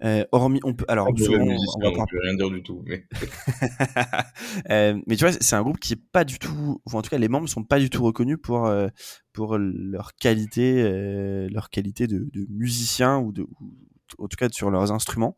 euh, 0.04 0.24
hormis, 0.32 0.62
on 0.64 0.74
peut, 0.74 0.86
alors, 0.88 1.08
on, 1.08 1.12
on 1.12 1.98
va 1.98 2.06
rien 2.22 2.36
dire 2.36 2.50
du 2.50 2.64
tout, 2.64 2.84
mais. 2.86 3.06
euh, 4.70 5.00
mais 5.06 5.16
tu 5.18 5.26
vois, 5.26 5.34
c'est 5.34 5.56
un 5.56 5.62
groupe 5.62 5.80
qui 5.80 5.94
est 5.94 6.02
pas 6.12 6.24
du 6.24 6.40
tout, 6.40 6.82
en 6.92 7.02
tout 7.02 7.10
cas, 7.10 7.18
les 7.18 7.28
membres 7.28 7.50
sont 7.50 7.64
pas 7.64 7.80
du 7.80 7.90
tout 7.90 8.04
reconnus 8.04 8.38
pour 8.42 8.66
euh, 8.66 8.88
pour 9.34 9.58
leur 9.58 10.16
qualité, 10.16 10.82
euh, 10.82 11.50
leur 11.52 11.70
qualité 11.70 12.08
de, 12.08 12.30
de 12.34 12.46
musicien 12.50 13.20
ou 13.20 13.32
de, 13.34 13.42
ou, 13.42 13.74
en 14.18 14.28
tout 14.28 14.38
cas 14.38 14.50
sur 14.50 14.72
leurs 14.72 14.92
instruments. 14.92 15.36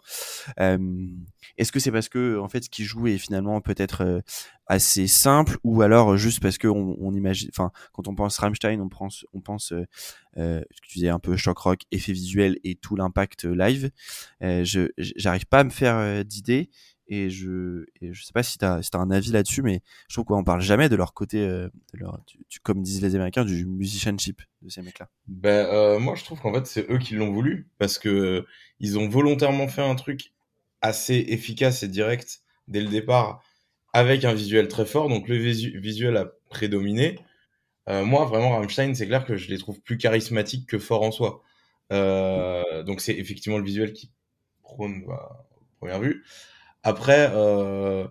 Est-ce 1.57 1.71
que 1.71 1.79
c'est 1.79 1.91
parce 1.91 2.09
que 2.09 2.39
en 2.39 2.47
fait 2.47 2.63
ce 2.63 2.69
qu'ils 2.69 2.85
jouent 2.85 3.07
est 3.07 3.17
finalement 3.17 3.61
peut-être 3.61 4.01
euh, 4.03 4.21
assez 4.67 5.07
simple 5.07 5.57
ou 5.63 5.81
alors 5.81 6.17
juste 6.17 6.39
parce 6.39 6.57
que 6.57 6.67
on, 6.67 7.13
imagine, 7.13 7.49
enfin 7.51 7.71
quand 7.93 8.07
on 8.07 8.15
pense 8.15 8.37
Rammstein, 8.37 8.79
on 8.79 8.89
pense, 8.89 9.25
on 9.33 9.41
pense, 9.41 9.73
euh, 9.73 9.85
euh 10.37 10.61
tu 10.83 10.99
disais 10.99 11.09
un 11.09 11.19
peu 11.19 11.35
choc 11.35 11.57
rock, 11.57 11.81
effet 11.91 12.13
visuel 12.13 12.57
et 12.63 12.75
tout 12.75 12.95
l'impact 12.95 13.45
live. 13.45 13.91
Je 14.41 14.89
j'arrive 14.97 15.45
pas 15.45 15.59
à 15.59 15.63
me 15.63 15.69
faire 15.69 16.25
d'idée 16.25 16.69
et 17.11 17.29
je 17.29 17.85
et 18.01 18.13
je 18.13 18.23
sais 18.23 18.33
pas 18.33 18.41
si 18.41 18.57
tu 18.57 18.65
as, 18.65 18.81
si 18.81 18.89
as, 18.93 18.99
un 18.99 19.11
avis 19.11 19.31
là-dessus 19.31 19.61
mais 19.61 19.81
je 20.07 20.15
trouve 20.15 20.25
qu'on 20.25 20.43
parle 20.43 20.61
jamais 20.61 20.89
de 20.89 20.95
leur 20.95 21.13
côté 21.13 21.41
euh, 21.41 21.69
de 21.93 21.99
leur, 21.99 22.19
comme 22.63 22.81
disent 22.81 23.03
les 23.03 23.13
américains 23.13 23.45
du 23.45 23.65
musicianship 23.67 24.41
de 24.63 24.69
ces 24.69 24.81
mecs 24.81 24.97
là 24.97 25.07
ben 25.27 25.67
euh, 25.67 25.99
moi 25.99 26.15
je 26.15 26.23
trouve 26.23 26.39
qu'en 26.41 26.53
fait 26.53 26.65
c'est 26.65 26.89
eux 26.89 26.97
qui 26.97 27.13
l'ont 27.13 27.31
voulu 27.31 27.67
parce 27.77 27.99
que 27.99 28.45
ils 28.79 28.97
ont 28.97 29.07
volontairement 29.07 29.67
fait 29.67 29.83
un 29.83 29.95
truc 29.95 30.31
assez 30.81 31.25
efficace 31.29 31.83
et 31.83 31.87
direct 31.87 32.41
dès 32.67 32.81
le 32.81 32.87
départ 32.87 33.43
avec 33.93 34.25
un 34.25 34.33
visuel 34.33 34.67
très 34.67 34.85
fort. 34.85 35.09
Donc 35.09 35.27
le 35.27 35.35
visuel 35.35 36.17
a 36.17 36.31
prédominé. 36.49 37.19
Euh, 37.89 38.05
moi 38.05 38.25
vraiment 38.25 38.51
Rammstein 38.51 38.93
c'est 38.93 39.07
clair 39.07 39.25
que 39.25 39.37
je 39.37 39.49
les 39.49 39.57
trouve 39.57 39.81
plus 39.81 39.97
charismatiques 39.97 40.67
que 40.67 40.79
forts 40.79 41.03
en 41.03 41.11
soi. 41.11 41.41
Euh, 41.91 42.83
donc 42.83 43.01
c'est 43.01 43.13
effectivement 43.13 43.57
le 43.57 43.65
visuel 43.65 43.93
qui 43.93 44.11
prône 44.63 45.05
bah, 45.05 45.45
première 45.79 45.99
vue 45.99 46.23
après, 46.83 47.29
euh, 47.33 48.07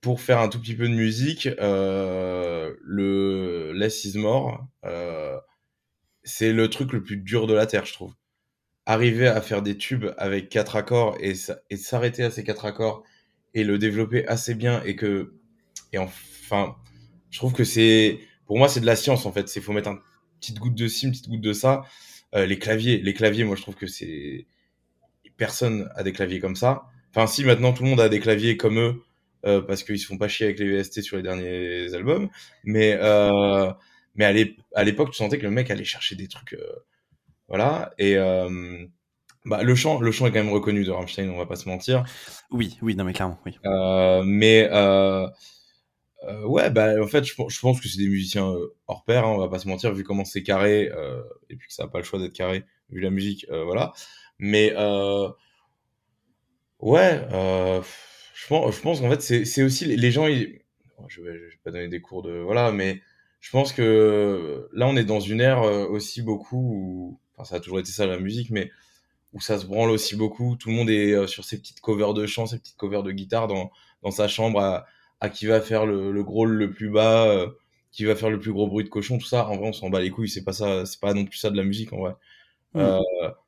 pour 0.00 0.20
faire 0.20 0.40
un 0.40 0.48
tout 0.48 0.60
petit 0.60 0.74
peu 0.74 0.88
de 0.88 0.94
musique, 0.94 1.46
euh, 1.60 2.74
le 2.82 3.72
Less 3.72 4.04
is 4.04 4.18
More, 4.18 4.66
euh, 4.84 5.38
c'est 6.24 6.52
le 6.52 6.68
truc 6.70 6.92
le 6.92 7.02
plus 7.02 7.16
dur 7.18 7.46
de 7.46 7.54
la 7.54 7.66
Terre, 7.66 7.84
je 7.84 7.92
trouve. 7.92 8.14
Arriver 8.86 9.28
à 9.28 9.40
faire 9.40 9.62
des 9.62 9.76
tubes 9.76 10.06
avec 10.16 10.48
quatre 10.48 10.76
accords 10.76 11.16
et, 11.20 11.34
s'arrêter 11.34 12.24
à 12.24 12.30
ces 12.30 12.44
quatre 12.44 12.64
accords 12.64 13.04
et 13.54 13.64
le 13.64 13.78
développer 13.78 14.26
assez 14.26 14.54
bien 14.54 14.82
et 14.84 14.96
que 14.96 15.34
et 15.92 15.98
enfin 15.98 16.76
je 17.30 17.38
trouve 17.38 17.52
que 17.52 17.64
c'est 17.64 18.20
pour 18.46 18.58
moi 18.58 18.68
c'est 18.68 18.80
de 18.80 18.86
la 18.86 18.96
science 18.96 19.26
en 19.26 19.32
fait. 19.32 19.48
C'est 19.48 19.60
faut 19.60 19.72
mettre 19.72 19.90
une 19.90 20.00
petite 20.40 20.58
goutte 20.58 20.74
de 20.74 20.88
ci 20.88 21.06
une 21.06 21.12
petite 21.12 21.28
goutte 21.28 21.40
de 21.40 21.52
ça. 21.52 21.84
Euh, 22.34 22.46
les 22.46 22.58
claviers 22.58 22.98
les 22.98 23.14
claviers 23.14 23.44
moi 23.44 23.56
je 23.56 23.62
trouve 23.62 23.76
que 23.76 23.86
c'est 23.86 24.46
personne 25.36 25.90
a 25.94 26.02
des 26.02 26.12
claviers 26.12 26.40
comme 26.40 26.56
ça 26.56 26.86
Enfin, 27.14 27.26
si 27.26 27.44
maintenant 27.44 27.72
tout 27.72 27.82
le 27.82 27.90
monde 27.90 28.00
a 28.00 28.08
des 28.08 28.20
claviers 28.20 28.56
comme 28.56 28.78
eux, 28.78 29.02
euh, 29.46 29.62
parce 29.62 29.82
qu'ils 29.82 29.98
se 29.98 30.06
font 30.06 30.18
pas 30.18 30.28
chier 30.28 30.46
avec 30.46 30.58
les 30.58 30.82
VST 30.82 31.02
sur 31.02 31.16
les 31.16 31.22
derniers 31.22 31.94
albums, 31.94 32.28
mais 32.64 32.98
euh, 33.00 33.72
mais 34.14 34.24
à 34.74 34.84
l'époque, 34.84 35.10
tu 35.10 35.16
sentais 35.16 35.38
que 35.38 35.44
le 35.44 35.50
mec 35.50 35.70
allait 35.70 35.84
chercher 35.84 36.14
des 36.14 36.28
trucs, 36.28 36.52
euh, 36.52 36.84
voilà. 37.48 37.92
Et 37.98 38.16
bah, 39.46 39.62
le 39.62 39.74
chant, 39.74 39.98
le 40.00 40.12
chant 40.12 40.26
est 40.26 40.32
quand 40.32 40.44
même 40.44 40.52
reconnu 40.52 40.84
de 40.84 40.90
Rammstein, 40.90 41.30
on 41.30 41.38
va 41.38 41.46
pas 41.46 41.56
se 41.56 41.68
mentir. 41.68 42.04
Oui, 42.50 42.76
oui, 42.82 42.94
non 42.94 43.04
mais 43.04 43.14
clairement, 43.14 43.38
oui. 43.46 43.58
Mais 44.24 44.68
ouais, 46.44 46.70
bah 46.70 47.02
en 47.02 47.06
fait, 47.06 47.24
je, 47.24 47.32
je 47.48 47.60
pense 47.60 47.80
que 47.80 47.88
c'est 47.88 47.98
des 47.98 48.08
musiciens 48.08 48.54
hors 48.86 49.04
pair, 49.04 49.24
hein, 49.24 49.30
on 49.30 49.38
va 49.38 49.48
pas 49.48 49.58
se 49.58 49.68
mentir, 49.68 49.92
vu 49.94 50.04
comment 50.04 50.26
c'est 50.26 50.42
carré, 50.42 50.90
et 51.48 51.56
puis 51.56 51.66
que 51.66 51.74
ça 51.74 51.84
a 51.84 51.88
pas 51.88 51.98
le 51.98 52.04
choix 52.04 52.18
d'être 52.18 52.34
carré, 52.34 52.64
vu 52.90 53.00
la 53.00 53.10
musique, 53.10 53.46
voilà. 53.48 53.94
Mais 54.38 54.74
Ouais, 56.80 57.26
euh, 57.32 57.82
je 58.34 58.46
pense, 58.46 58.74
je 58.76 58.80
pense 58.80 59.00
qu'en 59.00 59.10
fait, 59.10 59.20
c'est, 59.22 59.44
c'est 59.44 59.62
aussi 59.62 59.84
les 59.84 60.10
gens. 60.10 60.26
Ils... 60.26 60.60
Je 61.08 61.22
vais, 61.22 61.32
vais 61.32 61.48
pas 61.64 61.70
donner 61.70 61.88
des 61.88 62.00
cours 62.00 62.22
de 62.22 62.32
voilà, 62.40 62.72
mais 62.72 63.00
je 63.40 63.50
pense 63.50 63.72
que 63.72 64.68
là, 64.72 64.86
on 64.86 64.96
est 64.96 65.04
dans 65.04 65.20
une 65.20 65.40
ère 65.40 65.62
euh, 65.62 65.86
aussi 65.86 66.22
beaucoup 66.22 66.58
où, 66.58 67.20
enfin, 67.36 67.44
ça 67.48 67.56
a 67.56 67.60
toujours 67.60 67.80
été 67.80 67.90
ça 67.90 68.06
la 68.06 68.18
musique, 68.18 68.50
mais 68.50 68.70
où 69.32 69.40
ça 69.40 69.58
se 69.58 69.66
branle 69.66 69.90
aussi 69.90 70.16
beaucoup. 70.16 70.56
Tout 70.56 70.70
le 70.70 70.76
monde 70.76 70.90
est 70.90 71.12
euh, 71.14 71.26
sur 71.28 71.44
ses 71.44 71.58
petites 71.60 71.80
covers 71.80 72.14
de 72.14 72.26
chant, 72.26 72.46
ses 72.46 72.58
petites 72.60 72.76
covers 72.76 73.02
de 73.04 73.12
guitare 73.12 73.48
dans, 73.48 73.70
dans 74.02 74.10
sa 74.12 74.28
chambre 74.28 74.60
à, 74.60 74.86
à 75.20 75.30
qui 75.30 75.46
va 75.46 75.60
faire 75.62 75.86
le, 75.86 76.12
le 76.12 76.24
gros 76.24 76.46
le 76.46 76.72
plus 76.72 76.90
bas, 76.90 77.26
euh, 77.28 77.48
qui 77.92 78.04
va 78.06 78.16
faire 78.16 78.30
le 78.30 78.40
plus 78.40 78.52
gros 78.52 78.68
bruit 78.68 78.84
de 78.84 78.90
cochon, 78.90 79.18
tout 79.18 79.26
ça. 79.26 79.48
En 79.48 79.56
vrai, 79.58 79.68
on 79.68 79.72
s'en 79.74 79.90
bat 79.90 80.00
les 80.00 80.10
couilles. 80.10 80.28
C'est 80.30 80.44
pas 80.44 80.52
ça, 80.54 80.86
c'est 80.86 81.00
pas 81.00 81.14
non 81.14 81.24
plus 81.26 81.38
ça 81.38 81.50
de 81.50 81.56
la 81.56 81.64
musique 81.64 81.92
en 81.92 81.98
vrai. 81.98 82.14
Mmh. 82.74 82.80
Euh, 82.80 83.00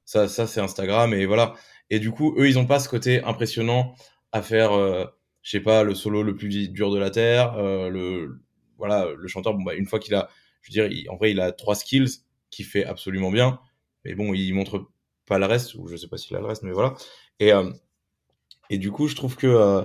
ça, 0.04 0.28
ça 0.28 0.46
c'est 0.46 0.60
Instagram 0.60 1.14
et 1.14 1.26
voilà. 1.26 1.54
Et 1.90 1.98
du 2.00 2.10
coup, 2.10 2.34
eux, 2.38 2.48
ils 2.48 2.58
ont 2.58 2.66
pas 2.66 2.78
ce 2.80 2.88
côté 2.88 3.22
impressionnant 3.24 3.94
à 4.32 4.42
faire, 4.42 4.72
euh, 4.72 5.04
je 5.42 5.50
sais 5.50 5.60
pas, 5.60 5.82
le 5.84 5.94
solo 5.94 6.22
le 6.22 6.34
plus 6.34 6.68
dur 6.68 6.90
de 6.90 6.98
la 6.98 7.10
terre. 7.10 7.54
Euh, 7.56 7.88
le 7.88 8.40
voilà, 8.78 9.08
le 9.16 9.28
chanteur, 9.28 9.54
bon 9.54 9.62
bah 9.62 9.74
une 9.74 9.86
fois 9.86 10.00
qu'il 10.00 10.14
a, 10.14 10.28
je 10.62 10.72
veux 10.80 10.88
dire, 10.88 11.12
en 11.12 11.16
vrai, 11.16 11.30
il 11.30 11.40
a 11.40 11.52
trois 11.52 11.74
skills 11.76 12.08
qui 12.50 12.64
fait 12.64 12.84
absolument 12.84 13.30
bien. 13.30 13.60
Mais 14.04 14.14
bon, 14.14 14.34
il 14.34 14.52
montre 14.54 14.88
pas 15.26 15.38
le 15.38 15.46
reste, 15.46 15.74
ou 15.74 15.86
je 15.88 15.96
sais 15.96 16.08
pas 16.08 16.16
s'il 16.16 16.36
a 16.36 16.40
le 16.40 16.46
reste, 16.46 16.62
mais 16.64 16.72
voilà. 16.72 16.94
Et 17.40 17.52
euh, 17.52 17.70
et 18.70 18.78
du 18.78 18.90
coup, 18.90 19.08
je 19.08 19.14
trouve 19.16 19.36
que 19.36 19.46
euh, 19.46 19.82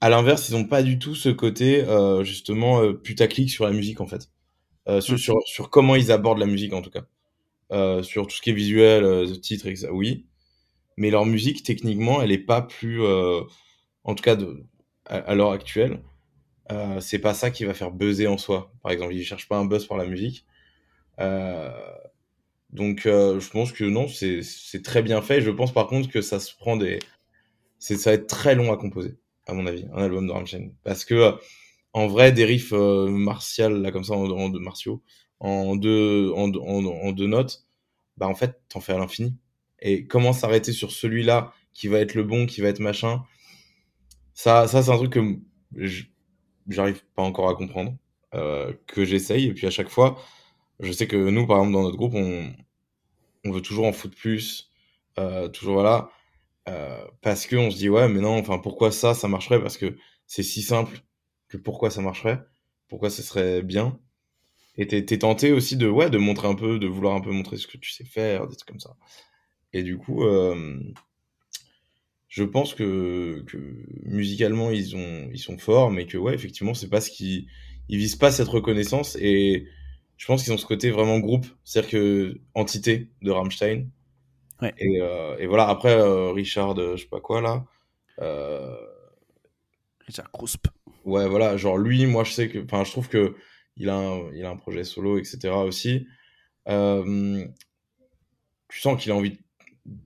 à 0.00 0.08
l'inverse, 0.08 0.48
ils 0.48 0.56
ont 0.56 0.64
pas 0.64 0.82
du 0.82 0.98
tout 0.98 1.14
ce 1.14 1.28
côté 1.28 1.82
euh, 1.84 2.24
justement 2.24 2.92
putaclic 2.94 3.50
sur 3.50 3.64
la 3.64 3.72
musique 3.72 4.00
en 4.00 4.06
fait, 4.06 4.30
euh, 4.88 5.00
sur, 5.00 5.14
mmh. 5.14 5.18
sur, 5.18 5.34
sur 5.46 5.70
comment 5.70 5.96
ils 5.96 6.12
abordent 6.12 6.38
la 6.38 6.46
musique 6.46 6.72
en 6.72 6.82
tout 6.82 6.90
cas, 6.90 7.02
euh, 7.72 8.02
sur 8.02 8.26
tout 8.26 8.36
ce 8.36 8.42
qui 8.42 8.50
est 8.50 8.54
visuel, 8.54 9.04
euh, 9.04 9.26
titre, 9.36 9.66
et 9.66 9.76
oui. 9.90 10.26
Mais 10.96 11.10
leur 11.10 11.26
musique 11.26 11.62
techniquement 11.62 12.22
elle 12.22 12.32
est 12.32 12.38
pas 12.38 12.62
plus 12.62 13.02
euh, 13.02 13.42
en 14.04 14.14
tout 14.14 14.22
cas 14.22 14.36
à, 15.06 15.34
l'heure 15.34 15.52
actuelle 15.52 16.02
euh, 16.72 17.00
c'est 17.00 17.20
pas 17.20 17.34
ça 17.34 17.50
qui 17.50 17.64
va 17.64 17.74
faire 17.74 17.92
buzzer 17.92 18.26
en 18.26 18.38
soi. 18.38 18.72
Par 18.82 18.92
exemple 18.92 19.14
ils 19.14 19.24
cherchent 19.24 19.48
pas 19.48 19.58
un 19.58 19.64
buzz 19.64 19.86
par 19.86 19.98
la 19.98 20.06
musique. 20.06 20.46
Donc 22.70 23.02
je 23.04 23.50
pense 23.50 23.72
que 23.72 23.84
non 23.84 24.08
c'est 24.08 24.82
très 24.82 25.02
bien 25.02 25.22
fait. 25.22 25.40
Je 25.40 25.50
pense 25.50 25.72
par 25.72 25.86
contre 25.86 26.10
que 26.10 26.20
ça 26.20 26.40
se 26.40 26.54
prend 26.56 26.76
des 26.76 26.98
ça 27.78 28.10
va 28.10 28.14
être 28.14 28.26
très 28.26 28.54
long 28.54 28.72
à 28.72 28.76
composer 28.76 29.18
à 29.46 29.54
mon 29.54 29.66
avis 29.66 29.86
un 29.94 30.02
album 30.02 30.26
de 30.26 30.32
Rammstein. 30.32 30.72
Parce 30.84 31.04
que 31.04 31.38
en 31.92 32.06
vrai 32.06 32.32
des 32.32 32.44
riffs 32.44 32.72
euh, 32.72 33.08
là 33.58 33.90
comme 33.90 34.04
ça 34.04 34.14
en, 34.14 34.30
en, 34.30 34.50
martiaux 34.60 35.02
en 35.40 35.76
deux 35.76 36.32
en, 36.34 36.52
en, 36.54 37.12
deux 37.12 37.26
notes 37.26 37.66
bah 38.16 38.26
en 38.28 38.34
fait 38.34 38.60
t'en 38.68 38.80
fais 38.80 38.92
à 38.92 38.98
l'infini 38.98 39.36
et 39.80 40.06
comment 40.06 40.32
s'arrêter 40.32 40.72
sur 40.72 40.90
celui-là 40.92 41.52
qui 41.72 41.88
va 41.88 42.00
être 42.00 42.14
le 42.14 42.24
bon, 42.24 42.46
qui 42.46 42.60
va 42.60 42.68
être 42.68 42.80
machin, 42.80 43.22
Ça, 44.34 44.66
ça 44.68 44.82
c'est 44.82 44.90
un 44.90 44.96
truc 44.96 45.12
que 45.12 45.20
j'arrive 46.68 47.04
pas 47.14 47.22
encore 47.22 47.48
à 47.48 47.54
comprendre, 47.54 47.96
euh, 48.34 48.72
que 48.86 49.04
j'essaye. 49.04 49.46
Et 49.48 49.54
puis 49.54 49.66
à 49.66 49.70
chaque 49.70 49.88
fois, 49.88 50.18
je 50.80 50.92
sais 50.92 51.06
que 51.08 51.16
nous, 51.30 51.46
par 51.46 51.58
exemple, 51.58 51.74
dans 51.74 51.82
notre 51.82 51.96
groupe, 51.96 52.14
on, 52.14 52.52
on 53.44 53.52
veut 53.52 53.62
toujours 53.62 53.86
en 53.86 53.92
foutre 53.92 54.16
plus. 54.16 54.70
Euh, 55.18 55.48
toujours 55.48 55.74
voilà. 55.74 56.10
Euh, 56.68 57.04
parce 57.22 57.46
qu'on 57.46 57.70
se 57.70 57.76
dit, 57.78 57.88
ouais, 57.90 58.08
mais 58.08 58.20
non, 58.20 58.38
enfin, 58.38 58.58
pourquoi 58.58 58.92
ça, 58.92 59.14
ça 59.14 59.28
marcherait? 59.28 59.62
Parce 59.62 59.78
que 59.78 59.96
c'est 60.26 60.42
si 60.42 60.62
simple 60.62 61.00
que 61.48 61.56
pourquoi 61.58 61.90
ça 61.90 62.02
marcherait? 62.02 62.42
Pourquoi 62.88 63.10
ce 63.10 63.22
serait 63.22 63.62
bien? 63.62 63.98
Et 64.80 64.86
t'es 64.86 65.18
tenté 65.18 65.50
aussi 65.52 65.76
de, 65.76 65.88
ouais, 65.88 66.08
de 66.08 66.18
montrer 66.18 66.46
un 66.46 66.54
peu, 66.54 66.78
de 66.78 66.86
vouloir 66.86 67.16
un 67.16 67.20
peu 67.20 67.32
montrer 67.32 67.56
ce 67.56 67.66
que 67.66 67.76
tu 67.76 67.90
sais 67.90 68.04
faire, 68.04 68.46
des 68.46 68.54
trucs 68.54 68.68
comme 68.68 68.78
ça. 68.78 68.96
Et 69.72 69.82
du 69.82 69.98
coup, 69.98 70.22
euh, 70.22 70.78
je 72.28 72.44
pense 72.44 72.74
que, 72.74 73.42
que 73.48 73.58
musicalement, 74.04 74.70
ils, 74.70 74.94
ont, 74.94 75.28
ils 75.32 75.40
sont 75.40 75.58
forts, 75.58 75.90
mais 75.90 76.06
que, 76.06 76.16
ouais, 76.16 76.32
effectivement, 76.32 76.74
c'est 76.74 76.88
pas 76.88 77.00
ce 77.00 77.10
qui. 77.10 77.48
Ils 77.88 77.98
visent 77.98 78.16
pas 78.16 78.30
cette 78.30 78.46
reconnaissance. 78.46 79.16
Et 79.20 79.66
je 80.16 80.26
pense 80.26 80.44
qu'ils 80.44 80.52
ont 80.52 80.58
ce 80.58 80.66
côté 80.66 80.90
vraiment 80.90 81.18
groupe, 81.18 81.46
c'est-à-dire 81.64 81.90
que 81.90 82.40
entité 82.54 83.10
de 83.22 83.32
Rammstein. 83.32 83.88
Ouais. 84.62 84.72
Et, 84.78 85.00
euh, 85.00 85.36
et 85.38 85.46
voilà, 85.48 85.68
après, 85.68 85.94
euh, 85.94 86.30
Richard, 86.30 86.76
je 86.76 87.02
sais 87.02 87.08
pas 87.08 87.20
quoi, 87.20 87.40
là. 87.40 87.64
Richard 90.06 90.30
Krusp. 90.30 90.68
Ouais, 91.04 91.28
voilà, 91.28 91.56
genre 91.56 91.78
lui, 91.78 92.06
moi, 92.06 92.22
je 92.22 92.32
sais 92.32 92.48
que. 92.48 92.60
Enfin, 92.62 92.84
je 92.84 92.92
trouve 92.92 93.08
que 93.08 93.34
il 93.78 93.88
a 93.88 93.96
un, 93.96 94.44
a 94.44 94.56
projet 94.56 94.84
solo, 94.84 95.18
etc. 95.18 95.48
aussi. 95.54 96.06
Euh, 96.68 97.46
tu 98.68 98.80
sens 98.80 99.00
qu'il 99.00 99.12
a 99.12 99.14
envie 99.14 99.38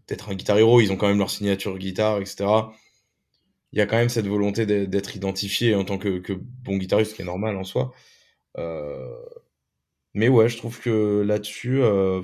d'être 0.06 0.30
un 0.30 0.34
guitar 0.34 0.58
hero. 0.58 0.80
Ils 0.80 0.92
ont 0.92 0.96
quand 0.96 1.08
même 1.08 1.18
leur 1.18 1.30
signature 1.30 1.78
guitare, 1.78 2.20
etc. 2.20 2.44
Il 3.72 3.78
y 3.78 3.80
a 3.80 3.86
quand 3.86 3.96
même 3.96 4.08
cette 4.10 4.26
volonté 4.26 4.66
d'être 4.66 5.16
identifié 5.16 5.74
en 5.74 5.84
tant 5.84 5.98
que, 5.98 6.18
que, 6.18 6.34
bon 6.34 6.76
guitariste, 6.76 7.12
ce 7.12 7.16
qui 7.16 7.22
est 7.22 7.26
normal 7.26 7.56
en 7.56 7.64
soi. 7.64 7.92
Euh, 8.58 9.16
mais 10.14 10.28
ouais, 10.28 10.48
je 10.48 10.58
trouve 10.58 10.78
que 10.80 11.22
là-dessus, 11.22 11.82
euh, 11.82 12.22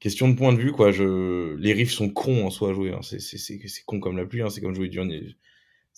question 0.00 0.28
de 0.28 0.34
point 0.34 0.52
de 0.52 0.58
vue, 0.58 0.72
quoi. 0.72 0.90
Je... 0.92 1.54
Les 1.56 1.72
riffs 1.72 1.92
sont 1.92 2.10
cons 2.10 2.44
en 2.46 2.50
soi 2.50 2.70
à 2.70 2.72
jouer. 2.72 2.92
Hein. 2.92 3.00
C'est 3.02 3.84
con 3.86 4.00
comme 4.00 4.16
la 4.16 4.26
pluie. 4.26 4.42
Hein. 4.42 4.50
C'est 4.50 4.60
comme 4.60 4.74
jouer 4.74 4.88
du. 4.88 4.98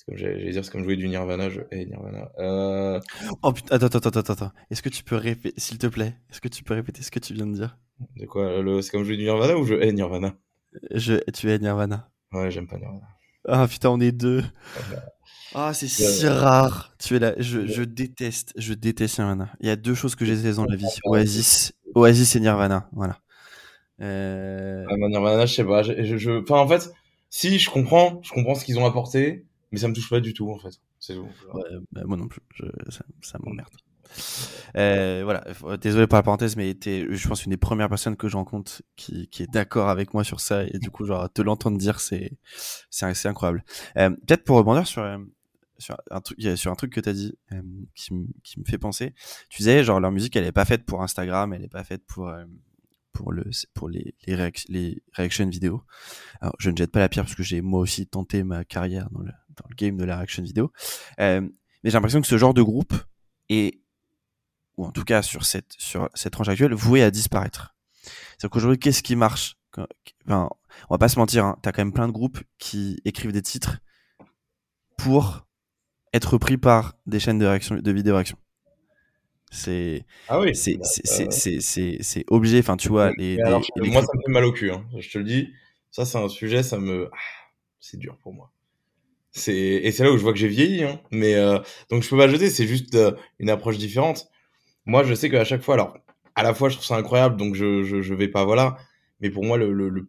C'est 0.03 0.11
comme 0.11 0.17
j'allais 0.17 0.51
dire, 0.51 0.65
c'est 0.65 0.71
comme 0.73 0.83
jouer 0.83 0.97
du 0.97 1.09
Nirvana. 1.09 1.49
Je... 1.49 1.61
Hey, 1.71 1.87
Nirvana. 1.87 2.29
Euh... 2.41 3.01
Oh 3.43 3.53
putain, 3.53 3.77
attends, 3.77 3.87
attends, 3.87 4.09
attends, 4.09 4.33
attends. 4.33 4.53
Est-ce 4.69 4.83
que 4.83 4.89
tu 4.89 5.05
peux 5.05 5.15
répéter, 5.15 5.61
s'il 5.61 5.79
te 5.79 5.87
plaît, 5.87 6.17
est-ce 6.29 6.41
que 6.41 6.49
tu 6.49 6.65
peux 6.65 6.75
répéter 6.75 7.05
ce 7.05 7.13
que 7.13 7.21
tu 7.21 7.35
viens 7.35 7.47
de 7.47 7.55
dire? 7.55 7.79
De 8.17 8.27
quoi 8.27 8.61
le... 8.61 8.83
C'est 8.83 8.91
comme 8.91 9.05
jouer 9.05 9.17
du 9.17 9.23
Nirvana 9.23 9.57
ou 9.57 9.65
je 9.65 9.75
hais 9.75 9.93
Nirvana? 9.93 10.35
Je... 10.91 11.15
Tu 11.31 11.53
es 11.53 11.59
Nirvana. 11.61 12.11
Ouais, 12.33 12.51
j'aime 12.51 12.67
pas 12.67 12.79
Nirvana. 12.79 13.07
Ah 13.47 13.69
putain, 13.69 13.91
on 13.91 14.01
est 14.01 14.11
deux. 14.11 14.43
Ah, 15.55 15.73
c'est 15.73 15.87
si 15.87 16.27
rare. 16.27 16.97
Tu 16.99 17.15
es 17.15 17.19
là. 17.21 17.35
Je, 17.39 17.67
je 17.67 17.85
déteste, 17.85 18.55
je 18.57 18.75
déteste 18.75 19.21
Nirvana. 19.21 19.53
Il 19.61 19.69
y 19.69 19.71
a 19.71 19.77
deux 19.77 19.95
choses 19.95 20.17
que 20.17 20.25
j'ai 20.25 20.53
dans 20.53 20.65
la 20.65 20.75
vie 20.75 20.87
Oasis, 21.05 21.75
Oasis 21.95 22.35
et 22.35 22.41
Nirvana. 22.41 22.89
Voilà. 22.91 23.21
Euh... 24.01 24.85
Ah, 24.91 24.97
Nirvana, 24.97 25.47
je 25.47 25.55
sais 25.55 25.65
pas. 25.65 25.85
Je, 25.85 26.17
je, 26.17 26.43
Enfin, 26.43 26.59
en 26.59 26.67
fait, 26.67 26.93
si 27.31 27.61
je 27.61 27.71
comprends, 27.71 28.21
je 28.25 28.33
comprends 28.33 28.57
ce 28.57 28.65
qu'ils 28.65 28.81
ont 28.81 28.87
apporté, 28.87 29.47
mais 29.73 29.79
ça 29.79 29.89
me 29.89 29.95
touche 29.95 30.11
pas 30.11 30.21
du 30.21 30.35
tout, 30.35 30.51
en 30.51 30.59
fait. 30.59 30.81
C'est 30.99 31.15
tout. 31.15 31.27
Ouais, 31.53 31.63
bah, 31.91 32.03
moi 32.05 32.17
non 32.17 32.29
plus. 32.29 32.43
Je... 32.55 32.65
Ça, 32.91 33.05
ça 33.21 33.39
m'emmerde. 33.43 33.73
Euh, 34.75 35.21
voilà, 35.25 35.45
désolé 35.77 36.07
pour 36.07 36.17
la 36.17 36.23
parenthèse, 36.23 36.57
mais 36.57 36.73
t'es, 36.73 37.07
je 37.11 37.29
pense, 37.29 37.45
une 37.45 37.51
des 37.51 37.59
premières 37.59 37.91
personnes 37.91 38.17
que 38.17 38.27
je 38.29 38.39
rencontre 38.39 38.81
qui, 38.97 39.29
qui 39.29 39.43
est 39.43 39.51
d'accord 39.53 39.91
avec 39.91 40.15
moi 40.15 40.25
sur 40.25 40.41
ça. 40.41 40.65
Et 40.65 40.79
du 40.79 40.91
coup, 40.91 41.05
genre, 41.05 41.31
te 41.31 41.43
l'entendre 41.43 41.77
dire, 41.77 42.01
c'est, 42.01 42.39
c'est 42.89 43.05
assez 43.05 43.29
incroyable. 43.29 43.63
Euh, 43.99 44.09
peut-être 44.09 44.45
pour 44.45 44.57
rebondir 44.57 44.87
sur, 44.87 45.03
euh, 45.03 45.19
sur 45.83 45.97
un 46.11 46.21
truc, 46.23 46.41
sur 46.57 46.73
un 46.73 46.75
truc 46.75 46.93
que 46.93 47.01
t'as 47.01 47.13
dit, 47.13 47.37
euh, 47.53 47.61
qui, 47.95 48.11
qui, 48.43 48.61
me 48.61 48.65
fait 48.65 48.79
penser. 48.79 49.15
Tu 49.51 49.59
disais, 49.59 49.85
genre, 49.85 50.01
leur 50.01 50.11
musique, 50.11 50.37
elle 50.37 50.45
est 50.45 50.53
pas 50.53 50.65
faite 50.65 50.87
pour 50.87 51.03
Instagram, 51.03 51.53
elle 51.53 51.65
est 51.65 51.69
pas 51.69 51.85
faite 51.85 52.05
pour, 52.07 52.29
euh, 52.29 52.45
pour 53.13 53.33
le, 53.33 53.45
pour 53.75 53.89
les, 53.91 54.15
les, 54.27 54.35
réac 54.35 54.65
les 54.69 55.03
réactions 55.13 55.47
vidéo. 55.49 55.83
Alors, 56.41 56.55
je 56.59 56.71
ne 56.71 56.77
jette 56.77 56.93
pas 56.93 57.01
la 57.01 57.09
pierre 57.09 57.25
parce 57.25 57.35
que 57.35 57.43
j'ai 57.43 57.61
moi 57.61 57.81
aussi 57.81 58.07
tenté 58.07 58.43
ma 58.43 58.65
carrière 58.65 59.11
dans 59.11 59.21
le, 59.21 59.33
dans 59.57 59.65
le 59.69 59.75
game 59.75 59.97
de 59.97 60.05
la 60.05 60.17
réaction 60.17 60.43
vidéo. 60.43 60.73
mais 61.19 61.41
j'ai 61.85 61.93
l'impression 61.93 62.21
que 62.21 62.27
ce 62.27 62.39
genre 62.39 62.55
de 62.55 62.63
groupe 62.63 62.95
est 63.49 63.83
ou 64.77 64.85
en 64.85 64.91
tout 64.91 65.05
cas 65.05 65.23
sur 65.23 65.45
cette, 65.45 65.75
sur 65.79 66.09
cette 66.15 66.33
tranche 66.33 66.49
actuelle, 66.49 66.75
vouée 66.75 67.03
à 67.03 67.11
disparaître. 67.11 67.75
C'est-à-dire 68.03 68.51
qu'aujourd'hui, 68.51 68.79
qu'est-ce 68.79 69.03
qui 69.03 69.17
marche 69.17 69.57
enfin, 70.27 70.49
On 70.89 70.95
va 70.95 70.99
pas 70.99 71.09
se 71.09 71.19
mentir, 71.19 71.45
hein, 71.45 71.59
tu 71.63 71.69
as 71.69 71.73
quand 71.73 71.83
même 71.83 71.93
plein 71.93 72.09
de 72.09 72.13
groupes 72.13 72.41
qui 72.59 72.99
écrivent 73.05 73.33
des 73.33 73.43
titres 73.43 73.79
pour 74.97 75.47
être 76.13 76.39
pris 76.39 76.57
par 76.57 76.95
des 77.07 77.21
chaînes 77.21 77.39
de, 77.39 77.47
réaction, 77.47 77.77
de 77.77 77.93
vidéo 77.93 78.15
réaction. 78.15 78.39
C'est 79.51 80.07
ah 80.29 80.41
oui, 80.41 80.57
c'est 80.57 80.79
euh... 80.79 81.27
c'est 81.31 82.25
obligé. 82.29 82.59
Enfin, 82.61 82.79
tu 82.79 82.89
vois, 82.89 83.13
les, 83.19 83.37
les, 83.37 83.43
alors, 83.43 83.63
les, 83.77 83.91
moi, 83.91 84.01
ça 84.01 84.09
me 84.15 84.23
fait 84.25 84.33
mal 84.33 84.45
au 84.45 84.53
cul. 84.53 84.71
Hein. 84.71 84.83
Je 84.99 85.11
te 85.11 85.19
le 85.19 85.25
dis. 85.25 85.53
Ça, 85.91 86.07
c'est 86.07 86.17
un 86.17 86.29
sujet, 86.31 86.63
ça 86.63 86.79
me. 86.79 87.11
Ah, 87.13 87.17
c'est 87.79 87.99
dur 87.99 88.17
pour 88.23 88.33
moi. 88.33 88.51
C'est 89.33 89.57
et 89.57 89.93
c'est 89.93 90.05
là 90.05 90.13
où 90.13 90.17
je 90.17 90.23
vois 90.23 90.33
que 90.33 90.39
j'ai 90.39 90.49
vieilli. 90.49 90.85
Hein. 90.85 91.01
Mais 91.11 91.35
euh... 91.35 91.59
donc 91.91 92.03
je 92.03 92.09
peux 92.09 92.17
pas 92.17 92.29
jeter. 92.29 92.51
C'est 92.51 92.67
juste 92.67 92.95
euh, 92.95 93.13
une 93.39 93.51
approche 93.51 93.79
différente 93.79 94.29
moi, 94.85 95.05
je 95.05 95.15
sais 95.15 95.31
qu'à 95.31 95.45
chaque 95.45 95.63
fois, 95.63 95.75
alors, 95.75 95.99
à 96.35 96.43
la 96.43 96.55
fois, 96.55 96.69
je 96.69 96.75
trouve 96.75 96.87
ça 96.87 96.97
incroyable, 96.97 97.37
donc 97.37 97.55
je, 97.55 97.83
je, 97.85 98.01
je 98.01 98.15
vais 98.15 98.29
pas, 98.29 98.45
voilà. 98.45 98.77
Mais 99.21 99.31
pour 99.31 99.45
moi, 99.45 99.57
le, 99.57 99.73
le, 99.73 99.89
le 99.89 100.09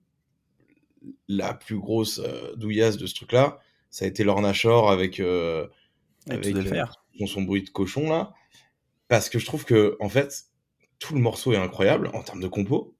la 1.27 1.53
plus 1.53 1.77
grosse 1.77 2.19
euh, 2.19 2.55
douillasse 2.55 2.97
de 2.97 3.05
ce 3.05 3.13
truc-là, 3.15 3.59
ça 3.89 4.05
a 4.05 4.07
été 4.07 4.23
Lorna 4.23 4.53
Shore 4.53 4.89
avec, 4.89 5.19
euh, 5.19 5.67
avec 6.29 6.55
euh, 6.55 6.85
son, 7.19 7.27
son 7.27 7.41
bruit 7.41 7.63
de 7.63 7.69
cochon, 7.69 8.09
là. 8.09 8.33
Parce 9.09 9.29
que 9.29 9.37
je 9.37 9.45
trouve 9.45 9.65
que, 9.65 9.97
en 9.99 10.09
fait, 10.09 10.45
tout 10.97 11.13
le 11.13 11.19
morceau 11.19 11.53
est 11.53 11.57
incroyable 11.57 12.09
en 12.13 12.23
termes 12.23 12.41
de 12.41 12.47
compo. 12.47 12.95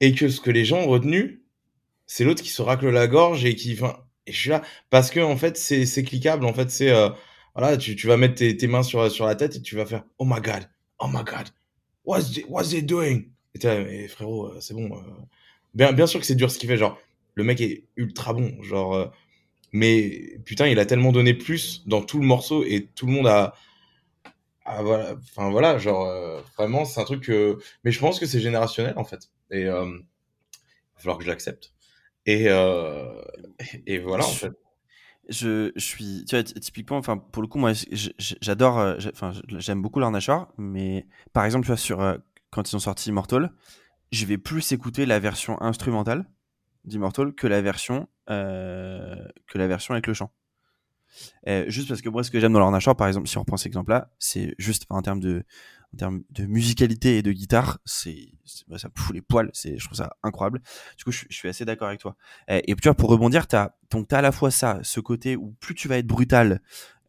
Et 0.00 0.14
que 0.14 0.28
ce 0.28 0.40
que 0.40 0.50
les 0.50 0.64
gens 0.64 0.80
ont 0.80 0.88
retenu, 0.88 1.44
c'est 2.06 2.24
l'autre 2.24 2.42
qui 2.42 2.50
se 2.50 2.62
racle 2.62 2.88
la 2.88 3.06
gorge 3.06 3.44
et 3.44 3.54
qui. 3.54 3.74
Enfin, 3.74 4.03
et 4.26 4.32
je 4.32 4.38
suis 4.38 4.50
là. 4.50 4.62
Parce 4.90 5.10
que, 5.10 5.20
en 5.20 5.36
fait, 5.36 5.56
c'est 5.56 6.02
cliquable. 6.04 6.44
En 6.44 6.54
fait, 6.54 6.70
c'est. 6.70 6.90
Euh, 6.90 7.10
voilà, 7.54 7.76
tu, 7.76 7.94
tu 7.96 8.06
vas 8.06 8.16
mettre 8.16 8.34
tes, 8.34 8.66
mains 8.66 8.82
sur, 8.82 9.10
sur 9.10 9.26
la 9.26 9.36
tête 9.36 9.56
et 9.56 9.62
tu 9.62 9.76
vas 9.76 9.86
faire 9.86 10.04
Oh 10.18 10.24
my 10.24 10.40
god, 10.40 10.68
oh 10.98 11.06
my 11.08 11.22
god, 11.24 11.48
what's 12.04 12.32
they, 12.32 12.44
what's 12.48 12.74
doing? 12.82 13.30
Et 13.54 13.64
là, 13.64 13.84
mais 13.84 14.08
frérot, 14.08 14.48
euh, 14.48 14.60
c'est 14.60 14.74
bon. 14.74 14.90
Euh... 14.92 15.00
Bien, 15.74 15.92
bien 15.92 16.06
sûr 16.06 16.20
que 16.20 16.26
c'est 16.26 16.34
dur 16.34 16.50
ce 16.50 16.58
qu'il 16.58 16.68
fait, 16.68 16.76
genre, 16.76 16.98
le 17.34 17.44
mec 17.44 17.60
est 17.60 17.84
ultra 17.96 18.32
bon, 18.32 18.60
genre, 18.62 19.12
mais 19.72 20.38
putain, 20.44 20.66
il 20.68 20.78
a 20.78 20.86
tellement 20.86 21.12
donné 21.12 21.34
plus 21.34 21.82
dans 21.86 22.02
tout 22.02 22.18
le 22.18 22.26
morceau 22.26 22.64
et 22.64 22.88
tout 22.94 23.06
le 23.06 23.12
monde 23.12 23.26
a. 23.28 23.54
a 24.64 24.82
voilà, 24.82 25.14
enfin 25.14 25.50
voilà, 25.50 25.78
genre, 25.78 26.42
vraiment, 26.58 26.84
c'est 26.84 27.00
un 27.00 27.04
truc 27.04 27.24
que. 27.24 27.58
Mais 27.84 27.92
je 27.92 28.00
pense 28.00 28.18
que 28.20 28.26
c'est 28.26 28.40
générationnel 28.40 28.94
en 28.96 29.04
fait. 29.04 29.30
Et 29.50 29.62
il 29.62 29.68
va 29.68 29.86
falloir 30.96 31.18
que 31.18 31.24
je 31.24 31.30
l'accepte. 31.30 31.73
Et, 32.26 32.46
euh, 32.48 33.20
et 33.86 33.98
voilà, 33.98 34.24
en 34.24 34.28
fait 34.28 34.52
je, 35.28 35.72
je 35.74 35.84
suis, 35.84 36.24
tu 36.28 36.36
vois, 36.36 36.44
typiquement, 36.44 36.96
enfin, 36.96 37.16
pour 37.16 37.42
le 37.42 37.48
coup, 37.48 37.58
moi, 37.58 37.72
j'adore, 38.40 38.78
euh, 38.78 38.96
enfin, 39.12 39.32
j'aime 39.58 39.82
beaucoup 39.82 40.00
leur 40.00 40.10
Nashor, 40.10 40.48
mais 40.58 41.06
par 41.32 41.44
exemple, 41.44 41.64
tu 41.64 41.68
vois, 41.68 41.76
sur, 41.76 42.00
euh, 42.00 42.16
quand 42.50 42.70
ils 42.70 42.76
ont 42.76 42.80
sorti 42.80 43.10
Immortal, 43.10 43.52
je 44.12 44.26
vais 44.26 44.38
plus 44.38 44.72
écouter 44.72 45.06
la 45.06 45.18
version 45.18 45.60
instrumentale 45.62 46.26
d'Immortal 46.84 47.32
que 47.34 47.46
la 47.46 47.62
version, 47.62 48.08
euh, 48.30 49.16
que 49.46 49.58
la 49.58 49.66
version 49.66 49.94
avec 49.94 50.06
le 50.06 50.14
chant. 50.14 50.30
juste 51.66 51.88
parce 51.88 52.02
que 52.02 52.08
moi, 52.08 52.22
ce 52.22 52.30
que 52.30 52.40
j'aime 52.40 52.52
dans 52.52 52.58
leur 52.58 52.70
Nashor, 52.70 52.96
par 52.96 53.08
exemple, 53.08 53.28
si 53.28 53.38
on 53.38 53.40
reprend 53.40 53.56
cet 53.56 53.68
exemple-là, 53.68 54.10
c'est 54.18 54.54
juste 54.58 54.84
en 54.90 55.00
termes 55.02 55.20
de, 55.20 55.44
en 55.94 55.96
termes 55.96 56.22
de 56.30 56.44
musicalité 56.44 57.18
et 57.18 57.22
de 57.22 57.30
guitare, 57.30 57.78
c'est 57.84 58.32
bah, 58.66 58.78
ça 58.78 58.88
me 58.88 59.00
fout 59.00 59.14
les 59.14 59.22
poils. 59.22 59.50
C'est, 59.52 59.78
je 59.78 59.84
trouve 59.84 59.96
ça 59.96 60.16
incroyable. 60.22 60.60
Du 60.98 61.04
coup, 61.04 61.12
je, 61.12 61.24
suis 61.30 61.48
assez 61.48 61.64
d'accord 61.64 61.88
avec 61.88 62.00
toi. 62.00 62.16
Et, 62.48 62.70
et, 62.70 62.74
tu 62.74 62.88
vois, 62.88 62.94
pour 62.94 63.08
rebondir, 63.10 63.46
t'as 63.46 63.70
donc 63.90 64.08
t'as 64.08 64.18
à 64.18 64.22
la 64.22 64.32
fois 64.32 64.50
ça, 64.50 64.80
ce 64.82 64.98
côté 64.98 65.36
où 65.36 65.52
plus 65.60 65.74
tu 65.74 65.86
vas 65.86 65.98
être 65.98 66.06
brutal, 66.06 66.60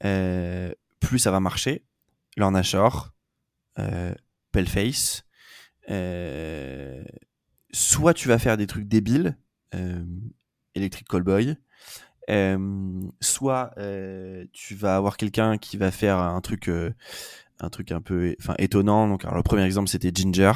euh, 0.03 0.71
plus 0.99 1.19
ça 1.19 1.31
va 1.31 1.39
marcher. 1.39 1.83
Lorna 2.37 2.63
Shore, 2.63 3.13
euh. 3.79 4.13
Euh, 5.89 7.03
soit 7.71 8.13
tu 8.13 8.29
vas 8.29 8.39
faire 8.39 8.55
des 8.55 8.67
trucs 8.67 8.87
débiles, 8.87 9.37
euh, 9.73 10.05
Electric 10.75 11.07
Callboy. 11.07 11.57
Soit 13.19 13.73
tu 14.53 14.75
vas 14.75 14.95
avoir 14.95 15.17
quelqu'un 15.17 15.57
qui 15.57 15.75
va 15.77 15.91
faire 15.91 16.19
un 16.19 16.39
truc 16.41 16.69
un 17.59 17.69
truc 17.69 17.91
un 17.91 18.01
peu 18.01 18.35
enfin 18.39 18.55
étonnant. 18.57 19.07
Donc 19.07 19.23
alors, 19.23 19.37
le 19.37 19.43
premier 19.43 19.63
exemple 19.63 19.89
c'était 19.89 20.11
Ginger. 20.13 20.51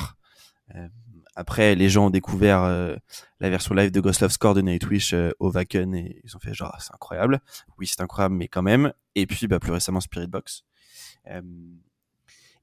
Euh, 0.76 0.88
après 1.35 1.76
les 1.76 1.89
gens 1.89 2.07
ont 2.07 2.09
découvert 2.09 2.63
euh, 2.63 2.95
la 3.39 3.49
version 3.49 3.73
live 3.73 3.91
de 3.91 3.99
Ghost 4.01 4.21
Love 4.21 4.31
Score 4.31 4.53
de 4.53 4.61
Nightwish 4.61 5.13
euh, 5.13 5.31
au 5.39 5.51
Wacken 5.51 5.95
et 5.95 6.21
ils 6.23 6.35
ont 6.35 6.39
fait 6.39 6.53
genre 6.53 6.76
c'est 6.80 6.93
incroyable. 6.93 7.39
Oui 7.77 7.88
c'est 7.88 8.01
incroyable 8.01 8.35
mais 8.35 8.47
quand 8.47 8.63
même. 8.63 8.93
Et 9.15 9.26
puis 9.26 9.47
bah 9.47 9.59
plus 9.59 9.71
récemment 9.71 10.01
Spirit 10.01 10.27
Box. 10.27 10.63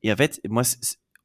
Et 0.02 0.12
en 0.12 0.16
fait 0.16 0.40
moi 0.48 0.62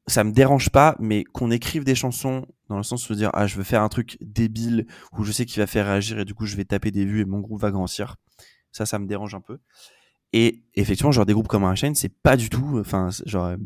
ça 0.08 0.24
me 0.24 0.32
dérange 0.32 0.70
pas, 0.70 0.96
mais 0.98 1.22
qu'on 1.22 1.52
écrive 1.52 1.84
des 1.84 1.94
chansons 1.94 2.46
dans 2.68 2.76
le 2.76 2.82
sens 2.82 3.08
de 3.08 3.14
dire 3.14 3.30
ah 3.34 3.46
je 3.46 3.56
veux 3.56 3.62
faire 3.62 3.82
un 3.82 3.88
truc 3.88 4.18
débile 4.20 4.86
où 5.12 5.22
je 5.22 5.30
sais 5.30 5.46
qu'il 5.46 5.60
va 5.60 5.66
faire 5.66 5.86
réagir 5.86 6.18
et 6.18 6.24
du 6.24 6.34
coup 6.34 6.46
je 6.46 6.56
vais 6.56 6.64
taper 6.64 6.90
des 6.90 7.04
vues 7.04 7.20
et 7.20 7.24
mon 7.24 7.40
groupe 7.40 7.60
va 7.60 7.70
grandir. 7.70 8.16
Ça, 8.72 8.86
ça 8.86 8.98
me 8.98 9.06
dérange 9.06 9.34
un 9.34 9.40
peu. 9.40 9.58
Et 10.32 10.64
effectivement, 10.74 11.12
genre 11.12 11.26
des 11.26 11.32
groupes 11.32 11.48
comme 11.48 11.64
Rammstein, 11.64 11.94
c'est 11.94 12.08
pas 12.22 12.36
du 12.36 12.48
tout, 12.48 12.78
enfin, 12.78 13.10
genre, 13.26 13.46
euh, 13.46 13.56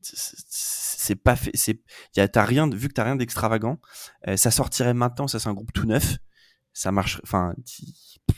c'est 0.00 1.16
pas 1.16 1.36
fait, 1.36 1.50
c'est, 1.54 1.80
t'as 2.12 2.44
rien, 2.44 2.68
vu 2.68 2.88
que 2.88 2.94
t'as 2.94 3.04
rien 3.04 3.16
d'extravagant, 3.16 3.78
euh, 4.28 4.36
ça 4.36 4.50
sortirait 4.50 4.94
maintenant, 4.94 5.28
ça 5.28 5.38
c'est 5.38 5.48
un 5.48 5.54
groupe 5.54 5.72
tout 5.72 5.86
neuf, 5.86 6.16
ça 6.72 6.92
marche, 6.92 7.20
enfin, 7.22 7.54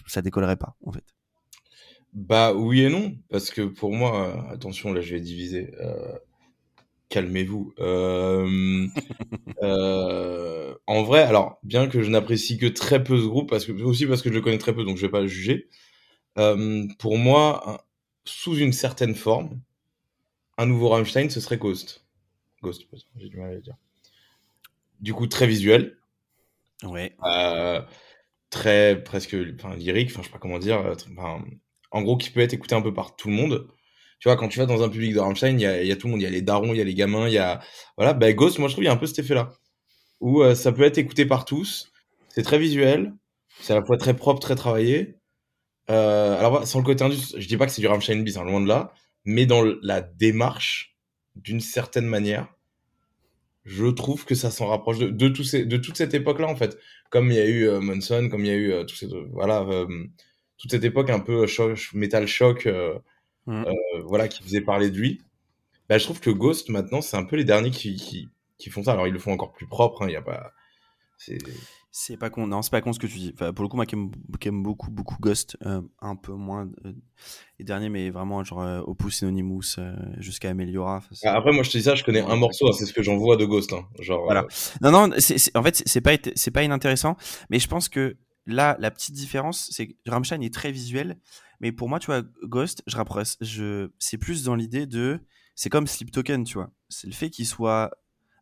ça 0.06 0.22
décollerait 0.22 0.56
pas, 0.56 0.76
en 0.84 0.92
fait. 0.92 1.04
Bah 2.14 2.54
oui 2.54 2.82
et 2.82 2.88
non, 2.88 3.14
parce 3.30 3.50
que 3.50 3.62
pour 3.62 3.92
moi, 3.92 4.50
attention, 4.50 4.92
là 4.92 5.00
je 5.00 5.14
vais 5.14 5.20
diviser. 5.20 5.70
Euh, 5.80 6.18
calmez-vous. 7.08 7.74
Euh, 7.80 8.86
euh, 9.62 10.74
en 10.86 11.02
vrai, 11.02 11.22
alors 11.22 11.58
bien 11.62 11.88
que 11.88 12.02
je 12.02 12.10
n'apprécie 12.10 12.58
que 12.58 12.66
très 12.66 13.02
peu 13.02 13.18
ce 13.18 13.26
groupe, 13.26 13.50
parce 13.50 13.64
que 13.64 13.72
aussi 13.72 14.06
parce 14.06 14.22
que 14.22 14.30
je 14.30 14.34
le 14.34 14.40
connais 14.40 14.58
très 14.58 14.74
peu, 14.74 14.84
donc 14.84 14.96
je 14.96 15.02
vais 15.02 15.10
pas 15.10 15.20
le 15.20 15.26
juger. 15.26 15.68
Euh, 16.38 16.86
pour 16.98 17.18
moi, 17.18 17.84
sous 18.24 18.56
une 18.56 18.72
certaine 18.72 19.14
forme, 19.14 19.60
un 20.56 20.66
nouveau 20.66 20.88
Rammstein, 20.88 21.30
ce 21.30 21.40
serait 21.40 21.58
Ghost. 21.58 22.04
Ghost, 22.62 22.86
j'ai 23.16 23.28
du 23.28 23.36
mal 23.36 23.50
à 23.50 23.54
le 23.54 23.60
dire. 23.60 23.76
Du 25.00 25.14
coup, 25.14 25.26
très 25.26 25.46
visuel. 25.46 25.96
Ouais. 26.82 27.16
Euh, 27.24 27.80
très 28.50 29.02
presque 29.02 29.36
enfin, 29.54 29.76
lyrique, 29.76 30.10
enfin 30.10 30.22
je 30.22 30.26
sais 30.26 30.32
pas 30.32 30.38
comment 30.38 30.58
dire. 30.58 30.96
Enfin, 31.16 31.44
en 31.90 32.02
gros, 32.02 32.16
qui 32.16 32.30
peut 32.30 32.40
être 32.40 32.54
écouté 32.54 32.74
un 32.74 32.82
peu 32.82 32.92
par 32.92 33.16
tout 33.16 33.28
le 33.28 33.34
monde. 33.34 33.68
Tu 34.20 34.28
vois, 34.28 34.36
quand 34.36 34.48
tu 34.48 34.58
vas 34.58 34.66
dans 34.66 34.82
un 34.82 34.88
public 34.88 35.14
de 35.14 35.20
Rammstein, 35.20 35.58
il 35.58 35.62
y 35.62 35.66
a, 35.66 35.82
y 35.82 35.92
a, 35.92 35.96
tout 35.96 36.08
le 36.08 36.12
monde. 36.12 36.20
Il 36.20 36.24
y 36.24 36.26
a 36.26 36.30
les 36.30 36.42
darons, 36.42 36.72
il 36.72 36.78
y 36.78 36.80
a 36.80 36.84
les 36.84 36.94
gamins, 36.94 37.28
il 37.28 37.34
y 37.34 37.38
a. 37.38 37.60
Voilà, 37.96 38.14
bah, 38.14 38.32
Ghost, 38.32 38.58
moi 38.58 38.68
je 38.68 38.74
trouve, 38.74 38.84
il 38.84 38.88
y 38.88 38.90
a 38.90 38.92
un 38.92 38.96
peu 38.96 39.06
cet 39.06 39.20
effet-là. 39.20 39.52
Où 40.20 40.42
euh, 40.42 40.54
ça 40.54 40.72
peut 40.72 40.82
être 40.82 40.98
écouté 40.98 41.26
par 41.26 41.44
tous. 41.44 41.92
C'est 42.28 42.42
très 42.42 42.58
visuel. 42.58 43.14
C'est 43.60 43.72
à 43.72 43.76
la 43.76 43.84
fois 43.84 43.96
très 43.96 44.14
propre, 44.14 44.40
très 44.40 44.56
travaillé. 44.56 45.17
Euh, 45.90 46.38
alors, 46.38 46.66
sans 46.66 46.78
le 46.78 46.84
côté 46.84 47.04
indus, 47.04 47.34
je 47.36 47.48
dis 47.48 47.56
pas 47.56 47.66
que 47.66 47.72
c'est 47.72 47.80
du 47.80 47.86
Rammstein 47.86 48.22
bis, 48.22 48.36
hein, 48.36 48.44
loin 48.44 48.60
de 48.60 48.68
là. 48.68 48.92
Mais 49.24 49.46
dans 49.46 49.62
la 49.82 50.00
démarche, 50.00 50.96
d'une 51.36 51.60
certaine 51.60 52.06
manière, 52.06 52.48
je 53.64 53.86
trouve 53.86 54.24
que 54.24 54.34
ça 54.34 54.50
s'en 54.50 54.66
rapproche 54.66 54.98
de, 54.98 55.08
de, 55.08 55.28
tout 55.28 55.44
ces, 55.44 55.64
de 55.64 55.76
toute 55.76 55.96
cette 55.96 56.14
époque-là, 56.14 56.48
en 56.48 56.56
fait. 56.56 56.78
Comme 57.10 57.30
il 57.30 57.36
y 57.36 57.40
a 57.40 57.46
eu 57.46 57.68
euh, 57.68 57.80
Monson, 57.80 58.28
comme 58.30 58.44
il 58.44 58.48
y 58.48 58.50
a 58.50 58.56
eu 58.56 58.72
euh, 58.72 58.84
tout 58.84 58.96
ces, 58.96 59.08
voilà, 59.32 59.62
euh, 59.62 59.86
toute 60.56 60.70
cette 60.70 60.84
époque 60.84 61.10
un 61.10 61.20
peu 61.20 61.46
choc, 61.46 61.90
metal 61.94 62.26
euh, 62.66 62.98
mmh. 63.46 63.64
voilà, 64.04 64.28
qui 64.28 64.42
faisait 64.42 64.60
parler 64.60 64.90
de 64.90 64.96
lui. 64.96 65.22
Bah, 65.88 65.98
je 65.98 66.04
trouve 66.04 66.20
que 66.20 66.30
Ghost, 66.30 66.68
maintenant, 66.68 67.00
c'est 67.00 67.16
un 67.16 67.24
peu 67.24 67.36
les 67.36 67.44
derniers 67.44 67.70
qui, 67.70 67.96
qui, 67.96 68.28
qui, 68.58 68.70
font 68.70 68.82
ça. 68.82 68.92
Alors, 68.92 69.06
ils 69.06 69.12
le 69.12 69.18
font 69.18 69.32
encore 69.32 69.52
plus 69.52 69.66
propre, 69.66 70.02
il 70.02 70.06
hein, 70.06 70.12
y 70.12 70.16
a 70.16 70.22
pas. 70.22 70.52
C'est 71.16 71.38
pas 72.18 72.30
con, 72.30 72.46
non, 72.46 72.62
c'est 72.62 72.70
pas 72.70 72.80
con 72.80 72.92
ce 72.92 72.98
que 72.98 73.06
tu 73.06 73.18
dis. 73.18 73.32
Enfin, 73.34 73.52
pour 73.52 73.62
le 73.64 73.68
coup, 73.68 73.76
moi 73.76 73.86
qui 73.86 73.94
aime, 73.94 74.10
qui 74.40 74.48
aime 74.48 74.62
beaucoup, 74.62 74.90
beaucoup 74.90 75.16
Ghost, 75.20 75.56
euh, 75.66 75.82
un 76.00 76.16
peu 76.16 76.32
moins 76.32 76.68
euh, 76.84 76.92
les 77.58 77.64
derniers, 77.64 77.88
mais 77.88 78.10
vraiment 78.10 78.44
genre 78.44 78.62
euh, 78.62 78.80
Opus 78.82 79.22
Anonymous 79.22 79.78
euh, 79.78 79.96
jusqu'à 80.18 80.50
Ameliora. 80.50 81.02
Ah, 81.24 81.36
après, 81.36 81.52
moi 81.52 81.62
je 81.62 81.70
te 81.70 81.78
dis 81.78 81.84
ça, 81.84 81.94
je 81.94 82.04
connais 82.04 82.20
un 82.20 82.36
morceau, 82.36 82.68
hein, 82.68 82.72
c'est 82.72 82.86
ce 82.86 82.92
que 82.92 83.02
j'en 83.02 83.16
vois 83.16 83.36
de 83.36 83.44
Ghost. 83.44 83.72
Hein, 83.72 83.86
genre, 84.00 84.24
voilà. 84.24 84.46
Non, 84.80 84.90
non, 84.92 85.14
c'est, 85.18 85.56
en 85.56 85.62
fait, 85.62 85.82
c'est 85.86 86.00
pas, 86.00 86.16
c'est 86.34 86.50
pas 86.50 86.62
inintéressant, 86.62 87.16
mais 87.50 87.58
je 87.58 87.68
pense 87.68 87.88
que 87.88 88.16
là, 88.46 88.76
la 88.80 88.90
petite 88.90 89.14
différence, 89.14 89.68
c'est 89.70 89.88
que 89.88 89.94
Rammstein 90.06 90.42
est 90.42 90.52
très 90.52 90.72
visuel, 90.72 91.18
mais 91.60 91.72
pour 91.72 91.88
moi, 91.88 91.98
tu 91.98 92.06
vois, 92.06 92.22
Ghost, 92.44 92.82
je 92.86 92.96
rapproche, 92.96 93.36
je, 93.40 93.90
c'est 93.98 94.18
plus 94.18 94.44
dans 94.44 94.54
l'idée 94.54 94.86
de, 94.86 95.20
c'est 95.54 95.70
comme 95.70 95.86
Sleep 95.86 96.10
Token, 96.12 96.44
tu 96.44 96.54
vois. 96.54 96.70
C'est 96.88 97.08
le 97.08 97.12
fait 97.12 97.30
qu'il 97.30 97.46
soit 97.46 97.90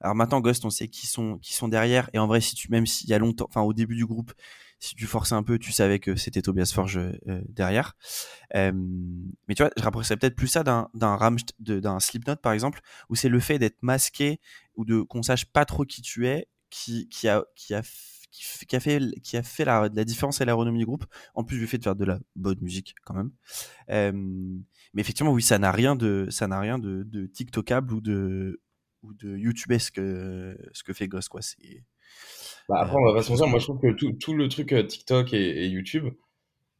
alors 0.01 0.15
maintenant, 0.15 0.41
Ghost, 0.41 0.65
on 0.65 0.71
sait 0.71 0.89
qui 0.89 1.07
sont, 1.07 1.39
qui 1.39 1.55
sont 1.55 1.69
derrière. 1.69 2.11
Et 2.13 2.19
en 2.19 2.27
vrai, 2.27 2.41
si 2.41 2.55
tu, 2.55 2.71
même 2.71 2.87
s'il 2.87 3.09
y 3.09 3.15
a 3.15 3.19
longtemps, 3.19 3.47
enfin, 3.49 3.63
au 3.63 3.73
début 3.73 3.97
du 3.97 4.07
groupe, 4.07 4.33
si 4.79 4.95
tu 4.95 5.07
forçais 5.07 5.35
un 5.35 5.43
peu, 5.43 5.59
tu 5.59 5.73
savais 5.73 5.99
que 5.99 6.17
c'était 6.17 6.43
Tobias 6.43 6.71
Forge 6.75 6.99
euh, 6.99 7.41
derrière. 7.49 7.97
Euh, 8.55 8.73
mais 9.49 9.55
tu 9.55 9.63
vois, 9.63 9.73
je 9.77 9.83
rapprocherais 9.83 10.17
peut-être 10.17 10.37
plus 10.37 10.49
ça 10.49 10.63
d'un, 10.65 10.89
d'un 10.95 11.19
d'un 11.59 11.99
Slipknot, 11.99 12.37
par 12.37 12.53
exemple, 12.53 12.81
où 13.09 13.15
c'est 13.15 13.31
le 13.31 13.41
fait 13.41 13.59
d'être 13.59 13.83
masqué 13.83 14.39
ou 14.75 14.85
de, 14.85 15.01
qu'on 15.01 15.23
sache 15.23 15.47
pas 15.47 15.65
trop 15.65 15.85
qui 15.85 16.03
tu 16.03 16.27
es, 16.27 16.47
qui, 16.69 17.09
qui 17.09 17.27
a, 17.27 17.45
qui 17.55 17.75
a, 17.75 17.83
qui 18.31 18.77
a 18.77 18.81
fait, 18.81 19.01
qui 19.23 19.37
a 19.37 19.43
fait 19.43 19.65
la, 19.65 19.89
la 19.93 20.05
différence 20.05 20.43
à 20.43 20.45
la 20.45 20.53
renommée 20.53 20.79
du 20.79 20.85
groupe, 20.85 21.07
en 21.35 21.43
plus 21.43 21.59
du 21.59 21.67
fait 21.67 21.79
de 21.79 21.85
faire 21.85 21.97
de 21.97 22.05
la 22.05 22.19
bonne 22.35 22.59
musique 22.61 22.95
quand 23.05 23.15
même. 23.15 23.31
Euh, 23.91 24.13
mais 24.93 25.01
effectivement, 25.01 25.33
oui, 25.33 25.43
ça 25.43 25.59
n'a 25.59 25.73
rien 25.73 25.97
de, 25.97 26.27
ça 26.31 26.47
n'a 26.49 26.61
rien 26.61 26.79
de, 26.79 27.03
de 27.05 27.27
TikTokable 27.27 27.95
ou 27.95 28.01
de, 28.03 28.61
ou 29.07 29.15
de 29.15 29.37
youtubesque 29.37 29.97
ce 29.97 30.83
que 30.85 30.93
fait 30.93 31.09
Ghost 31.09 31.29
quoi 31.29 31.43
c'est 31.43 31.85
bah 32.69 32.81
après 32.81 32.97
on 32.97 33.05
va 33.05 33.15
pas 33.15 33.23
se 33.23 33.31
mentir 33.31 33.47
moi 33.47 33.59
je 33.59 33.65
trouve 33.65 33.81
que 33.81 33.93
tout, 33.93 34.13
tout 34.13 34.35
le 34.35 34.49
truc 34.49 34.75
TikTok 34.89 35.33
et, 35.33 35.65
et 35.65 35.67
YouTube 35.69 36.09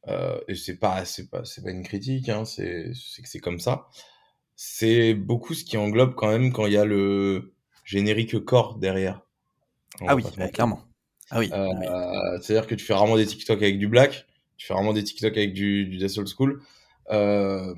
euh, 0.09 0.39
et 0.47 0.55
c'est 0.55 0.77
pas 0.77 1.05
c'est 1.05 1.29
pas 1.29 1.45
c'est 1.45 1.63
pas 1.63 1.71
une 1.71 1.83
critique 1.83 2.29
hein, 2.29 2.45
c'est 2.45 2.93
c'est 2.95 3.23
que 3.23 3.29
c'est 3.29 3.41
comme 3.41 3.59
ça. 3.59 3.89
C'est 4.55 5.15
beaucoup 5.15 5.53
ce 5.55 5.65
qui 5.65 5.77
englobe 5.77 6.15
quand 6.15 6.29
même 6.29 6.53
quand 6.53 6.67
il 6.67 6.73
y 6.73 6.79
a 6.79 6.85
le 6.85 7.53
générique 7.85 8.39
corps 8.45 8.77
derrière. 8.79 9.23
On 10.01 10.09
ah 10.09 10.15
oui 10.15 10.25
clairement. 10.53 10.83
Ah 11.31 11.41
oui, 11.41 11.51
euh, 11.53 11.67
oui. 11.81 11.87
c'est 12.41 12.57
à 12.57 12.61
dire 12.61 12.69
que 12.69 12.77
tu 12.77 12.85
fais 12.85 12.95
rarement 12.95 13.17
des 13.17 13.27
TikTok 13.27 13.61
avec 13.61 13.79
du 13.79 13.89
black 13.89 14.27
tu 14.57 14.67
fais 14.67 14.75
rarement 14.75 14.93
des 14.93 15.03
TikTok 15.03 15.37
avec 15.37 15.53
du 15.53 15.87
du 15.87 15.99
Death 15.99 16.19
Old 16.19 16.29
School. 16.29 16.63
Euh, 17.11 17.75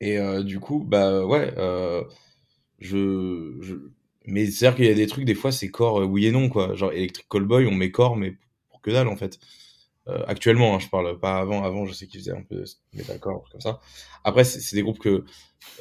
et 0.00 0.18
du 0.44 0.60
coup 0.60 0.84
bah 0.84 1.24
ouais 1.24 1.54
mais 4.26 4.50
c'est 4.50 4.66
à 4.66 4.70
dire 4.70 4.76
qu'il 4.76 4.86
y 4.86 4.90
a 4.90 4.94
des 4.94 5.06
trucs 5.06 5.24
des 5.24 5.34
fois 5.34 5.52
c'est 5.52 5.68
corps 5.70 6.00
euh, 6.00 6.04
oui 6.04 6.26
et 6.26 6.32
non 6.32 6.48
quoi. 6.48 6.74
Genre 6.74 6.92
Electric 6.92 7.28
Callboy 7.28 7.66
on 7.66 7.72
met 7.72 7.90
corps 7.90 8.16
mais 8.16 8.36
pour 8.70 8.80
que 8.80 8.90
dalle 8.90 9.08
en 9.08 9.16
fait. 9.16 9.38
Euh, 10.06 10.22
actuellement 10.26 10.74
hein, 10.74 10.78
je 10.80 10.88
parle 10.88 11.18
pas 11.18 11.38
avant 11.38 11.64
avant 11.64 11.86
je 11.86 11.94
sais 11.94 12.06
qu'ils 12.06 12.20
faisaient 12.20 12.36
un 12.36 12.42
peu 12.42 12.64
metalcore 12.92 13.48
comme 13.50 13.60
ça. 13.60 13.80
Après 14.24 14.44
c'est 14.44 14.76
des 14.76 14.82
groupes 14.82 14.98
que 14.98 15.24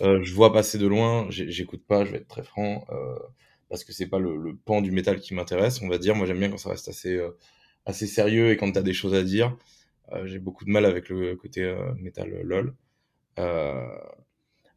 euh, 0.01 0.23
je 0.23 0.33
vois 0.33 0.53
passer 0.53 0.77
de 0.77 0.87
loin 0.87 1.27
j'écoute 1.29 1.83
pas 1.85 2.05
je 2.05 2.11
vais 2.11 2.17
être 2.19 2.27
très 2.27 2.43
franc 2.43 2.85
parce 3.69 3.83
que 3.83 3.91
c'est 3.91 4.07
pas 4.07 4.19
le, 4.19 4.55
pan 4.65 4.81
du 4.81 4.91
métal 4.91 5.19
qui 5.19 5.33
m'intéresse 5.33 5.81
on 5.81 5.89
va 5.89 5.97
dire. 5.97 6.15
Moi 6.15 6.25
j'aime 6.27 6.39
bien 6.39 6.49
quand 6.49 6.57
ça 6.57 6.69
reste 6.69 6.87
assez 6.87 7.19
assez 7.85 8.07
sérieux 8.07 8.51
et 8.51 8.57
quand 8.57 8.71
t'as 8.71 8.81
des 8.81 8.93
choses 8.93 9.13
à 9.13 9.23
dire. 9.23 9.55
J'ai 10.25 10.39
beaucoup 10.39 10.63
de 10.65 10.69
mal 10.69 10.85
avec 10.85 11.09
le 11.09 11.35
côté 11.35 11.75
métal 11.97 12.29
lol. 12.43 12.75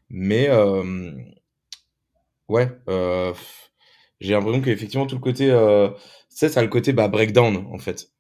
Mais 0.09 0.49
Ouais, 2.49 2.69
euh, 2.89 3.33
j'ai 4.21 4.33
l'impression 4.35 4.63
qu'effectivement 4.63 5.07
tout 5.07 5.17
le 5.17 5.21
côté, 5.21 5.51
euh, 5.51 5.91
tu 5.91 5.97
sais, 6.37 6.49
ça 6.49 6.61
a 6.61 6.63
le 6.63 6.69
côté 6.69 6.93
bah, 6.93 7.09
breakdown 7.09 7.67
en 7.73 7.79
fait. 7.79 8.11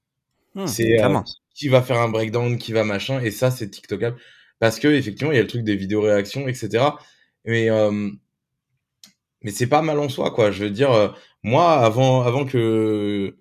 Mmh, 0.55 0.67
c'est 0.67 1.03
euh, 1.03 1.21
qui 1.55 1.69
va 1.69 1.83
faire 1.83 2.01
un 2.01 2.09
breakdown, 2.11 2.59
qui 2.59 2.73
va 2.73 2.85
machin, 2.85 3.21
et 3.23 3.31
ça 3.33 3.51
c'est 3.51 3.71
TikTokable 3.71 4.19
parce 4.61 4.81
que 4.81 4.89
effectivement 4.89 5.33
il 5.33 5.37
y 5.37 5.39
a 5.41 5.43
le 5.43 5.49
truc 5.49 5.65
des 5.65 5.77
vidéos 5.77 6.03
réactions, 6.03 6.49
etc. 6.49 6.99
Mais 7.47 7.71
euh, 7.71 8.11
mais 9.43 9.51
c'est 9.51 9.67
pas 9.69 9.83
mal 9.83 9.99
en 9.99 10.09
soi 10.09 10.31
quoi. 10.31 10.51
Je 10.51 10.65
veux 10.65 10.71
dire, 10.71 10.93
euh, 10.93 11.09
moi 11.43 11.75
avant 11.75 12.23
avant 12.23 12.45
que 12.47 13.37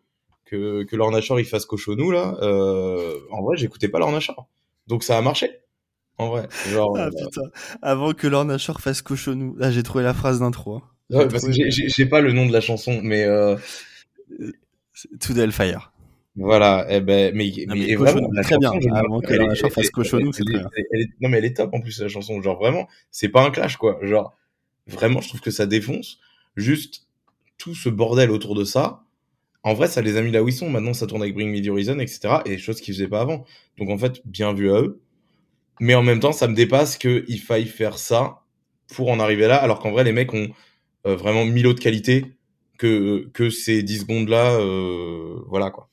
que 0.45 0.83
que 0.83 0.95
Lorna 0.95 1.21
Shore 1.21 1.39
il 1.39 1.45
fasse 1.45 1.65
cochonou 1.65 2.11
là, 2.11 2.37
euh, 2.41 3.19
en 3.31 3.41
vrai 3.43 3.57
j'écoutais 3.57 3.89
pas 3.89 3.99
Lorna 3.99 4.19
Shore, 4.19 4.47
donc 4.87 5.03
ça 5.03 5.17
a 5.17 5.21
marché. 5.21 5.51
En 6.17 6.29
vrai, 6.29 6.47
genre. 6.71 6.97
Ah 6.97 7.09
putain, 7.09 7.41
avant 7.81 8.13
que 8.13 8.27
Lorna 8.27 8.57
Shore 8.57 8.79
fasse 8.79 9.01
cochonou. 9.01 9.55
Là, 9.57 9.71
j'ai 9.71 9.83
trouvé 9.83 10.03
la 10.03 10.13
phrase 10.13 10.39
d'intro. 10.39 10.75
Hein. 10.75 10.83
Ouais, 11.09 11.27
parce 11.27 11.45
que 11.45 11.51
j'ai 11.51 12.05
pas 12.05 12.21
le 12.21 12.31
nom 12.31 12.45
de 12.45 12.53
la 12.53 12.61
chanson, 12.61 13.01
mais. 13.03 13.23
Euh... 13.25 13.55
To 15.19 15.33
the 15.33 15.39
Hellfire. 15.39 15.91
Voilà, 16.37 16.85
eh 16.89 16.99
ben, 16.99 17.33
mais, 17.33 17.51
non, 17.67 17.75
mais, 17.75 17.85
mais 17.87 17.95
vraiment, 17.95 18.29
très 18.43 18.57
bien. 18.57 18.71
Avant 18.93 19.21
que 19.21 19.33
Lorna 19.33 19.55
Shore 19.55 19.71
fasse 19.71 19.89
cochonou, 19.89 20.33
c'est 20.33 20.43
très 20.43 20.59
bien. 20.59 20.69
Non, 21.21 21.29
mais 21.29 21.37
elle 21.37 21.45
est 21.45 21.57
top 21.57 21.73
en 21.73 21.81
plus, 21.81 22.01
la 22.01 22.07
chanson. 22.07 22.41
Genre, 22.41 22.57
vraiment, 22.57 22.87
c'est 23.11 23.29
pas 23.29 23.43
un 23.43 23.51
clash, 23.51 23.77
quoi. 23.77 23.99
Genre, 24.01 24.33
vraiment, 24.87 25.21
je 25.21 25.29
trouve 25.29 25.41
que 25.41 25.51
ça 25.51 25.65
défonce. 25.65 26.19
Juste, 26.55 27.07
tout 27.57 27.75
ce 27.75 27.89
bordel 27.89 28.31
autour 28.31 28.55
de 28.55 28.63
ça. 28.63 29.03
En 29.63 29.73
vrai, 29.73 29.87
ça 29.87 30.01
les 30.01 30.17
a 30.17 30.21
mis 30.21 30.31
là 30.31 30.43
où 30.43 30.47
ils 30.47 30.53
sont. 30.53 30.69
Maintenant, 30.69 30.93
ça 30.93 31.07
tourne 31.07 31.21
avec 31.21 31.33
Bring 31.33 31.51
Me 31.51 31.61
the 31.61 31.69
Horizon, 31.69 31.99
etc. 31.99 32.35
Et 32.45 32.49
des 32.49 32.57
choses 32.57 32.81
qu'ils 32.81 32.93
faisaient 32.93 33.07
pas 33.07 33.21
avant. 33.21 33.45
Donc, 33.77 33.89
en 33.89 33.97
fait, 33.97 34.21
bien 34.25 34.53
vu 34.53 34.71
à 34.71 34.81
eux 34.81 35.01
mais 35.79 35.95
en 35.95 36.03
même 36.03 36.19
temps, 36.19 36.31
ça 36.31 36.47
me 36.47 36.55
dépasse 36.55 36.97
qu'il 36.97 37.39
faille 37.39 37.65
faire 37.65 37.97
ça 37.97 38.41
pour 38.93 39.09
en 39.09 39.19
arriver 39.19 39.47
là, 39.47 39.57
alors 39.57 39.79
qu'en 39.79 39.91
vrai, 39.91 40.03
les 40.03 40.11
mecs 40.11 40.33
ont 40.33 40.49
euh, 41.05 41.15
vraiment 41.15 41.45
mille 41.45 41.67
autres 41.67 41.81
qualités 41.81 42.35
que, 42.77 43.29
que 43.33 43.49
ces 43.49 43.83
10 43.83 44.01
secondes-là. 44.01 44.53
Euh, 44.59 45.41
voilà, 45.47 45.71
quoi. 45.71 45.89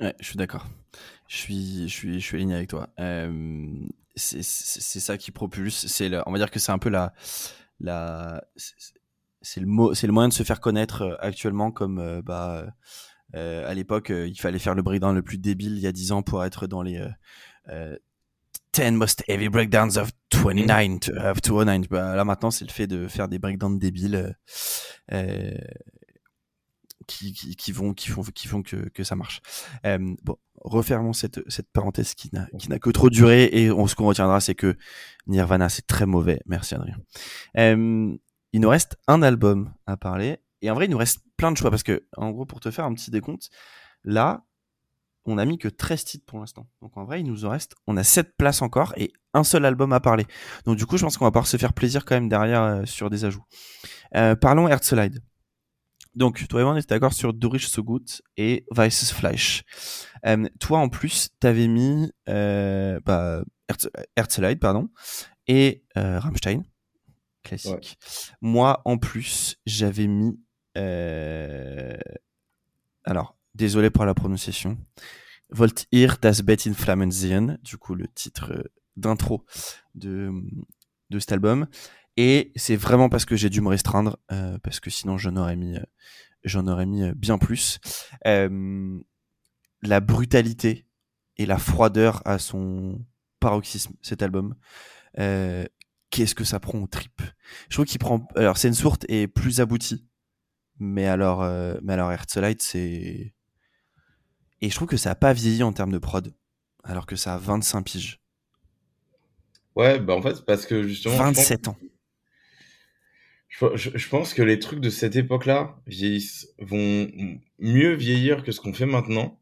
Ouais, 0.00 0.14
je 0.20 0.26
suis 0.26 0.36
d'accord. 0.36 0.66
Je 1.28 1.36
suis, 1.36 1.88
je 1.88 1.94
suis, 1.94 2.20
je 2.20 2.24
suis 2.24 2.36
aligné 2.36 2.54
avec 2.54 2.68
toi. 2.68 2.88
Euh, 2.98 3.68
c'est 4.16 4.42
ça 4.42 5.16
qui 5.16 5.30
propulse. 5.30 5.86
C'est, 5.86 6.10
on 6.26 6.32
va 6.32 6.38
dire 6.38 6.50
que 6.50 6.58
c'est 6.58 6.72
un 6.72 6.78
peu 6.78 6.90
la, 6.90 7.12
la, 7.78 8.42
c'est 9.40 9.60
le 9.60 9.66
mot, 9.66 9.94
c'est 9.94 10.06
le 10.06 10.12
moyen 10.12 10.28
de 10.28 10.34
se 10.34 10.42
faire 10.42 10.60
connaître 10.60 11.02
euh, 11.02 11.16
actuellement 11.20 11.70
comme, 11.70 12.20
bah, 12.24 12.66
à 13.32 13.74
l'époque, 13.74 14.10
il 14.10 14.38
fallait 14.38 14.58
faire 14.58 14.74
le 14.74 14.82
breakdown 14.82 15.14
le 15.14 15.22
plus 15.22 15.38
débile 15.38 15.74
il 15.76 15.80
y 15.80 15.86
a 15.86 15.92
10 15.92 16.12
ans 16.12 16.22
pour 16.22 16.44
être 16.44 16.66
dans 16.66 16.82
les 16.82 17.00
10 18.72 18.92
most 18.92 19.24
heavy 19.28 19.48
breakdowns 19.48 19.96
of 19.96 20.10
29 20.30 21.00
to, 21.00 21.12
of 21.16 21.40
209. 21.40 21.88
Bah, 21.88 22.14
là 22.14 22.24
maintenant, 22.24 22.50
c'est 22.50 22.64
le 22.64 22.70
fait 22.70 22.86
de 22.86 23.08
faire 23.08 23.28
des 23.28 23.38
breakdowns 23.38 23.78
débiles. 23.78 24.36
Euh, 25.12 25.54
qui, 27.06 27.32
qui, 27.32 27.56
qui, 27.56 27.72
vont, 27.72 27.92
qui 27.92 28.08
font, 28.08 28.22
qui 28.22 28.46
font 28.46 28.62
que, 28.62 28.88
que 28.90 29.02
ça 29.02 29.16
marche. 29.16 29.40
Euh, 29.84 30.14
bon, 30.22 30.36
refermons 30.60 31.12
cette, 31.12 31.40
cette 31.50 31.68
parenthèse 31.72 32.14
qui 32.14 32.30
n'a, 32.32 32.78
que 32.78 32.90
trop 32.90 33.10
duré 33.10 33.48
et 33.52 33.70
on, 33.72 33.88
ce 33.88 33.96
qu'on 33.96 34.06
retiendra, 34.06 34.40
c'est 34.40 34.54
que 34.54 34.76
Nirvana, 35.26 35.68
c'est 35.68 35.86
très 35.86 36.06
mauvais. 36.06 36.40
Merci 36.46 36.76
Adrien. 36.76 36.96
Euh, 37.56 38.16
il 38.52 38.60
nous 38.60 38.68
reste 38.68 38.96
un 39.08 39.22
album 39.22 39.72
à 39.86 39.96
parler 39.96 40.38
et 40.62 40.70
en 40.70 40.74
vrai, 40.74 40.86
il 40.86 40.90
nous 40.90 40.98
reste 40.98 41.20
plein 41.36 41.50
de 41.52 41.56
choix 41.56 41.70
parce 41.70 41.82
que, 41.82 42.06
en 42.16 42.30
gros, 42.30 42.44
pour 42.44 42.60
te 42.60 42.70
faire 42.70 42.84
un 42.84 42.94
petit 42.94 43.10
décompte, 43.10 43.50
là, 44.04 44.44
on 45.30 45.38
a 45.38 45.44
mis 45.44 45.58
que 45.58 45.68
13 45.68 46.04
titres 46.04 46.24
pour 46.26 46.40
l'instant. 46.40 46.66
Donc 46.82 46.96
en 46.96 47.04
vrai, 47.04 47.20
il 47.20 47.26
nous 47.26 47.44
en 47.44 47.50
reste, 47.50 47.74
on 47.86 47.96
a 47.96 48.04
7 48.04 48.36
places 48.36 48.62
encore 48.62 48.92
et 48.96 49.12
un 49.34 49.44
seul 49.44 49.64
album 49.64 49.92
à 49.92 50.00
parler. 50.00 50.26
Donc 50.64 50.76
du 50.76 50.86
coup, 50.86 50.96
je 50.96 51.04
pense 51.04 51.16
qu'on 51.16 51.24
va 51.24 51.30
pouvoir 51.30 51.46
se 51.46 51.56
faire 51.56 51.72
plaisir 51.72 52.04
quand 52.04 52.16
même 52.16 52.28
derrière 52.28 52.62
euh, 52.62 52.84
sur 52.84 53.10
des 53.10 53.24
ajouts. 53.24 53.44
Euh, 54.16 54.34
parlons 54.34 54.68
Herzlide. 54.68 55.20
Donc, 56.16 56.44
toi 56.48 56.60
et 56.60 56.64
moi, 56.64 56.72
on 56.72 56.76
était 56.76 56.88
d'accord 56.88 57.12
sur 57.12 57.32
Dorish 57.32 57.68
So 57.68 57.84
Good 57.84 58.08
et 58.36 58.66
Vices 58.76 59.12
Fleisch. 59.12 59.62
Euh, 60.26 60.48
toi, 60.58 60.80
en 60.80 60.88
plus, 60.88 61.28
t'avais 61.38 61.68
mis 61.68 62.10
bah, 62.26 63.44
Herzlide, 64.16 64.58
pardon, 64.58 64.88
et 65.46 65.84
Rammstein, 65.94 66.64
classique. 67.44 67.96
Moi, 68.40 68.82
en 68.84 68.98
plus, 68.98 69.60
j'avais 69.66 70.08
mis... 70.08 70.36
Alors, 73.04 73.36
désolé 73.54 73.90
pour 73.90 74.04
la 74.04 74.14
prononciation. 74.14 74.78
Volt 75.52 75.86
ihr 75.90 76.16
das 76.20 76.42
Bett 76.42 76.66
in 76.66 76.74
Flammen 76.74 77.10
sehen, 77.10 77.58
du 77.62 77.76
coup 77.76 77.94
le 77.94 78.06
titre 78.08 78.52
euh, 78.52 78.62
d'intro 78.96 79.44
de, 79.94 80.30
de 81.10 81.18
cet 81.18 81.32
album. 81.32 81.66
Et 82.16 82.52
c'est 82.56 82.76
vraiment 82.76 83.08
parce 83.08 83.24
que 83.24 83.36
j'ai 83.36 83.50
dû 83.50 83.60
me 83.60 83.68
restreindre, 83.68 84.18
euh, 84.30 84.58
parce 84.58 84.80
que 84.80 84.90
sinon 84.90 85.18
j'en 85.18 85.36
aurais 85.36 85.56
mis, 85.56 85.76
euh, 85.76 85.84
j'en 86.44 86.66
aurais 86.66 86.86
mis 86.86 87.10
bien 87.12 87.38
plus. 87.38 87.78
La 89.82 90.00
brutalité 90.00 90.86
et 91.36 91.46
la 91.46 91.56
froideur 91.56 92.20
à 92.26 92.38
son 92.38 93.02
paroxysme, 93.38 93.94
cet 94.02 94.22
album. 94.22 94.56
Qu'est-ce 95.14 96.34
que 96.34 96.44
ça 96.44 96.60
prend 96.60 96.78
aux 96.80 96.86
tripes? 96.86 97.22
Je 97.68 97.76
trouve 97.76 97.86
qu'il 97.86 97.98
prend. 97.98 98.26
Alors, 98.34 98.58
Sensourt 98.58 98.98
est 99.08 99.26
plus 99.26 99.60
abouti, 99.60 100.06
mais 100.78 101.06
alors, 101.06 101.40
mais 101.82 101.94
alors 101.94 102.12
Herzlite, 102.12 102.60
c'est 102.60 103.32
et 104.60 104.70
je 104.70 104.74
trouve 104.74 104.88
que 104.88 104.96
ça 104.96 105.10
a 105.10 105.14
pas 105.14 105.32
vieilli 105.32 105.62
en 105.62 105.72
termes 105.72 105.92
de 105.92 105.98
prod, 105.98 106.32
alors 106.84 107.06
que 107.06 107.16
ça 107.16 107.34
a 107.34 107.38
25 107.38 107.82
piges. 107.82 108.20
Ouais, 109.76 110.00
bah 110.00 110.14
en 110.14 110.22
fait, 110.22 110.44
parce 110.44 110.66
que 110.66 110.82
justement. 110.82 111.14
je 111.14 111.18
pense- 111.18 111.36
27 111.36 111.68
ans. 111.68 111.76
Je, 113.48 113.66
je- 113.74 113.90
je 113.98 114.08
pense 114.08 114.32
que 114.34 114.42
les 114.42 114.58
trucs 114.58 114.80
de 114.80 114.90
cette 114.90 115.16
époque-là 115.16 115.76
vieillissent, 115.86 116.48
vont 116.58 117.10
mieux 117.58 117.94
vieillir 117.94 118.42
que 118.44 118.52
ce 118.52 118.60
qu'on 118.60 118.72
fait 118.72 118.86
maintenant. 118.86 119.38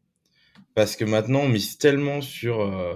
Parce 0.75 0.95
que 0.95 1.05
maintenant, 1.05 1.41
on 1.41 1.49
mise 1.49 1.77
tellement 1.77 2.21
sur 2.21 2.61
euh, 2.61 2.95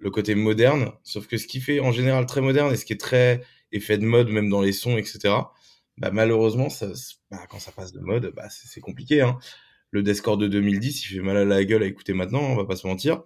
le 0.00 0.10
côté 0.10 0.34
moderne. 0.34 0.92
Sauf 1.02 1.26
que 1.26 1.36
ce 1.38 1.46
qui 1.46 1.60
fait 1.60 1.80
en 1.80 1.92
général 1.92 2.26
très 2.26 2.40
moderne 2.40 2.72
et 2.72 2.76
ce 2.76 2.84
qui 2.84 2.92
est 2.94 3.00
très 3.00 3.42
effet 3.72 3.98
de 3.98 4.04
mode, 4.06 4.28
même 4.28 4.48
dans 4.50 4.62
les 4.62 4.72
sons, 4.72 4.96
etc., 4.96 5.34
bah, 5.98 6.10
malheureusement, 6.12 6.68
ça, 6.70 6.88
bah, 7.30 7.46
quand 7.50 7.58
ça 7.58 7.72
passe 7.72 7.92
de 7.92 8.00
mode, 8.00 8.32
bah, 8.34 8.48
c'est 8.50 8.68
c'est 8.68 8.80
compliqué. 8.80 9.20
Hein. 9.22 9.38
Le 9.90 10.02
Deathcore 10.02 10.36
de 10.36 10.48
2010, 10.48 11.04
il 11.04 11.14
fait 11.14 11.20
mal 11.20 11.36
à 11.36 11.44
la 11.44 11.64
gueule 11.64 11.82
à 11.82 11.86
écouter 11.86 12.12
maintenant, 12.12 12.40
on 12.40 12.56
va 12.56 12.64
pas 12.64 12.76
se 12.76 12.86
mentir. 12.86 13.22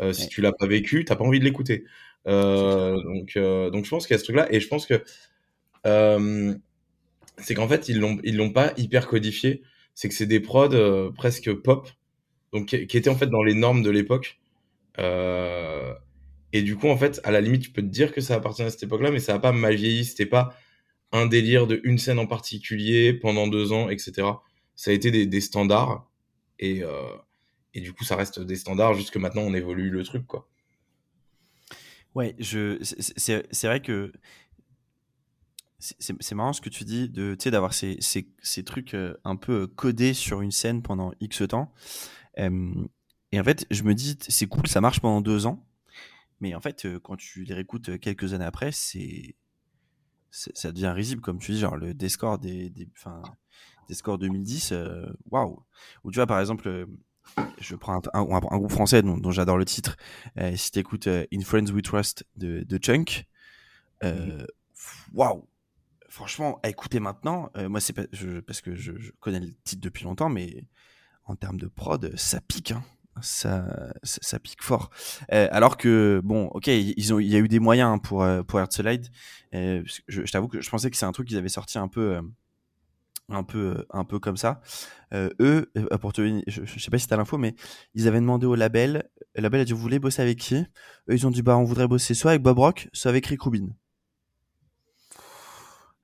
Euh, 0.00 0.12
si 0.12 0.28
tu 0.28 0.40
l'as 0.40 0.52
pas 0.52 0.66
vécu, 0.66 1.04
t'as 1.04 1.16
pas 1.16 1.24
envie 1.24 1.38
de 1.38 1.44
l'écouter. 1.44 1.84
Euh, 2.26 2.96
donc, 3.02 3.32
euh, 3.36 3.70
donc 3.70 3.84
je 3.84 3.90
pense 3.90 4.06
qu'il 4.06 4.14
y 4.14 4.16
a 4.16 4.18
ce 4.18 4.24
truc-là. 4.24 4.52
Et 4.52 4.60
je 4.60 4.68
pense 4.68 4.86
que 4.86 5.02
c'est 7.38 7.54
qu'en 7.54 7.68
fait, 7.68 7.88
ils 7.88 7.98
l'ont, 7.98 8.18
ils 8.24 8.36
l'ont 8.36 8.52
pas 8.52 8.72
hyper 8.76 9.06
codifié. 9.06 9.62
C'est 9.94 10.08
que 10.08 10.14
c'est 10.14 10.26
des 10.26 10.40
prods 10.40 11.12
presque 11.16 11.52
pop, 11.52 11.88
donc 12.52 12.66
qui, 12.68 12.86
qui 12.86 12.96
étaient 12.96 13.10
en 13.10 13.16
fait 13.16 13.26
dans 13.26 13.42
les 13.42 13.54
normes 13.54 13.82
de 13.82 13.90
l'époque. 13.90 14.40
Et 16.54 16.62
du 16.62 16.76
coup, 16.76 16.88
en 16.88 16.96
fait, 16.96 17.20
à 17.24 17.30
la 17.30 17.40
limite, 17.40 17.62
tu 17.62 17.70
peux 17.70 17.82
te 17.82 17.86
dire 17.86 18.12
que 18.12 18.20
ça 18.20 18.34
appartient 18.34 18.62
à 18.62 18.70
cette 18.70 18.82
époque-là, 18.82 19.10
mais 19.10 19.20
ça 19.20 19.34
a 19.34 19.38
pas 19.38 19.52
mal 19.52 19.74
vieilli. 19.74 20.04
C'était 20.04 20.26
pas 20.26 20.54
un 21.12 21.26
délire 21.26 21.66
de 21.66 21.80
une 21.84 21.98
scène 21.98 22.18
en 22.18 22.26
particulier 22.26 23.12
pendant 23.12 23.46
deux 23.46 23.72
ans, 23.72 23.88
etc. 23.88 24.28
Ça 24.74 24.90
a 24.90 24.94
été 24.94 25.26
des, 25.26 25.40
standards. 25.40 26.10
Et, 26.58 26.82
euh, 26.82 27.16
et 27.74 27.80
du 27.80 27.92
coup, 27.92 28.04
ça 28.04 28.16
reste 28.16 28.40
des 28.40 28.56
standards 28.56 28.94
jusque 28.94 29.16
maintenant, 29.16 29.42
on 29.42 29.54
évolue 29.54 29.90
le 29.90 30.04
truc, 30.04 30.26
quoi. 30.26 30.48
Ouais, 32.14 32.36
je, 32.38 32.78
c'est- 32.82 33.66
vrai 33.66 33.80
que 33.80 34.12
c'est- 35.78 36.34
marrant 36.34 36.52
ce 36.52 36.60
que 36.60 36.68
tu 36.68 36.84
dis 36.84 37.08
de, 37.08 37.34
d'avoir 37.50 37.74
ces, 37.74 37.96
ces, 38.00 38.28
ces 38.42 38.64
trucs 38.64 38.94
euh, 38.94 39.14
un 39.24 39.36
peu 39.36 39.66
codés 39.66 40.14
sur 40.14 40.40
une 40.42 40.52
scène 40.52 40.82
pendant 40.82 41.12
X 41.20 41.42
temps. 41.48 41.72
Euh, 42.38 42.74
et 43.32 43.40
en 43.40 43.44
fait, 43.44 43.66
je 43.70 43.82
me 43.82 43.94
dis, 43.94 44.16
c'est 44.28 44.46
cool, 44.46 44.66
ça 44.68 44.80
marche 44.80 45.00
pendant 45.00 45.20
deux 45.20 45.46
ans. 45.46 45.66
Mais 46.40 46.54
en 46.54 46.60
fait, 46.60 46.86
euh, 46.86 47.00
quand 47.00 47.16
tu 47.16 47.44
les 47.44 47.54
réécoutes 47.54 47.90
euh, 47.90 47.98
quelques 47.98 48.34
années 48.34 48.44
après, 48.44 48.72
c'est, 48.72 49.36
ça 50.30 50.72
devient 50.72 50.92
risible, 50.94 51.20
comme 51.22 51.38
tu 51.38 51.52
dis, 51.52 51.60
genre 51.60 51.76
le 51.76 51.94
des 51.94 52.08
scores 52.08 52.38
des, 52.38 52.70
des, 52.70 52.88
des 53.92 53.96
scores 53.96 54.18
2010, 54.18 54.72
euh, 54.72 55.06
waouh. 55.30 55.62
Ou 56.02 56.10
tu 56.10 56.16
vois, 56.16 56.26
par 56.26 56.40
exemple, 56.40 56.66
euh, 56.66 56.86
je 57.60 57.76
prends 57.76 58.00
un, 58.14 58.20
un, 58.20 58.22
un 58.22 58.58
groupe 58.58 58.70
français 58.70 59.02
dont, 59.02 59.18
dont 59.18 59.30
j'adore 59.30 59.58
le 59.58 59.66
titre. 59.66 59.96
Euh, 60.38 60.56
si 60.56 60.70
t'écoutes 60.70 61.06
euh, 61.08 61.26
In 61.32 61.40
Friends 61.40 61.70
We 61.72 61.82
Trust 61.82 62.24
de, 62.36 62.62
de 62.62 62.78
Chunk, 62.78 63.26
euh, 64.02 64.46
waouh. 65.12 65.46
Franchement, 66.08 66.58
à 66.62 66.68
écouter 66.68 67.00
maintenant, 67.00 67.50
euh, 67.56 67.68
moi 67.70 67.80
c'est 67.80 67.94
parce 67.94 68.60
que 68.60 68.74
je, 68.74 68.92
je 68.98 69.12
connais 69.20 69.40
le 69.40 69.52
titre 69.64 69.80
depuis 69.80 70.04
longtemps, 70.04 70.28
mais 70.28 70.64
en 71.24 71.36
termes 71.36 71.58
de 71.58 71.68
prod, 71.68 72.14
ça 72.16 72.40
pique, 72.42 72.72
hein. 72.72 72.84
ça, 73.22 73.92
ça, 74.02 74.18
ça 74.20 74.38
pique 74.38 74.62
fort. 74.62 74.90
Alors 75.30 75.78
que 75.78 76.20
bon, 76.22 76.46
ok, 76.48 76.66
ils 76.66 77.14
ont, 77.14 77.18
il 77.18 77.28
y 77.28 77.36
a 77.36 77.38
eu 77.38 77.48
des 77.48 77.60
moyens 77.60 77.98
pour 78.02 78.26
pour 78.46 78.60
je, 78.60 79.82
je 80.06 80.32
t'avoue 80.32 80.48
que 80.48 80.60
je 80.60 80.68
pensais 80.68 80.90
que 80.90 80.98
c'est 80.98 81.06
un 81.06 81.12
truc 81.12 81.28
qu'ils 81.28 81.38
avaient 81.38 81.48
sorti 81.48 81.78
un 81.78 81.88
peu. 81.88 82.20
Euh, 83.32 83.36
un 83.38 83.42
peu 83.44 83.86
un 83.90 84.04
peu 84.04 84.18
comme 84.18 84.36
ça. 84.36 84.60
Euh, 85.12 85.30
eux 85.40 85.70
euh, 85.76 85.98
pour 85.98 86.12
te 86.12 86.22
je, 86.46 86.64
je 86.64 86.78
sais 86.78 86.90
pas 86.90 86.98
si 86.98 87.06
t'as 87.06 87.16
l'info 87.16 87.36
mais 87.38 87.54
ils 87.94 88.08
avaient 88.08 88.20
demandé 88.20 88.46
au 88.46 88.54
label 88.54 89.08
le 89.34 89.42
label 89.42 89.60
a 89.60 89.64
dit 89.64 89.72
vous 89.72 89.78
voulez 89.78 89.98
bosser 89.98 90.22
avec 90.22 90.38
qui? 90.38 90.56
Eux 90.56 90.66
ils 91.08 91.26
ont 91.26 91.30
dit 91.30 91.42
bah 91.42 91.56
on 91.56 91.64
voudrait 91.64 91.88
bosser 91.88 92.14
soit 92.14 92.32
avec 92.32 92.42
Bob 92.42 92.58
Rock 92.58 92.88
soit 92.92 93.10
avec 93.10 93.26
Rick 93.26 93.42
Rubin. 93.42 93.68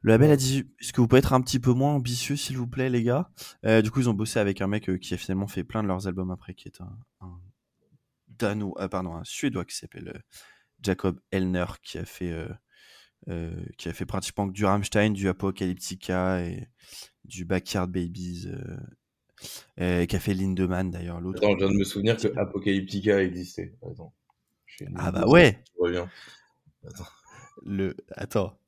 Le 0.03 0.13
label 0.13 0.31
a 0.31 0.37
dit 0.37 0.65
est-ce 0.81 0.93
que 0.93 1.01
vous 1.01 1.09
pouvez 1.09 1.19
être 1.19 1.33
un 1.33 1.41
petit 1.41 1.59
peu 1.59 1.73
moins 1.73 1.93
ambitieux 1.95 2.37
s'il 2.37 2.57
vous 2.57 2.67
plaît 2.69 2.91
les 2.91 3.03
gars? 3.03 3.31
Euh, 3.65 3.83
du 3.83 3.91
coup 3.91 4.01
ils 4.01 4.09
ont 4.09 4.15
bossé 4.15 4.39
avec 4.39 4.61
un 4.61 4.67
mec 4.67 4.99
qui 5.01 5.15
a 5.15 5.17
finalement 5.17 5.49
fait 5.49 5.65
plein 5.65 5.83
de 5.83 5.89
leurs 5.89 6.07
albums 6.07 6.31
après 6.31 6.55
qui 6.55 6.69
est 6.69 6.81
un, 6.81 6.99
un 7.21 7.41
dano 8.29 8.75
euh, 8.79 8.89
pardon 8.89 9.15
un 9.15 9.25
suédois 9.25 9.65
qui 9.65 9.77
s'appelle 9.77 10.23
Jacob 10.83 11.19
Elner 11.33 11.67
qui 11.83 11.99
a 11.99 12.05
fait 12.05 12.33
euh, 13.29 13.51
qui 13.77 13.89
a 13.89 13.93
fait 13.93 14.07
pratiquement 14.07 14.47
que 14.49 14.53
du 14.53 14.65
Rammstein, 14.65 15.11
du 15.13 15.29
Apocalyptica 15.29 16.41
et 16.45 16.69
du 17.25 17.45
Backyard 17.45 17.89
Babies, 17.89 18.49
euh, 19.81 20.07
qui 20.07 20.17
a 20.17 20.21
fait 20.21 20.35
Lindemann 20.35 20.91
d'ailleurs, 20.91 21.21
l'autre. 21.21 21.39
Attends, 21.39 21.53
je 21.59 21.65
viens 21.65 21.73
de 21.73 21.79
me 21.79 21.85
souvenir 21.85 22.17
que 22.17 22.29
Apocalyptica 22.39 23.23
existait. 23.23 23.75
Attends. 23.83 24.15
Ah 24.97 25.11
bah 25.13 25.27
ouais, 25.27 25.59
Je 25.77 25.83
reviens. 25.83 26.09
le 27.65 27.97
attends, 28.13 28.59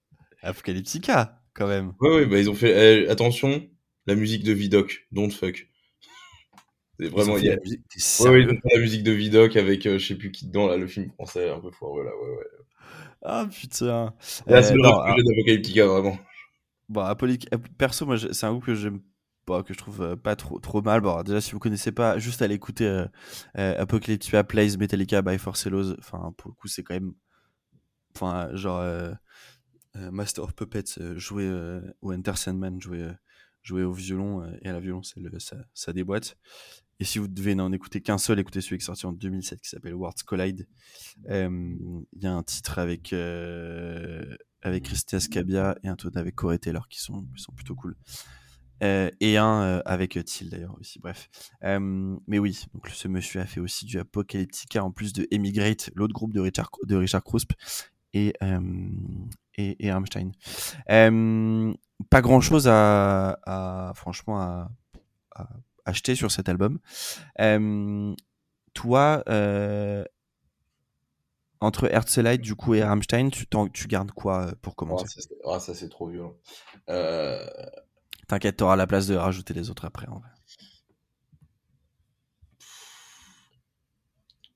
Apocalyptica 0.43 1.41
quand 1.55 1.69
même. 1.69 1.95
Ouais, 2.01 2.11
ouais, 2.11 2.27
bah 2.27 2.39
ils 2.39 2.51
ont 2.51 2.55
fait. 2.55 3.05
eh, 3.05 3.09
attention, 3.09 3.69
la 4.07 4.15
musique 4.15 4.43
de 4.45 4.53
Vidoc, 4.53 5.07
Don't 5.13 5.31
Fuck. 5.31 5.69
C'est 6.99 7.07
Ils 7.07 7.13
ont 7.13 7.17
vraiment. 7.17 7.37
fait 7.37 7.49
a- 7.49 7.55
la 7.55 7.61
musique, 7.61 7.81
Ouais, 8.21 8.29
ouais, 8.31 8.43
ils 8.43 8.49
ont 8.51 8.61
fait 8.61 8.75
la 8.75 8.81
musique 8.81 9.03
de 9.05 9.13
Vidoc 9.13 9.57
avec 9.57 9.87
euh, 9.87 9.99
je 9.99 10.07
sais 10.09 10.15
plus 10.17 10.31
qui 10.33 10.47
dedans, 10.47 10.67
là, 10.69 10.77
le 10.77 10.87
film 10.87 11.11
français 11.13 11.49
un 11.51 11.61
peu 11.61 11.71
foireux, 11.71 12.05
là, 12.05 12.11
ouais, 12.17 12.37
ouais. 12.37 12.45
Ah 13.23 13.47
putain. 13.51 14.15
Là, 14.49 14.63
c'est 14.63 14.75
Euh, 14.75 14.77
le 14.77 14.83
que 15.03 15.13
j'ai 15.13 15.23
d'Apocalyptica, 15.23 15.87
vraiment. 15.87 16.19
Bon, 16.89 17.03
Ap- 17.53 17.69
perso, 17.79 18.05
moi, 18.07 18.17
c'est 18.19 18.45
un 18.47 18.51
groupe 18.53 18.65
que 18.65 18.75
j'aime 18.75 19.01
pas, 19.47 19.63
que 19.63 19.73
je 19.75 19.79
trouve 19.79 20.03
euh, 20.03 20.17
pas 20.17 20.35
trop, 20.37 20.59
trop 20.59 20.83
mal. 20.83 21.01
Bon, 21.01 21.23
déjà, 21.23 21.41
si 21.41 21.53
vous 21.53 21.59
connaissez 21.61 21.93
pas, 21.93 22.19
juste 22.19 22.43
allez 22.43 22.55
écouter 22.57 22.87
euh, 22.87 23.07
euh, 23.59 23.81
Apocalyptica 23.83 24.43
Plays 24.45 24.77
Metallica 24.77 25.23
by 25.23 25.39
Force 25.39 25.67
Laws. 25.67 25.95
Enfin, 25.99 26.35
pour 26.37 26.51
le 26.51 26.55
coup, 26.57 26.67
c'est 26.69 26.83
quand 26.83 26.95
même, 26.95 27.13
enfin, 28.17 28.51
genre 28.55 28.81
euh, 28.81 29.13
euh, 29.97 30.11
Master 30.11 30.45
of 30.45 30.55
Puppets 30.55 30.99
euh, 31.01 31.19
joué 31.19 31.45
euh, 31.47 31.81
ou 32.03 32.13
Enter 32.15 32.37
Sandman 32.37 32.81
joué, 32.81 33.03
euh, 33.03 33.13
joué 33.63 33.85
au 33.85 33.93
violon 33.93 34.43
euh, 34.45 34.53
et 34.63 34.69
à 34.71 34.73
la 34.73 34.81
euh, 35.35 35.41
ça, 35.41 35.57
ça 35.75 35.93
déboîte. 35.93 36.37
Et 37.01 37.05
si 37.05 37.19
vous 37.19 37.29
devez 37.29 37.55
n'en 37.55 37.73
écouter 37.73 38.03
qu'un 38.03 38.19
seul, 38.19 38.39
écoutez 38.39 38.61
celui 38.61 38.77
qui 38.77 38.83
est 38.83 38.87
sorti 38.87 39.07
en 39.07 39.13
2007 39.13 39.63
qui 39.63 39.71
s'appelle 39.71 39.95
Worlds 39.95 40.23
Collide. 40.27 40.69
Euh, 41.31 41.49
Il 42.13 42.23
y 42.23 42.27
a 42.27 42.33
un 42.33 42.43
titre 42.43 42.79
avec 42.79 43.15
euh, 43.15 44.37
avec 44.61 44.85
Christy 44.85 45.17
Ascabia 45.17 45.77
et 45.83 45.89
un 45.89 45.95
autre 45.95 46.11
avec 46.19 46.35
Corey 46.35 46.59
Taylor 46.59 46.87
qui 46.89 47.01
sont, 47.01 47.27
qui 47.35 47.43
sont 47.43 47.53
plutôt 47.53 47.75
cool. 47.75 47.97
Euh, 48.83 49.11
et 49.21 49.39
un 49.39 49.63
euh, 49.63 49.83
avec 49.87 50.23
Till 50.27 50.51
d'ailleurs 50.51 50.77
aussi, 50.79 50.99
bref. 50.99 51.31
Mais 51.63 52.39
oui, 52.39 52.67
ce 52.93 53.09
monsieur 53.09 53.41
a 53.41 53.47
fait 53.47 53.61
aussi 53.61 53.87
du 53.87 53.99
Apocalyptica 53.99 54.85
en 54.85 54.91
plus 54.91 55.15
de 55.15 55.27
Emigrate, 55.31 55.91
l'autre 55.95 56.13
groupe 56.13 56.35
de 56.35 56.41
Richard, 56.41 56.71
de 56.87 56.97
Richard 56.97 57.25
Krusp 57.25 57.53
et, 58.13 58.35
et, 59.57 59.87
et 59.87 59.91
pas 62.11 62.21
grand 62.21 62.41
chose 62.41 62.69
à, 62.69 63.93
franchement 63.95 64.41
à 64.41 64.71
acheter 65.91 66.15
sur 66.15 66.31
cet 66.31 66.49
album. 66.49 66.79
Euh, 67.41 68.15
toi, 68.75 69.23
euh, 69.29 70.05
entre 71.61 71.93
Herzlite 71.93 72.41
du 72.41 72.55
coup 72.55 72.75
et 72.75 72.83
Rammstein, 72.83 73.31
tu, 73.31 73.47
tu 73.73 73.87
gardes 73.87 74.13
quoi 74.13 74.47
euh, 74.47 74.53
pour 74.63 74.77
commencer? 74.77 75.21
Ah, 75.45 75.61
ça, 75.61 75.75
c'est 75.75 75.89
trop 75.89 76.09
violent. 76.09 76.35
Euh... 76.89 77.47
T'inquiète, 78.29 78.57
t'auras 78.57 78.77
la 78.77 78.87
place 78.87 79.07
de 79.07 79.17
rajouter 79.17 79.55
les 79.55 79.71
autres 79.71 79.85
après. 79.85 80.07
En 80.09 80.21
vrai. 80.21 80.29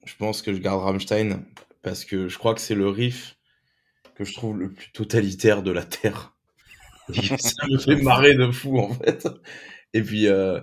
Je 0.05 0.16
pense 0.16 0.43
que 0.43 0.52
je 0.52 0.59
garde 0.59 0.82
Rammstein 0.82 1.44
parce 1.82 2.05
que 2.05 2.28
je 2.28 2.39
crois 2.39 2.55
que 2.55 2.61
c'est 2.61 2.74
le 2.74 2.89
riff 2.89 3.36
que 4.15 4.24
je 4.24 4.32
trouve 4.32 4.59
le 4.59 4.73
plus 4.73 4.93
totalitaire 4.93 5.62
de 5.62 5.73
la 5.73 5.85
Terre. 5.85 6.35
ça 7.09 7.66
me 7.69 7.78
fait 7.78 7.97
marrer 7.97 8.35
de 8.35 8.51
fou 8.51 8.78
en 8.78 8.94
fait. 8.94 9.28
Et 9.93 10.02
puis, 10.02 10.28
euh... 10.28 10.61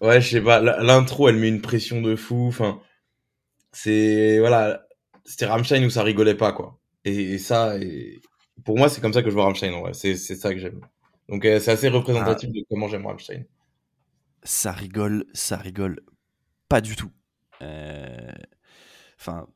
ouais, 0.00 0.20
je 0.20 0.28
sais 0.28 0.40
pas, 0.40 0.60
l'intro 0.60 1.28
elle 1.28 1.36
met 1.36 1.48
une 1.48 1.60
pression 1.60 2.00
de 2.00 2.16
fou. 2.16 2.46
Enfin, 2.48 2.80
c'est 3.72 4.38
voilà, 4.38 4.86
c'était 5.24 5.46
Rammstein 5.46 5.84
où 5.84 5.90
ça 5.90 6.02
rigolait 6.02 6.34
pas 6.34 6.52
quoi. 6.52 6.78
Et, 7.04 7.38
ça, 7.38 7.78
et... 7.78 8.20
pour 8.64 8.76
moi, 8.76 8.88
c'est 8.88 9.00
comme 9.00 9.12
ça 9.12 9.22
que 9.22 9.30
je 9.30 9.34
vois 9.34 9.44
Rammstein 9.44 9.72
en 9.72 9.80
vrai. 9.80 9.94
C'est 9.94 10.16
ça 10.16 10.52
que 10.52 10.60
j'aime. 10.60 10.80
Donc 11.28 11.44
euh, 11.44 11.60
c'est 11.60 11.70
assez 11.70 11.88
représentatif 11.88 12.50
ah. 12.52 12.58
de 12.58 12.64
comment 12.68 12.88
j'aime 12.88 13.06
Rammstein. 13.06 13.44
Ça 14.42 14.72
rigole, 14.72 15.26
ça 15.32 15.56
rigole 15.56 16.00
pas 16.68 16.80
du 16.80 16.96
tout. 16.96 17.10
Euh, 17.62 18.32
enfin, 19.18 19.46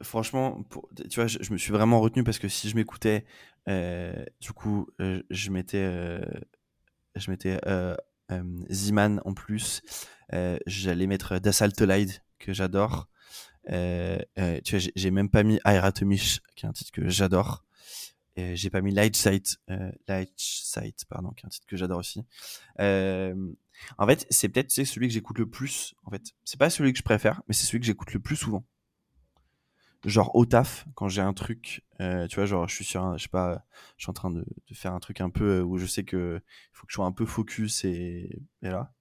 franchement, 0.00 0.64
tu 1.10 1.20
vois, 1.20 1.26
je, 1.26 1.52
me 1.52 1.58
suis 1.58 1.72
vraiment 1.72 2.00
retenu 2.00 2.24
parce 2.24 2.38
que 2.38 2.48
si 2.48 2.68
je 2.68 2.76
m'écoutais, 2.76 3.24
euh, 3.68 4.24
du 4.40 4.52
coup, 4.52 4.88
je 4.98 5.50
mettais, 5.50 5.86
je 7.16 7.30
mettais 7.30 7.58
Ziman 8.70 9.20
en 9.24 9.34
plus. 9.34 9.82
J'allais 10.66 11.06
mettre 11.06 11.38
Light 11.84 12.22
que 12.38 12.52
j'adore. 12.52 13.08
tu 13.66 13.72
vois, 13.72 14.90
j'ai 14.94 15.10
même 15.10 15.28
pas 15.28 15.42
mis 15.42 15.60
Airatomish, 15.64 16.40
qui 16.56 16.66
est 16.66 16.68
un 16.68 16.72
titre 16.72 16.92
que 16.92 17.08
j'adore. 17.08 17.64
j'ai 18.36 18.70
pas 18.70 18.80
mis 18.80 18.92
Light 18.92 19.16
Sight, 19.16 19.58
Light 20.08 20.32
Sight, 20.36 21.04
pardon, 21.08 21.30
qui 21.30 21.44
est 21.44 21.46
un 21.46 21.50
titre 21.50 21.66
que 21.66 21.76
j'adore 21.76 21.98
aussi. 21.98 22.24
en 22.78 24.06
fait, 24.06 24.26
c'est 24.30 24.48
peut-être 24.48 24.70
celui 24.70 25.08
que 25.08 25.14
j'écoute 25.14 25.38
le 25.38 25.48
plus. 25.48 25.94
En 26.04 26.10
fait, 26.10 26.22
c'est 26.44 26.58
pas 26.58 26.70
celui 26.70 26.92
que 26.92 26.98
je 26.98 27.04
préfère, 27.04 27.42
mais 27.48 27.54
c'est 27.54 27.66
celui 27.66 27.80
que 27.80 27.86
j'écoute 27.86 28.12
le 28.12 28.20
plus 28.20 28.36
souvent 28.36 28.64
genre 30.04 30.34
au 30.34 30.46
taf 30.46 30.86
quand 30.94 31.08
j'ai 31.08 31.22
un 31.22 31.32
truc 31.32 31.84
euh, 32.00 32.26
tu 32.26 32.36
vois 32.36 32.46
genre 32.46 32.68
je 32.68 32.74
suis 32.74 32.84
sur 32.84 33.02
un, 33.02 33.16
je 33.16 33.24
sais 33.24 33.28
pas 33.28 33.64
je 33.96 34.04
suis 34.04 34.10
en 34.10 34.14
train 34.14 34.30
de, 34.30 34.40
de, 34.40 34.74
faire 34.74 34.92
un 34.92 35.00
truc 35.00 35.20
un 35.20 35.30
peu 35.30 35.60
euh, 35.60 35.62
où 35.62 35.78
je 35.78 35.86
sais 35.86 36.04
que 36.04 36.40
faut 36.72 36.86
que 36.86 36.92
je 36.92 36.96
sois 36.96 37.06
un 37.06 37.12
peu 37.12 37.26
focus 37.26 37.84
et, 37.84 38.40
et 38.62 38.68
là 38.68 38.92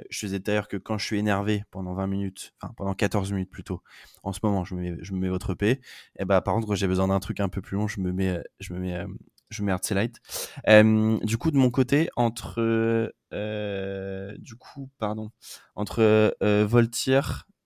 euh, 0.00 0.04
je 0.10 0.18
faisais 0.18 0.38
d'ailleurs 0.38 0.68
que 0.68 0.76
quand 0.76 0.98
je 0.98 1.06
suis 1.06 1.18
énervé 1.18 1.64
pendant 1.70 1.94
20 1.94 2.06
minutes 2.06 2.54
enfin 2.60 2.74
pendant 2.76 2.94
14 2.94 3.32
minutes 3.32 3.50
plutôt 3.50 3.82
en 4.22 4.32
ce 4.32 4.40
moment 4.42 4.64
je 4.64 4.74
me 4.74 4.80
mets 4.80 4.96
je 5.00 5.12
me 5.12 5.20
mets 5.20 5.28
votre 5.28 5.54
P 5.54 5.80
et 6.18 6.24
bah 6.24 6.40
par 6.40 6.54
contre 6.54 6.66
quand 6.66 6.74
j'ai 6.74 6.88
besoin 6.88 7.08
d'un 7.08 7.20
truc 7.20 7.40
un 7.40 7.48
peu 7.48 7.60
plus 7.60 7.76
long 7.76 7.86
je 7.86 8.00
me 8.00 8.12
mets 8.12 8.42
je 8.60 8.74
me 8.74 8.80
mets 8.80 9.06
je 9.52 9.62
mets 9.62 9.72
Light. 9.90 10.20
Euh, 10.68 11.18
du 11.24 11.38
coup, 11.38 11.50
de 11.50 11.58
mon 11.58 11.70
côté, 11.70 12.08
entre 12.16 13.12
euh, 13.32 14.36
du 14.38 14.56
coup, 14.56 14.90
pardon, 14.98 15.30
entre 15.74 16.34
euh, 16.42 16.66
Voltier 16.66 17.20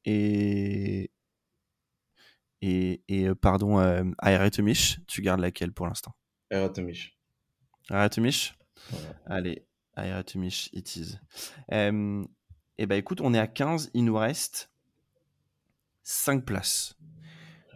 et 0.05 1.11
et, 2.62 3.02
et 3.08 3.28
euh, 3.28 3.34
pardon, 3.34 3.78
euh, 3.78 4.04
tu 5.06 5.22
gardes 5.22 5.40
laquelle 5.40 5.72
pour 5.72 5.86
l'instant? 5.86 6.14
Aeratomish. 6.50 7.16
Aeratomish 7.90 8.56
Allez, 9.26 9.66
Aeratomish, 9.96 10.70
it 10.72 10.96
is. 10.96 11.18
Euh, 11.72 12.22
et 12.78 12.82
eh 12.82 12.86
ben 12.86 12.96
écoute, 12.96 13.20
on 13.22 13.32
est 13.32 13.38
à 13.38 13.46
15, 13.46 13.90
il 13.94 14.04
nous 14.04 14.16
reste 14.16 14.70
5 16.02 16.44
places. 16.44 16.96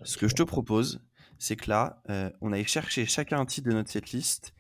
Ce 0.03 0.19
que 0.19 0.29
je 0.29 0.35
te 0.35 0.43
propose, 0.43 1.03
c'est 1.39 1.57
que 1.57 1.71
là, 1.71 2.03
euh, 2.11 2.31
on 2.41 2.53
aille 2.53 2.67
chercher 2.67 3.07
chacun 3.07 3.41
un 3.41 3.47
titre 3.47 3.69
de 3.69 3.75
notre 3.75 3.91
setlist 3.91 4.55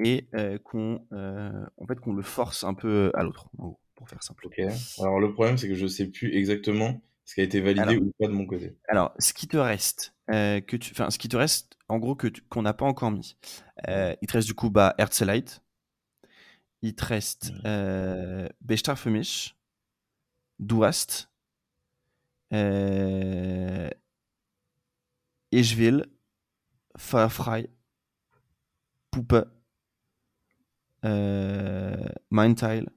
et 0.00 0.28
euh, 0.34 0.58
qu'on 0.58 1.00
en 1.12 1.86
fait, 1.86 2.00
qu'on 2.00 2.12
le 2.12 2.22
force 2.22 2.64
un 2.64 2.74
peu 2.74 3.12
à 3.14 3.22
l'autre, 3.22 3.48
pour 3.94 4.08
faire 4.08 4.22
simple. 4.22 4.46
Ok. 4.46 4.60
Alors 4.98 5.20
le 5.20 5.32
problème, 5.32 5.56
c'est 5.56 5.68
que 5.68 5.74
je 5.74 5.86
sais 5.86 6.06
plus 6.06 6.34
exactement 6.36 7.00
ce 7.24 7.34
qui 7.34 7.40
a 7.40 7.44
été 7.44 7.60
validé 7.60 7.96
ou 7.96 8.12
pas 8.18 8.26
de 8.26 8.32
mon 8.32 8.46
côté. 8.46 8.76
Alors, 8.88 9.14
ce 9.18 9.32
qui 9.32 9.48
te 9.48 9.56
reste, 9.56 10.14
euh, 10.30 10.60
que 10.60 10.76
tu, 10.76 10.92
enfin, 10.92 11.10
ce 11.10 11.18
qui 11.18 11.28
te 11.28 11.36
reste, 11.36 11.76
en 11.88 11.98
gros, 11.98 12.14
que 12.14 12.28
qu'on 12.48 12.62
n'a 12.62 12.74
pas 12.74 12.86
encore 12.86 13.10
mis. 13.10 13.36
Euh, 13.88 14.14
il 14.22 14.28
te 14.28 14.32
reste 14.34 14.48
du 14.48 14.54
coup 14.54 14.70
bah, 14.70 14.94
Herzlite. 14.98 15.62
Il 16.82 16.94
te 16.94 17.04
reste 17.04 17.52
euh, 17.64 18.46
Bestrafemisch, 18.60 19.56
Duast, 20.58 21.30
euh, 22.52 23.88
Eschwil, 25.50 26.06
Firefly, 26.98 27.70
Puppe, 29.10 29.46
euh, 31.06 32.08
Mindtile, 32.30 32.90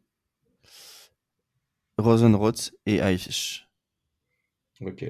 Rosenroth 1.97 2.73
et 2.85 2.97
Eifisch. 2.97 3.66
Ok. 4.81 5.05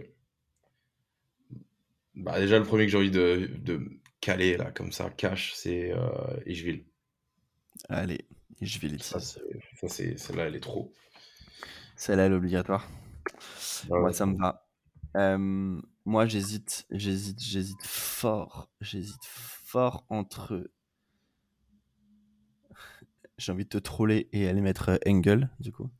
Bah, 2.15 2.39
déjà, 2.39 2.57
le 2.57 2.65
premier 2.65 2.85
que 2.85 2.91
j'ai 2.91 2.97
envie 2.97 3.11
de, 3.11 3.49
de, 3.59 3.99
caler, 4.21 4.57
là, 4.57 4.71
comme 4.71 4.91
ça, 4.91 5.09
cash, 5.09 5.53
c'est 5.55 5.91
euh, 5.91 6.39
Ishville. 6.45 6.85
Allez, 7.89 8.25
Ishville. 8.59 9.01
Ça, 9.03 9.19
c'est, 9.19 10.17
celle-là, 10.17 10.45
elle 10.45 10.55
est 10.55 10.61
trop. 10.61 10.91
Celle-là, 11.95 12.25
elle 12.25 12.31
est 12.31 12.35
obligatoire. 12.35 12.89
moi, 13.89 14.11
ça 14.13 14.25
me 14.25 14.37
va. 14.37 14.67
Euh, 15.15 15.79
moi, 16.05 16.25
j'hésite, 16.25 16.87
j'hésite, 16.89 17.39
j'hésite 17.39 17.83
fort. 17.83 18.69
J'hésite 18.81 19.23
fort 19.23 20.05
entre. 20.09 20.69
J'ai 23.37 23.51
envie 23.51 23.65
de 23.65 23.69
te 23.69 23.77
troller 23.77 24.27
et 24.31 24.47
aller 24.47 24.61
mettre 24.61 24.99
Engel, 25.05 25.51
du 25.59 25.71
coup. 25.71 25.91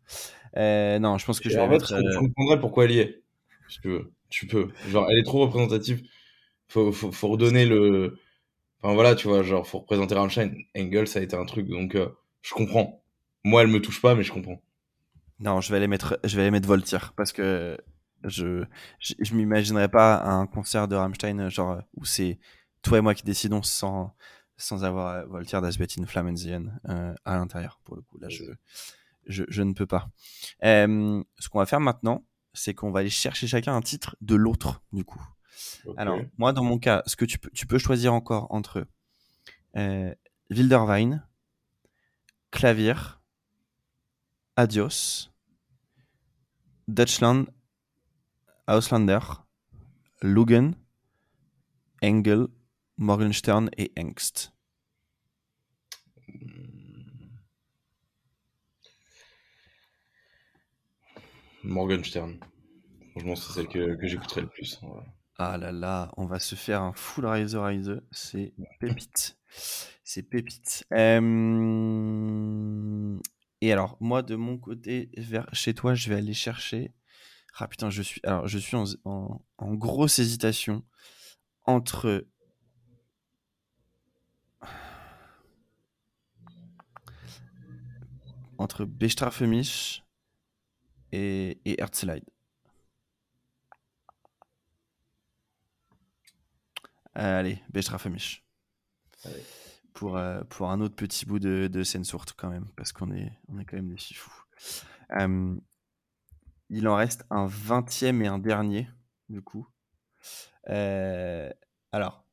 Euh, 0.56 0.98
non, 0.98 1.20
je 1.20 1.26
pense 1.26 1.40
que 1.40 1.50
je 1.50 1.58
vais 1.58 1.68
mettre. 1.68 1.96
Je 1.96 2.18
comprendrais 2.18 2.60
pourquoi 2.60 2.86
elle 2.86 2.92
y 2.92 3.00
est 3.00 3.27
si 3.70 3.80
tu 3.82 3.90
veux. 3.90 4.12
Tu 4.30 4.48
peux. 4.48 4.70
Genre, 4.90 5.08
elle 5.10 5.20
est 5.20 5.24
trop 5.24 5.40
représentative. 5.42 6.04
Faut, 6.68 6.92
faut, 6.92 7.12
faut 7.12 7.28
redonner 7.30 7.66
le. 7.66 8.20
Enfin 8.82 8.94
voilà, 8.94 9.16
tu 9.16 9.28
vois, 9.28 9.42
genre, 9.44 9.66
faut 9.66 9.80
représenter 9.80 10.16
Rammstein. 10.16 10.54
Engel, 10.78 11.08
ça 11.08 11.20
a 11.20 11.22
été 11.22 11.36
un 11.36 11.46
truc, 11.46 11.68
donc 11.68 11.96
euh, 11.96 12.10
je 12.42 12.54
comprends. 12.54 13.02
Moi, 13.44 13.62
elle 13.62 13.70
me 13.70 13.82
touche 13.82 14.02
pas, 14.02 14.16
mais 14.16 14.24
je 14.24 14.32
comprends. 14.32 14.62
Non, 15.40 15.62
je 15.62 15.72
vais 15.72 15.78
aller 15.78 15.88
mettre, 15.88 16.20
je 16.24 16.36
vais 16.36 16.42
aller 16.42 16.52
mettre 16.52 16.68
Voltaire 16.68 17.14
parce 17.16 17.32
que 17.32 17.78
je, 18.24 18.64
je, 19.00 19.14
je 19.20 19.34
m'imaginerais 19.36 19.90
pas 19.90 20.24
un 20.24 20.46
concert 20.48 20.88
de 20.88 20.96
Rammstein, 20.96 21.50
genre, 21.50 21.82
où 21.96 22.06
c'est 22.06 22.40
toi 22.82 22.98
et 22.98 23.02
moi 23.02 23.14
qui 23.14 23.24
décidons 23.24 23.64
sans, 23.64 24.14
sans 24.58 24.84
avoir 24.84 25.26
Voltaire 25.28 25.62
d'Asbeth 25.62 25.98
in 26.00 26.06
Flammenziehen 26.06 26.80
euh, 26.90 27.14
à 27.26 27.38
l'intérieur, 27.38 27.80
pour 27.84 27.96
le 27.96 28.02
coup. 28.02 28.18
Là, 28.20 28.30
je, 28.30 28.44
je, 29.28 29.44
je 29.48 29.62
ne 29.62 29.74
peux 29.74 29.86
pas. 29.86 30.10
Euh, 30.64 31.24
ce 31.40 31.50
qu'on 31.50 31.60
va 31.60 31.66
faire 31.66 31.80
maintenant, 31.80 32.24
c'est 32.58 32.74
qu'on 32.74 32.92
va 32.92 33.00
aller 33.02 33.10
chercher 33.10 33.48
chacun 33.48 33.76
un 33.76 33.82
titre 33.82 34.16
de 34.22 34.36
l'autre, 34.36 34.82
du 34.92 35.04
coup. 35.04 35.22
Alors, 35.96 36.20
moi, 36.38 36.54
dans 36.54 36.64
mon 36.64 36.78
cas, 36.78 37.04
ce 37.06 37.16
que 37.16 37.26
tu 37.26 37.40
peux, 37.40 37.50
tu 37.52 37.66
peux 37.66 37.78
choisir 37.78 38.14
encore 38.14 38.48
entre 38.52 38.86
euh, 39.76 40.14
Wilderwein, 40.50 41.24
Clavier, 42.52 42.96
Adios, 44.56 45.30
Deutschland, 46.88 47.46
Auslander, 48.68 49.20
Lugen, 50.22 50.76
Engel, 52.04 52.48
Morgenstern 52.98 53.70
et 53.78 53.92
Engst. 53.98 54.54
Morgenstern. 61.68 62.40
Franchement, 63.12 63.36
c'est 63.36 63.54
celle 63.54 63.68
que, 63.68 63.98
j'écouterai 64.08 64.42
le 64.42 64.48
plus. 64.48 64.80
Ah 65.38 65.58
là 65.58 65.72
là, 65.72 66.12
on 66.18 66.26
va 66.26 66.40
se 66.40 66.56
faire 66.56 66.82
un 66.82 66.94
full 66.94 67.26
Riser 67.26 67.60
Riser. 67.60 68.00
C'est 68.12 68.54
pépite. 68.80 69.38
C'est 70.04 70.24
pépite. 70.24 70.86
Et 73.62 73.72
alors, 73.72 73.98
moi, 74.00 74.22
de 74.24 74.36
mon 74.36 74.58
côté, 74.58 75.10
vers 75.18 75.48
chez 75.54 75.74
toi, 75.74 75.94
je 75.96 76.10
vais 76.10 76.16
aller 76.16 76.34
chercher. 76.34 76.94
Ah 77.60 77.68
putain, 77.68 77.90
je 77.90 78.02
suis, 78.04 78.22
alors, 78.24 78.48
je 78.48 78.60
suis 78.60 78.78
en, 78.78 78.86
en, 79.58 79.74
grosse 79.74 80.20
hésitation 80.20 80.84
entre 81.66 82.28
entre 88.60 88.86
Bestrafemisch 88.86 90.04
et, 91.12 91.60
et 91.66 91.82
Herzlide. 91.82 92.26
Allez, 97.16 97.64
Bestrafemisch. 97.70 98.46
Pour, 99.94 100.18
euh, 100.18 100.44
pour 100.50 100.70
un 100.70 100.80
autre 100.82 100.96
petit 100.96 101.26
bout 101.26 101.40
de, 101.40 101.68
de 101.68 101.84
scène 101.84 102.04
quand 102.38 102.50
même, 102.50 102.68
parce 102.76 102.92
qu'on 102.92 103.12
est, 103.12 103.32
on 103.48 103.58
est 103.58 103.66
quand 103.66 103.78
même 103.78 103.90
des 103.90 103.98
fifous. 103.98 104.44
Euh, 105.20 105.56
il 106.70 106.88
en 106.88 106.96
reste 106.96 107.26
un 107.32 107.48
vingtième 107.48 108.22
et 108.22 108.28
un 108.28 108.38
dernier, 108.38 108.88
du 109.30 109.42
coup. 109.42 109.68
Euh, 110.70 111.50
alors, 111.92 112.24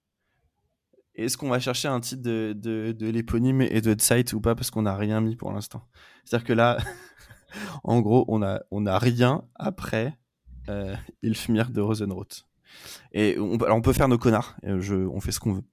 est-ce 1.14 1.38
qu'on 1.38 1.48
va 1.48 1.60
chercher 1.60 1.88
un 1.88 2.00
titre 2.00 2.22
de, 2.22 2.52
de, 2.54 2.92
de 2.92 3.08
l'éponyme 3.08 3.62
et 3.62 3.80
de 3.80 3.94
site 3.98 4.34
ou 4.34 4.40
pas 4.40 4.54
Parce 4.54 4.70
qu'on 4.70 4.82
n'a 4.82 4.96
rien 4.96 5.22
mis 5.22 5.36
pour 5.36 5.52
l'instant? 5.52 5.88
C'est-à-dire 6.24 6.46
que 6.46 6.52
là, 6.52 6.76
en 7.82 8.00
gros, 8.00 8.24
on 8.28 8.42
a, 8.42 8.60
on 8.70 8.86
a 8.86 8.98
rien 8.98 9.44
après 9.54 10.18
euh, 10.68 10.94
Ilfmir 11.22 11.70
de 11.70 11.80
Rosenroth. 11.80 12.46
Et 13.12 13.36
on, 13.38 13.56
alors 13.56 13.76
on 13.76 13.82
peut 13.82 13.92
faire 13.92 14.08
nos 14.08 14.18
connards, 14.18 14.56
je, 14.62 14.94
on 14.94 15.20
fait 15.20 15.32
ce 15.32 15.40
qu'on 15.40 15.52
veut. 15.52 15.64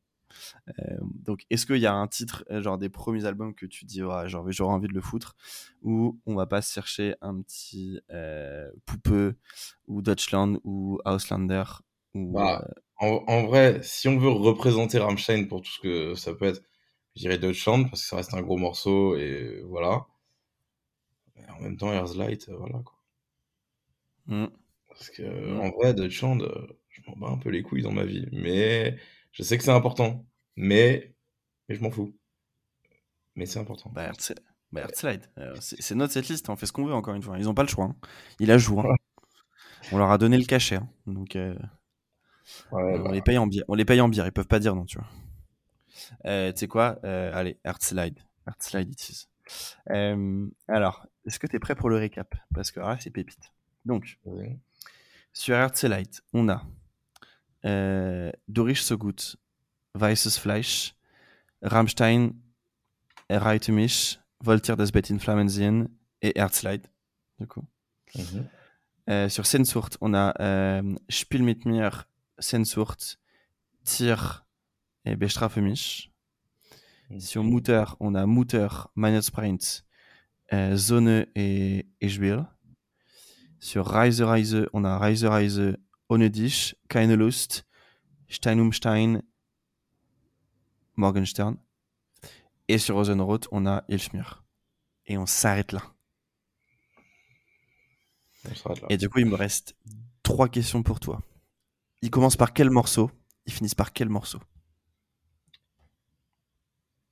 Euh, 0.79 0.97
donc, 1.01 1.45
est-ce 1.49 1.65
qu'il 1.65 1.77
y 1.77 1.85
a 1.85 1.93
un 1.93 2.07
titre, 2.07 2.45
euh, 2.51 2.61
genre 2.61 2.77
des 2.77 2.89
premiers 2.89 3.25
albums 3.25 3.53
que 3.53 3.65
tu 3.65 3.85
dis, 3.85 4.03
ouais, 4.03 4.29
genre, 4.29 4.49
j'aurais 4.51 4.73
envie 4.73 4.87
de 4.87 4.93
le 4.93 5.01
foutre, 5.01 5.35
ou 5.81 6.19
on 6.25 6.35
va 6.35 6.45
pas 6.45 6.61
chercher 6.61 7.15
un 7.21 7.41
petit 7.41 7.99
euh, 8.11 8.69
Poupeux, 8.85 9.35
ou 9.87 10.01
Deutschland, 10.01 10.57
ou 10.63 10.99
Auslander, 11.05 11.63
ou. 12.13 12.33
Bah, 12.33 12.67
en, 12.97 13.47
vrai, 13.47 13.79
si 13.81 14.07
on 14.07 14.19
veut 14.19 14.29
représenter 14.29 14.99
Rammstein 14.99 15.47
pour 15.47 15.61
tout 15.61 15.71
ce 15.71 15.79
que 15.79 16.13
ça 16.13 16.35
peut 16.35 16.45
être, 16.45 16.61
je 17.15 17.21
dirais 17.21 17.39
Deutschland, 17.39 17.85
parce 17.89 18.03
que 18.03 18.07
ça 18.07 18.15
reste 18.17 18.33
un 18.35 18.41
gros 18.41 18.57
morceau, 18.57 19.15
et 19.15 19.63
voilà. 19.67 20.05
En 21.49 21.61
même 21.61 21.77
temps, 21.77 21.91
Light 21.91 22.49
voilà 22.49 22.79
quoi. 22.79 22.97
Mmh. 24.27 24.47
Parce 24.89 25.09
que, 25.09 25.23
mmh. 25.23 25.59
en 25.59 25.69
vrai, 25.71 25.93
Deutschland, 25.93 26.39
je 26.89 27.01
m'en 27.07 27.15
bats 27.17 27.33
un 27.33 27.37
peu 27.37 27.49
les 27.49 27.63
couilles 27.63 27.81
dans 27.81 27.91
ma 27.91 28.05
vie, 28.05 28.27
mais 28.31 28.97
je 29.31 29.43
sais 29.43 29.57
que 29.57 29.63
c'est 29.63 29.71
important 29.71 30.25
mais, 30.55 31.15
mais 31.67 31.75
je 31.75 31.81
m'en 31.81 31.91
fous. 31.91 32.15
Mais 33.35 33.45
c'est 33.45 33.59
important. 33.59 33.89
Bah, 33.91 34.11
bah 34.71 34.87
euh, 35.37 35.55
c'est 35.59 35.95
notre 35.95 36.13
setlist, 36.13 36.49
on 36.49 36.55
fait 36.55 36.65
ce 36.65 36.71
qu'on 36.71 36.85
veut 36.85 36.93
encore 36.93 37.15
une 37.15 37.23
fois. 37.23 37.37
Ils 37.37 37.45
n'ont 37.45 37.53
pas 37.53 37.63
le 37.63 37.69
choix. 37.69 37.85
Hein. 37.85 37.95
Il 38.39 38.51
a 38.51 38.57
joué. 38.57 38.79
Hein. 38.79 38.95
On 39.91 39.97
leur 39.97 40.11
a 40.11 40.17
donné 40.17 40.37
le 40.37 40.45
cachet. 40.45 40.75
Hein. 40.75 40.89
Donc, 41.07 41.35
euh, 41.35 41.55
on, 42.71 42.99
bah. 42.99 43.11
les 43.11 43.21
paye 43.21 43.37
en 43.37 43.47
bière. 43.47 43.65
on 43.67 43.75
les 43.75 43.85
paye 43.85 44.01
en 44.01 44.09
bière. 44.09 44.25
Ils 44.25 44.31
peuvent 44.31 44.47
pas 44.47 44.59
dire 44.59 44.75
non, 44.75 44.85
tu 44.85 44.97
vois. 44.97 45.07
Euh, 46.25 46.51
tu 46.51 46.59
sais 46.59 46.67
quoi? 46.67 46.99
Allez, 47.03 47.57
Heartslide. 47.65 48.19
Heartslide 48.47 48.91
it 48.91 49.09
is. 49.09 49.27
Alors, 50.67 51.05
est-ce 51.25 51.39
que 51.39 51.47
tu 51.47 51.55
es 51.55 51.59
prêt 51.59 51.75
pour 51.75 51.89
le 51.89 51.97
récap? 51.97 52.35
Parce 52.53 52.71
que 52.71 52.79
là, 52.79 52.97
c'est 52.99 53.09
pépite. 53.09 53.51
Donc, 53.85 54.19
sur 55.33 55.55
Heartslide, 55.55 56.21
on 56.33 56.49
a 56.49 56.63
Dorish 58.47 58.81
Sogut, 58.81 59.37
Weißes 59.93 60.37
Fleisch, 60.37 60.95
Rammstein, 61.61 62.33
Erreite 63.29 63.69
mich, 63.69 64.19
Voltaire 64.39 64.77
das 64.77 64.91
Bett 64.91 65.09
in 65.09 65.19
et 66.21 66.37
Herzleid. 66.37 66.89
Du 67.39 67.47
coup. 67.47 67.65
Mhm. 68.15 68.49
Euh, 69.09 69.29
sur 69.29 69.45
Sehnsucht, 69.45 69.97
on 70.01 70.13
a 70.13 70.33
euh, 70.39 70.95
Spiel 71.09 71.43
mit 71.43 71.65
mir, 71.65 72.05
Sehnsucht, 72.37 73.19
Tier 73.83 74.45
et 75.05 75.15
Bestrafe 75.15 75.61
mich. 75.61 76.07
Mhm. 76.07 76.10
Sur 77.19 77.43
Mutter, 77.43 77.85
on 77.99 78.15
a 78.15 78.25
Mutter, 78.25 78.67
Meine 78.95 79.21
Sprint, 79.21 79.85
euh, 80.53 80.75
Zone 80.75 81.25
et, 81.35 81.87
et. 81.99 82.09
Sur 83.59 83.85
Reise, 83.85 84.21
Reise, 84.21 84.67
on 84.73 84.83
a 84.83 84.97
Reise, 84.97 85.25
Reise, 85.25 85.77
Ohne 86.09 86.29
dich, 86.29 86.75
Keine 86.89 87.15
Lust, 87.15 87.65
Stein 88.27 88.59
um 88.59 88.73
Stein 88.73 89.21
Morgenstern. 90.95 91.57
Et 92.67 92.77
sur 92.77 92.95
Rosenroth, 92.95 93.47
on 93.51 93.65
a 93.65 93.83
Ilfmir. 93.89 94.43
Et 95.05 95.17
on 95.17 95.25
s'arrête 95.25 95.73
là. 95.73 95.81
Et 98.89 98.97
du 98.97 99.09
coup, 99.09 99.19
il 99.19 99.25
me 99.25 99.35
reste 99.35 99.75
trois 100.23 100.49
questions 100.49 100.81
pour 100.83 100.99
toi. 100.99 101.21
Ils 102.01 102.09
commencent 102.09 102.37
par 102.37 102.53
quel 102.53 102.69
morceau? 102.69 103.11
Ils 103.45 103.53
finissent 103.53 103.75
par 103.75 103.93
quel 103.93 104.09
morceau? 104.09 104.39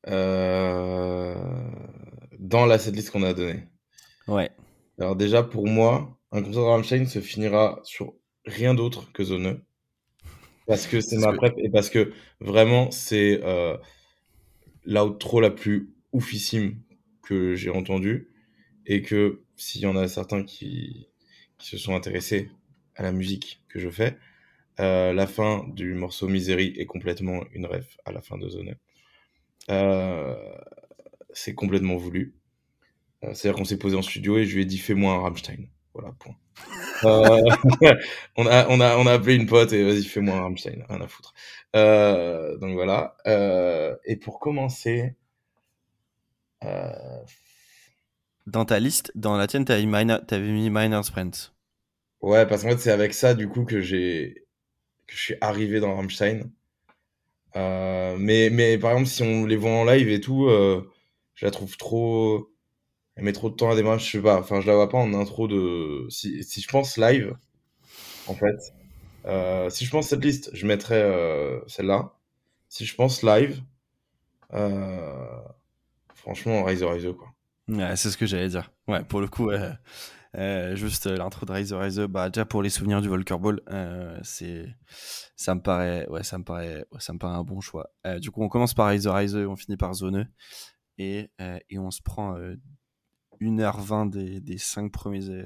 Euh, 0.10 1.36
Dans 2.40 2.66
la 2.66 2.80
setlist 2.80 3.12
qu'on 3.12 3.24
a 3.24 3.34
donnée. 3.34 3.64
Ouais. 4.28 4.52
Alors 5.00 5.16
déjà, 5.16 5.44
pour 5.44 5.68
moi, 5.68 6.20
un 6.32 6.42
concert 6.42 6.62
de 6.62 6.68
Rammstein 6.68 7.06
se 7.06 7.20
finira 7.20 7.80
sur 7.84 8.14
rien 8.46 8.74
d'autre 8.74 9.12
que 9.14 9.24
Zone. 9.24 9.62
Parce 10.68 10.86
que 10.86 11.02
c'est 11.02 11.18
ma 11.18 11.34
prep 11.34 11.56
et 11.58 11.70
parce 11.70 11.90
que 11.90 12.14
vraiment, 12.40 12.92
c'est 12.92 13.40
euh, 13.44 13.76
l'outro 14.86 15.42
la 15.42 15.50
plus 15.50 15.94
oufissime 16.12 16.82
que 17.24 17.56
j'ai 17.56 17.70
entendue. 17.70 18.30
Et 18.86 19.02
que 19.02 19.44
s'il 19.56 19.82
y 19.82 19.86
en 19.86 19.96
a 19.96 20.08
certains 20.08 20.44
qui, 20.44 21.08
qui, 21.60 21.70
se 21.70 21.78
sont 21.78 21.96
intéressés 21.96 22.50
à 22.96 23.04
la 23.04 23.12
musique 23.12 23.64
que 23.70 23.80
je 23.80 23.90
fais, 23.90 24.18
euh, 24.80 25.14
la 25.14 25.28
fin 25.28 25.66
du 25.76 25.94
morceau 25.94 26.28
Misery 26.28 26.74
est 26.78 26.86
complètement 26.86 27.44
une 27.54 27.66
ref 27.66 27.98
à 28.06 28.12
la 28.12 28.22
fin 28.22 28.38
de 28.38 28.48
Zone. 28.50 28.76
C'est 31.34 31.56
complètement 31.56 31.98
voulu. 31.98 32.36
Euh, 33.24 33.34
c'est-à-dire 33.34 33.58
qu'on 33.58 33.66
s'est 33.66 33.78
posé 33.78 33.98
en 33.98 34.02
studio 34.02 34.38
et 34.38 34.46
je 34.46 34.56
lui 34.56 34.62
ai 34.64 34.66
dit 34.66 34.78
fais-moi 34.78 35.14
un 35.14 35.20
Rammstein. 35.20 35.68
Voilà, 35.94 36.14
point. 36.20 36.36
Euh, 37.04 37.42
on, 38.38 38.46
a, 38.48 38.68
on, 38.70 38.80
a, 38.80 38.98
on 38.98 39.08
a 39.08 39.14
appelé 39.14 39.36
une 39.36 39.48
pote 39.48 39.74
et 39.74 39.84
vas-y, 39.84 40.04
fais-moi 40.04 40.36
un 40.36 40.42
Rammstein, 40.42 40.86
rien 40.88 41.02
à 41.02 41.08
foutre. 41.08 41.34
Euh, 41.76 42.58
donc 42.58 42.74
voilà. 42.74 43.16
Euh, 43.28 43.96
et 44.06 44.16
pour 44.16 44.40
commencer. 44.40 45.16
Dans 48.48 48.66
ta 48.66 48.80
liste, 48.80 49.12
dans 49.16 49.38
la 49.38 49.48
tienne, 49.48 49.66
t'avais 49.66 49.86
mis 49.86 50.70
Minor 50.70 51.06
Sprint. 51.06 51.54
Ouais, 52.22 52.46
parce 52.46 52.64
qu'en 52.64 52.70
fait, 52.70 52.80
c'est 52.80 52.92
avec 52.92 53.14
ça, 53.14 53.34
du 53.34 53.48
coup, 53.48 53.64
que 53.64 53.80
j'ai 53.80 54.46
que 55.08 55.16
je 55.16 55.22
suis 55.22 55.36
arrivé 55.42 55.80
dans 55.80 55.96
Rammstein. 55.96 56.52
Mais, 57.56 58.50
mais 58.50 58.78
par 58.78 58.92
exemple, 58.92 59.10
si 59.10 59.24
on 59.24 59.46
les 59.46 59.58
voit 59.58 59.72
en 59.72 59.86
live 59.86 60.10
et 60.10 60.22
tout, 60.22 60.48
je 60.50 61.46
la 61.46 61.52
trouve 61.52 61.78
trop 61.78 62.50
elle 63.20 63.26
met 63.26 63.34
trop 63.34 63.50
de 63.50 63.56
temps 63.56 63.70
à 63.70 63.76
démarrer, 63.76 64.00
je 64.00 64.10
sais 64.10 64.22
pas. 64.22 64.40
Enfin, 64.40 64.62
je 64.62 64.68
la 64.68 64.76
vois 64.76 64.88
pas 64.88 64.98
en 64.98 65.14
intro 65.14 65.50
de. 65.50 66.08
Si, 66.10 66.42
si 66.46 66.62
je 66.62 66.70
pense 66.70 66.96
live, 66.96 67.36
en 68.28 68.34
fait, 68.34 68.74
euh, 69.26 69.70
si 69.70 69.84
je 69.84 69.92
pense 69.92 70.08
cette 70.08 70.24
liste, 70.24 70.50
je 70.54 70.66
mettrais 70.66 71.02
euh, 71.02 71.60
celle-là. 71.68 72.14
Si 72.70 72.86
je 72.86 72.96
pense 72.96 73.22
live, 73.22 73.62
euh, 74.54 75.42
franchement, 76.16 76.64
Rise 76.64 76.82
Rise 76.82 77.10
quoi. 77.18 77.28
Ouais, 77.68 77.98
c'est 77.98 78.10
ce 78.10 78.18
que 78.18 78.26
j'allais 78.26 78.48
dire. 78.48 78.72
Ouais, 78.88 79.04
pour 79.04 79.20
le 79.20 79.28
coup, 79.28 79.52
juste 80.36 81.08
l'intro 81.08 81.46
de 81.46 81.52
Rise 81.52 81.74
Rise, 81.74 82.00
bah 82.00 82.30
déjà 82.30 82.46
pour 82.46 82.62
les 82.62 82.70
souvenirs 82.70 83.02
du 83.02 83.10
Volker 83.10 83.38
Ball, 83.40 83.62
c'est, 84.24 84.68
ça 85.36 85.56
me 85.56 85.62
paraît, 85.62 86.08
ouais, 86.10 86.24
ça 86.24 86.38
me 86.38 86.44
paraît, 86.44 86.86
ça 87.00 87.14
me 87.14 87.20
paraît 87.20 87.36
un 87.38 87.44
bon 87.44 87.62
choix. 87.62 87.92
du 88.20 88.32
coup, 88.32 88.44
on 88.44 88.50
commence 88.50 88.74
par 88.74 88.88
Rise 88.88 89.08
Rise, 89.08 89.36
on 89.36 89.56
finit 89.56 89.78
par 89.78 89.94
Zone, 89.94 90.30
et, 90.98 91.32
et 91.70 91.80
on 91.80 91.92
se 91.92 92.02
prend 92.02 92.38
1h20 93.42 94.10
des, 94.10 94.42
des 94.42 94.58
5 94.58 94.92
premiers, 94.92 95.30
euh, 95.30 95.46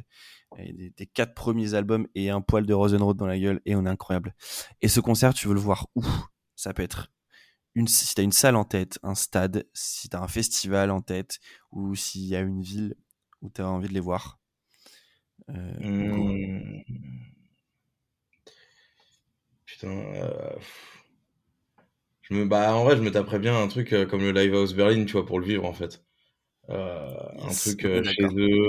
des, 0.58 0.92
des 0.96 1.06
4 1.06 1.34
premiers 1.34 1.74
albums 1.74 2.08
et 2.16 2.30
un 2.30 2.42
poil 2.42 2.66
de 2.66 2.74
Rosenroth 2.74 3.18
dans 3.18 3.28
la 3.28 3.40
gueule 3.40 3.62
et 3.66 3.76
on 3.76 3.86
est 3.86 3.90
incroyable. 3.90 4.36
Et 4.82 4.88
ce 4.88 5.00
concert, 5.00 5.34
tu 5.34 5.48
veux 5.48 5.54
le 5.54 5.60
voir 5.60 5.88
où? 5.96 6.04
Ça 6.56 6.74
peut 6.74 6.84
être 6.84 7.12
une, 7.76 7.88
si 7.88 8.14
t'as 8.14 8.24
une 8.24 8.32
salle 8.32 8.56
en 8.56 8.64
tête, 8.64 9.00
un 9.04 9.16
stade, 9.16 9.68
si 9.74 10.10
t'as 10.10 10.22
un 10.22 10.28
festival 10.28 10.92
en 10.92 11.02
tête 11.02 11.40
ou 11.72 11.96
s'il 11.96 12.26
y 12.26 12.36
a 12.36 12.42
une 12.42 12.62
ville 12.62 12.96
où 13.42 13.50
t'as 13.50 13.66
envie 13.66 13.88
de 13.90 13.94
les 13.94 14.00
voir. 14.00 14.40
Euh, 15.50 15.54
mmh. 15.80 16.84
Putain. 19.66 19.88
Euh... 19.90 20.56
Je 22.22 22.36
me, 22.36 22.46
bah, 22.46 22.74
en 22.76 22.86
vrai, 22.86 22.96
je 22.96 23.02
me 23.02 23.12
taperais 23.12 23.40
bien 23.40 23.62
un 23.62 23.68
truc 23.68 23.92
euh, 23.94 24.06
comme 24.06 24.22
le 24.22 24.32
Live 24.32 24.54
House 24.54 24.74
Berlin, 24.74 25.06
tu 25.06 25.14
vois, 25.14 25.26
pour 25.26 25.40
le 25.40 25.46
vivre, 25.46 25.66
en 25.66 25.74
fait. 25.74 26.04
Un 26.70 27.50
truc 27.50 27.82
chez 27.82 28.26
eux. 28.38 28.68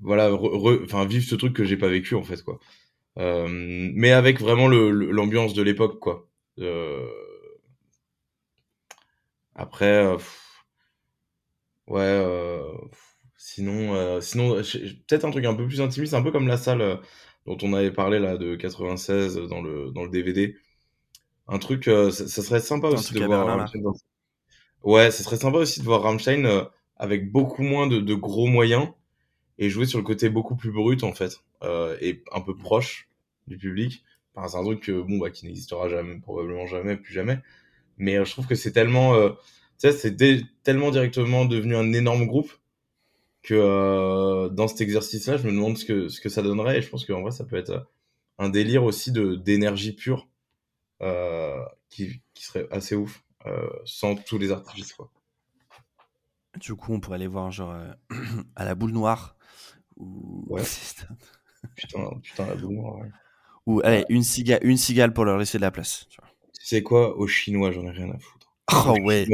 Voilà, 0.00 0.32
enfin 0.32 1.04
vivre 1.04 1.24
ce 1.24 1.34
truc 1.34 1.54
que 1.54 1.64
j'ai 1.64 1.76
pas 1.76 1.88
vécu 1.88 2.14
en 2.14 2.22
fait 2.22 2.42
quoi. 2.42 2.58
mais 3.16 4.12
avec 4.12 4.40
vraiment 4.40 4.68
l'ambiance 4.68 5.52
de 5.52 5.62
l'époque 5.62 5.98
quoi. 6.00 6.26
Après, 9.54 10.16
ouais, 11.86 12.60
sinon, 13.60 14.20
sinon 14.20 14.54
peut-être 14.54 15.24
un 15.24 15.30
truc 15.30 15.44
un 15.44 15.54
peu 15.54 15.66
plus 15.66 15.80
intimiste, 15.80 16.14
un 16.14 16.22
peu 16.22 16.30
comme 16.32 16.48
la 16.48 16.56
salle 16.56 17.00
dont 17.46 17.58
on 17.62 17.72
avait 17.72 17.90
parlé 17.92 18.18
là 18.18 18.36
de 18.36 18.56
96 18.56 19.36
dans 19.48 19.62
le 19.62 19.90
dans 19.90 20.04
le 20.04 20.10
DVD. 20.10 20.56
Un 21.48 21.58
truc, 21.58 21.84
ça, 21.84 22.10
serait 22.10 22.60
sympa 22.60 22.88
aussi 22.88 23.14
de 23.14 23.24
voir. 23.24 23.68
Ouais, 24.82 25.10
ce 25.10 25.22
serait 25.22 25.36
sympa 25.36 25.58
aussi 25.58 25.80
de 25.80 25.84
voir 25.84 26.02
Rammstein 26.02 26.46
euh, 26.46 26.64
avec 26.96 27.30
beaucoup 27.30 27.62
moins 27.62 27.86
de, 27.86 28.00
de, 28.00 28.14
gros 28.14 28.46
moyens 28.46 28.88
et 29.58 29.68
jouer 29.68 29.84
sur 29.84 29.98
le 29.98 30.04
côté 30.04 30.30
beaucoup 30.30 30.56
plus 30.56 30.72
brut 30.72 31.04
en 31.04 31.12
fait 31.12 31.40
euh, 31.62 31.96
et 32.00 32.24
un 32.32 32.40
peu 32.40 32.56
proche 32.56 33.08
du 33.46 33.58
public. 33.58 34.04
Enfin, 34.34 34.48
c'est 34.48 34.56
un 34.56 34.64
truc 34.64 34.80
que, 34.80 35.02
bon, 35.02 35.18
bah, 35.18 35.30
qui 35.30 35.44
n'existera 35.46 35.88
jamais, 35.88 36.18
probablement 36.20 36.66
jamais, 36.66 36.96
plus 36.96 37.12
jamais. 37.12 37.38
Mais 37.98 38.16
euh, 38.16 38.24
je 38.24 38.32
trouve 38.32 38.46
que 38.46 38.54
c'est 38.54 38.72
tellement, 38.72 39.14
euh, 39.14 39.30
c'est 39.76 40.16
tellement 40.62 40.90
directement 40.90 41.44
devenu 41.44 41.76
un 41.76 41.92
énorme 41.92 42.26
groupe 42.26 42.52
que 43.42 43.54
euh, 43.54 44.48
dans 44.48 44.68
cet 44.68 44.80
exercice-là, 44.80 45.36
je 45.36 45.46
me 45.46 45.52
demande 45.52 45.78
ce 45.78 45.84
que, 45.84 46.08
ce 46.08 46.20
que 46.20 46.28
ça 46.28 46.42
donnerait. 46.42 46.78
Et 46.78 46.82
je 46.82 46.88
pense 46.88 47.04
qu'en 47.06 47.22
vrai, 47.22 47.30
ça 47.30 47.44
peut 47.44 47.56
être 47.56 47.88
un 48.38 48.48
délire 48.48 48.84
aussi 48.84 49.12
de 49.12 49.34
d'énergie 49.34 49.92
pure 49.92 50.28
euh, 51.02 51.64
qui, 51.88 52.22
qui, 52.34 52.44
serait 52.44 52.68
assez 52.70 52.94
ouf 52.94 53.24
euh, 53.46 53.68
sans 53.84 54.14
tous 54.14 54.38
les 54.38 54.52
artifices. 54.52 54.92
Quoi. 54.92 55.10
Du 56.58 56.74
coup, 56.74 56.92
on 56.92 57.00
pourrait 57.00 57.16
aller 57.16 57.26
voir 57.26 57.50
genre 57.50 57.74
à 58.56 58.64
la 58.64 58.74
boule 58.74 58.92
noire. 58.92 59.36
Ou... 59.96 60.44
Ouais. 60.48 60.62
putain, 61.76 62.10
putain, 62.22 62.46
la 62.46 62.54
boule 62.54 62.74
noire. 62.74 62.98
Ouais. 62.98 63.10
Ou 63.66 63.80
allez, 63.84 64.04
une, 64.08 64.22
cigale, 64.22 64.60
une 64.62 64.76
cigale 64.76 65.12
pour 65.12 65.24
leur 65.24 65.38
laisser 65.38 65.58
de 65.58 65.62
la 65.62 65.70
place. 65.70 66.06
Tu 66.08 66.20
sais 66.66 66.82
quoi? 66.82 67.16
Aux 67.16 67.26
Chinois, 67.26 67.70
j'en 67.70 67.84
ai 67.84 67.90
rien 67.90 68.10
à 68.10 68.18
foutre. 68.18 68.39
Oh 68.72 68.94
ouais, 69.02 69.26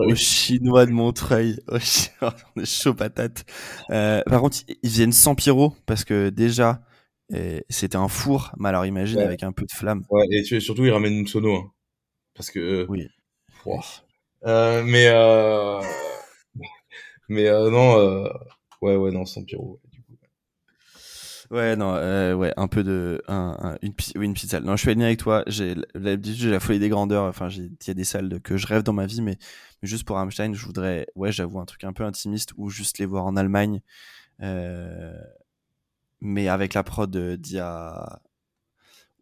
aux 0.00 0.14
Chinois 0.14 0.86
de 0.86 0.90
Montreuil, 0.90 1.58
oh, 1.68 1.76
on 2.56 2.60
est 2.60 2.66
chaud 2.66 2.94
patate. 2.94 3.44
Euh, 3.90 4.22
par 4.26 4.40
contre, 4.40 4.58
ils 4.82 4.90
viennent 4.90 5.12
sans 5.12 5.34
pyro 5.34 5.74
parce 5.86 6.04
que 6.04 6.30
déjà, 6.30 6.80
eh, 7.34 7.64
c'était 7.68 7.96
un 7.96 8.08
four, 8.08 8.52
mais 8.58 8.70
alors 8.70 8.86
imagine 8.86 9.18
avec 9.18 9.42
un 9.42 9.52
peu 9.52 9.64
de 9.64 9.72
flamme. 9.72 10.04
Ouais, 10.10 10.24
et 10.30 10.60
surtout, 10.60 10.84
ils 10.84 10.90
ramènent 10.90 11.18
une 11.18 11.26
sono. 11.26 11.54
Hein, 11.54 11.72
parce 12.34 12.50
que. 12.50 12.58
Euh, 12.58 12.86
oui. 12.88 13.06
Euh, 14.46 14.82
mais. 14.84 15.08
Euh... 15.08 15.80
Mais 17.30 17.46
euh, 17.46 17.68
non, 17.68 18.24
ouais, 18.80 18.96
ouais, 18.96 19.10
non, 19.10 19.26
sans 19.26 19.44
pyro. 19.44 19.78
Ouais, 21.50 21.76
non, 21.76 21.94
euh, 21.94 22.34
ouais, 22.34 22.52
un 22.58 22.68
peu 22.68 22.84
de. 22.84 23.22
Un, 23.26 23.78
une, 23.80 23.94
oui, 24.16 24.26
une 24.26 24.34
petite 24.34 24.50
salle. 24.50 24.64
Non, 24.64 24.76
je 24.76 24.82
suis 24.82 24.90
aligné 24.90 25.06
avec 25.06 25.18
toi. 25.18 25.44
J'ai 25.46 25.74
l'habitude, 25.94 26.36
j'ai 26.36 26.50
la 26.50 26.60
folie 26.60 26.78
des 26.78 26.90
grandeurs. 26.90 27.24
Enfin, 27.24 27.48
il 27.48 27.70
y 27.86 27.90
a 27.90 27.94
des 27.94 28.04
salles 28.04 28.40
que 28.42 28.58
je 28.58 28.66
rêve 28.66 28.82
dans 28.82 28.92
ma 28.92 29.06
vie, 29.06 29.22
mais, 29.22 29.38
juste 29.82 30.04
pour 30.04 30.16
Rammstein, 30.16 30.52
je 30.52 30.64
voudrais, 30.66 31.06
ouais, 31.14 31.32
j'avoue, 31.32 31.58
un 31.58 31.64
truc 31.64 31.84
un 31.84 31.94
peu 31.94 32.04
intimiste 32.04 32.52
ou 32.58 32.68
juste 32.68 32.98
les 32.98 33.06
voir 33.06 33.24
en 33.24 33.36
Allemagne. 33.36 33.80
Euh, 34.42 35.18
mais 36.20 36.48
avec 36.48 36.74
la 36.74 36.82
prod 36.84 37.10
d'il 37.16 37.64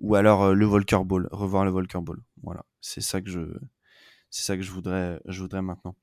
Ou 0.01 0.15
alors 0.15 0.43
euh, 0.44 0.55
le 0.55 0.66
Volker 0.66 1.05
Ball, 1.05 1.28
revoir 1.31 1.65
le 1.65 1.70
Volker 1.70 2.01
Ball. 2.01 2.19
Voilà, 2.43 2.65
c'est 2.81 3.01
ça 3.01 3.20
que 3.20 3.31
je. 3.31 3.40
C'est 4.31 4.43
ça 4.44 4.57
que 4.57 4.62
je 4.62 4.73
voudrais, 4.73 5.20
je 5.27 5.40
voudrais 5.40 5.62
maintenant. 5.62 5.94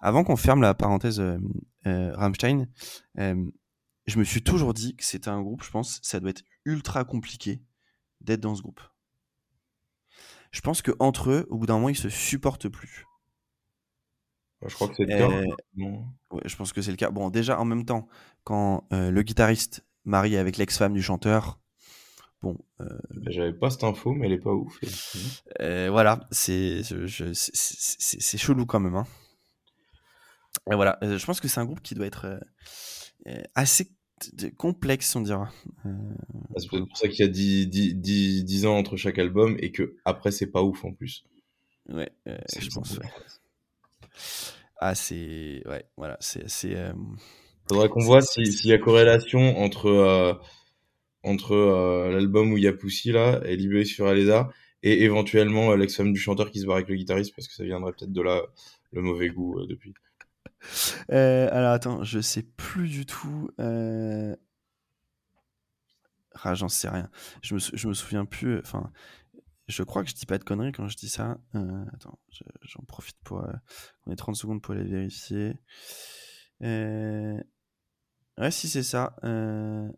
Avant 0.00 0.24
qu'on 0.24 0.36
ferme 0.36 0.62
la 0.62 0.74
parenthèse 0.74 1.20
euh, 1.20 1.38
euh 1.86 2.14
Rammstein, 2.14 2.68
je 4.06 4.18
me 4.18 4.24
suis 4.24 4.42
toujours 4.42 4.74
dit 4.74 4.96
que 4.96 5.04
c'était 5.04 5.28
un 5.28 5.42
groupe, 5.42 5.62
je 5.62 5.70
pense, 5.70 6.00
ça 6.02 6.20
doit 6.20 6.30
être 6.30 6.44
ultra 6.64 7.04
compliqué 7.04 7.62
d'être 8.20 8.40
dans 8.40 8.54
ce 8.54 8.62
groupe. 8.62 8.80
Je 10.52 10.60
pense 10.60 10.80
que 10.82 10.92
entre 11.00 11.30
eux, 11.30 11.46
au 11.50 11.58
bout 11.58 11.66
d'un 11.66 11.74
moment, 11.74 11.88
ils 11.88 11.96
se 11.96 12.08
supportent 12.08 12.68
plus. 12.68 13.04
Je 14.64 14.74
crois 14.74 14.88
que 14.88 14.94
c'est 14.96 15.04
le 15.04 15.18
cas. 15.18 15.30
Euh, 15.30 15.92
ouais, 16.30 16.42
je 16.46 16.56
pense 16.56 16.72
que 16.72 16.80
c'est 16.80 16.90
le 16.90 16.96
cas. 16.96 17.10
Bon, 17.10 17.30
déjà, 17.30 17.60
en 17.60 17.64
même 17.64 17.84
temps, 17.84 18.08
quand 18.44 18.86
euh, 18.92 19.10
le 19.10 19.22
guitariste 19.22 19.84
marie 20.04 20.36
avec 20.36 20.56
l'ex-femme 20.56 20.94
du 20.94 21.02
chanteur, 21.02 21.60
bon. 22.42 22.56
Euh, 22.80 22.86
J'avais 23.26 23.52
pas 23.52 23.70
cette 23.70 23.84
info, 23.84 24.12
mais 24.12 24.26
elle 24.26 24.32
est 24.32 24.38
pas 24.38 24.52
ouf. 24.52 24.78
voilà, 25.58 26.26
c'est 26.30 26.82
c'est 26.82 28.38
chelou 28.38 28.66
quand 28.66 28.80
même. 28.80 28.96
Hein. 28.96 29.06
Et 30.70 30.74
voilà, 30.74 30.98
je 31.02 31.24
pense 31.26 31.40
que 31.40 31.48
c'est 31.48 31.60
un 31.60 31.66
groupe 31.66 31.82
qui 31.82 31.94
doit 31.94 32.06
être 32.06 32.40
assez 33.54 33.95
complexe, 34.56 35.14
on 35.16 35.20
dira. 35.20 35.50
Euh, 35.84 35.90
ah, 36.54 36.58
c'est 36.58 36.68
pour 36.68 36.96
ça 36.96 37.08
qu'il 37.08 37.24
y 37.24 37.28
a 37.28 37.30
10, 37.30 37.68
10, 37.68 38.44
10, 38.44 38.66
ans 38.66 38.76
entre 38.76 38.96
chaque 38.96 39.18
album 39.18 39.56
et 39.60 39.72
que 39.72 39.96
après 40.04 40.30
c'est 40.30 40.46
pas 40.46 40.62
ouf 40.62 40.84
en 40.84 40.92
plus. 40.92 41.24
Ouais, 41.88 42.10
euh, 42.26 42.36
je 42.58 42.68
pense. 42.70 42.98
Ouais. 42.98 43.06
Ah, 44.78 44.94
c'est. 44.94 45.62
Ouais, 45.66 45.84
voilà, 45.96 46.16
c'est 46.20 46.44
assez. 46.44 46.74
Euh... 46.74 46.92
Faudrait 47.68 47.88
qu'on 47.88 48.04
voit 48.04 48.22
s'il 48.22 48.66
y 48.66 48.72
a 48.72 48.78
corrélation 48.78 49.58
entre, 49.58 49.86
euh, 49.86 50.34
entre 51.24 51.56
l'album 52.10 52.52
où 52.52 52.56
il 52.56 52.62
y 52.62 52.68
a 52.68 52.72
Poussy 52.72 53.10
là, 53.10 53.40
et 53.44 53.56
Libéré 53.56 53.84
sur 53.84 54.06
Aleda, 54.06 54.50
et 54.84 55.02
éventuellement 55.02 55.74
l'ex-femme 55.74 56.12
du 56.12 56.20
chanteur 56.20 56.52
qui 56.52 56.60
se 56.60 56.66
barre 56.66 56.76
avec 56.76 56.88
le 56.88 56.94
guitariste, 56.94 57.34
parce 57.34 57.48
que 57.48 57.54
ça 57.54 57.64
viendrait 57.64 57.92
peut-être 57.92 58.12
de 58.12 58.22
là 58.22 58.42
le 58.92 59.02
mauvais 59.02 59.30
goût 59.30 59.66
depuis. 59.66 59.94
Euh, 61.12 61.48
alors 61.52 61.72
attends, 61.72 62.02
je 62.02 62.20
sais 62.20 62.42
plus 62.42 62.88
du 62.88 63.06
tout. 63.06 63.50
Euh... 63.60 64.34
Ah, 66.42 66.54
j'en 66.54 66.68
sais 66.68 66.88
rien. 66.88 67.08
Je 67.42 67.54
me, 67.54 67.94
souviens 67.94 68.24
plus. 68.24 68.58
Enfin, 68.58 68.92
je 69.68 69.82
crois 69.82 70.02
que 70.02 70.10
je 70.10 70.14
dis 70.14 70.26
pas 70.26 70.38
de 70.38 70.44
conneries 70.44 70.72
quand 70.72 70.88
je 70.88 70.96
dis 70.96 71.08
ça. 71.08 71.38
Euh, 71.54 71.84
attends, 71.94 72.18
j'en 72.62 72.82
profite 72.86 73.16
pour. 73.24 73.44
Euh, 73.44 73.52
on 74.06 74.12
est 74.12 74.16
30 74.16 74.36
secondes 74.36 74.60
pour 74.60 74.74
aller 74.74 74.84
vérifier. 74.84 75.54
Euh... 76.62 77.40
Ouais, 78.38 78.50
si 78.50 78.68
c'est 78.68 78.82
ça. 78.82 79.16
Euh... 79.24 79.88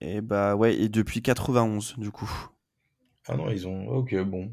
Et 0.00 0.20
bah 0.20 0.54
ouais, 0.54 0.76
et 0.76 0.88
depuis 0.88 1.22
91 1.22 1.98
du 1.98 2.10
coup. 2.10 2.30
Ah 3.26 3.36
non, 3.36 3.50
ils 3.50 3.66
ont. 3.66 3.88
Ok, 3.88 4.14
bon. 4.24 4.52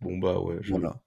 Bon 0.00 0.18
bah 0.18 0.38
ouais. 0.38 0.58
Voilà. 0.68 1.00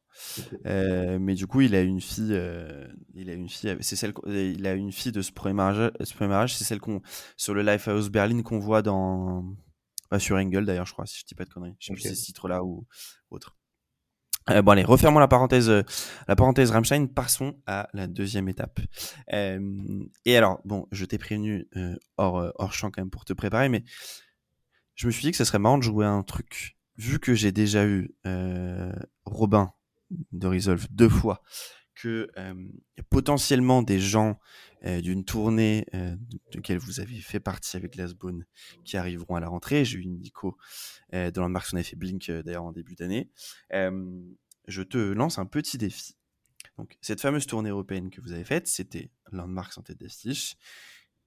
Euh, 0.66 1.18
mais 1.20 1.36
du 1.36 1.48
coup, 1.48 1.62
il 1.62 1.76
a 1.76 1.82
une 1.82 2.02
fille. 2.02 2.34
Euh, 2.34 2.88
il 3.14 3.30
a 3.30 3.34
une 3.34 3.50
fille. 3.50 3.76
C'est 3.80 3.96
celle. 3.96 4.14
Il 4.28 4.68
a 4.68 4.74
une 4.74 4.92
fille 4.92 5.12
de 5.12 5.22
ce 5.22 5.32
premier 5.32 5.54
mariage. 5.54 5.92
Ce 6.02 6.14
premier 6.14 6.30
mariage, 6.30 6.56
c'est 6.56 6.64
celle 6.64 6.80
qu'on 6.80 7.02
sur 7.38 7.54
le 7.54 7.62
Lifehouse 7.62 8.10
Berlin 8.10 8.42
qu'on 8.42 8.60
voit 8.60 8.82
dans. 8.82 9.46
Pas 10.10 10.20
sur 10.20 10.36
Engel 10.36 10.66
d'ailleurs, 10.66 10.86
je 10.86 10.92
crois, 10.92 11.06
si 11.06 11.20
je 11.20 11.26
dis 11.26 11.36
pas 11.36 11.46
de 11.46 11.50
conneries. 11.50 11.76
Je 11.80 11.88
sais 11.88 11.94
plus 11.94 12.02
si 12.02 12.10
c'est 12.10 12.16
ce 12.16 12.26
titre-là 12.26 12.64
ou 12.64 12.86
autre. 13.30 13.56
Euh, 14.50 14.62
bon 14.62 14.72
allez, 14.72 14.84
refermons 14.84 15.20
la 15.20 15.28
parenthèse, 15.28 15.70
euh, 15.70 15.84
la 16.28 16.36
parenthèse 16.36 16.72
Rammstein. 16.72 17.08
Passons 17.08 17.56
à 17.68 17.88
la 17.94 18.08
deuxième 18.08 18.50
étape. 18.50 18.80
Euh, 19.34 20.04
et 20.26 20.36
alors, 20.36 20.60
bon, 20.66 20.88
je 20.92 21.06
t'ai 21.06 21.18
prévenu 21.18 21.68
hors 22.18 22.52
hors 22.56 22.74
champ 22.74 22.90
quand 22.90 23.02
même 23.02 23.12
pour 23.12 23.24
te 23.24 23.34
préparer, 23.34 23.70
mais 23.70 23.84
je 24.96 25.08
me 25.08 25.12
suis 25.12 25.22
dit 25.22 25.32
que 25.32 25.38
ce 25.38 25.46
serait 25.46 25.60
marrant 25.60 25.78
de 25.78 25.84
jouer 25.84 26.06
un 26.06 26.24
truc 26.24 26.78
vu 27.02 27.20
que 27.20 27.34
j'ai 27.34 27.52
déjà 27.52 27.86
eu 27.86 28.14
euh, 28.28 28.94
Robin 29.26 29.74
de 30.32 30.48
Resolve 30.48 30.86
deux 30.92 31.10
fois, 31.10 31.42
que 31.96 32.30
euh, 32.38 32.54
potentiellement 33.10 33.82
des 33.82 34.00
gens 34.00 34.40
euh, 34.86 35.02
d'une 35.02 35.26
tournée 35.26 35.86
de 35.94 36.18
laquelle 36.54 36.78
vous 36.78 37.00
avez 37.00 37.16
fait 37.16 37.40
partie 37.40 37.76
avec 37.76 37.94
Glassbone 37.94 38.46
qui 38.86 38.98
arriveront 38.98 39.36
à 39.36 39.40
la 39.40 39.48
rentrée. 39.48 39.84
J'ai 39.84 39.98
eu 39.98 40.06
Nico 40.06 40.58
de 41.12 41.40
Landmarks, 41.40 41.70
on 41.74 41.78
avait 41.78 41.84
fait 41.84 41.96
Blink 41.96 42.32
d'ailleurs 42.32 42.64
en 42.64 42.72
début 42.72 42.96
d'année. 42.96 43.30
je 43.72 44.82
te 44.84 44.98
lance 44.98 45.40
un 45.40 45.46
petit 45.46 45.78
défi. 45.78 46.16
Donc, 46.78 46.98
cette 47.02 47.22
fameuse 47.22 47.48
tournée 47.48 47.70
européenne 47.70 48.10
que 48.10 48.22
vous 48.22 48.32
avez 48.32 48.46
faite, 48.46 48.68
c'était 48.68 49.12
Landmarks 49.32 49.78
en 49.78 49.82
tête 49.82 50.00
d'affiche, 50.00 50.56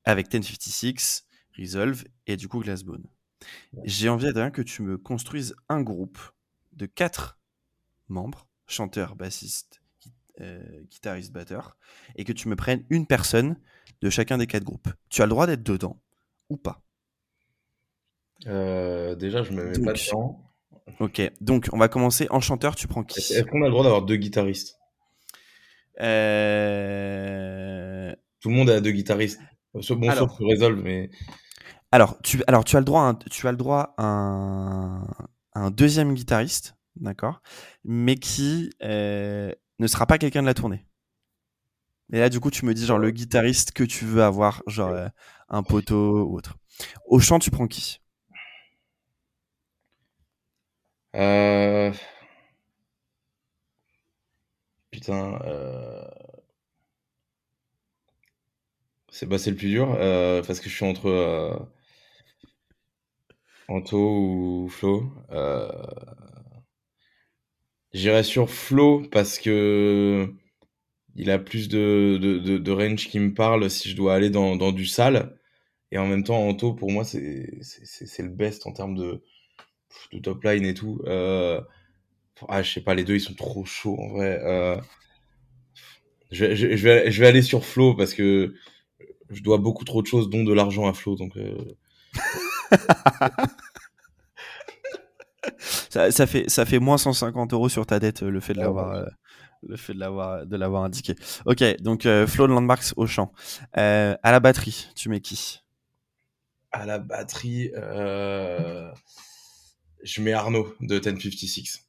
avec 0.05 0.33
1056, 0.33 1.27
Resolve 1.59 2.05
et 2.27 2.37
du 2.37 2.49
coup 2.49 2.61
Glassbone. 2.61 3.05
J'ai 3.85 4.09
envie, 4.09 4.27
Adrien, 4.27 4.51
que 4.51 4.63
tu 4.63 4.83
me 4.83 4.97
construises 4.97 5.55
un 5.69 5.83
groupe 5.83 6.19
de 6.73 6.87
quatre 6.87 7.39
membres, 8.09 8.47
chanteur, 8.67 9.17
bassiste, 9.17 9.83
euh, 10.41 10.83
guitariste, 10.91 11.33
batteur, 11.33 11.77
et 12.17 12.25
que 12.25 12.33
tu 12.33 12.49
me 12.49 12.57
prennes 12.57 12.85
une 12.91 13.07
personne 13.07 13.57
de 14.01 14.11
chacun 14.11 14.39
des 14.39 14.47
quatre 14.47 14.65
groupes. 14.65 14.89
Tu 15.09 15.23
as 15.23 15.27
le 15.27 15.31
droit 15.31 15.47
d'être 15.47 15.63
dedans 15.63 16.01
ou 16.49 16.57
pas 16.57 16.83
euh, 18.47 19.15
Déjà, 19.15 19.43
je 19.43 19.53
me 19.53 19.65
mets 19.65 19.79
pas 19.85 19.93
dedans. 19.93 20.41
Ok, 21.01 21.23
donc 21.41 21.69
on 21.73 21.79
va 21.79 21.89
commencer 21.89 22.27
en 22.31 22.41
chanteur. 22.41 22.75
Tu 22.75 22.87
prends 22.87 23.05
qui? 23.05 23.19
Est-ce 23.21 23.45
qu'on 23.45 23.63
a 23.63 23.67
le 23.67 23.71
droit 23.71 23.85
d'avoir 23.85 24.03
deux 24.03 24.17
guitaristes? 24.17 24.79
Euh... 26.01 26.95
Tout 28.41 28.49
le 28.51 28.55
monde 28.55 28.69
a 28.71 28.81
deux 28.81 28.91
guitaristes. 28.91 29.41
Bon, 29.73 29.81
Alors... 30.09 30.31
sauf 30.31 30.39
Resolve, 30.41 30.83
mais. 30.83 31.11
Alors, 31.95 32.21
tu, 32.23 32.43
alors, 32.49 32.65
tu 32.65 32.75
as 32.75 32.81
le 32.81 32.85
droit, 32.85 33.03
à, 33.03 33.15
tu 33.31 33.47
as 33.47 33.53
le 33.53 33.57
droit 33.57 33.95
un, 33.99 35.07
deuxième 35.71 36.13
guitariste, 36.13 36.75
d'accord, 36.97 37.41
mais 37.85 38.17
qui 38.17 38.71
euh, 38.83 39.53
ne 39.79 39.87
sera 39.87 40.05
pas 40.05 40.19
quelqu'un 40.19 40.43
de 40.43 40.49
la 40.49 40.55
tournée. 40.55 40.85
Et 42.13 42.19
là, 42.19 42.31
du 42.31 42.41
coup, 42.41 42.51
tu 42.51 42.65
me 42.65 42.75
dis 42.75 42.85
genre 42.85 42.99
le 42.99 43.13
guitariste 43.13 43.71
que 43.71 43.85
tu 43.85 44.07
veux 44.07 44.25
avoir, 44.25 44.65
genre 44.67 44.91
euh, 44.91 45.07
un 45.49 45.63
poteau 45.63 46.25
ou 46.25 46.37
autre. 46.37 46.57
Au 47.07 47.21
chant, 47.21 47.39
tu 47.39 47.53
prends 47.53 47.69
qui? 47.69 48.01
Euh... 51.15 51.93
Putain. 54.91 55.39
C'est 59.11 59.27
bah, 59.27 59.37
le 59.47 59.55
plus 59.55 59.69
dur 59.69 59.97
parce 60.45 60.59
que 60.59 60.69
je 60.69 60.75
suis 60.75 60.85
entre 60.85 61.69
Anto 63.69 63.99
ou 63.99 64.69
Flo 64.69 65.13
euh... 65.31 65.69
J'irai 67.93 68.25
sur 68.25 68.51
Flo 68.51 69.03
parce 69.11 69.39
que 69.39 70.29
il 71.15 71.31
a 71.31 71.39
plus 71.39 71.69
de, 71.69 72.19
de, 72.19 72.73
range 72.73 73.09
qui 73.09 73.21
me 73.21 73.33
parle 73.33 73.71
si 73.71 73.89
je 73.89 73.95
dois 73.95 74.15
aller 74.15 74.31
dans, 74.31 74.57
dans 74.57 74.73
du 74.73 74.85
sale. 74.85 75.39
Et 75.93 75.99
en 75.99 76.09
même 76.09 76.25
temps, 76.25 76.39
Anto, 76.39 76.75
pour 76.75 76.91
moi, 76.91 77.05
c'est 77.05 77.23
le 77.23 78.29
best 78.29 78.67
en 78.67 78.73
termes 78.73 78.97
de, 78.97 79.23
de 80.13 80.19
top 80.19 80.43
line 80.43 80.65
et 80.65 80.75
tout. 80.75 81.01
Euh... 81.07 81.61
Ah, 82.49 82.63
je 82.65 82.73
sais 82.73 82.81
pas, 82.81 82.97
les 82.97 83.05
deux, 83.05 83.15
ils 83.15 83.21
sont 83.21 83.35
trop 83.35 83.65
chauds 83.65 83.97
en 83.97 84.09
vrai. 84.09 84.41
Euh... 84.43 84.77
je, 86.33 86.47
vais, 86.47 86.57
je, 86.57 86.67
vais, 86.67 87.11
je 87.13 87.21
vais 87.21 87.29
aller 87.29 87.43
sur 87.43 87.65
Flo 87.65 87.95
parce 87.95 88.13
que 88.13 88.55
je 89.31 89.41
dois 89.41 89.59
beaucoup 89.59 89.85
trop 89.85 90.03
de 90.03 90.09
choses, 90.09 90.29
dont 90.29 90.43
de 90.43 90.53
l'argent 90.53 90.89
à 90.89 90.95
Flo. 90.95 91.15
Donc. 91.15 91.39
ça, 95.91 96.11
ça, 96.11 96.27
fait, 96.27 96.49
ça 96.49 96.65
fait 96.65 96.79
moins 96.79 96.99
150 96.99 97.53
euros 97.53 97.69
sur 97.69 97.87
ta 97.87 98.01
dette, 98.01 98.23
le 98.23 98.41
fait 98.41 98.55
de 98.55 98.61
ah, 98.61 98.65
l'avoir. 98.65 99.07
le 99.67 99.77
fait 99.77 99.95
de 99.95 99.99
l'avoir 99.99 100.47
de 100.47 100.57
l'avoir 100.57 100.85
indiqué. 100.85 101.15
Ok, 101.47 101.63
donc 101.81 102.03
Flo 102.27 102.47
de 102.47 102.53
Landmarks 102.53 102.93
au 102.97 103.07
champ. 103.07 103.33
à 103.73 104.17
la 104.23 104.41
batterie, 104.41 104.89
tu 104.97 105.09
mets 105.09 105.21
qui? 105.21 105.61
À 106.73 106.87
la 106.87 106.99
batterie, 106.99 107.71
je 110.03 110.21
mets 110.21 110.33
Arnaud 110.33 110.75
de 110.81 110.99
1056 110.99 111.85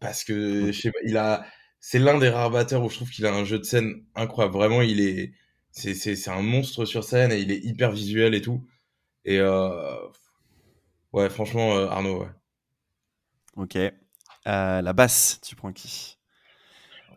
parce 0.00 0.24
que 0.24 0.70
je 0.70 0.80
sais 0.80 0.92
pas, 0.92 0.98
il 1.04 1.16
a 1.16 1.44
c'est 1.80 1.98
l'un 1.98 2.18
des 2.18 2.28
rares 2.28 2.50
batteurs 2.50 2.84
où 2.84 2.90
je 2.90 2.96
trouve 2.96 3.10
qu'il 3.10 3.26
a 3.26 3.34
un 3.34 3.44
jeu 3.44 3.58
de 3.58 3.64
scène 3.64 4.04
incroyable. 4.14 4.54
Vraiment, 4.54 4.82
il 4.82 5.00
est, 5.00 5.32
c'est, 5.70 5.94
c'est, 5.94 6.16
c'est 6.16 6.30
un 6.30 6.42
monstre 6.42 6.84
sur 6.84 7.04
scène 7.04 7.32
et 7.32 7.38
il 7.38 7.50
est 7.50 7.64
hyper 7.64 7.92
visuel 7.92 8.34
et 8.34 8.42
tout. 8.42 8.64
Et 9.28 9.40
euh, 9.40 9.94
ouais, 11.12 11.28
franchement, 11.28 11.76
euh, 11.76 11.86
Arnaud, 11.88 12.22
ouais. 12.22 12.30
Ok. 13.56 13.76
Euh, 13.76 13.92
la 14.80 14.92
basse, 14.94 15.38
tu 15.46 15.54
prends 15.54 15.70
qui? 15.70 16.16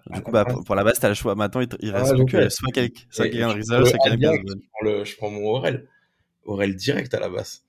Du 0.10 0.22
coup, 0.22 0.30
bah, 0.30 0.44
pour, 0.44 0.76
la 0.76 0.84
basse, 0.84 1.00
t'as 1.00 1.08
le 1.08 1.14
choix. 1.14 1.36
Maintenant, 1.36 1.62
il, 1.62 1.70
il 1.80 1.92
reste 1.92 2.14
ah, 2.14 2.26
que 2.26 2.50
soit 2.50 2.72
quelqu'un 2.74 3.48
de 3.48 3.54
Rizal, 3.54 3.88
soit 3.88 3.98
quelqu'un 4.00 4.34
de 4.34 5.06
Je 5.06 5.16
prends 5.16 5.30
mon 5.30 5.42
Aurel. 5.46 5.88
Aurel 6.44 6.76
direct 6.76 7.14
à 7.14 7.22
la 7.22 7.30
basse. 7.30 7.64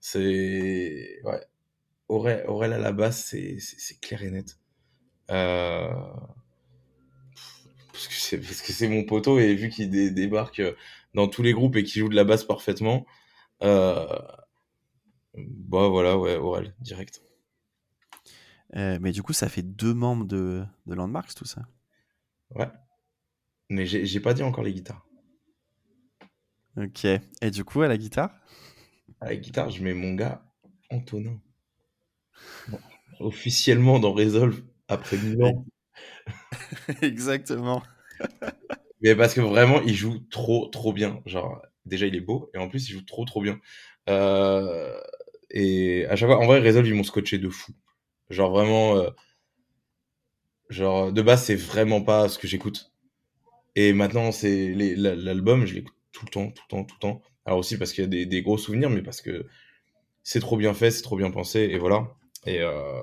C'est. 0.00 1.20
Ouais. 1.24 1.44
Aurel, 2.08 2.46
Aurel 2.46 2.72
à 2.72 2.78
la 2.78 2.92
basse, 2.92 3.26
c'est, 3.26 4.00
clair 4.00 4.22
et 4.22 4.30
net. 4.30 4.56
Euh, 5.30 5.92
parce 7.92 8.08
que 8.08 8.14
c'est 8.14 8.38
parce 8.38 8.62
que 8.62 8.72
c'est 8.72 8.88
mon 8.88 9.04
poteau 9.04 9.38
et 9.38 9.54
vu 9.54 9.68
qu'il 9.68 9.90
débarque 10.14 10.62
dans 11.12 11.28
tous 11.28 11.42
les 11.42 11.52
groupes 11.52 11.76
et 11.76 11.84
qu'il 11.84 12.00
joue 12.00 12.08
de 12.08 12.16
la 12.16 12.24
basse 12.24 12.44
parfaitement, 12.44 13.04
bah 13.62 14.46
voilà, 15.88 16.18
ouais, 16.18 16.36
Aurel, 16.36 16.74
direct. 16.80 17.22
mais 18.74 19.12
du 19.12 19.22
coup, 19.22 19.32
ça 19.32 19.48
fait 19.48 19.62
deux 19.62 19.94
membres 19.94 20.24
de, 20.24 20.64
de 20.86 20.94
Landmarks, 20.94 21.34
tout 21.34 21.44
ça. 21.44 21.62
Ouais. 22.54 22.68
Mais 23.70 23.86
j'ai 23.86 24.20
pas 24.20 24.34
dit 24.34 24.42
encore 24.42 24.64
les 24.64 24.72
guitares. 24.72 25.06
Ok. 26.76 27.04
Et 27.04 27.50
du 27.50 27.64
coup, 27.64 27.82
à 27.82 27.88
la 27.88 27.96
guitare? 27.96 28.30
À 29.22 29.30
la 29.30 29.36
guitare, 29.36 29.70
je 29.70 29.82
mets 29.82 29.94
mon 29.94 30.12
gars 30.14 30.44
Antonin. 30.90 31.40
officiellement 33.20 33.98
dans 33.98 34.12
Resolve, 34.12 34.62
après 34.88 35.16
Milan. 35.16 35.64
Exactement. 37.02 37.82
Mais 39.02 39.16
parce 39.16 39.34
que 39.34 39.40
vraiment, 39.40 39.80
il 39.82 39.94
joue 39.94 40.20
trop, 40.30 40.68
trop 40.68 40.92
bien. 40.92 41.20
Genre, 41.26 41.60
déjà, 41.86 42.06
il 42.06 42.16
est 42.16 42.20
beau, 42.20 42.50
et 42.54 42.58
en 42.58 42.68
plus, 42.68 42.88
il 42.88 42.92
joue 42.92 43.02
trop, 43.02 43.24
trop 43.24 43.42
bien. 43.42 43.60
Euh, 44.08 44.98
et 45.50 46.06
à 46.06 46.16
chaque 46.16 46.28
fois, 46.28 46.38
en 46.38 46.46
vrai, 46.46 46.60
Resolve, 46.60 46.86
ils 46.86 46.94
m'ont 46.94 47.02
scotché 47.04 47.38
de 47.38 47.48
fou. 47.48 47.72
Genre, 48.30 48.50
vraiment. 48.50 48.96
Euh, 48.96 49.10
genre, 50.70 51.12
de 51.12 51.22
base, 51.22 51.44
c'est 51.44 51.54
vraiment 51.56 52.02
pas 52.02 52.28
ce 52.28 52.38
que 52.38 52.48
j'écoute. 52.48 52.92
Et 53.76 53.92
maintenant, 53.92 54.32
c'est 54.32 54.74
l'album, 54.74 55.66
je 55.66 55.74
l'écoute 55.74 55.94
tout 56.12 56.26
le 56.26 56.30
temps, 56.30 56.50
tout 56.50 56.62
le 56.68 56.76
temps, 56.76 56.84
tout 56.84 56.94
le 56.96 57.00
temps. 57.00 57.22
Alors 57.44 57.58
aussi 57.58 57.76
parce 57.78 57.92
qu'il 57.92 58.04
y 58.04 58.22
a 58.22 58.24
des, 58.26 58.42
gros 58.42 58.58
souvenirs, 58.58 58.90
mais 58.90 59.02
parce 59.02 59.20
que 59.20 59.46
c'est 60.22 60.40
trop 60.40 60.56
bien 60.56 60.74
fait, 60.74 60.90
c'est 60.90 61.02
trop 61.02 61.16
bien 61.16 61.30
pensé, 61.30 61.60
et 61.60 61.78
voilà. 61.78 62.14
Et, 62.46 62.60
euh, 62.60 63.00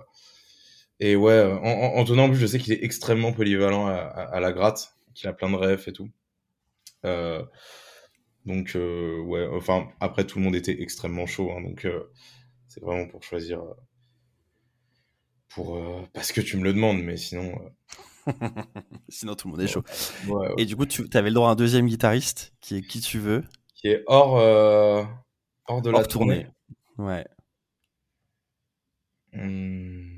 et 1.00 1.16
ouais, 1.16 1.42
en, 1.42 1.98
en, 1.98 2.18
en 2.20 2.30
plus, 2.30 2.38
je 2.38 2.46
sais 2.46 2.60
qu'il 2.60 2.74
est 2.74 2.84
extrêmement 2.84 3.34
polyvalent 3.34 3.88
à, 3.88 3.96
à, 3.96 4.40
la 4.40 4.52
gratte, 4.52 4.96
qu'il 5.16 5.28
a 5.28 5.34
plein 5.34 5.50
de 5.50 5.56
refs 5.56 5.88
et 5.88 5.94
tout. 5.94 6.10
Euh, 7.06 7.44
donc, 8.50 8.76
euh, 8.76 9.20
ouais, 9.22 9.48
enfin, 9.54 9.88
après, 10.00 10.26
tout 10.26 10.40
le 10.40 10.46
monde 10.46 10.56
était 10.56 10.82
extrêmement 10.82 11.28
chaud, 11.28 11.52
hein, 11.52 11.62
donc 11.62 11.86
euh, 11.86 12.12
c'est 12.68 12.82
vraiment 12.82 13.08
pour 13.08 13.22
choisir. 13.22 13.62
Euh, 13.62 13.74
pour, 15.50 15.78
euh, 15.78 16.02
parce 16.14 16.32
que 16.32 16.42
tu 16.42 16.58
me 16.58 16.64
le 16.64 16.74
demandes, 16.74 17.00
mais 17.04 17.16
sinon. 17.16 17.54
sinon, 19.10 19.36
tout 19.36 19.48
le 19.48 19.52
monde 19.52 19.62
est 19.62 19.68
chaud. 19.68 19.84
Ouais, 20.28 20.48
et 20.58 20.66
du 20.66 20.76
coup, 20.76 20.88
tu 20.88 21.08
avais 21.14 21.30
le 21.30 21.36
droit 21.36 21.50
à 21.50 21.52
un 21.52 21.56
deuxième 21.56 21.86
guitariste, 21.86 22.54
qui 22.60 22.78
est 22.78 22.82
qui 22.82 23.02
tu 23.02 23.20
veux? 23.20 23.44
Qui 23.76 23.90
est 23.90 24.04
hors, 24.08 24.34
hors 25.68 25.82
de 25.84 25.92
la 25.92 26.04
tournée. 26.06 26.48
tournée. 26.98 27.14
Ouais. 27.14 27.26
Hmm. 29.32 30.10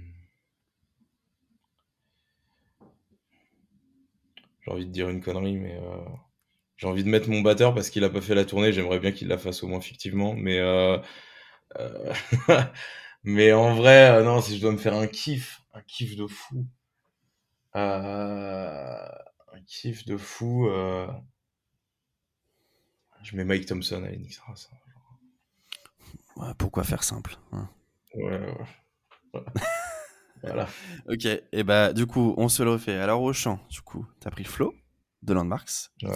j'ai 4.62 4.72
envie 4.72 4.86
de 4.86 4.92
dire 4.92 5.10
une 5.10 5.22
connerie, 5.22 5.58
mais 5.58 5.78
j'ai 6.82 6.88
envie 6.88 7.04
de 7.04 7.10
mettre 7.10 7.30
mon 7.30 7.42
batteur 7.42 7.76
parce 7.76 7.92
qu'il 7.92 8.04
a 8.04 8.10
pas 8.10 8.22
fait 8.22 8.34
la 8.34 8.44
tournée. 8.44 8.74
J'aimerais 8.74 9.00
bien 9.00 9.12
qu'il 9.12 9.28
la 9.28 9.38
fasse 9.38 9.62
au 9.62 9.68
moins 9.68 9.82
fictivement, 9.82 10.34
mais 10.34 10.60
euh, 10.60 10.98
euh, 11.80 12.14
mais 13.24 13.54
en 13.54 13.76
vrai, 13.76 14.24
non, 14.24 14.42
si 14.42 14.58
je 14.58 14.62
dois 14.62 14.72
me 14.72 14.78
faire 14.78 14.96
un 14.96 15.06
kiff, 15.06 15.62
un 15.76 15.82
kiff 15.84 16.16
de 16.16 16.26
fou, 16.26 16.66
un 17.76 19.08
kiff 19.68 20.06
de 20.06 20.18
fou, 20.18 20.68
je 23.22 23.36
mets 23.36 23.44
Mike 23.46 23.68
Thompson 23.68 24.04
à 24.04 24.08
Enix 24.08 24.42
Ouais, 26.38 26.54
pourquoi 26.58 26.84
faire 26.84 27.04
simple 27.04 27.38
hein 27.52 27.70
Ouais, 28.16 28.40
ouais. 29.34 29.44
Voilà. 30.42 30.68
ok, 31.08 31.28
et 31.52 31.64
bah 31.64 31.94
du 31.94 32.08
coup, 32.08 32.34
on 32.38 32.50
se 32.50 32.64
le 32.64 32.72
refait. 32.72 32.96
Alors 32.96 33.22
au 33.22 33.34
chant, 33.34 33.60
du 33.70 33.82
coup, 33.82 34.08
t'as 34.20 34.32
pris 34.32 34.46
Flo 34.46 34.74
de 35.22 35.34
Landmarks. 35.34 35.92
Ouais. 36.02 36.10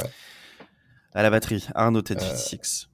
À 1.16 1.24
la 1.24 1.30
batterie, 1.30 1.66
Arnaud 1.76 2.02
Ted 2.02 2.20
56. 2.20 2.90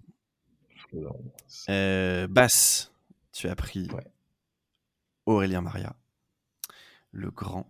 Euh, 1.70 2.28
basse, 2.28 2.94
tu 3.32 3.48
as 3.48 3.56
pris 3.56 3.88
Aurélien 5.26 5.62
Maria, 5.62 5.96
le 7.12 7.32
grand. 7.32 7.68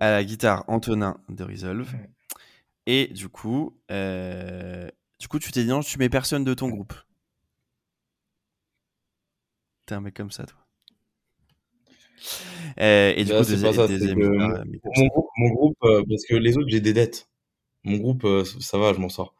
À 0.00 0.10
la 0.10 0.24
guitare, 0.24 0.64
Antonin 0.66 1.20
de 1.28 1.44
Resolve. 1.44 1.94
Et 2.86 3.06
du 3.06 3.28
coup, 3.28 3.78
euh, 3.92 4.90
du 5.20 5.28
coup, 5.28 5.38
tu 5.38 5.52
t'es 5.52 5.62
dit 5.62 5.68
non, 5.68 5.78
tu 5.78 5.96
mets 6.00 6.08
personne 6.08 6.42
de 6.42 6.54
ton 6.54 6.70
groupe. 6.70 6.94
T'es 9.86 9.94
un 9.94 10.00
mec 10.00 10.14
comme 10.14 10.32
ça, 10.32 10.44
toi. 10.44 10.58
Euh, 12.80 13.12
et 13.14 13.24
du 13.24 13.30
coup, 13.30 13.44
mon, 15.36 15.50
groupe, 15.50 15.76
euh, 15.84 16.02
parce 16.08 16.24
que 16.24 16.34
les 16.34 16.58
autres, 16.58 16.68
j'ai 16.68 16.80
des 16.80 16.94
dettes. 16.94 17.28
Mon 17.84 17.98
groupe, 17.98 18.26
ça 18.58 18.76
va, 18.76 18.92
je 18.92 18.98
m'en 18.98 19.08
sors. 19.08 19.36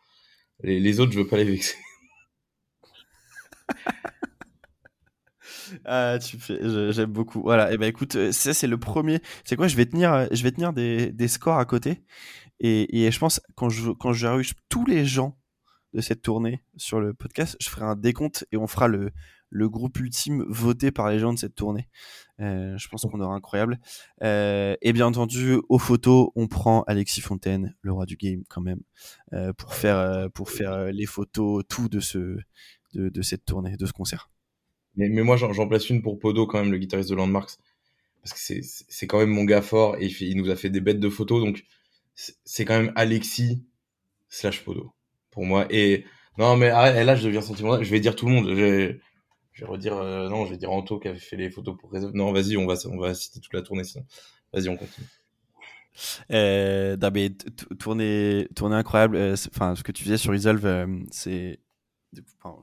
Les, 0.63 1.01
autres, 1.01 1.13
je 1.13 1.19
veux 1.19 1.27
pas 1.27 1.37
les 1.37 1.45
vexer. 1.45 1.77
ah, 5.85 6.19
tu 6.19 6.39
fais, 6.39 6.59
j'aime 6.93 7.13
beaucoup. 7.13 7.43
Voilà. 7.43 7.73
Et 7.73 7.77
ben 7.77 7.87
écoute, 7.87 8.31
ça 8.33 8.55
c'est 8.55 8.67
le 8.67 8.79
premier. 8.79 9.21
C'est 9.45 9.57
quoi? 9.57 9.69
Je 9.69 9.77
vais 9.77 9.87
tenir, 9.87 10.29
je 10.31 10.43
vais 10.43 10.53
tenir 10.53 10.73
des, 10.73 11.13
des 11.13 11.29
scores 11.29 11.59
à 11.59 11.65
côté. 11.65 12.05
Et, 12.61 13.05
et 13.05 13.11
je 13.11 13.19
pense 13.19 13.41
quand 13.57 13.69
je 13.69 13.91
quand 13.91 14.13
je 14.13 14.55
tous 14.69 14.87
les 14.87 15.05
gens 15.05 15.39
de 15.93 16.01
cette 16.01 16.23
tournée 16.23 16.65
sur 16.77 17.01
le 17.01 17.15
podcast, 17.15 17.57
je 17.61 17.69
ferai 17.69 17.85
un 17.85 17.97
décompte 17.97 18.47
et 18.53 18.57
on 18.57 18.67
fera 18.67 18.89
le 18.89 19.13
le 19.55 19.69
groupe 19.69 19.99
ultime 20.01 20.45
voté 20.49 20.91
par 20.91 21.09
les 21.09 21.21
gens 21.21 21.33
de 21.33 21.39
cette 21.39 21.55
tournée. 21.55 21.89
Euh, 22.41 22.77
je 22.77 22.89
pense 22.89 23.03
qu'on 23.03 23.21
aura 23.21 23.37
incroyable. 23.37 23.79
Euh, 24.23 24.75
et 24.83 24.93
bien 24.93 25.07
entendu, 25.07 25.61
aux 25.69 25.79
photos, 25.79 26.31
on 26.35 26.49
prend 26.49 26.83
Alexis 26.83 27.21
Fontaine, 27.21 27.77
le 27.81 27.93
roi 27.93 28.05
du 28.05 28.17
game 28.17 28.43
quand 28.49 28.61
même, 28.61 28.81
euh, 29.33 29.53
pour 29.53 29.75
faire 29.75 30.29
pour 30.35 30.51
faire 30.51 30.87
les 30.87 31.07
photos, 31.07 31.63
tout 31.69 31.89
de 31.89 32.01
ce 32.01 32.37
de, 32.95 33.23
cette 33.23 33.45
tournée, 33.45 33.77
de 33.77 33.87
ce 33.87 33.93
concert. 33.93 34.29
Mais, 34.97 35.09
moi, 35.09 35.37
j'en 35.37 35.69
place 35.69 35.89
une 35.89 36.03
pour 36.03 36.19
Podo 36.19 36.47
quand 36.47 36.61
même, 36.61 36.73
le 36.73 36.79
guitariste 36.79 37.11
de 37.11 37.17
Landmarks, 37.17 37.57
parce 38.23 38.33
que 38.33 38.61
c'est 38.63 39.07
quand 39.07 39.19
même 39.19 39.31
mon 39.31 39.45
gars 39.45 39.63
fort 39.63 39.97
et 39.99 40.07
il, 40.21 40.37
nous 40.37 40.51
a 40.51 40.57
fait 40.57 40.71
des 40.71 40.81
bêtes 40.81 41.01
de 41.01 41.09
photos, 41.09 41.45
donc 41.45 41.65
c'est 42.15 42.65
quand 42.65 42.81
même 42.81 42.93
Alexis 42.97 43.65
slash 44.29 44.65
Podo 44.65 44.93
pour 45.31 45.45
moi. 45.45 45.67
Et 45.71 46.05
non, 46.39 46.57
mais 46.57 46.71
là, 46.71 47.15
je 47.15 47.27
deviens 47.27 47.41
sentimental. 47.41 47.85
Je 47.85 47.91
vais 47.91 48.01
dire 48.01 48.17
tout 48.17 48.27
le 48.27 48.33
monde 48.33 48.49
vais 49.61 49.67
redire 49.67 49.97
euh, 49.97 50.29
non, 50.29 50.47
je 50.47 50.51
vais 50.51 50.57
dire 50.57 50.71
Anto 50.71 50.99
qui 50.99 51.09
avait 51.09 51.19
fait 51.19 51.37
les 51.37 51.51
photos 51.51 51.77
pour 51.79 51.93
réseau. 51.93 52.11
Non, 52.13 52.33
vas-y, 52.33 52.57
on 52.57 52.67
va 52.67 52.75
on 52.91 52.99
va 52.99 53.15
citer 53.15 53.41
toute 53.41 53.53
la 53.53 53.63
tournée 53.63 53.85
sinon. 53.85 54.05
Vas-y, 54.53 54.69
on 54.69 54.77
continue. 54.77 55.07
Euh, 56.33 56.97
tournée, 57.79 58.49
tournée 58.55 58.77
incroyable. 58.77 59.17
Euh, 59.17 59.37
enfin, 59.55 59.75
ce 59.75 59.83
que 59.83 59.93
tu 59.93 60.05
faisais 60.05 60.19
sur 60.19 60.33
Resolve, 60.33 60.67
euh, 60.67 60.87
c'est. 61.11 61.61
Je 62.13 62.21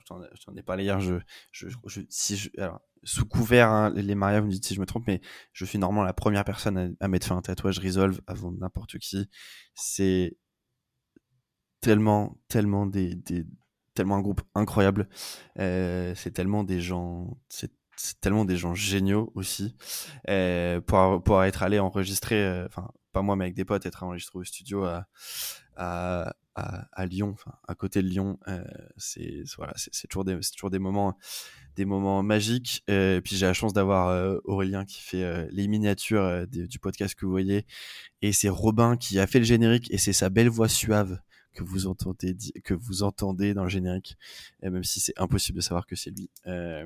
t'en 0.07 0.55
ai 0.55 0.63
parlé 0.63 0.83
hier. 0.83 0.99
Je, 1.01 1.15
je, 1.51 1.67
je 1.85 2.01
si 2.09 2.37
je, 2.37 2.49
alors, 2.57 2.81
sous 3.03 3.25
couvert, 3.25 3.69
hein, 3.69 3.91
les 3.95 4.15
mariages, 4.15 4.41
vous 4.41 4.47
me 4.47 4.51
dites 4.51 4.65
si 4.65 4.75
je 4.75 4.79
me 4.79 4.85
trompe, 4.85 5.05
mais 5.07 5.21
je 5.53 5.65
suis 5.65 5.77
normalement 5.77 6.03
la 6.03 6.13
première 6.13 6.45
personne 6.45 6.95
à, 6.99 7.07
mettre 7.07 7.27
fin 7.27 7.35
à 7.35 7.39
un 7.39 7.41
tatouage 7.41 7.79
Resolve 7.79 8.21
avant 8.27 8.51
n'importe 8.51 8.97
qui. 8.99 9.29
C'est 9.75 10.37
tellement, 11.81 12.37
tellement 12.47 12.85
des, 12.85 13.15
des, 13.15 13.45
tellement 13.93 14.15
un 14.17 14.21
groupe 14.21 14.41
incroyable. 14.55 15.07
Euh, 15.59 16.13
c'est 16.15 16.31
tellement 16.31 16.63
des 16.63 16.81
gens, 16.81 17.37
c'est 17.49 17.71
tellement 18.21 18.45
des 18.45 18.57
gens 18.57 18.73
géniaux 18.73 19.31
aussi. 19.35 19.75
Euh, 20.29 20.81
pour, 20.81 21.43
être 21.43 21.63
allé 21.63 21.79
enregistrer, 21.79 22.43
euh, 22.43 22.65
enfin, 22.65 22.89
pas 23.11 23.21
moi 23.21 23.35
mais 23.35 23.45
avec 23.45 23.55
des 23.55 23.65
potes, 23.65 23.85
être 23.85 24.03
enregistré 24.03 24.39
au 24.39 24.43
studio 24.43 24.85
à, 24.85 25.07
à, 25.75 27.05
Lyon, 27.05 27.35
à 27.67 27.75
côté 27.75 28.01
de 28.01 28.07
Lyon, 28.07 28.37
c'est 28.97 29.43
voilà, 29.57 29.73
toujours 30.09 30.69
des 30.69 30.79
moments 30.79 31.17
des 31.75 31.85
moments 31.85 32.21
magiques. 32.23 32.83
puis 32.85 33.35
j'ai 33.35 33.45
la 33.45 33.53
chance 33.53 33.73
d'avoir 33.73 34.39
Aurélien 34.43 34.85
qui 34.85 35.01
fait 35.01 35.47
les 35.51 35.67
miniatures 35.67 36.47
du 36.47 36.79
podcast 36.79 37.15
que 37.15 37.25
vous 37.25 37.31
voyez, 37.31 37.65
et 38.21 38.31
c'est 38.31 38.49
Robin 38.49 38.95
qui 38.95 39.19
a 39.19 39.27
fait 39.27 39.39
le 39.39 39.45
générique 39.45 39.91
et 39.91 39.97
c'est 39.97 40.13
sa 40.13 40.29
belle 40.29 40.49
voix 40.49 40.69
suave 40.69 41.19
que 41.53 41.63
vous 41.63 41.87
entendez 41.87 42.35
que 42.63 42.73
vous 42.73 43.03
entendez 43.03 43.53
dans 43.53 43.63
le 43.63 43.69
générique, 43.69 44.17
et 44.61 44.69
même 44.69 44.83
si 44.83 44.99
c'est 44.99 45.17
impossible 45.17 45.57
de 45.57 45.61
savoir 45.61 45.85
que 45.85 45.95
c'est 45.95 46.11
lui. 46.11 46.29
Euh, 46.47 46.85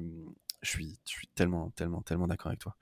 je 0.66 0.72
suis, 0.72 1.00
je 1.06 1.12
suis 1.12 1.28
tellement, 1.36 1.70
tellement, 1.72 2.02
tellement 2.02 2.28
d'accord 2.28 2.48
avec 2.48 2.60
toi. 2.60 2.76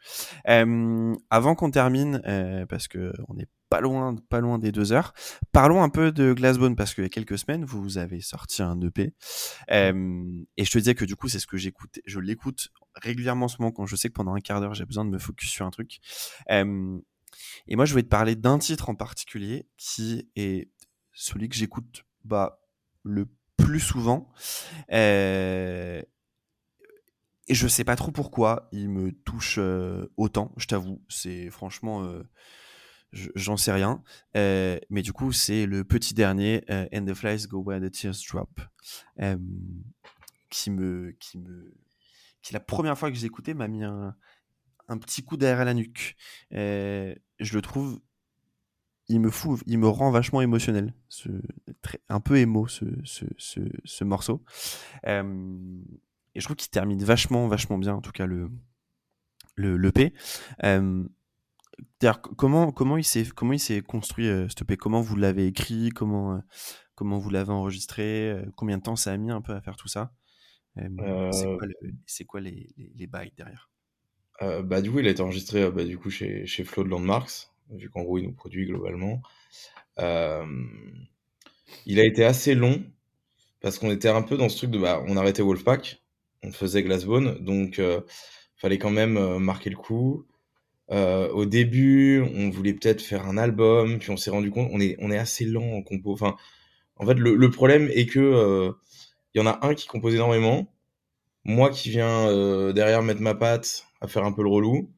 Euh, 0.47 1.13
avant 1.29 1.55
qu'on 1.55 1.69
termine, 1.69 2.21
euh, 2.25 2.65
parce 2.65 2.87
que 2.87 3.13
on 3.27 3.37
est 3.37 3.49
pas 3.69 3.81
loin, 3.81 4.15
pas 4.29 4.39
loin 4.39 4.57
des 4.57 4.71
deux 4.71 4.91
heures, 4.91 5.13
parlons 5.51 5.83
un 5.83 5.89
peu 5.89 6.11
de 6.11 6.33
Glassbone 6.33 6.75
parce 6.75 6.93
qu'il 6.93 7.03
y 7.03 7.07
a 7.07 7.09
quelques 7.09 7.37
semaines, 7.37 7.65
vous 7.65 7.97
avez 7.97 8.21
sorti 8.21 8.61
un 8.61 8.79
EP. 8.81 9.13
Euh, 9.71 10.43
et 10.57 10.63
je 10.63 10.71
te 10.71 10.77
disais 10.77 10.95
que 10.95 11.05
du 11.05 11.15
coup, 11.15 11.27
c'est 11.27 11.39
ce 11.39 11.47
que 11.47 11.57
j'écoute. 11.57 11.99
Je 12.05 12.19
l'écoute 12.19 12.69
régulièrement 12.95 13.45
en 13.45 13.49
ce 13.49 13.57
moment 13.59 13.71
quand 13.71 13.85
je 13.85 13.95
sais 13.95 14.09
que 14.09 14.13
pendant 14.13 14.35
un 14.35 14.41
quart 14.41 14.61
d'heure, 14.61 14.73
j'ai 14.73 14.85
besoin 14.85 15.05
de 15.05 15.09
me 15.09 15.19
focus 15.19 15.49
sur 15.49 15.65
un 15.65 15.71
truc. 15.71 15.99
Euh, 16.51 16.99
et 17.67 17.75
moi, 17.75 17.85
je 17.85 17.95
vais 17.95 18.03
te 18.03 18.09
parler 18.09 18.35
d'un 18.35 18.59
titre 18.59 18.89
en 18.89 18.95
particulier 18.95 19.67
qui 19.77 20.29
est 20.35 20.69
celui 21.13 21.49
que 21.49 21.55
j'écoute 21.55 22.05
bah, 22.23 22.59
le 23.03 23.27
plus 23.57 23.79
souvent. 23.79 24.31
Euh, 24.91 26.01
et 27.47 27.53
je 27.53 27.67
sais 27.67 27.83
pas 27.83 27.95
trop 27.95 28.11
pourquoi 28.11 28.69
il 28.71 28.89
me 28.89 29.11
touche 29.11 29.57
euh, 29.59 30.11
autant, 30.17 30.53
je 30.57 30.67
t'avoue. 30.67 31.03
C'est 31.09 31.49
franchement, 31.49 32.03
euh, 32.03 32.23
j'en 33.11 33.57
sais 33.57 33.71
rien. 33.71 34.03
mais 34.35 35.01
du 35.01 35.13
coup, 35.13 35.31
c'est 35.31 35.65
le 35.65 35.83
petit 35.83 36.13
dernier, 36.13 36.63
And 36.93 37.05
the 37.05 37.13
Flies 37.13 37.47
Go 37.47 37.61
Where 37.61 37.81
the 37.81 37.91
Tears 37.91 38.15
Drop, 38.29 38.61
qui 40.49 40.71
me, 40.71 41.11
qui 41.19 41.37
me, 41.37 41.73
qui 42.41 42.53
la 42.53 42.59
première 42.59 42.97
fois 42.97 43.11
que 43.11 43.17
j'ai 43.17 43.27
écouté 43.27 43.53
m'a 43.53 43.67
mis 43.67 43.83
un, 43.83 44.15
un, 44.87 44.97
petit 44.97 45.23
coup 45.23 45.37
derrière 45.37 45.65
la 45.65 45.73
nuque. 45.73 46.15
je 46.51 47.15
le 47.53 47.61
trouve 47.61 48.01
il 49.07 49.19
me 49.19 49.29
fout, 49.29 49.61
il 49.67 49.79
me 49.79 49.87
rend 49.87 50.11
vachement 50.11 50.41
émotionnel, 50.41 50.93
ce, 51.09 51.29
un 52.09 52.19
peu 52.19 52.37
émo 52.37 52.67
ce, 52.67 52.85
ce, 53.03 53.25
ce, 53.83 54.03
morceau. 54.03 54.43
Euh, 55.07 55.81
et 56.35 56.39
je 56.39 56.45
trouve 56.45 56.55
qu'il 56.55 56.69
termine 56.69 57.03
vachement, 57.03 57.47
vachement 57.47 57.77
bien, 57.77 57.93
en 57.95 58.01
tout 58.01 58.11
cas 58.11 58.25
le 58.25 58.49
le, 59.55 59.77
le 59.77 59.91
P. 59.91 60.13
Euh, 60.63 61.03
comment 62.37 62.71
comment 62.71 62.97
il 62.97 63.03
s'est 63.03 63.25
comment 63.35 63.53
il 63.53 63.59
s'est 63.59 63.81
construit 63.81 64.27
euh, 64.27 64.47
ce 64.49 64.63
P? 64.63 64.77
Comment 64.77 65.01
vous 65.01 65.15
l'avez 65.15 65.47
écrit? 65.47 65.89
Comment 65.89 66.41
comment 66.95 67.19
vous 67.19 67.29
l'avez 67.29 67.51
enregistré? 67.51 68.35
Combien 68.55 68.77
de 68.77 68.83
temps 68.83 68.95
ça 68.95 69.11
a 69.11 69.17
mis 69.17 69.31
un 69.31 69.41
peu 69.41 69.53
à 69.53 69.61
faire 69.61 69.75
tout 69.75 69.89
ça? 69.89 70.13
C'est 72.07 72.25
quoi, 72.25 72.41
les, 72.41 72.73
les, 72.95 73.05
bails 73.05 73.31
derrière? 73.37 73.69
Bah 74.41 74.81
du 74.81 74.91
coup 74.91 74.99
il 74.99 75.07
a 75.07 75.11
été 75.11 75.21
enregistré 75.21 75.69
bah, 75.69 75.83
du 75.83 75.99
coup 75.99 76.09
chez 76.09 76.47
chez 76.47 76.63
Flo 76.63 76.83
de 76.83 76.89
Landmarks 76.89 77.52
vu 77.75 77.89
qu'en 77.89 78.03
gros, 78.03 78.17
il 78.17 78.25
nous 78.25 78.33
produit 78.33 78.65
globalement. 78.65 79.21
Euh, 79.99 80.45
il 81.85 81.99
a 81.99 82.05
été 82.05 82.23
assez 82.23 82.55
long 82.55 82.83
parce 83.61 83.79
qu'on 83.79 83.91
était 83.91 84.09
un 84.09 84.21
peu 84.21 84.37
dans 84.37 84.49
ce 84.49 84.57
truc 84.57 84.71
de 84.71 84.79
bah, 84.79 85.03
on 85.07 85.17
arrêtait 85.17 85.41
Wolfpack, 85.41 86.01
on 86.43 86.51
faisait 86.51 86.83
Glassbone, 86.83 87.37
donc 87.39 87.79
euh, 87.79 88.01
fallait 88.57 88.77
quand 88.77 88.89
même 88.91 89.17
euh, 89.17 89.39
marquer 89.39 89.69
le 89.69 89.77
coup. 89.77 90.25
au 90.89 91.45
début, 91.45 92.21
on 92.35 92.49
voulait 92.49 92.73
peut-être 92.73 93.01
faire 93.01 93.25
un 93.25 93.37
album, 93.37 93.99
puis 93.99 94.11
on 94.11 94.17
s'est 94.17 94.31
rendu 94.31 94.51
compte 94.51 94.69
on 94.71 94.79
est 94.79 94.95
on 94.99 95.11
est 95.11 95.17
assez 95.17 95.45
lent 95.45 95.73
en 95.73 95.81
compo. 95.81 96.13
Enfin, 96.13 96.35
en 96.97 97.05
fait, 97.05 97.15
le, 97.15 97.35
le 97.35 97.49
problème 97.49 97.89
est 97.93 98.05
que 98.05 98.71
il 99.33 99.39
y 99.39 99.41
en 99.41 99.47
a 99.47 99.65
un 99.65 99.73
qui 99.75 99.87
compose 99.87 100.13
énormément, 100.15 100.71
moi 101.45 101.69
qui 101.71 101.89
viens 101.89 102.73
derrière 102.73 103.01
mettre 103.03 103.21
ma 103.21 103.35
patte 103.35 103.87
à 104.01 104.07
faire 104.07 104.25
un 104.25 104.33
peu 104.33 104.43
le 104.43 104.49
relou, 104.49 104.91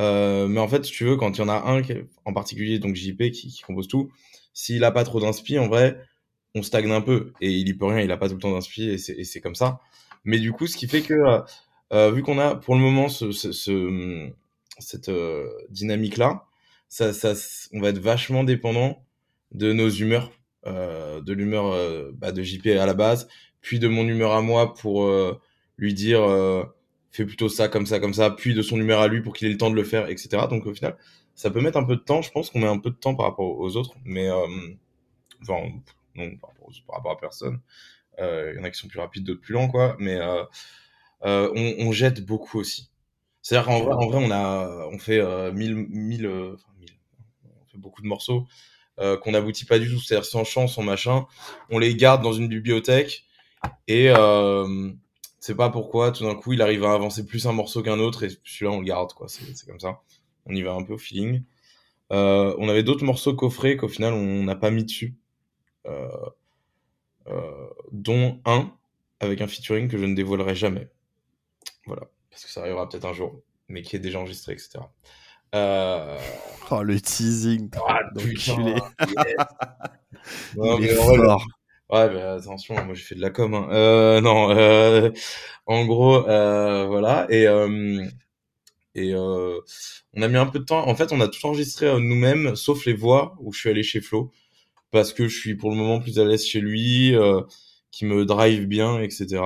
euh, 0.00 0.48
mais 0.48 0.60
en 0.60 0.68
fait, 0.68 0.84
si 0.84 0.92
tu 0.92 1.04
veux, 1.04 1.16
quand 1.16 1.36
il 1.36 1.40
y 1.40 1.44
en 1.44 1.48
a 1.48 1.70
un 1.70 1.82
en 2.24 2.32
particulier, 2.32 2.78
donc 2.78 2.96
JP 2.96 3.30
qui, 3.30 3.60
compose 3.66 3.86
tout, 3.86 4.10
s'il 4.54 4.82
a 4.84 4.90
pas 4.90 5.04
trop 5.04 5.20
d'inspi, 5.20 5.58
en 5.58 5.68
vrai, 5.68 6.00
on 6.54 6.62
stagne 6.62 6.90
un 6.90 7.02
peu 7.02 7.32
et 7.40 7.50
il 7.50 7.68
y 7.68 7.74
peut 7.74 7.86
rien, 7.86 8.00
il 8.00 8.10
a 8.10 8.16
pas 8.16 8.28
tout 8.28 8.34
le 8.34 8.40
temps 8.40 8.52
d'inspi 8.52 8.88
et 8.88 8.98
c'est 8.98 9.40
comme 9.40 9.54
ça. 9.54 9.80
Mais 10.24 10.38
du 10.38 10.52
coup, 10.52 10.66
ce 10.66 10.76
qui 10.76 10.88
fait 10.88 11.02
que 11.02 11.14
euh, 11.14 11.40
euh, 11.92 12.10
vu 12.10 12.22
qu'on 12.22 12.38
a 12.38 12.56
pour 12.56 12.74
le 12.74 12.80
moment 12.80 13.08
ce, 13.08 13.30
ce 13.32 14.30
cette 14.78 15.10
dynamique 15.68 16.16
là, 16.16 16.46
ça, 16.88 17.12
ça, 17.12 17.34
on 17.72 17.80
va 17.80 17.90
être 17.90 17.98
vachement 17.98 18.44
dépendant 18.44 19.04
de 19.52 19.72
nos 19.72 19.90
humeurs, 19.90 20.32
de 20.64 21.32
l'humeur 21.32 21.76
bah, 22.14 22.32
de 22.32 22.42
JP 22.42 22.66
à 22.68 22.86
la 22.86 22.94
base, 22.94 23.28
puis 23.60 23.78
de 23.78 23.88
mon 23.88 24.06
humeur 24.08 24.32
à 24.32 24.40
moi 24.40 24.72
pour 24.72 25.10
lui 25.76 25.94
dire 25.94 26.22
fait 27.10 27.24
plutôt 27.24 27.48
ça, 27.48 27.68
comme 27.68 27.86
ça, 27.86 28.00
comme 28.00 28.14
ça, 28.14 28.30
puis 28.30 28.54
de 28.54 28.62
son 28.62 28.76
numéro 28.76 29.00
à 29.00 29.08
lui 29.08 29.20
pour 29.20 29.34
qu'il 29.34 29.48
ait 29.48 29.52
le 29.52 29.58
temps 29.58 29.70
de 29.70 29.74
le 29.74 29.84
faire, 29.84 30.08
etc. 30.08 30.46
Donc 30.48 30.66
au 30.66 30.74
final, 30.74 30.96
ça 31.34 31.50
peut 31.50 31.60
mettre 31.60 31.78
un 31.78 31.84
peu 31.84 31.96
de 31.96 32.00
temps. 32.00 32.22
Je 32.22 32.30
pense 32.30 32.50
qu'on 32.50 32.60
met 32.60 32.66
un 32.66 32.78
peu 32.78 32.90
de 32.90 32.96
temps 32.96 33.14
par 33.14 33.26
rapport 33.26 33.58
aux 33.58 33.76
autres, 33.76 33.94
mais 34.04 34.28
euh, 34.28 34.46
enfin, 35.42 35.70
non, 36.14 36.36
par 36.36 36.50
rapport, 36.50 36.70
par 36.86 36.96
rapport 36.96 37.12
à 37.12 37.18
personne. 37.18 37.60
Euh, 38.18 38.52
il 38.52 38.58
y 38.58 38.60
en 38.60 38.64
a 38.64 38.70
qui 38.70 38.78
sont 38.78 38.88
plus 38.88 39.00
rapides, 39.00 39.24
d'autres 39.24 39.40
plus 39.40 39.54
lents, 39.54 39.68
quoi. 39.68 39.96
Mais 39.98 40.16
euh, 40.16 40.44
euh 41.24 41.50
on, 41.54 41.92
jette 41.92 42.24
beaucoup 42.24 42.58
aussi. 42.58 42.90
C'est-à-dire 43.42 43.66
qu'en 43.66 43.80
vrai, 43.80 43.94
en 43.94 44.08
vrai, 44.08 44.18
on 44.22 44.30
a, 44.30 44.86
on 44.92 44.98
fait 44.98 45.18
euh, 45.18 45.52
mille, 45.52 45.74
mille, 45.74 46.26
enfin 46.26 46.70
on 47.62 47.66
fait 47.66 47.78
beaucoup 47.78 48.02
de 48.02 48.06
morceaux 48.06 48.46
euh, 48.98 49.16
qu'on 49.16 49.32
n'aboutit 49.32 49.64
pas 49.64 49.78
du 49.78 49.88
tout. 49.88 49.98
C'est-à-dire 49.98 50.26
sans 50.26 50.44
chant, 50.44 50.66
sans 50.66 50.82
machin, 50.82 51.26
on 51.70 51.78
les 51.78 51.94
garde 51.94 52.22
dans 52.22 52.32
une 52.32 52.48
bibliothèque 52.48 53.24
et 53.88 54.08
c'est 55.40 55.56
pas 55.56 55.70
pourquoi 55.70 56.12
tout 56.12 56.24
d'un 56.24 56.34
coup 56.34 56.52
il 56.52 56.62
arrive 56.62 56.84
à 56.84 56.92
avancer 56.92 57.24
plus 57.24 57.46
un 57.46 57.52
morceau 57.52 57.82
qu'un 57.82 57.98
autre 57.98 58.24
et 58.24 58.28
celui-là 58.44 58.72
on 58.72 58.80
le 58.80 58.84
garde 58.84 59.12
quoi. 59.14 59.26
C'est 59.28 59.66
comme 59.66 59.80
ça. 59.80 60.02
On 60.46 60.54
y 60.54 60.62
va 60.62 60.72
un 60.72 60.82
peu 60.82 60.94
au 60.94 60.98
feeling. 60.98 61.42
Euh, 62.12 62.54
on 62.58 62.68
avait 62.68 62.82
d'autres 62.82 63.04
morceaux 63.04 63.34
coffrés 63.34 63.76
qu'au 63.76 63.88
final 63.88 64.12
on 64.12 64.44
n'a 64.44 64.56
pas 64.56 64.70
mis 64.70 64.84
dessus, 64.84 65.16
euh, 65.86 66.08
euh, 67.28 67.68
dont 67.92 68.40
un 68.44 68.72
avec 69.20 69.40
un 69.40 69.46
featuring 69.46 69.88
que 69.88 69.96
je 69.96 70.04
ne 70.04 70.14
dévoilerai 70.14 70.54
jamais. 70.54 70.90
Voilà, 71.86 72.02
parce 72.30 72.44
que 72.44 72.50
ça 72.50 72.60
arrivera 72.60 72.88
peut-être 72.88 73.06
un 73.06 73.12
jour, 73.12 73.40
mais 73.68 73.82
qui 73.82 73.96
est 73.96 74.00
déjà 74.00 74.18
enregistré, 74.18 74.52
etc. 74.52 74.80
Oh 75.54 76.82
le 76.82 77.00
teasing, 77.00 77.70
ah, 77.88 78.00
putain, 78.16 78.56
non, 80.56 80.78
Il 80.78 80.84
est 80.84 80.94
fort. 80.94 81.44
Ouais, 81.90 82.08
bah, 82.08 82.34
attention, 82.34 82.74
moi 82.84 82.94
j'ai 82.94 83.02
fait 83.02 83.14
de 83.16 83.20
la 83.20 83.30
com. 83.30 83.52
Hein. 83.54 83.68
Euh, 83.72 84.20
non, 84.20 84.50
euh, 84.50 85.10
en 85.66 85.84
gros, 85.86 86.28
euh, 86.28 86.86
voilà. 86.86 87.26
Et, 87.30 87.48
euh, 87.48 88.04
et 88.94 89.12
euh, 89.12 89.58
on 90.14 90.22
a 90.22 90.28
mis 90.28 90.36
un 90.36 90.46
peu 90.46 90.60
de 90.60 90.64
temps. 90.64 90.86
En 90.86 90.94
fait, 90.94 91.12
on 91.12 91.20
a 91.20 91.26
tout 91.26 91.44
enregistré 91.46 91.92
nous-mêmes, 92.00 92.54
sauf 92.54 92.86
les 92.86 92.92
voix 92.92 93.34
où 93.40 93.52
je 93.52 93.58
suis 93.58 93.70
allé 93.70 93.82
chez 93.82 94.00
Flo, 94.00 94.30
parce 94.92 95.12
que 95.12 95.26
je 95.28 95.36
suis 95.36 95.56
pour 95.56 95.70
le 95.70 95.76
moment 95.76 96.00
plus 96.00 96.20
à 96.20 96.24
l'aise 96.24 96.46
chez 96.46 96.60
lui, 96.60 97.14
qui 97.90 98.04
me 98.06 98.24
drive 98.24 98.66
bien, 98.66 99.00
etc. 99.00 99.42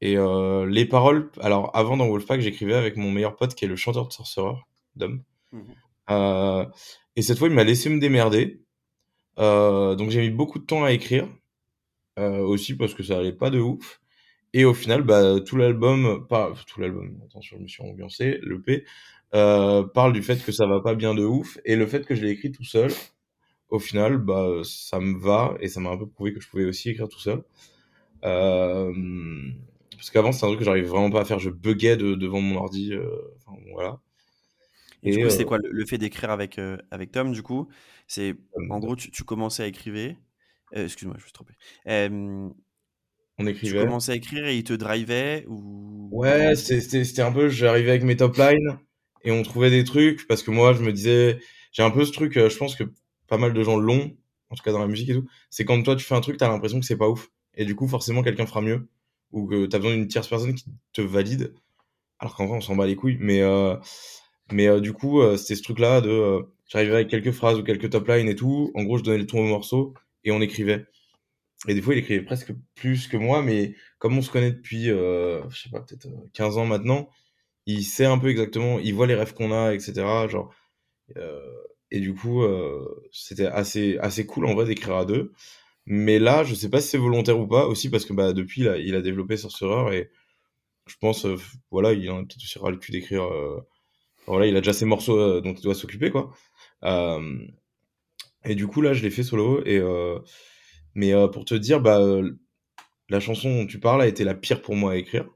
et 0.00 0.16
les 0.16 0.86
paroles, 0.86 1.30
alors 1.40 1.70
avant 1.74 1.96
dans 1.96 2.08
Wolfpack, 2.08 2.40
j'écrivais 2.40 2.74
avec 2.74 2.96
mon 2.96 3.10
meilleur 3.12 3.36
pote 3.36 3.54
qui 3.54 3.64
est 3.64 3.68
le 3.68 3.76
chanteur 3.76 4.08
de 4.08 4.12
Sorcerer, 4.12 4.56
Dom. 4.96 5.22
Mmh. 5.52 6.64
et 7.16 7.22
cette 7.22 7.38
fois, 7.38 7.46
il 7.48 7.54
m'a 7.54 7.64
laissé 7.64 7.88
me 7.90 8.00
démerder. 8.00 8.63
Euh, 9.38 9.94
donc 9.96 10.10
j'ai 10.10 10.20
mis 10.20 10.30
beaucoup 10.30 10.58
de 10.58 10.64
temps 10.64 10.84
à 10.84 10.92
écrire, 10.92 11.28
euh, 12.18 12.40
aussi 12.40 12.76
parce 12.76 12.94
que 12.94 13.02
ça 13.02 13.18
allait 13.18 13.32
pas 13.32 13.50
de 13.50 13.60
ouf. 13.60 14.00
Et 14.54 14.64
au 14.64 14.74
final, 14.74 15.02
bah, 15.02 15.40
tout 15.40 15.56
l'album, 15.56 16.26
pas 16.28 16.52
tout 16.68 16.80
l'album, 16.80 17.20
attention, 17.26 17.56
je 17.58 17.62
me 17.62 17.68
suis 17.68 17.82
ambiancé, 17.82 18.38
le 18.42 18.62
P, 18.62 18.84
euh, 19.34 19.82
parle 19.84 20.12
du 20.12 20.22
fait 20.22 20.42
que 20.44 20.52
ça 20.52 20.66
va 20.66 20.80
pas 20.80 20.94
bien 20.94 21.14
de 21.14 21.24
ouf, 21.24 21.58
et 21.64 21.76
le 21.76 21.86
fait 21.86 22.06
que 22.06 22.14
je 22.14 22.22
l'ai 22.24 22.30
écrit 22.30 22.52
tout 22.52 22.64
seul, 22.64 22.90
au 23.70 23.78
final, 23.80 24.18
bah, 24.18 24.48
ça 24.64 25.00
me 25.00 25.18
va, 25.18 25.56
et 25.60 25.68
ça 25.68 25.80
m'a 25.80 25.90
un 25.90 25.98
peu 25.98 26.08
prouvé 26.08 26.32
que 26.34 26.40
je 26.40 26.48
pouvais 26.48 26.64
aussi 26.66 26.90
écrire 26.90 27.08
tout 27.08 27.20
seul. 27.20 27.44
Euh, 28.24 28.92
parce 29.92 30.10
qu'avant, 30.10 30.32
c'est 30.32 30.44
un 30.44 30.48
truc 30.48 30.60
que 30.60 30.64
j'arrivais 30.64 30.88
vraiment 30.88 31.10
pas 31.10 31.22
à 31.22 31.24
faire, 31.24 31.38
je 31.38 31.50
buguais 31.50 31.96
de, 31.96 32.14
devant 32.14 32.40
mon 32.40 32.56
ordi, 32.58 32.92
euh, 32.94 33.08
enfin, 33.46 33.58
voilà. 33.72 34.00
Et, 35.04 35.16
du 35.16 35.22
coup, 35.22 35.30
c'est 35.30 35.44
quoi 35.44 35.58
le, 35.62 35.86
fait 35.86 35.98
d'écrire 35.98 36.30
avec, 36.30 36.60
avec 36.90 37.12
Tom, 37.12 37.32
du 37.32 37.42
coup? 37.42 37.68
C'est 38.06 38.34
en 38.70 38.78
gros, 38.78 38.96
tu, 38.96 39.10
tu, 39.10 39.24
commençais 39.24 39.62
à 39.62 39.66
écrire. 39.66 40.16
Euh, 40.74 40.84
excuse-moi, 40.84 41.16
je 41.18 41.22
me 41.22 41.26
suis 41.26 41.32
trompé. 41.32 41.54
on 43.38 43.46
écrivait. 43.46 43.80
Tu 43.80 43.84
commençais 43.84 44.12
à 44.12 44.14
écrire 44.14 44.46
et 44.46 44.56
il 44.56 44.64
te 44.64 44.72
drivait 44.72 45.44
ou 45.48 46.08
Ouais, 46.12 46.54
c'était 46.56 47.22
un 47.22 47.32
peu. 47.32 47.48
J'arrivais 47.48 47.90
avec 47.90 48.04
mes 48.04 48.16
top 48.16 48.36
lines 48.36 48.78
et 49.22 49.30
on 49.30 49.42
trouvait 49.42 49.70
des 49.70 49.84
trucs 49.84 50.26
parce 50.26 50.42
que 50.42 50.50
moi, 50.50 50.72
je 50.72 50.82
me 50.82 50.92
disais, 50.92 51.38
j'ai 51.72 51.82
un 51.82 51.90
peu 51.90 52.04
ce 52.04 52.12
truc. 52.12 52.34
je 52.34 52.56
pense 52.56 52.74
que 52.74 52.84
pas 53.26 53.38
mal 53.38 53.52
de 53.52 53.62
gens 53.62 53.76
l'ont, 53.76 54.16
en 54.50 54.54
tout 54.54 54.62
cas 54.62 54.72
dans 54.72 54.78
la 54.78 54.88
musique 54.88 55.10
et 55.10 55.14
tout. 55.14 55.26
C'est 55.50 55.64
quand 55.64 55.82
toi 55.82 55.96
tu 55.96 56.04
fais 56.04 56.14
un 56.14 56.20
truc, 56.20 56.36
t'as 56.36 56.48
l'impression 56.48 56.80
que 56.80 56.86
c'est 56.86 56.96
pas 56.96 57.08
ouf 57.08 57.30
et 57.56 57.64
du 57.64 57.74
coup 57.74 57.88
forcément 57.88 58.22
quelqu'un 58.22 58.46
fera 58.46 58.60
mieux 58.60 58.88
ou 59.32 59.46
que 59.46 59.66
t'as 59.66 59.78
besoin 59.78 59.94
d'une 59.94 60.08
tierce 60.08 60.28
personne 60.28 60.54
qui 60.54 60.66
te 60.92 61.02
valide. 61.02 61.54
Alors 62.20 62.36
qu'en 62.36 62.46
vrai, 62.46 62.56
on 62.56 62.60
s'en 62.60 62.76
bat 62.76 62.86
les 62.86 62.96
couilles. 62.96 63.18
Mais 63.20 63.42
euh, 63.42 63.76
Mais 64.52 64.80
du 64.80 64.92
coup, 64.92 65.22
c'était 65.36 65.54
ce 65.54 65.62
truc-là 65.62 66.00
de 66.00 66.44
j'arrivais 66.66 66.94
avec 66.94 67.08
quelques 67.08 67.32
phrases 67.32 67.58
ou 67.58 67.62
quelques 67.62 67.90
top 67.90 68.08
lines 68.08 68.28
et 68.28 68.36
tout. 68.36 68.70
En 68.74 68.84
gros, 68.84 68.98
je 68.98 69.02
donnais 69.02 69.18
le 69.18 69.26
ton 69.26 69.40
au 69.40 69.44
morceau 69.48 69.94
et 70.24 70.32
on 70.32 70.40
écrivait. 70.40 70.86
Et 71.68 71.74
des 71.74 71.82
fois, 71.82 71.94
il 71.94 71.98
écrivait 71.98 72.22
presque 72.22 72.52
plus 72.74 73.08
que 73.08 73.16
moi, 73.16 73.42
mais 73.42 73.74
comme 73.98 74.16
on 74.18 74.22
se 74.22 74.30
connaît 74.30 74.52
depuis, 74.52 74.90
euh, 74.90 75.48
je 75.50 75.62
sais 75.62 75.70
pas, 75.70 75.80
peut-être 75.80 76.08
15 76.34 76.58
ans 76.58 76.66
maintenant, 76.66 77.08
il 77.66 77.84
sait 77.84 78.04
un 78.04 78.18
peu 78.18 78.28
exactement, 78.28 78.78
il 78.78 78.94
voit 78.94 79.06
les 79.06 79.14
rêves 79.14 79.34
qu'on 79.34 79.52
a, 79.52 79.72
etc. 79.74 80.28
Genre, 80.28 80.52
euh, 81.16 81.40
et 81.90 82.00
du 82.00 82.14
coup, 82.14 82.42
euh, 82.42 82.84
c'était 83.12 83.46
assez, 83.46 83.98
assez 83.98 84.26
cool 84.26 84.46
en 84.46 84.54
vrai 84.54 84.66
d'écrire 84.66 84.96
à 84.96 85.04
deux. 85.06 85.32
Mais 85.86 86.18
là, 86.18 86.44
je 86.44 86.54
sais 86.54 86.70
pas 86.70 86.80
si 86.80 86.88
c'est 86.88 86.98
volontaire 86.98 87.38
ou 87.38 87.46
pas, 87.46 87.66
aussi 87.66 87.90
parce 87.90 88.04
que 88.06 88.12
bah, 88.12 88.32
depuis, 88.32 88.62
il 88.62 88.68
a, 88.68 88.78
il 88.78 88.94
a 88.94 89.02
développé 89.02 89.36
Sorcerer 89.36 89.98
et 89.98 90.10
je 90.86 90.96
pense, 91.00 91.26
euh, 91.26 91.36
voilà, 91.70 91.92
il 91.92 92.10
en 92.10 92.18
a 92.18 92.20
peut-être 92.20 92.36
aussi 92.38 92.58
ras 92.58 92.70
le 92.70 92.78
cul 92.78 92.92
d'écrire. 92.92 93.24
Euh, 94.28 94.32
voilà, 94.32 94.46
il 94.46 94.56
a 94.56 94.60
déjà 94.60 94.72
ses 94.72 94.86
morceaux 94.86 95.18
euh, 95.18 95.40
dont 95.40 95.54
il 95.54 95.62
doit 95.62 95.74
s'occuper, 95.74 96.10
quoi. 96.10 96.32
et 98.44 98.54
du 98.54 98.66
coup, 98.66 98.80
là, 98.80 98.92
je 98.92 99.02
l'ai 99.02 99.10
fait 99.10 99.22
solo 99.22 99.64
et 99.64 99.80
mais 100.94 101.12
euh, 101.12 101.28
pour 101.28 101.44
te 101.44 101.54
dire, 101.54 101.80
bah, 101.80 101.98
euh, 102.00 102.32
la 103.08 103.20
chanson 103.20 103.54
dont 103.54 103.66
tu 103.66 103.80
parles 103.80 104.02
a 104.02 104.06
été 104.06 104.24
la 104.24 104.34
pire 104.34 104.62
pour 104.62 104.76
moi 104.76 104.92
à 104.92 104.96
écrire. 104.96 105.28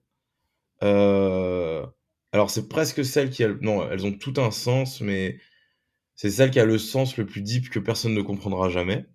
Euh, 0.82 1.85
alors 2.32 2.51
c'est 2.51 2.69
presque 2.69 3.05
celle 3.05 3.31
qui 3.31 3.44
a... 3.44 3.48
Non, 3.60 3.89
elles 3.90 4.06
ont 4.06 4.12
tout 4.12 4.35
un 4.39 4.51
sens, 4.51 5.01
mais 5.01 5.39
c'est 6.15 6.31
celle 6.31 6.51
qui 6.51 6.60
a 6.60 6.65
le 6.65 6.78
sens 6.78 7.16
le 7.16 7.27
plus 7.27 7.43
deep 7.43 7.70
que 7.70 7.78
personne 7.78 8.15
ne 8.15 8.23
comprendra 8.23 8.69
jamais. 8.70 9.06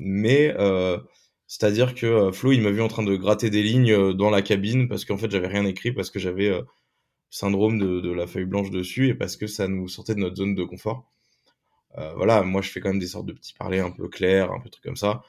mais 0.00 0.54
c'est-à-dire 1.48 1.94
que 1.94 2.32
Flo, 2.32 2.52
il 2.52 2.60
m'a 2.62 2.70
vu 2.70 2.82
en 2.82 2.88
train 2.88 3.04
de 3.04 3.14
gratter 3.16 3.50
des 3.50 3.62
lignes 3.62 4.12
dans 4.14 4.30
la 4.30 4.42
cabine 4.42 4.88
parce 4.88 5.04
qu'en 5.04 5.16
fait 5.16 5.30
j'avais 5.30 5.46
rien 5.46 5.64
écrit 5.64 5.92
parce 5.92 6.10
que 6.10 6.18
j'avais 6.18 6.52
syndrome 7.30 7.78
de, 7.78 8.10
la 8.12 8.26
feuille 8.26 8.44
blanche 8.44 8.70
dessus 8.70 9.08
et 9.08 9.14
parce 9.14 9.36
que 9.36 9.46
ça 9.46 9.68
nous 9.68 9.88
sortait 9.88 10.14
de 10.14 10.20
notre 10.20 10.36
zone 10.36 10.54
de 10.54 10.64
confort. 10.64 11.10
Euh, 11.98 12.12
voilà, 12.14 12.42
moi 12.42 12.62
je 12.62 12.70
fais 12.70 12.80
quand 12.80 12.90
même 12.90 12.98
des 12.98 13.06
sortes 13.06 13.26
de 13.26 13.32
petits 13.32 13.54
parlers 13.54 13.80
un 13.84 13.90
peu 13.90 14.08
clairs, 14.08 14.52
un 14.52 14.60
peu 14.60 14.68
trucs 14.68 14.84
comme 14.84 14.96
ça. 14.96 15.22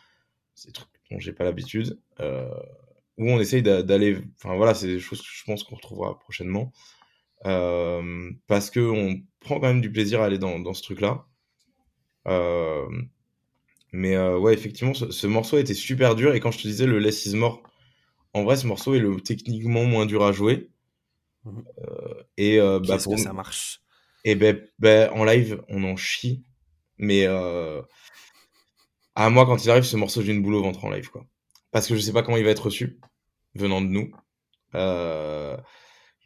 C'est 0.56 0.70
des 0.70 0.74
trucs 0.74 0.90
dont 1.12 1.20
j'ai 1.20 1.34
pas 1.34 1.44
l'habitude. 1.44 2.00
Euh, 2.20 2.50
où 3.18 3.30
on 3.30 3.40
essaye 3.40 3.64
d'aller. 3.64 4.20
Enfin 4.36 4.56
voilà, 4.56 4.74
c'est 4.74 4.88
des 4.88 5.00
choses 5.00 5.22
que 5.22 5.28
je 5.32 5.44
pense 5.46 5.64
qu'on 5.64 5.76
retrouvera 5.76 6.20
prochainement. 6.20 6.72
Euh, 7.46 8.32
parce 8.48 8.70
que 8.70 8.80
on 8.80 9.22
prend 9.40 9.60
quand 9.60 9.68
même 9.68 9.82
du 9.82 9.92
plaisir 9.92 10.22
à 10.22 10.26
aller 10.26 10.40
dans, 10.40 10.74
ce 10.74 10.84
truc-là. 10.84 11.26
Mais 13.94 14.18
ouais, 14.18 14.54
effectivement, 14.54 14.94
ce, 14.94 15.12
ce, 15.12 15.28
morceau 15.28 15.58
était 15.58 15.74
super 15.74 16.16
dur. 16.16 16.36
Et 16.36 16.40
quand 16.40 16.52
je 16.52 16.60
te 16.60 16.68
disais 16.68 16.86
le 16.86 17.00
Less 17.00 17.26
is 17.26 17.36
More, 17.36 17.64
en 18.34 18.44
vrai, 18.44 18.56
ce 18.58 18.68
morceau 18.68 18.94
est 18.94 19.00
le 19.00 19.20
techniquement 19.22 19.86
moins 19.86 20.06
dur 20.06 20.24
à 20.24 20.32
jouer. 20.32 20.70
Mmh. 21.48 21.62
et 22.38 22.60
bah, 22.60 22.98
pour 23.04 23.16
que 23.16 23.22
ça 23.22 23.34
marche? 23.34 23.82
Et 24.24 24.36
ben, 24.36 24.60
ben, 24.80 25.10
en 25.12 25.24
live, 25.24 25.64
on 25.70 25.84
en 25.84 25.96
chie. 25.96 26.44
Mais 26.98 27.26
euh, 27.28 27.82
à 29.16 29.30
moi, 29.30 29.46
quand 29.46 29.64
il 29.64 29.70
arrive, 29.70 29.84
ce 29.84 29.98
morceau, 29.98 30.22
j'ai 30.22 30.34
une 30.34 30.42
boule 30.42 30.56
au 30.56 30.62
ventre 30.62 30.84
en 30.86 30.90
live, 30.90 31.10
quoi. 31.10 31.26
Parce 31.72 31.88
que 31.88 31.96
je 31.96 32.02
sais 32.02 32.14
pas 32.14 32.24
comment 32.24 32.38
il 32.38 32.44
va 32.44 32.52
être 32.52 32.66
reçu, 32.66 33.00
venant 33.56 33.82
de 33.82 33.88
nous. 33.88 34.12
Euh, 34.76 35.58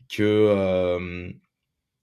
que, 0.10 0.24
euh, 0.24 1.30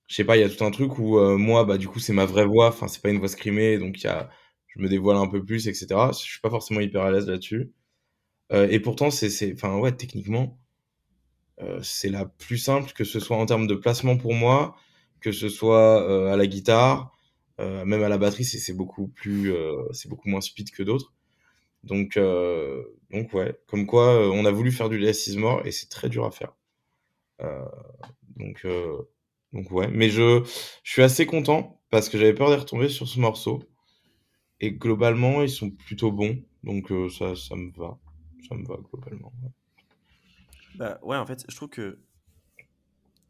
je 0.07 0.15
sais 0.15 0.25
pas, 0.25 0.37
il 0.37 0.41
y 0.41 0.45
a 0.45 0.49
tout 0.49 0.65
un 0.65 0.71
truc 0.71 0.99
où 0.99 1.19
euh, 1.19 1.37
moi, 1.37 1.65
bah, 1.65 1.79
du 1.79 1.89
coup, 1.89 1.99
c'est 1.99 2.13
ma 2.13 2.27
vraie 2.27 2.47
voix, 2.47 2.69
enfin, 2.69 2.89
c'est 2.89 3.03
pas 3.03 3.11
une 3.11 3.19
voix 3.19 3.29
scrimée, 3.29 3.79
donc 3.79 4.03
y 4.03 4.07
a, 4.07 4.31
je 4.69 4.81
me 4.81 4.89
dévoile 4.89 5.17
un 5.17 5.29
peu 5.29 5.45
plus, 5.45 5.69
etc. 5.69 5.87
Je 6.13 6.19
suis 6.19 6.41
pas 6.41 6.51
forcément 6.51 6.81
hyper 6.81 7.03
à 7.03 7.11
l'aise 7.11 7.29
là-dessus. 7.29 7.73
Euh, 8.53 8.69
et 8.71 8.81
pourtant, 8.81 9.11
c'est, 9.11 9.31
c'est, 9.31 9.53
enfin, 9.55 9.79
ouais, 9.79 9.93
techniquement, 9.93 10.43
euh, 10.45 10.68
c'est 11.83 12.11
la 12.11 12.25
plus 12.27 12.59
simple, 12.59 12.93
que 12.93 13.05
ce 13.05 13.21
soit 13.21 13.37
en 13.37 13.47
termes 13.47 13.67
de 13.67 13.75
placement 13.75 14.17
pour 14.17 14.35
moi, 14.35 14.77
que 15.21 15.33
ce 15.33 15.49
soit 15.49 16.33
à 16.33 16.37
la 16.37 16.47
guitare, 16.47 17.17
euh, 17.61 17.85
même 17.85 18.03
à 18.03 18.09
la 18.09 18.19
batterie, 18.19 18.45
c'est 18.45 18.73
beaucoup 18.73 19.09
plus, 19.09 19.53
euh, 19.53 19.83
c'est 19.93 20.09
beaucoup 20.09 20.29
moins 20.29 20.41
speed 20.41 20.71
que 20.71 20.83
d'autres. 20.83 21.13
Donc, 21.85 22.17
euh, 22.17 22.85
donc 23.11 23.33
ouais, 23.35 23.59
comme 23.67 23.87
quoi, 23.87 24.29
on 24.31 24.45
a 24.45 24.51
voulu 24.53 24.73
faire 24.73 24.89
du 24.89 24.99
Less 24.99 25.29
More 25.37 25.67
et 25.67 25.73
c'est 25.73 25.89
très 25.89 26.09
dur 26.09 26.25
à 26.25 26.31
faire. 26.31 26.55
donc, 28.37 28.67
donc 29.53 29.71
ouais, 29.71 29.89
mais 29.89 30.11
je, 30.11 30.43
je 30.83 30.93
suis 30.93 31.03
assez 31.03 31.27
content 31.27 31.81
parce 31.91 32.09
que 32.09 32.19
j'avais 32.19 32.35
peur 32.35 32.51
de 32.51 32.57
retomber 32.57 32.89
sur 32.89 33.09
ce 33.09 33.21
morceau. 33.21 33.63
Et 34.61 34.73
globalement, 34.73 35.43
ils 35.43 35.51
sont 35.51 35.71
plutôt 35.71 36.13
bons. 36.13 36.39
Donc 36.65 36.93
ça, 37.13 37.37
ça 37.37 37.57
me 37.57 37.71
va. 37.73 37.99
Ça 38.49 38.55
me 38.57 38.67
va 38.67 38.77
globalement. 38.77 39.33
Bah 40.77 40.99
ouais, 41.03 41.17
en 41.17 41.27
fait, 41.27 41.45
je 41.49 41.57
trouve 41.57 41.69
que 41.69 41.99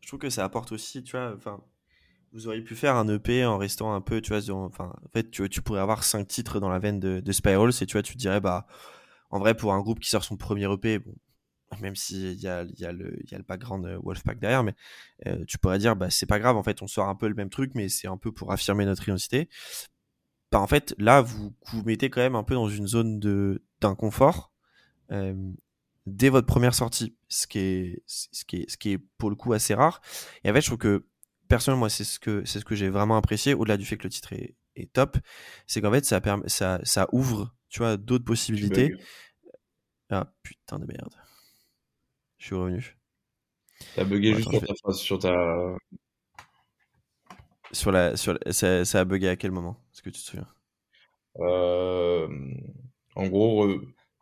je 0.00 0.08
trouve 0.08 0.20
que 0.20 0.30
ça 0.30 0.44
apporte 0.44 0.72
aussi, 0.72 1.02
tu 1.02 1.16
vois, 1.16 1.34
enfin, 1.36 1.60
vous 2.32 2.46
auriez 2.46 2.62
pu 2.62 2.74
faire 2.74 2.96
un 2.96 3.08
EP 3.08 3.44
en 3.44 3.58
restant 3.58 3.94
un 3.94 4.00
peu, 4.00 4.20
tu 4.20 4.34
vois, 4.34 4.54
enfin, 4.64 4.92
en 5.04 5.08
fait, 5.12 5.30
tu, 5.30 5.48
tu 5.48 5.62
pourrais 5.62 5.80
avoir 5.80 6.04
cinq 6.04 6.26
titres 6.28 6.60
dans 6.60 6.68
la 6.68 6.78
veine 6.78 7.00
de, 7.00 7.20
de 7.20 7.30
et 7.30 7.86
tu 7.86 7.92
vois, 7.92 8.02
tu 8.02 8.14
te 8.14 8.18
dirais, 8.18 8.40
bah, 8.40 8.66
en 9.30 9.38
vrai, 9.38 9.54
pour 9.54 9.72
un 9.74 9.80
groupe 9.80 10.00
qui 10.00 10.08
sort 10.10 10.24
son 10.24 10.36
premier 10.36 10.70
EP, 10.72 10.98
bon, 10.98 11.14
même 11.80 11.94
s'il 11.96 12.40
y 12.40 12.48
a, 12.48 12.64
y, 12.76 12.84
a 12.84 12.92
le, 12.92 13.18
y 13.30 13.34
a 13.34 13.38
le 13.38 13.44
background 13.44 13.84
euh, 13.86 13.98
Wolfpack 14.02 14.38
derrière, 14.38 14.64
mais 14.64 14.74
euh, 15.26 15.44
tu 15.46 15.58
pourrais 15.58 15.78
dire, 15.78 15.96
bah, 15.96 16.10
c'est 16.10 16.26
pas 16.26 16.38
grave, 16.38 16.56
en 16.56 16.62
fait, 16.62 16.82
on 16.82 16.86
sort 16.86 17.08
un 17.08 17.14
peu 17.14 17.28
le 17.28 17.34
même 17.34 17.50
truc, 17.50 17.72
mais 17.74 17.88
c'est 17.88 18.08
un 18.08 18.16
peu 18.16 18.32
pour 18.32 18.52
affirmer 18.52 18.84
notre 18.84 19.06
identité. 19.06 19.48
Bah, 20.50 20.60
en 20.60 20.66
fait, 20.66 20.94
là, 20.98 21.20
vous 21.20 21.52
vous 21.66 21.82
mettez 21.84 22.08
quand 22.08 22.20
même 22.22 22.36
un 22.36 22.44
peu 22.44 22.54
dans 22.54 22.68
une 22.68 22.86
zone 22.86 23.20
d'inconfort 23.80 24.52
euh, 25.12 25.34
dès 26.08 26.28
votre 26.28 26.46
première 26.46 26.74
sortie, 26.74 27.16
ce 27.28 27.46
qui 27.46 27.58
est, 27.58 28.02
ce 28.06 28.44
qui 28.44 28.56
est, 28.62 28.70
ce 28.70 28.76
qui 28.76 28.92
est 28.92 28.98
pour 29.18 29.30
le 29.30 29.36
coup 29.36 29.52
assez 29.52 29.74
rare. 29.74 30.00
Et 30.44 30.50
en 30.50 30.54
fait, 30.54 30.60
je 30.60 30.66
trouve 30.66 30.78
que 30.78 31.06
personnellement, 31.48 31.80
moi, 31.80 31.90
c'est 31.90 32.04
ce 32.04 32.18
que, 32.18 32.44
c'est 32.44 32.60
ce 32.60 32.64
que 32.64 32.74
j'ai 32.74 32.88
vraiment 32.88 33.16
apprécié, 33.16 33.54
au-delà 33.54 33.76
du 33.76 33.84
fait 33.84 33.96
que 33.96 34.04
le 34.04 34.10
titre 34.10 34.32
est, 34.32 34.54
est 34.76 34.92
top, 34.92 35.16
c'est 35.66 35.80
qu'en 35.80 35.92
fait, 35.92 36.04
ça, 36.04 36.20
permet, 36.20 36.48
ça, 36.48 36.80
ça 36.84 37.08
ouvre, 37.12 37.54
tu 37.68 37.78
vois, 37.80 37.96
d'autres 37.96 38.24
possibilités. 38.24 38.94
Ah, 40.10 40.32
putain 40.42 40.78
de 40.78 40.86
merde. 40.86 41.14
Je 42.38 42.46
suis 42.46 42.54
revenu. 42.54 42.96
T'as 43.94 44.04
bugué 44.04 44.34
juste 44.34 44.50
sur 44.50 44.60
ta 44.60 44.74
phrase, 44.74 44.98
sur 44.98 45.18
ta... 45.18 45.76
Sur 47.70 47.92
la, 47.92 48.16
sur 48.16 48.32
la, 48.32 48.52
ça, 48.52 48.84
ça, 48.86 49.00
a 49.00 49.04
bugué 49.04 49.28
à 49.28 49.36
quel 49.36 49.50
moment 49.50 49.78
Est-ce 49.92 50.00
que 50.00 50.08
tu 50.08 50.20
te 50.20 50.24
souviens? 50.24 50.48
Euh, 51.40 52.26
En 53.14 53.26
gros, 53.26 53.68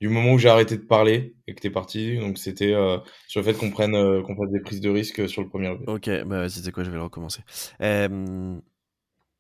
du 0.01 0.09
moment 0.09 0.33
où 0.33 0.39
j'ai 0.39 0.49
arrêté 0.49 0.77
de 0.77 0.83
parler 0.83 1.35
et 1.47 1.55
que 1.55 1.61
t'es 1.61 1.71
parti, 1.71 2.19
donc 2.19 2.39
c'était 2.39 2.75
euh, 2.75 2.99
sur 3.29 3.41
le 3.41 3.47
fait 3.47 3.55
qu'on 3.55 3.71
prenne 3.71 3.95
euh, 3.95 4.23
qu'on 4.23 4.37
fasse 4.37 4.51
des 4.51 4.61
prises 4.61 4.81
de 4.81 4.91
risque 4.91 5.29
sur 5.29 5.43
le 5.43 5.49
premier. 5.49 5.71
Ok, 5.87 6.11
bah 6.27 6.49
c'était 6.49 6.71
quoi, 6.71 6.85
je 6.85 6.91
vais 6.91 6.97
le 6.97 7.03
recommencer. 7.03 7.41
Euh, 7.81 8.59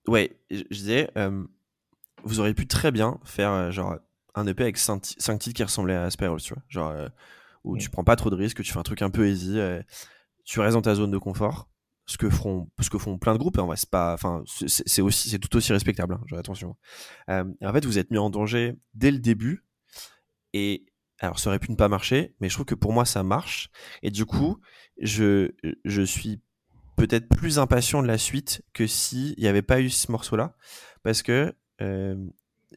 ouais, 0.09 0.39
je 0.51 0.63
disais, 0.71 1.11
vous 2.25 2.41
auriez 2.41 2.55
pu 2.55 2.67
très 2.67 2.91
bien 2.91 3.21
faire 3.25 3.51
euh, 3.51 3.71
genre 3.71 3.97
un 4.35 4.47
EP 4.47 4.63
avec 4.63 4.79
5, 4.79 5.01
titres 5.01 5.53
qui 5.55 5.63
ressemblaient 5.63 5.95
à 5.95 6.11
Spirals, 6.11 6.41
tu 6.41 6.55
vois, 6.55 6.63
genre 6.69 6.95
où 7.65 7.77
mmh. 7.77 7.79
tu 7.79 7.91
prends 7.91 8.05
pas 8.05 8.17
trop 8.17 8.31
de 8.31 8.37
risques, 8.37 8.63
tu 8.63 8.73
fais 8.73 8.79
un 8.79 8.83
truc 8.83 9.03
un 9.03 9.11
peu 9.11 9.29
easy, 9.29 9.59
tu 10.45 10.61
restes 10.61 10.75
dans 10.75 10.83
ta 10.83 10.95
zone 10.95 11.11
de 11.11 11.19
confort. 11.19 11.69
Ce 12.09 12.19
que 12.19 12.31
font, 12.31 12.71
ce 12.81 12.89
que 12.89 12.99
font 12.99 13.19
plein 13.19 13.33
de 13.33 13.39
groupes, 13.39 13.59
hein, 13.59 13.69
c'est 13.75 13.91
pas, 13.91 14.15
enfin, 14.15 14.45
c'est 14.47 15.03
aussi, 15.03 15.29
c'est 15.29 15.41
tout 15.41 15.57
aussi 15.57 15.73
respectable. 15.73 16.15
Hein, 16.15 16.37
attention. 16.39 16.77
en 17.29 17.73
fait, 17.73 17.85
vous 17.85 17.99
êtes 17.99 18.13
mis 18.13 18.19
en 18.19 18.31
danger 18.31 18.77
dès 18.95 19.11
le 19.11 19.19
début 19.19 19.67
et 20.57 20.87
alors, 21.19 21.39
ça 21.39 21.51
aurait 21.51 21.59
pu 21.59 21.71
ne 21.71 21.77
pas 21.77 21.89
marcher, 21.89 22.35
mais 22.41 22.49
je 22.49 22.55
trouve 22.55 22.65
que 22.65 22.75
pour 22.75 22.93
moi, 22.93 23.05
ça 23.05 23.23
marche. 23.23 23.71
Et 24.03 24.11
du 24.11 24.25
coup, 24.25 24.59
je, 24.99 25.51
je 25.85 26.03
suis 26.03 26.41
peut-être 26.97 27.29
plus 27.29 27.59
impatient 27.59 28.03
de 28.03 28.07
la 28.07 28.17
suite 28.17 28.63
que 28.73 28.87
s'il 28.87 29.35
n'y 29.39 29.49
avait 29.49 29.61
pas 29.61 29.83
eu 29.83 29.91
ce 29.91 30.11
morceau-là. 30.11 30.57
Parce 31.03 31.23
que 31.23 31.55
euh, 31.83 32.17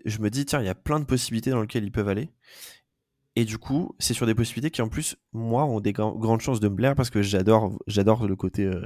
je 0.03 0.19
me 0.19 0.29
dis, 0.29 0.45
tiens, 0.45 0.59
il 0.59 0.65
y 0.65 0.69
a 0.69 0.75
plein 0.75 0.99
de 0.99 1.05
possibilités 1.05 1.51
dans 1.51 1.61
lesquelles 1.61 1.85
ils 1.85 1.91
peuvent 1.91 2.09
aller. 2.09 2.33
Et 3.37 3.45
du 3.45 3.57
coup, 3.57 3.95
c'est 3.97 4.13
sur 4.13 4.25
des 4.25 4.35
possibilités 4.35 4.71
qui, 4.71 4.81
en 4.81 4.89
plus, 4.89 5.15
moi, 5.31 5.63
ont 5.63 5.79
des 5.79 5.93
grandes 5.93 6.41
chances 6.41 6.59
de 6.59 6.67
me 6.67 6.75
plaire 6.75 6.95
parce 6.95 7.09
que 7.09 7.21
j'adore, 7.21 7.77
le 7.87 8.35
côté 8.35 8.65
euh, 8.65 8.85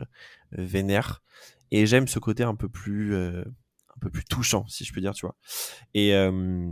vénère. 0.51 1.23
Et 1.71 1.87
j'aime 1.87 2.07
ce 2.07 2.19
côté 2.19 2.43
un 2.43 2.53
peu 2.53 2.69
plus, 2.69 3.15
euh, 3.15 3.43
un 3.43 3.99
peu 3.99 4.11
plus 4.11 4.23
touchant, 4.25 4.67
si 4.67 4.83
je 4.83 4.93
peux 4.93 5.01
dire, 5.01 5.13
tu 5.13 5.25
vois. 5.25 5.35
Et, 5.95 6.13
euh, 6.13 6.71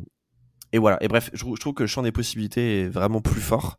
et 0.74 0.78
voilà. 0.78 1.02
Et 1.04 1.08
bref, 1.08 1.30
je, 1.34 1.46
je, 1.46 1.60
trouve 1.60 1.74
que 1.74 1.84
le 1.84 1.88
champ 1.88 2.02
des 2.02 2.12
possibilités 2.12 2.82
est 2.82 2.88
vraiment 2.88 3.22
plus 3.22 3.42
fort. 3.42 3.78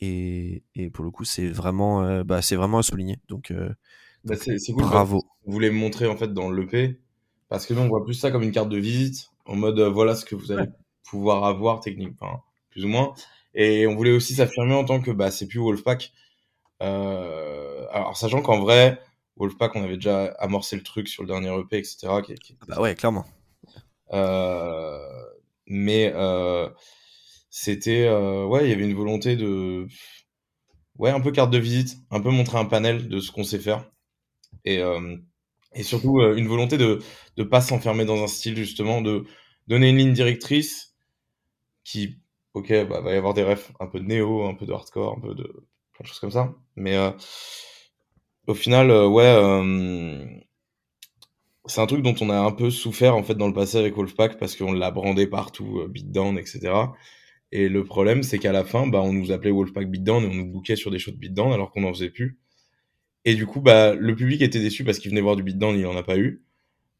Et, 0.00 0.62
et 0.74 0.90
pour 0.90 1.04
le 1.04 1.10
coup, 1.10 1.24
c'est 1.24 1.48
vraiment, 1.48 2.02
euh, 2.02 2.24
bah, 2.24 2.42
c'est 2.42 2.56
vraiment 2.56 2.78
à 2.78 2.82
souligner. 2.82 3.18
Donc, 3.28 3.50
euh, 3.50 3.70
bah 4.24 4.34
c'est 4.36 4.72
cool. 4.72 4.82
Bravo. 4.82 5.24
Vous 5.44 5.52
voulez 5.52 5.70
me 5.70 5.78
montrer 5.78 6.06
en 6.06 6.16
fait 6.16 6.32
dans 6.32 6.50
l'EP 6.50 7.00
parce 7.48 7.64
que 7.64 7.74
nous 7.74 7.82
on 7.82 7.88
voit 7.88 8.04
plus 8.04 8.14
ça 8.14 8.32
comme 8.32 8.42
une 8.42 8.50
carte 8.50 8.68
de 8.68 8.76
visite 8.76 9.30
en 9.44 9.54
mode 9.54 9.78
euh, 9.78 9.88
voilà 9.88 10.16
ce 10.16 10.24
que 10.24 10.34
vous 10.34 10.50
allez 10.50 10.62
ouais. 10.62 10.72
pouvoir 11.08 11.44
avoir 11.44 11.78
technique, 11.78 12.14
enfin, 12.20 12.40
plus 12.70 12.84
ou 12.84 12.88
moins. 12.88 13.14
Et 13.54 13.86
on 13.86 13.94
voulait 13.94 14.10
aussi 14.10 14.34
s'affirmer 14.34 14.74
en 14.74 14.84
tant 14.84 15.00
que 15.00 15.12
bah 15.12 15.30
c'est 15.30 15.46
plus 15.46 15.60
Wolfpack. 15.60 16.12
Alors 16.80 18.16
sachant 18.16 18.42
qu'en 18.42 18.58
vrai 18.58 19.00
Wolfpack 19.36 19.76
on 19.76 19.84
avait 19.84 19.94
déjà 19.94 20.24
amorcé 20.38 20.76
le 20.76 20.82
truc 20.82 21.08
sur 21.08 21.22
le 21.22 21.28
dernier 21.28 21.56
EP 21.58 21.78
etc. 21.78 22.08
Qui, 22.24 22.34
qui... 22.34 22.58
Bah 22.66 22.80
ouais 22.80 22.94
clairement. 22.96 23.24
Euh, 24.12 24.98
mais 25.66 26.12
euh, 26.14 26.68
c'était 27.50 28.06
euh, 28.08 28.46
ouais 28.46 28.64
il 28.66 28.70
y 28.70 28.72
avait 28.72 28.84
une 28.84 28.94
volonté 28.96 29.36
de 29.36 29.86
ouais 30.98 31.10
un 31.10 31.20
peu 31.20 31.30
carte 31.32 31.50
de 31.50 31.58
visite 31.58 31.96
un 32.10 32.20
peu 32.20 32.30
montrer 32.30 32.58
un 32.58 32.64
panel 32.64 33.08
de 33.08 33.20
ce 33.20 33.30
qu'on 33.32 33.44
sait 33.44 33.58
faire 33.58 33.90
et, 34.64 34.80
et 35.74 35.82
surtout 35.82 36.20
une 36.22 36.48
volonté 36.48 36.78
de 36.78 37.00
ne 37.38 37.44
pas 37.44 37.60
s'enfermer 37.60 38.04
dans 38.04 38.22
un 38.22 38.26
style, 38.28 38.56
justement, 38.56 39.02
de 39.02 39.24
donner 39.68 39.90
une 39.90 39.98
ligne 39.98 40.12
directrice 40.12 40.96
qui, 41.84 42.18
ok, 42.54 42.68
bah, 42.88 43.00
va 43.02 43.14
y 43.14 43.16
avoir 43.16 43.34
des 43.34 43.44
refs, 43.44 43.72
un 43.80 43.86
peu 43.88 44.00
de 44.00 44.06
néo, 44.06 44.46
un 44.46 44.54
peu 44.54 44.66
de 44.66 44.72
hardcore, 44.72 45.18
un 45.18 45.20
peu 45.20 45.34
de 45.34 45.44
plein 45.44 46.02
de 46.02 46.06
choses 46.08 46.20
comme 46.20 46.32
ça. 46.32 46.54
Mais 46.76 46.96
au 48.46 48.54
final, 48.54 48.90
ouais, 48.90 50.45
c'est 51.66 51.80
un 51.80 51.86
truc 51.86 52.02
dont 52.02 52.14
on 52.20 52.30
a 52.30 52.38
un 52.38 52.52
peu 52.52 52.70
souffert 52.70 53.16
en 53.16 53.22
fait 53.22 53.34
dans 53.34 53.48
le 53.48 53.54
passé 53.54 53.78
avec 53.78 53.96
Wolfpack 53.96 54.38
parce 54.38 54.56
qu'on 54.56 54.72
l'a 54.72 54.90
brandé 54.90 55.26
partout, 55.26 55.82
beatdown, 55.88 56.38
etc. 56.38 56.72
Et 57.52 57.68
le 57.68 57.84
problème, 57.84 58.22
c'est 58.22 58.38
qu'à 58.38 58.52
la 58.52 58.64
fin, 58.64 58.86
bah, 58.86 59.00
on 59.02 59.12
nous 59.12 59.32
appelait 59.32 59.50
Wolfpack 59.50 59.88
Beatdown 59.90 60.24
et 60.24 60.26
on 60.26 60.34
nous 60.34 60.46
bouquait 60.46 60.76
sur 60.76 60.90
des 60.90 60.98
shows 60.98 61.12
de 61.12 61.16
beatdown 61.16 61.52
alors 61.52 61.70
qu'on 61.70 61.82
n'en 61.82 61.92
faisait 61.92 62.10
plus. 62.10 62.38
Et 63.24 63.34
du 63.34 63.46
coup, 63.46 63.60
bah, 63.60 63.94
le 63.94 64.14
public 64.14 64.42
était 64.42 64.60
déçu 64.60 64.84
parce 64.84 64.98
qu'il 64.98 65.10
venait 65.10 65.20
voir 65.20 65.36
du 65.36 65.42
beatdown, 65.42 65.76
il 65.78 65.86
en 65.86 65.96
a 65.96 66.02
pas 66.02 66.16
eu. 66.16 66.42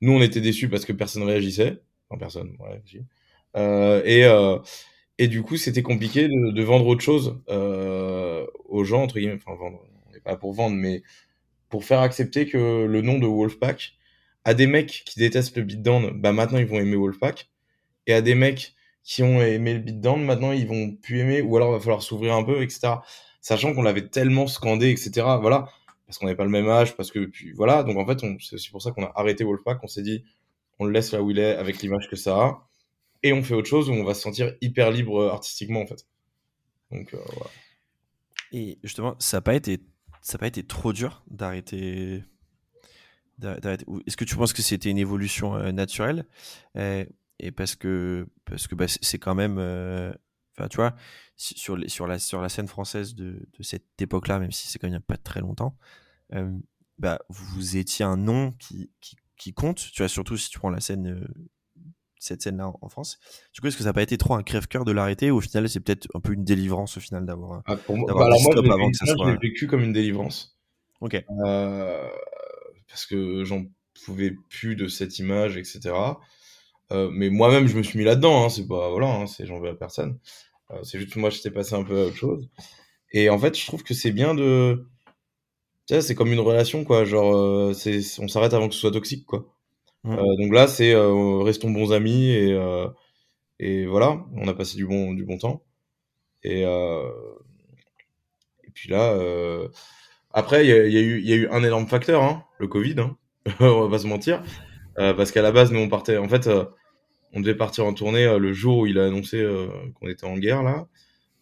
Nous, 0.00 0.12
on 0.12 0.20
était 0.20 0.40
déçus 0.40 0.68
parce 0.68 0.84
que 0.84 0.92
personne 0.92 1.22
réagissait. 1.22 1.80
Enfin, 2.08 2.18
personne, 2.18 2.56
ouais, 2.60 2.82
euh, 3.56 4.02
et, 4.04 4.24
euh, 4.24 4.58
et 5.18 5.28
du 5.28 5.42
coup, 5.42 5.56
c'était 5.56 5.82
compliqué 5.82 6.28
de, 6.28 6.52
de, 6.52 6.62
vendre 6.62 6.86
autre 6.86 7.00
chose 7.00 7.40
euh, 7.48 8.46
aux 8.66 8.84
gens, 8.84 9.02
entre 9.02 9.18
guillemets. 9.18 9.38
Enfin, 9.44 9.56
vendre, 9.56 9.80
on 10.08 10.12
n'est 10.12 10.20
pas 10.20 10.36
pour 10.36 10.52
vendre, 10.52 10.76
mais 10.76 11.02
pour 11.68 11.84
faire 11.84 12.00
accepter 12.00 12.46
que 12.46 12.86
le 12.86 13.02
nom 13.02 13.18
de 13.18 13.26
Wolfpack, 13.26 13.94
à 14.46 14.54
des 14.54 14.68
mecs 14.68 15.02
qui 15.04 15.18
détestent 15.18 15.56
le 15.56 15.64
beatdown, 15.64 16.20
bah 16.20 16.32
maintenant 16.32 16.60
ils 16.60 16.66
vont 16.66 16.78
aimer 16.78 16.94
Wolfpack. 16.94 17.50
Et 18.06 18.14
à 18.14 18.22
des 18.22 18.36
mecs 18.36 18.76
qui 19.02 19.24
ont 19.24 19.42
aimé 19.42 19.74
le 19.74 19.80
beatdown, 19.80 20.24
maintenant 20.24 20.52
ils 20.52 20.68
vont 20.68 20.92
plus 20.94 21.18
aimer, 21.18 21.42
ou 21.42 21.56
alors 21.56 21.70
il 21.70 21.72
va 21.72 21.80
falloir 21.80 22.00
s'ouvrir 22.00 22.32
un 22.32 22.44
peu, 22.44 22.62
etc. 22.62 22.94
Sachant 23.40 23.74
qu'on 23.74 23.82
l'avait 23.82 24.06
tellement 24.08 24.46
scandé, 24.46 24.90
etc. 24.90 25.10
Voilà, 25.40 25.68
parce 26.06 26.18
qu'on 26.18 26.26
n'avait 26.26 26.36
pas 26.36 26.44
le 26.44 26.50
même 26.50 26.68
âge, 26.68 26.96
parce 26.96 27.10
que 27.10 27.26
puis 27.26 27.52
voilà. 27.54 27.82
Donc 27.82 27.98
en 27.98 28.06
fait, 28.06 28.20
c'est 28.40 28.54
aussi 28.54 28.70
pour 28.70 28.80
ça 28.80 28.92
qu'on 28.92 29.02
a 29.02 29.10
arrêté 29.16 29.42
Wolfpack. 29.42 29.82
On 29.82 29.88
s'est 29.88 30.02
dit, 30.02 30.24
on 30.78 30.84
le 30.84 30.92
laisse 30.92 31.10
là 31.10 31.22
où 31.24 31.30
il 31.32 31.40
est 31.40 31.56
avec 31.56 31.82
l'image 31.82 32.08
que 32.08 32.14
ça 32.14 32.36
a, 32.36 32.68
et 33.24 33.32
on 33.32 33.42
fait 33.42 33.54
autre 33.54 33.68
chose 33.68 33.90
où 33.90 33.94
on 33.94 34.04
va 34.04 34.14
se 34.14 34.22
sentir 34.22 34.54
hyper 34.60 34.92
libre 34.92 35.22
euh, 35.22 35.30
artistiquement 35.30 35.80
en 35.80 35.86
fait. 35.88 36.06
Donc 36.92 37.14
euh, 37.14 37.18
voilà. 37.32 37.50
Et 38.52 38.78
justement, 38.84 39.16
ça 39.18 39.38
n'a 39.38 39.40
pas 39.40 39.58
pas 40.38 40.46
été 40.46 40.62
trop 40.64 40.92
dur 40.92 41.24
d'arrêter. 41.32 42.22
Est-ce 43.42 44.16
que 44.16 44.24
tu 44.24 44.36
penses 44.36 44.52
que 44.52 44.62
c'était 44.62 44.90
une 44.90 44.98
évolution 44.98 45.54
euh, 45.56 45.72
naturelle? 45.72 46.26
Et 47.38 47.50
parce 47.50 47.74
que 47.74 48.26
parce 48.44 48.66
que 48.66 48.74
bah, 48.74 48.86
c'est 48.88 49.18
quand 49.18 49.34
même 49.34 49.58
euh, 49.58 50.12
enfin 50.56 50.68
tu 50.68 50.76
vois 50.76 50.94
sur 51.36 51.76
les, 51.76 51.88
sur 51.88 52.06
la 52.06 52.18
sur 52.18 52.40
la 52.40 52.48
scène 52.48 52.68
française 52.68 53.14
de, 53.14 53.46
de 53.58 53.62
cette 53.62 54.00
époque 54.00 54.28
là 54.28 54.38
même 54.38 54.52
si 54.52 54.68
c'est 54.68 54.78
quand 54.78 54.88
même 54.88 55.00
pas 55.02 55.18
très 55.18 55.40
longtemps 55.40 55.76
euh, 56.32 56.50
bah 56.98 57.18
vous 57.28 57.76
étiez 57.76 58.06
un 58.06 58.16
nom 58.16 58.52
qui, 58.52 58.90
qui, 59.00 59.16
qui 59.36 59.52
compte 59.52 59.76
tu 59.76 60.00
vois 60.00 60.08
surtout 60.08 60.38
si 60.38 60.48
tu 60.48 60.58
prends 60.58 60.70
la 60.70 60.80
scène 60.80 61.26
cette 62.18 62.42
scène 62.42 62.56
là 62.56 62.72
en, 62.80 62.88
France. 62.88 63.18
Du 63.52 63.60
coup 63.60 63.66
est-ce 63.66 63.76
que 63.76 63.82
ça 63.82 63.90
n'a 63.90 63.92
pas 63.92 64.02
été 64.02 64.16
trop 64.16 64.34
un 64.34 64.42
crève-cœur 64.42 64.86
de 64.86 64.90
l'arrêter? 64.90 65.30
Ou 65.30 65.36
au 65.36 65.40
final 65.42 65.68
c'est 65.68 65.80
peut-être 65.80 66.08
un 66.14 66.20
peu 66.20 66.32
une 66.32 66.42
délivrance 66.42 66.96
au 66.96 67.00
final 67.00 67.26
d'avoir 67.26 67.62
ah, 67.66 67.76
pour 67.76 67.98
moi, 67.98 68.12
bah, 68.12 68.24
alors 68.24 68.40
moi, 68.42 68.54
avant 68.56 68.90
que 68.90 68.96
ça 68.96 69.04
soit... 69.06 69.26
je 69.26 69.32
l'ai 69.32 69.38
vécu 69.38 69.66
comme 69.66 69.82
une 69.82 69.92
délivrance. 69.92 70.58
Ok 71.02 71.22
parce 72.88 73.06
que 73.06 73.44
j'en 73.44 73.64
pouvais 74.04 74.32
plus 74.50 74.76
de 74.76 74.88
cette 74.88 75.18
image 75.18 75.56
etc 75.56 75.94
euh, 76.92 77.10
mais 77.12 77.30
moi-même, 77.30 77.66
je 77.66 77.76
me 77.76 77.82
suis 77.82 77.98
mis 77.98 78.04
là-dedans. 78.04 78.44
Hein, 78.44 78.48
c'est 78.48 78.66
pas 78.66 78.90
voilà, 78.90 79.08
hein, 79.08 79.26
c'est 79.26 79.46
j'en 79.46 79.58
veux 79.60 79.70
à 79.70 79.74
personne. 79.74 80.18
Euh, 80.72 80.82
c'est 80.84 80.98
juste 81.00 81.12
que 81.14 81.20
moi, 81.20 81.30
j'étais 81.30 81.50
passé 81.50 81.74
un 81.74 81.84
peu 81.84 82.02
à 82.02 82.04
autre 82.06 82.16
chose. 82.16 82.48
Et 83.12 83.30
en 83.30 83.38
fait, 83.38 83.58
je 83.58 83.66
trouve 83.66 83.82
que 83.84 83.94
c'est 83.94 84.12
bien 84.12 84.34
de. 84.34 84.86
Tu 85.86 85.94
sais, 85.94 86.02
c'est 86.02 86.14
comme 86.16 86.32
une 86.32 86.40
relation, 86.40 86.84
quoi. 86.84 87.04
Genre, 87.04 87.36
euh, 87.36 87.72
c'est, 87.74 88.00
on 88.20 88.28
s'arrête 88.28 88.54
avant 88.54 88.68
que 88.68 88.74
ce 88.74 88.80
soit 88.80 88.92
toxique, 88.92 89.26
quoi. 89.26 89.46
Mmh. 90.04 90.16
donc 90.38 90.52
là, 90.54 90.68
c'est 90.68 90.94
restons 90.94 91.70
bons 91.70 91.92
amis 91.92 92.30
et 92.30 92.56
et 93.58 93.86
voilà, 93.86 94.24
on 94.36 94.48
a 94.48 94.54
passé 94.54 94.76
du 94.76 94.86
bon 94.86 95.14
du 95.14 95.24
bon 95.24 95.38
temps. 95.38 95.64
Et 96.44 96.62
et 96.62 98.70
puis 98.74 98.90
là, 98.90 99.14
après, 100.36 100.66
il 100.66 100.92
y 100.92 101.32
a, 101.32 101.36
eu 101.36 101.48
un 101.50 101.64
énorme 101.64 101.86
facteur, 101.86 102.22
hein, 102.22 102.44
le 102.58 102.68
Covid. 102.68 102.96
Hein. 102.98 103.16
on 103.60 103.80
va 103.80 103.88
pas 103.88 103.98
se 103.98 104.06
mentir. 104.06 104.42
Euh, 104.98 105.14
parce 105.14 105.32
qu'à 105.32 105.40
la 105.40 105.50
base, 105.50 105.72
nous, 105.72 105.80
on 105.80 105.88
partait. 105.88 106.18
En 106.18 106.28
fait, 106.28 106.46
euh, 106.46 106.66
on 107.32 107.40
devait 107.40 107.54
partir 107.54 107.86
en 107.86 107.94
tournée 107.94 108.26
euh, 108.26 108.38
le 108.38 108.52
jour 108.52 108.80
où 108.80 108.86
il 108.86 108.98
a 108.98 109.06
annoncé 109.06 109.42
qu'on 109.94 110.08
était 110.08 110.26
en 110.26 110.36
guerre, 110.36 110.62
là. 110.62 110.86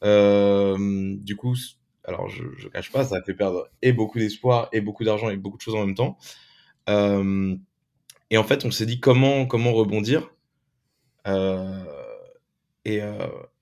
du 0.00 1.34
coup, 1.34 1.56
alors 2.04 2.28
je, 2.28 2.44
je 2.56 2.68
cache 2.68 2.92
pas, 2.92 3.04
ça 3.04 3.16
a 3.16 3.22
fait 3.22 3.34
perdre 3.34 3.68
et 3.82 3.92
beaucoup 3.92 4.20
d'espoir, 4.20 4.68
et 4.72 4.80
beaucoup 4.80 5.02
d'argent, 5.02 5.28
et 5.28 5.36
beaucoup 5.36 5.56
de 5.56 5.62
choses 5.62 5.74
en 5.74 5.84
même 5.84 5.96
temps. 5.96 6.16
et 6.86 8.38
en 8.38 8.44
fait, 8.44 8.64
on 8.64 8.70
s'est 8.70 8.86
dit 8.86 9.00
comment, 9.00 9.46
comment 9.46 9.72
rebondir. 9.72 10.30
et, 11.26 13.00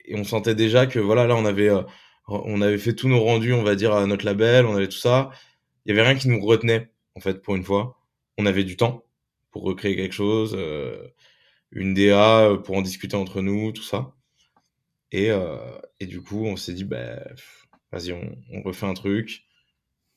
et 0.04 0.14
on 0.14 0.24
sentait 0.24 0.54
déjà 0.54 0.86
que 0.86 0.98
voilà, 0.98 1.26
là, 1.26 1.36
on 1.36 1.46
avait, 1.46 1.70
on 2.28 2.60
avait 2.62 2.78
fait 2.78 2.94
tous 2.94 3.08
nos 3.08 3.22
rendus, 3.22 3.52
on 3.52 3.62
va 3.62 3.74
dire, 3.74 3.92
à 3.94 4.06
notre 4.06 4.24
label, 4.24 4.66
on 4.66 4.76
avait 4.76 4.88
tout 4.88 4.98
ça. 4.98 5.30
Il 5.84 5.90
y 5.90 5.92
avait 5.92 6.06
rien 6.06 6.18
qui 6.18 6.28
nous 6.28 6.40
retenait, 6.40 6.90
en 7.14 7.20
fait, 7.20 7.42
pour 7.42 7.56
une 7.56 7.64
fois. 7.64 8.00
On 8.38 8.46
avait 8.46 8.64
du 8.64 8.76
temps 8.76 9.04
pour 9.50 9.62
recréer 9.62 9.96
quelque 9.96 10.14
chose, 10.14 10.54
euh, 10.56 11.08
une 11.70 11.94
DA 11.94 12.48
euh, 12.48 12.56
pour 12.58 12.76
en 12.76 12.82
discuter 12.82 13.16
entre 13.16 13.42
nous, 13.42 13.72
tout 13.72 13.82
ça. 13.82 14.14
Et, 15.10 15.30
euh, 15.30 15.78
et 16.00 16.06
du 16.06 16.22
coup, 16.22 16.44
on 16.46 16.56
s'est 16.56 16.72
dit, 16.72 16.84
bah, 16.84 17.22
vas-y, 17.92 18.12
on, 18.12 18.62
refait 18.62 18.86
un 18.86 18.94
truc. 18.94 19.44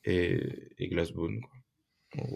Et, 0.05 0.71
et 0.77 0.87
Glassbone, 0.87 1.41
quoi. 1.41 2.27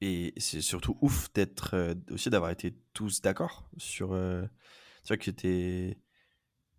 Et 0.00 0.34
c'est 0.36 0.60
surtout 0.60 0.98
ouf 1.00 1.32
d'être 1.32 1.96
aussi 2.10 2.28
d'avoir 2.28 2.50
été 2.50 2.74
tous 2.92 3.22
d'accord 3.22 3.68
sur. 3.78 4.08
tu 4.10 5.08
vois 5.08 5.16
que 5.16 5.30
t'es. 5.30 5.96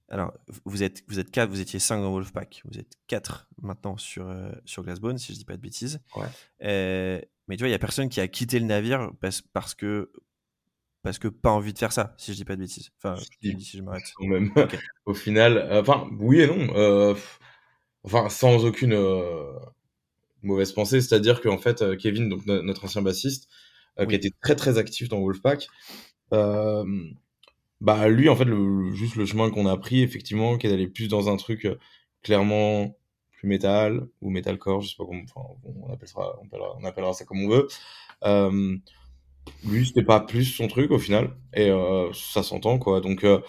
Alors, 0.09 0.33
vous 0.65 0.83
êtes, 0.83 1.03
vous 1.07 1.19
êtes 1.19 1.31
quatre, 1.31 1.49
vous 1.49 1.61
étiez 1.61 1.79
cinq 1.79 2.01
dans 2.01 2.11
Wolfpack, 2.11 2.61
vous 2.65 2.77
êtes 2.79 2.93
quatre 3.07 3.47
maintenant 3.61 3.97
sur, 3.97 4.33
sur 4.65 4.83
Glassbone, 4.83 5.17
si 5.17 5.33
je 5.33 5.39
dis 5.39 5.45
pas 5.45 5.57
de 5.57 5.61
bêtises. 5.61 5.99
Ouais. 6.15 7.27
Mais 7.47 7.57
tu 7.57 7.61
vois, 7.61 7.69
il 7.69 7.71
y 7.71 7.75
a 7.75 7.79
personne 7.79 8.09
qui 8.09 8.19
a 8.19 8.27
quitté 8.27 8.59
le 8.59 8.65
navire 8.65 9.11
parce, 9.19 9.41
parce 9.41 9.75
que 9.75 10.11
parce 11.03 11.19
que 11.19 11.27
pas 11.27 11.51
envie 11.51 11.71
de 11.71 11.77
faire 11.77 11.91
ça, 11.91 12.15
si 12.17 12.31
je 12.31 12.37
dis 12.37 12.45
pas 12.45 12.55
de 12.55 12.61
bêtises. 12.61 12.89
Enfin, 12.97 13.15
je 13.15 13.53
dis 13.53 13.63
si 13.63 13.77
je 13.77 13.83
m'arrête. 13.83 14.11
Même. 14.19 14.51
Au 15.05 15.13
final, 15.13 15.57
euh, 15.57 15.81
enfin, 15.81 16.09
oui 16.19 16.41
et 16.41 16.47
non. 16.47 16.75
Euh, 16.75 17.13
enfin, 18.03 18.27
sans 18.29 18.65
aucune 18.65 18.93
euh, 18.93 19.53
mauvaise 20.41 20.71
pensée, 20.73 21.01
c'est-à-dire 21.01 21.41
qu'en 21.41 21.59
fait, 21.59 21.83
euh, 21.83 21.95
Kevin, 21.95 22.27
donc 22.27 22.47
notre 22.47 22.85
ancien 22.85 23.03
bassiste, 23.03 23.47
euh, 23.99 24.07
qui 24.07 24.15
était 24.15 24.31
très 24.41 24.55
très 24.55 24.79
actif 24.79 25.07
dans 25.07 25.19
Wolfpack, 25.19 25.67
bah 27.81 28.07
lui, 28.07 28.29
en 28.29 28.35
fait, 28.35 28.45
le, 28.45 28.93
juste 28.93 29.15
le 29.15 29.25
chemin 29.25 29.49
qu'on 29.51 29.67
a 29.67 29.77
pris, 29.77 30.01
effectivement, 30.01 30.57
qui 30.57 30.67
est 30.67 30.69
d'aller 30.69 30.87
plus 30.87 31.07
dans 31.07 31.29
un 31.29 31.37
truc 31.37 31.67
clairement 32.23 32.95
plus 33.31 33.47
métal 33.47 34.07
ou 34.21 34.29
metalcore, 34.29 34.81
je 34.81 34.89
sais 34.89 34.95
pas 34.97 35.05
comment, 35.05 35.23
enfin, 35.23 35.47
on 35.63 35.93
appellera, 35.93 36.39
on 36.41 36.45
appellera, 36.47 36.77
on 36.79 36.83
appellera 36.85 37.13
ça 37.13 37.25
comme 37.25 37.43
on 37.43 37.49
veut. 37.49 37.67
Euh, 38.23 38.77
lui, 39.65 39.85
c'était 39.87 40.03
pas 40.03 40.19
plus 40.19 40.45
son 40.45 40.67
truc 40.67 40.91
au 40.91 40.99
final, 40.99 41.35
et 41.53 41.69
euh, 41.69 42.11
ça 42.13 42.43
s'entend 42.43 42.79
quoi. 42.79 43.01
Donc, 43.01 43.23
euh, 43.23 43.41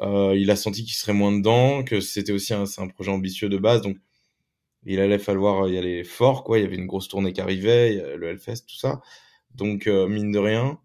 euh 0.00 0.34
il 0.36 0.50
a 0.50 0.56
senti 0.56 0.84
qu'il 0.84 0.94
serait 0.94 1.12
moins 1.14 1.32
dedans, 1.32 1.84
que 1.84 2.00
c'était 2.00 2.32
aussi 2.32 2.54
un, 2.54 2.64
un 2.78 2.88
projet 2.88 3.10
ambitieux 3.10 3.48
de 3.48 3.58
base, 3.58 3.82
donc 3.82 3.96
il 4.86 5.00
allait 5.00 5.18
falloir 5.18 5.68
y 5.68 5.78
aller 5.78 6.04
fort 6.04 6.44
quoi. 6.44 6.58
Il 6.58 6.62
y 6.62 6.66
avait 6.66 6.76
une 6.76 6.86
grosse 6.86 7.08
tournée 7.08 7.32
qui 7.32 7.40
arrivait, 7.40 8.16
le 8.16 8.28
Hellfest, 8.28 8.66
tout 8.68 8.76
ça. 8.76 9.00
Donc, 9.54 9.86
euh, 9.86 10.08
mine 10.08 10.32
de 10.32 10.38
rien, 10.38 10.78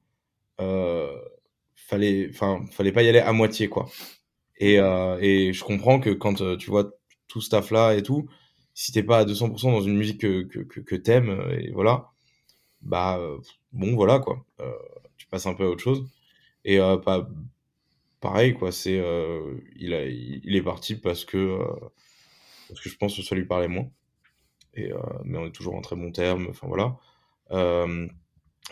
euh, 0.62 1.16
fallait, 1.90 2.30
enfin, 2.32 2.62
fallait 2.72 2.92
pas 2.94 3.04
y 3.04 3.10
aller 3.10 3.20
à 3.20 3.34
moitié 3.34 3.70
quoi. 3.70 3.90
Et, 4.60 4.76
et 4.76 5.54
je 5.54 5.64
comprends 5.64 6.00
que 6.00 6.10
quand 6.12 6.36
tu 6.58 6.70
vois 6.70 6.92
tout 7.28 7.42
ce 7.42 7.50
taf 7.50 7.72
là 7.72 7.94
et 7.96 8.04
tout, 8.04 8.30
si 8.74 8.92
t'es 8.94 9.04
pas 9.04 9.20
à 9.20 9.26
200% 9.26 9.72
dans 9.72 9.82
une 9.82 9.98
musique 9.98 10.22
que, 10.22 10.44
que, 10.44 10.60
que, 10.60 10.80
que 10.80 10.96
t'aimes, 10.96 11.30
euh, 11.30 11.60
et 11.60 11.72
voilà, 11.72 12.12
bah 12.82 13.18
euh, 13.20 13.38
bon 13.74 13.96
voilà 13.96 14.20
quoi, 14.20 14.46
euh, 14.62 14.72
tu 15.18 15.28
passes 15.28 15.48
un 15.48 15.54
peu 15.54 15.66
à 15.66 15.70
autre 15.70 15.84
chose. 15.84 16.08
Et 16.66 16.80
euh, 16.80 16.98
pas 16.98 17.30
pareil 18.22 18.54
quoi, 18.56 18.72
c'est 18.72 18.98
il, 19.78 19.94
a, 19.94 20.06
il 20.06 20.56
est 20.56 20.64
parti 20.64 20.96
parce 20.96 21.26
que 21.26 21.60
parce 22.68 22.82
que 22.82 22.90
je 22.90 22.98
pense 22.98 23.16
que 23.16 23.22
ça 23.22 23.36
lui 23.36 23.46
parlait 23.46 23.68
moins. 23.68 23.90
Et 24.76 24.92
mais 25.26 25.38
on 25.38 25.48
est 25.48 25.52
toujours 25.52 25.76
en 25.76 25.82
très 25.82 25.96
bon 25.96 26.12
terme, 26.12 26.48
enfin 26.50 26.68
voilà. 26.68 26.98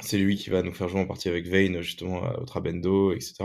C'est 0.01 0.17
lui 0.17 0.35
qui 0.35 0.49
va 0.49 0.61
nous 0.61 0.73
faire 0.73 0.89
jouer 0.89 1.01
en 1.01 1.07
partie 1.07 1.29
avec 1.29 1.47
Vane 1.47 1.81
justement 1.81 2.21
au 2.39 2.45
Trabendo, 2.45 3.13
etc. 3.13 3.35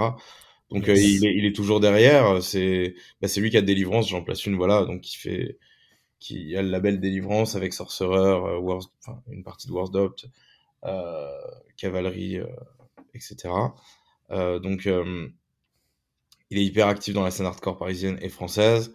Donc 0.70 0.86
yes. 0.86 1.00
il, 1.00 1.26
est, 1.26 1.34
il 1.34 1.44
est 1.44 1.54
toujours 1.54 1.80
derrière. 1.80 2.42
C'est 2.42 2.94
bah, 3.20 3.28
lui 3.36 3.50
qui 3.50 3.56
a 3.56 3.62
Délivrance, 3.62 4.08
j'en 4.08 4.22
place 4.22 4.46
une 4.46 4.56
voilà, 4.56 4.84
donc 4.84 5.00
qui 5.02 5.16
fait 5.16 5.58
qui 6.22 6.56
a 6.56 6.62
le 6.62 6.68
label 6.68 7.00
Délivrance 7.00 7.56
avec 7.56 7.74
Sorcerer, 7.74 8.16
euh, 8.16 8.58
Wars, 8.58 8.82
enfin, 9.00 9.20
une 9.28 9.42
partie 9.42 9.66
de 9.66 9.72
Wars 9.72 9.90
euh, 10.84 11.30
Cavalerie, 11.76 12.38
euh, 12.38 12.46
etc. 13.12 13.52
Euh, 14.30 14.60
donc, 14.60 14.86
il 14.86 16.58
est 16.58 16.64
hyper 16.64 16.86
actif 16.86 17.12
dans 17.12 17.24
la 17.24 17.32
scène 17.32 17.46
hardcore 17.46 17.76
parisienne 17.76 18.18
et 18.22 18.28
française. 18.28 18.94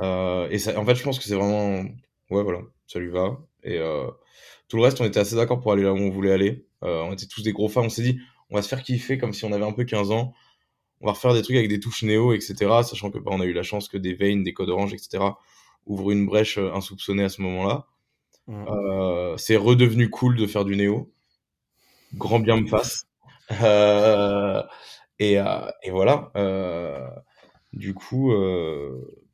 et 0.00 0.58
ça, 0.58 0.78
en 0.78 0.84
fait, 0.84 0.96
je 0.96 1.04
pense 1.04 1.18
que 1.18 1.24
c'est 1.24 1.36
vraiment, 1.36 1.84
ouais, 2.30 2.42
voilà, 2.42 2.62
ça 2.88 2.98
lui 2.98 3.10
va. 3.10 3.38
Et 3.62 3.78
Tout 4.68 4.76
le 4.76 4.82
reste, 4.82 5.00
on 5.00 5.04
était 5.04 5.20
assez 5.20 5.36
d'accord 5.36 5.60
pour 5.60 5.72
aller 5.72 5.84
là 5.84 5.92
où 5.92 5.98
on 5.98 6.10
voulait 6.10 6.32
aller. 6.32 6.65
Euh, 6.84 7.02
on 7.02 7.12
était 7.12 7.26
tous 7.26 7.42
des 7.42 7.52
gros 7.52 7.68
fans. 7.68 7.84
On 7.84 7.88
s'est 7.88 8.02
dit, 8.02 8.20
on 8.50 8.56
va 8.56 8.62
se 8.62 8.68
faire 8.68 8.82
kiffer 8.82 9.18
comme 9.18 9.32
si 9.32 9.44
on 9.44 9.52
avait 9.52 9.64
un 9.64 9.72
peu 9.72 9.84
15 9.84 10.10
ans. 10.10 10.34
On 11.00 11.06
va 11.06 11.12
refaire 11.12 11.34
des 11.34 11.42
trucs 11.42 11.56
avec 11.56 11.68
des 11.68 11.80
touches 11.80 12.02
néo, 12.02 12.32
etc. 12.32 12.54
Sachant 12.82 13.10
que 13.10 13.18
bah, 13.18 13.30
on 13.34 13.40
a 13.40 13.44
eu 13.44 13.52
la 13.52 13.62
chance 13.62 13.88
que 13.88 13.98
des 13.98 14.14
veins, 14.14 14.42
des 14.42 14.52
codes 14.52 14.70
orange, 14.70 14.94
etc. 14.94 15.24
ouvrent 15.86 16.10
une 16.10 16.26
brèche 16.26 16.58
euh, 16.58 16.72
insoupçonnée 16.72 17.24
à 17.24 17.28
ce 17.28 17.42
moment-là. 17.42 17.86
Euh, 18.48 19.36
c'est 19.36 19.56
redevenu 19.56 20.08
cool 20.08 20.36
de 20.36 20.46
faire 20.46 20.64
du 20.64 20.76
néo. 20.76 21.12
Grand 22.14 22.40
bien 22.40 22.60
me 22.60 22.66
fasse. 22.66 23.06
Euh, 23.62 24.60
et, 25.20 25.38
euh, 25.38 25.70
et 25.84 25.90
voilà. 25.92 26.32
Du 27.72 27.94
coup, 27.94 28.32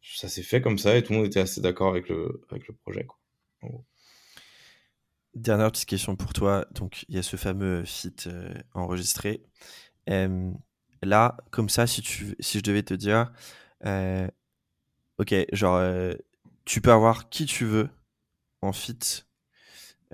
ça 0.03 0.29
s'est 0.29 0.43
fait 0.43 0.61
comme 0.61 0.79
ça 0.79 0.97
et 0.97 1.03
tout 1.03 1.13
le 1.13 1.21
monde 1.21 1.27
était 1.27 1.41
assez 1.41 1.61
d'accord 1.61 1.89
avec 1.89 2.09
le, 2.09 2.43
avec 2.51 2.69
le 2.69 2.75
projet. 2.75 3.05
Quoi. 3.05 3.19
En 3.63 3.69
gros. 3.69 3.85
Dernière 5.35 5.73
petite 5.73 5.89
question 5.89 6.15
pour 6.15 6.33
toi. 6.35 6.67
Donc, 6.73 7.05
il 7.09 7.15
y 7.15 7.19
a 7.19 7.23
ce 7.23 7.37
fameux 7.37 7.85
feat 7.85 8.27
euh, 8.27 8.53
enregistré. 8.75 9.43
Euh, 10.11 10.53
là, 11.03 11.39
comme 11.51 11.71
ça, 11.71 11.87
si, 11.87 12.03
tu, 12.03 12.37
si 12.39 12.59
je 12.59 12.63
devais 12.63 12.83
te 12.83 12.95
dire, 12.95 13.33
euh, 13.87 14.29
ok, 15.19 15.35
genre, 15.53 15.77
euh, 15.77 16.13
tu 16.67 16.81
peux 16.83 16.93
avoir 16.93 17.31
qui 17.31 17.47
tu 17.47 17.65
veux 17.65 17.89
en 18.61 18.73
feat 18.73 19.27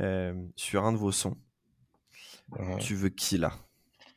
euh, 0.00 0.34
sur 0.56 0.84
un 0.84 0.92
de 0.92 0.98
vos 0.98 1.12
sons. 1.12 1.36
Ouais. 2.52 2.78
Tu 2.78 2.94
veux 2.94 3.08
qui 3.08 3.38
là? 3.38 3.52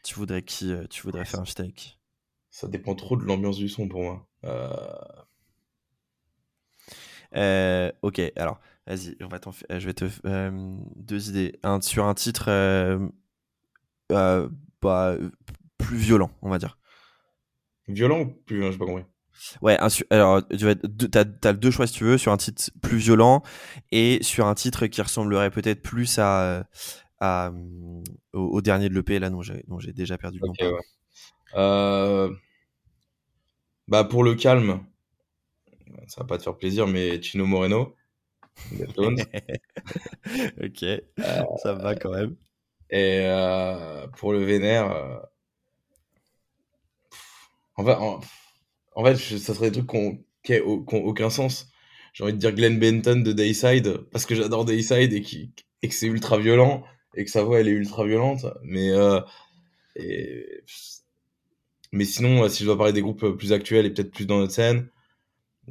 Tu 0.03 0.15
voudrais 0.15 0.43
qui 0.43 0.73
Tu 0.89 1.01
voudrais 1.01 1.25
faire 1.25 1.39
un 1.39 1.45
feat 1.45 1.61
avec? 1.61 1.99
Ça 2.51 2.67
dépend 2.67 2.95
trop 2.95 3.17
de 3.17 3.23
l'ambiance 3.23 3.57
du 3.57 3.69
son 3.69 3.87
pour 3.87 4.01
moi. 4.01 4.27
Ok, 8.03 8.21
alors, 8.35 8.59
vas-y, 8.91 9.15
on 9.21 9.27
va 9.27 9.39
t'en 9.39 9.51
fa- 9.51 9.65
euh, 9.71 9.79
je 9.79 9.85
vais 9.85 9.93
te 9.93 10.05
euh, 10.25 10.75
deux 10.95 11.29
idées. 11.29 11.59
Un, 11.63 11.81
sur 11.81 12.05
un 12.05 12.13
titre 12.13 12.45
euh, 12.49 12.99
euh, 14.11 14.49
bah, 14.81 15.15
plus 15.77 15.97
violent, 15.97 16.31
on 16.41 16.49
va 16.49 16.57
dire. 16.57 16.77
violent 17.87 18.21
ou 18.21 18.25
plus 18.45 18.63
hein, 18.65 18.71
J'ai 18.71 18.77
pas 18.77 18.85
compris. 18.85 19.05
Ouais, 19.61 19.79
un 19.79 19.89
su- 19.89 20.05
alors 20.09 20.45
tu 20.47 20.67
être 20.67 20.85
deux- 20.85 21.07
t'as, 21.07 21.25
t'as 21.25 21.53
deux 21.53 21.71
choix 21.71 21.87
si 21.87 21.93
tu 21.93 22.03
veux, 22.03 22.17
sur 22.17 22.31
un 22.31 22.37
titre 22.37 22.69
plus 22.81 22.97
violent 22.97 23.43
et 23.91 24.19
sur 24.21 24.45
un 24.45 24.55
titre 24.55 24.87
qui 24.87 25.01
ressemblerait 25.01 25.49
peut-être 25.51 25.81
plus 25.81 26.19
à, 26.19 26.67
à, 27.19 27.51
au, 28.33 28.39
au 28.39 28.61
dernier 28.61 28.89
de 28.89 28.93
l'EP 28.93 29.19
là 29.19 29.29
dont 29.29 29.41
j'ai, 29.41 29.63
déjà 29.93 30.17
perdu 30.17 30.39
le 30.39 30.47
nom. 30.47 30.53
Ouais. 31.55 32.35
Bah 33.87 34.03
pour 34.03 34.23
le 34.23 34.35
calme, 34.35 34.85
ça 36.07 36.21
va 36.21 36.27
pas 36.27 36.37
te 36.37 36.43
faire 36.43 36.57
plaisir, 36.57 36.87
mais 36.87 37.21
Chino 37.21 37.45
Moreno, 37.45 37.95
Ok, 40.63 40.85
ça 41.55 41.73
va 41.73 41.95
quand 41.95 42.11
même. 42.11 42.35
et 42.91 43.21
euh, 43.25 44.07
pour 44.17 44.33
le 44.33 44.43
vénère, 44.43 44.91
euh, 44.91 45.19
en 47.75 47.85
fait, 47.85 47.93
en, 47.95 48.19
en 48.95 49.05
fait, 49.05 49.15
je- 49.15 49.37
ça 49.37 49.53
serait 49.55 49.71
des 49.71 49.79
trucs 49.79 49.87
qu'on- 49.87 50.23
qui 50.43 50.53
n'ont 50.59 50.85
aucun 51.05 51.29
sens. 51.31 51.67
J'ai 52.13 52.25
envie 52.25 52.33
de 52.33 52.39
dire 52.39 52.53
Glenn 52.53 52.79
Benton 52.79 53.21
de 53.23 53.33
Dayside 53.33 53.99
parce 54.11 54.25
que 54.27 54.35
j'adore 54.35 54.65
Dayside 54.65 55.13
et, 55.13 55.21
qui, 55.21 55.53
et 55.83 55.89
que 55.89 55.95
c'est 55.95 56.07
ultra 56.07 56.37
violent 56.39 56.83
et 57.15 57.25
que 57.25 57.31
sa 57.31 57.43
voix 57.43 57.59
elle 57.61 57.67
est 57.69 57.71
ultra 57.71 58.05
violente, 58.05 58.45
mais 58.63 58.91
euh, 58.91 59.21
et, 59.97 60.63
mais 61.91 62.05
sinon, 62.05 62.43
euh, 62.43 62.49
si 62.49 62.59
je 62.63 62.65
dois 62.65 62.77
parler 62.77 62.93
des 62.93 63.01
groupes 63.01 63.23
euh, 63.23 63.35
plus 63.35 63.53
actuels 63.53 63.85
et 63.85 63.89
peut-être 63.93 64.11
plus 64.11 64.25
dans 64.25 64.37
notre 64.39 64.53
scène, 64.53 64.89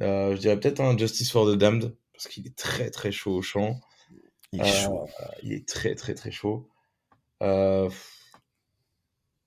euh, 0.01 0.35
je 0.35 0.41
dirais 0.41 0.59
peut-être 0.59 0.81
un 0.81 0.97
Justice 0.97 1.31
for 1.31 1.47
the 1.51 1.57
Damned, 1.57 1.95
parce 2.21 2.33
qu'il 2.33 2.45
est 2.47 2.55
très 2.55 2.89
très 2.91 3.11
chaud 3.11 3.35
au 3.35 3.41
chant. 3.41 3.79
Il 4.51 4.61
est 4.61 4.63
Euh, 4.63 4.65
chaud. 4.85 5.09
il 5.43 5.53
est 5.53 5.67
très 5.67 5.95
très 5.95 6.13
très 6.13 6.31
chaud. 6.31 6.69
Euh, 7.41 7.89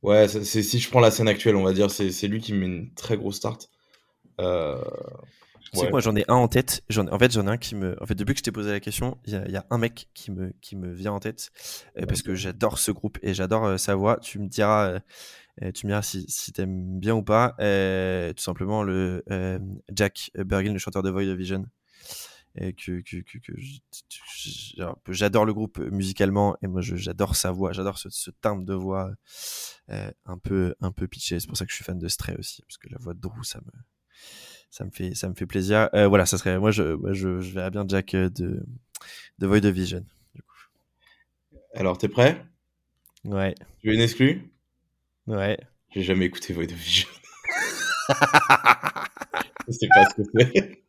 Ouais, 0.02 0.28
c'est 0.28 0.62
si 0.62 0.78
je 0.78 0.90
prends 0.90 1.01
la 1.01 1.10
scène 1.10 1.28
actuelle, 1.28 1.56
on 1.56 1.62
va 1.64 1.72
dire, 1.72 1.90
c'est 1.90 2.12
c'est 2.12 2.28
lui 2.28 2.38
qui 2.40 2.52
met 2.52 2.66
une 2.66 2.92
très 2.94 3.16
grosse 3.16 3.36
start. 3.36 3.70
Euh, 4.40 4.84
Tu 5.72 5.78
sais 5.80 5.86
ouais. 5.86 5.90
moi 5.90 6.01
j'en 6.01 6.14
ai 6.14 6.24
un 6.28 6.34
en 6.34 6.48
tête. 6.48 6.82
J'en, 6.90 7.06
en 7.09 7.18
fait, 7.18 7.32
j'en 7.32 7.46
ai 7.46 7.51
un 7.51 7.56
qui 7.56 7.74
me. 7.74 7.96
En 8.02 8.06
fait, 8.06 8.14
depuis 8.14 8.34
que 8.34 8.38
je 8.38 8.42
t'ai 8.44 8.52
posé 8.52 8.70
la 8.70 8.80
question, 8.80 9.16
il 9.24 9.32
y, 9.32 9.36
a- 9.36 9.44
il 9.46 9.52
y 9.52 9.56
a 9.56 9.64
un 9.70 9.78
mec 9.78 10.09
qui 10.12 10.30
me, 10.30 10.52
qui 10.60 10.76
me 10.76 10.92
vient 10.92 11.12
en 11.12 11.20
tête 11.20 11.51
euh, 11.98 12.05
parce 12.06 12.20
que 12.22 12.34
j'adore 12.34 12.78
ce 12.78 12.90
groupe 12.90 13.18
et 13.22 13.32
j'adore 13.32 13.64
euh, 13.64 13.76
sa 13.78 13.94
voix. 13.94 14.18
Tu 14.18 14.38
me 14.38 14.46
diras, 14.46 15.01
euh, 15.62 15.72
tu 15.72 15.86
me 15.86 15.92
diras 15.92 16.02
si, 16.02 16.26
si 16.28 16.52
t'aimes 16.52 16.98
bien 17.01 17.14
ou 17.14 17.22
pas. 17.22 17.55
Tout 18.36 18.42
simplement 18.42 18.82
le 18.82 19.24
Jack 19.90 20.30
Bergin, 20.34 20.72
le 20.74 20.78
chanteur 20.78 21.02
de 21.02 21.10
Void 21.10 21.28
of 21.30 21.38
Vision. 21.38 21.64
Et 22.56 22.72
que, 22.72 23.02
j'adore 25.09 25.44
le 25.44 25.52
groupe 25.52 25.78
musicalement 25.78 26.56
et 26.62 26.68
moi 26.68 26.81
j'adore 26.82 27.35
sa 27.35 27.51
voix, 27.51 27.72
j'adore 27.72 27.98
ce, 27.98 28.10
ce 28.10 28.31
timbre 28.31 28.64
de 28.64 28.74
voix 28.74 29.10
euh, 29.90 30.10
un 30.24 30.39
peu 30.39 30.74
un 30.81 30.93
peu 30.93 31.09
pitché. 31.09 31.40
C'est 31.40 31.48
pour 31.48 31.56
ça 31.56 31.64
que 31.64 31.72
je 31.72 31.76
suis 31.76 31.85
fan 31.85 31.98
de 31.98 32.06
Stray 32.09 32.36
aussi 32.39 32.62
parce 32.62 32.78
que 32.78 32.89
la 32.90 32.98
voix 32.98 33.12
de 33.12 33.20
Drew 33.20 33.43
ça 33.43 33.60
me 33.60 33.72
ça 34.70 34.85
me 34.85 34.90
fait 34.90 35.14
ça 35.14 35.28
me 35.28 35.35
fait 35.35 35.47
plaisir. 35.47 35.89
Euh, 35.94 36.06
voilà, 36.06 36.26
ça 36.26 36.39
serait 36.39 36.59
moi 36.60 36.70
je 36.70 36.94
moi, 36.94 37.12
je, 37.12 37.40
je 37.40 37.52
verrais 37.52 37.70
bien 37.70 37.85
Jack 37.89 38.14
euh, 38.14 38.31
de 38.31 38.64
de 39.39 39.47
Void 39.47 39.64
of 39.64 39.74
Vision. 39.74 40.05
Alors, 41.74 41.98
t'es 41.98 42.09
prêt? 42.09 42.44
Ouais, 43.24 43.55
Tu 43.81 43.89
veux 43.89 43.94
une 43.94 44.01
exclue? 44.01 44.52
ouais. 45.26 45.59
J'ai 45.93 46.02
jamais 46.02 46.26
écouté 46.26 46.52
Void 46.52 46.64
of 46.64 46.72
Vision. 46.72 47.09
Je 49.66 49.72
sais 49.72 49.89
pas 49.89 50.05
ce 50.10 50.14
que 50.14 50.22
c'est. 50.36 50.85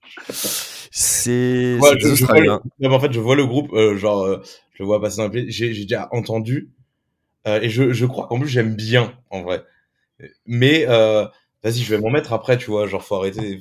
C'est 0.98 1.78
c'est 1.82 2.00
je, 2.00 2.16
je 2.16 2.26
le... 2.26 2.60
Non, 2.80 2.94
en 2.94 3.00
fait, 3.02 3.12
je 3.12 3.20
vois 3.20 3.36
le 3.36 3.46
groupe, 3.46 3.74
euh, 3.74 3.98
genre, 3.98 4.24
euh, 4.24 4.42
je 4.72 4.82
le 4.82 4.86
vois 4.86 5.02
passer 5.02 5.18
dans 5.18 5.30
play. 5.30 5.46
J'ai 5.50 5.70
déjà 5.74 6.08
entendu. 6.12 6.70
euh, 7.48 7.60
et 7.62 7.70
je, 7.70 7.92
je 7.92 8.06
crois 8.06 8.28
qu'en 8.28 8.40
plus, 8.40 8.48
j'aime 8.48 8.76
bien, 8.76 9.14
en 9.30 9.44
vrai. 9.44 9.66
Mais, 10.46 10.86
euh, 10.88 11.26
vas-y, 11.64 11.80
je 11.82 11.94
vais 11.94 12.02
m'en 12.02 12.10
mettre 12.12 12.32
après, 12.34 12.58
tu 12.58 12.68
vois. 12.72 12.88
Genre, 12.88 13.04
faut 13.04 13.16
arrêter. 13.16 13.60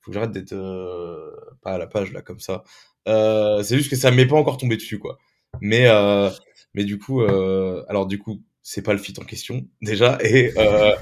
Faut 0.00 0.12
que 0.12 0.14
j'arrête 0.14 0.30
d'être 0.32 0.52
euh, 0.52 1.30
pas 1.62 1.72
à 1.72 1.78
la 1.78 1.88
page, 1.88 2.12
là, 2.12 2.22
comme 2.22 2.40
ça. 2.40 2.62
Euh, 3.08 3.64
c'est 3.64 3.76
juste 3.76 3.90
que 3.90 3.96
ça 3.96 4.12
m'est 4.12 4.26
pas 4.26 4.36
encore 4.36 4.56
tombé 4.58 4.76
dessus, 4.76 5.00
quoi. 5.00 5.18
Mais, 5.60 5.88
euh, 5.88 6.30
mais 6.74 6.84
du 6.84 6.98
coup, 7.00 7.22
euh, 7.22 7.84
alors, 7.88 8.06
du 8.06 8.20
coup, 8.20 8.42
c'est 8.62 8.82
pas 8.82 8.92
le 8.92 9.00
fit 9.00 9.14
en 9.20 9.24
question, 9.24 9.66
déjà. 9.82 10.18
Et, 10.22 10.52
euh, 10.56 10.94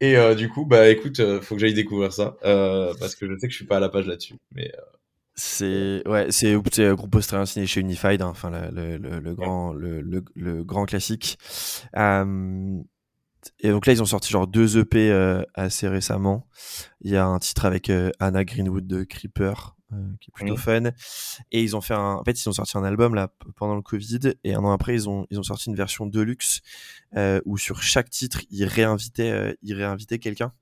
et 0.00 0.16
euh, 0.16 0.34
du 0.34 0.48
coup, 0.48 0.66
bah, 0.66 0.88
écoute, 0.90 1.20
euh, 1.20 1.40
faut 1.40 1.54
que 1.54 1.60
j'aille 1.60 1.74
découvrir 1.74 2.12
ça. 2.12 2.36
Euh, 2.44 2.92
parce 2.98 3.14
que 3.14 3.28
je 3.28 3.38
sais 3.38 3.46
que 3.46 3.52
je 3.52 3.58
suis 3.58 3.66
pas 3.66 3.76
à 3.76 3.80
la 3.80 3.88
page 3.90 4.06
là-dessus. 4.08 4.34
Mais, 4.52 4.72
euh, 4.76 4.82
C'est 5.36 6.02
ouais, 6.06 6.28
c'est 6.30 6.54
groupe 6.54 7.14
australien 7.14 7.44
signé 7.44 7.66
chez 7.66 7.80
Unified, 7.80 8.22
hein, 8.22 8.28
enfin 8.28 8.50
le, 8.50 8.96
le, 8.98 9.18
le, 9.18 9.34
grand 9.34 9.72
le, 9.72 10.00
le, 10.00 10.24
le 10.36 10.62
grand 10.62 10.84
classique. 10.84 11.38
Euh, 11.96 12.80
et 13.60 13.70
donc 13.70 13.86
là 13.86 13.92
ils 13.92 14.02
ont 14.02 14.06
sorti 14.06 14.30
genre 14.30 14.46
deux 14.46 14.78
EP 14.78 15.10
euh, 15.10 15.42
assez 15.54 15.88
récemment. 15.88 16.46
Il 17.00 17.10
y 17.10 17.16
a 17.16 17.26
un 17.26 17.38
titre 17.38 17.64
avec 17.64 17.90
euh, 17.90 18.10
Anna 18.20 18.44
Greenwood 18.44 18.86
de 18.86 19.02
Creeper 19.04 19.74
euh, 19.92 19.96
qui 20.20 20.30
est 20.30 20.32
plutôt 20.32 20.56
fun. 20.56 20.84
Et 21.50 21.62
ils 21.62 21.76
ont 21.76 21.80
fait 21.80 21.94
un, 21.94 22.14
en 22.14 22.24
fait 22.24 22.40
ils 22.40 22.48
ont 22.48 22.52
sorti 22.52 22.78
un 22.78 22.84
album 22.84 23.14
là 23.14 23.32
pendant 23.56 23.74
le 23.74 23.82
Covid 23.82 24.34
et 24.44 24.54
un 24.54 24.60
an 24.60 24.70
après 24.70 24.94
ils 24.94 25.08
ont 25.08 25.26
ils 25.30 25.38
ont 25.38 25.42
sorti 25.42 25.68
une 25.68 25.76
version 25.76 26.06
deluxe 26.06 26.60
où 27.44 27.58
sur 27.58 27.82
chaque 27.82 28.10
titre 28.10 28.42
ils 28.50 28.64
réinvitaient 28.64 29.56
ils 29.62 29.74
réinvitaient 29.74 30.18
quelqu'un. 30.18 30.52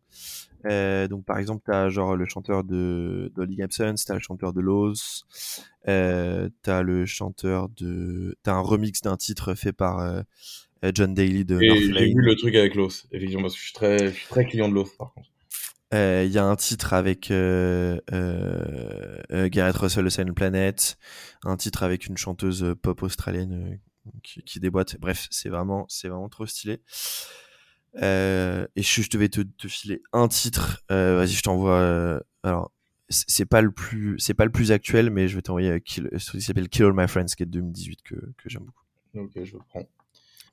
Euh, 0.66 1.08
donc 1.08 1.24
par 1.24 1.38
exemple 1.38 1.62
t'as 1.66 1.88
genre 1.88 2.16
le 2.16 2.24
chanteur 2.26 2.64
de 2.64 3.32
Dolly 3.34 3.56
Gibson, 3.56 3.94
t'as 4.06 4.14
le 4.14 4.20
chanteur 4.20 4.52
de 4.52 4.60
Lowe's, 4.60 5.24
euh, 5.88 6.48
t'as 6.62 6.82
le 6.82 7.04
chanteur 7.06 7.68
de 7.70 8.36
t'as 8.42 8.52
un 8.52 8.60
remix 8.60 9.00
d'un 9.00 9.16
titre 9.16 9.54
fait 9.54 9.72
par 9.72 9.98
euh, 9.98 10.22
John 10.94 11.14
Daly 11.14 11.44
de 11.44 11.58
j'ai 11.60 12.06
vu 12.06 12.14
le 12.16 12.34
truc 12.36 12.54
avec 12.56 12.74
l'os, 12.74 13.06
effectivement, 13.12 13.42
parce 13.42 13.54
que 13.54 13.60
je 13.60 13.64
suis 13.64 13.72
très, 13.72 13.98
je 14.08 14.14
suis 14.14 14.28
très 14.28 14.44
client 14.44 14.68
de 14.68 14.74
l'os, 14.74 14.90
par 14.96 15.12
contre. 15.14 15.28
Euh, 15.94 16.24
Il 16.26 16.32
y 16.32 16.38
a 16.38 16.44
un 16.44 16.56
titre 16.56 16.92
avec 16.92 17.30
euh, 17.30 18.00
euh, 18.12 19.18
euh, 19.30 19.48
Gareth 19.48 19.76
Russell 19.76 20.04
de 20.04 20.08
Silent 20.08 20.32
Planet, 20.32 20.96
un 21.44 21.56
titre 21.56 21.82
avec 21.82 22.06
une 22.06 22.16
chanteuse 22.16 22.64
euh, 22.64 22.74
pop 22.74 23.02
australienne 23.02 23.52
euh, 24.06 24.10
qui, 24.24 24.42
qui 24.42 24.58
déboîte. 24.58 24.96
Bref, 24.98 25.28
c'est 25.30 25.50
vraiment, 25.50 25.84
c'est 25.88 26.08
vraiment 26.08 26.28
trop 26.30 26.46
stylé. 26.46 26.80
Euh, 28.00 28.66
et 28.76 28.82
je, 28.82 29.02
je 29.02 29.10
devais 29.10 29.28
te, 29.28 29.42
te 29.42 29.68
filer 29.68 30.02
un 30.12 30.28
titre. 30.28 30.82
Euh, 30.90 31.16
Vas-y, 31.16 31.32
je 31.32 31.42
t'envoie. 31.42 31.74
euh, 31.78 32.20
alors, 32.42 32.72
c'est 33.08 33.44
pas 33.44 33.60
le 33.60 33.70
plus, 33.70 34.16
c'est 34.18 34.32
pas 34.34 34.46
le 34.46 34.52
plus 34.52 34.72
actuel, 34.72 35.10
mais 35.10 35.28
je 35.28 35.36
vais 35.36 35.42
t'envoyer 35.42 35.82
celui 35.86 36.38
qui 36.38 36.40
s'appelle 36.40 36.68
Kill 36.70 36.86
All 36.86 36.94
My 36.94 37.06
Friends, 37.06 37.26
qui 37.36 37.42
est 37.42 37.46
de 37.46 37.50
2018 37.50 38.02
que, 38.02 38.14
que 38.14 38.48
j'aime 38.48 38.64
beaucoup. 38.64 38.84
Ok, 39.14 39.32
je 39.44 39.52
le 39.52 39.58
prends. 39.68 39.86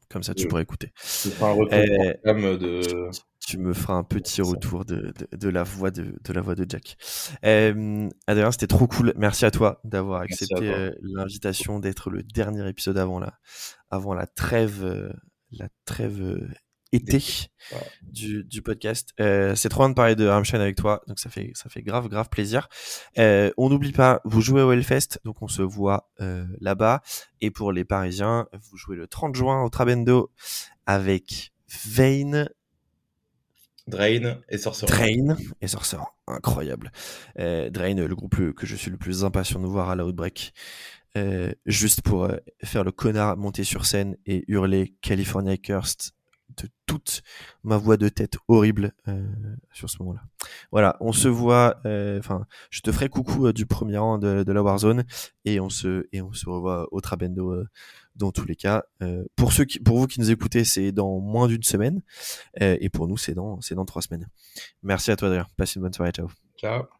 Comme 0.09 0.23
ça, 0.23 0.33
tu 0.33 0.47
pourrais 0.47 0.63
écouter. 0.63 0.91
Un 2.25 2.35
de. 2.57 3.09
tu 3.39 3.59
me 3.59 3.73
feras 3.73 3.93
un 3.93 4.03
petit 4.03 4.41
retour 4.41 4.83
de, 4.83 5.13
de, 5.31 5.37
de 5.37 5.49
la 5.49 5.63
voix 5.63 5.91
de, 5.91 6.15
de 6.21 6.33
la 6.33 6.41
voix 6.41 6.55
de 6.55 6.65
Jack. 6.67 6.97
Adrien, 7.43 8.51
c'était 8.51 8.67
trop 8.67 8.87
cool. 8.87 9.13
Merci 9.15 9.45
à 9.45 9.51
toi 9.51 9.79
d'avoir 9.85 10.21
accepté 10.21 10.91
l'invitation 11.01 11.79
d'être 11.79 12.09
le 12.09 12.23
dernier 12.23 12.67
épisode 12.67 12.97
avant 12.97 13.19
la, 13.19 13.39
avant 13.91 14.13
la 14.15 14.25
trêve, 14.25 15.13
la 15.51 15.69
trêve 15.85 16.39
été 16.91 17.19
du, 18.01 18.43
du, 18.43 18.61
podcast. 18.61 19.09
Euh, 19.19 19.55
c'est 19.55 19.69
trop 19.69 19.83
bien 19.83 19.89
de 19.89 19.93
parler 19.93 20.15
de 20.15 20.25
Rammstein 20.25 20.59
avec 20.59 20.75
toi, 20.75 21.01
donc 21.07 21.19
ça 21.19 21.29
fait 21.29 21.51
ça 21.53 21.69
fait 21.69 21.81
grave 21.81 22.07
grave 22.07 22.29
plaisir. 22.29 22.67
Euh, 23.17 23.51
on 23.57 23.69
n'oublie 23.69 23.91
pas, 23.91 24.21
vous 24.25 24.41
jouez 24.41 24.61
au 24.61 24.71
Hellfest, 24.71 25.19
donc 25.23 25.41
on 25.41 25.47
se 25.47 25.61
voit 25.61 26.09
euh, 26.21 26.45
là-bas. 26.61 27.01
Et 27.41 27.51
pour 27.51 27.71
les 27.71 27.85
Parisiens, 27.85 28.47
vous 28.53 28.77
jouez 28.77 28.95
le 28.95 29.07
30 29.07 29.35
juin 29.35 29.63
au 29.63 29.69
Trabendo 29.69 30.31
avec 30.85 31.51
Vane, 31.85 32.49
Drain 33.87 34.39
et 34.49 34.57
Sorcerer. 34.57 34.91
Drain 34.91 35.37
et 35.61 35.67
Sorcerer, 35.67 36.03
incroyable. 36.27 36.91
Euh, 37.39 37.69
Drain, 37.69 37.95
le 37.95 38.15
groupe 38.15 38.53
que 38.53 38.65
je 38.65 38.75
suis 38.75 38.91
le 38.91 38.97
plus 38.97 39.23
impatient 39.23 39.59
de 39.59 39.67
voir 39.67 39.89
à 39.89 39.95
la 39.95 40.05
Outbreak. 40.05 40.53
Euh, 41.17 41.51
juste 41.65 42.03
pour 42.03 42.25
euh, 42.25 42.37
faire 42.63 42.83
le 42.83 42.91
connard 42.91 43.35
monter 43.35 43.63
sur 43.63 43.87
scène 43.87 44.15
et 44.27 44.45
hurler 44.47 44.93
California 45.01 45.57
Cursed 45.57 46.11
toute 46.85 47.21
ma 47.63 47.77
voix 47.77 47.97
de 47.97 48.09
tête 48.09 48.37
horrible 48.47 48.93
euh, 49.07 49.25
sur 49.71 49.89
ce 49.89 49.97
moment-là. 49.99 50.21
Voilà, 50.71 50.97
on 50.99 51.11
se 51.11 51.27
voit. 51.27 51.79
euh, 51.85 52.19
Enfin, 52.19 52.45
je 52.69 52.81
te 52.81 52.91
ferai 52.91 53.09
coucou 53.09 53.47
euh, 53.47 53.53
du 53.53 53.65
premier 53.65 53.97
rang 53.97 54.17
de, 54.17 54.51
la 54.51 54.63
Warzone 54.63 55.03
et 55.45 55.59
on 55.59 55.69
se 55.69 56.07
et 56.11 56.21
on 56.21 56.33
se 56.33 56.49
revoit 56.49 56.87
au 56.91 57.01
Trabendo 57.01 57.63
dans 58.15 58.31
tous 58.31 58.45
les 58.45 58.55
cas. 58.55 58.83
Pour 59.35 59.53
ceux 59.53 59.65
qui, 59.65 59.79
pour 59.79 59.97
vous 59.97 60.07
qui 60.07 60.19
nous 60.19 60.31
écoutez, 60.31 60.63
c'est 60.65 60.91
dans 60.91 61.19
moins 61.19 61.47
d'une 61.47 61.63
semaine 61.63 62.01
et 62.59 62.89
pour 62.89 63.07
nous, 63.07 63.17
c'est 63.17 63.33
dans 63.33 63.61
c'est 63.61 63.75
dans 63.75 63.85
trois 63.85 64.01
semaines. 64.01 64.27
Merci 64.83 65.11
à 65.11 65.15
toi, 65.15 65.27
Adrien. 65.27 65.47
Passe 65.57 65.75
une 65.75 65.83
bonne 65.83 65.93
soirée. 65.93 66.11
Ciao. 66.11 66.29
Ciao. 66.57 66.98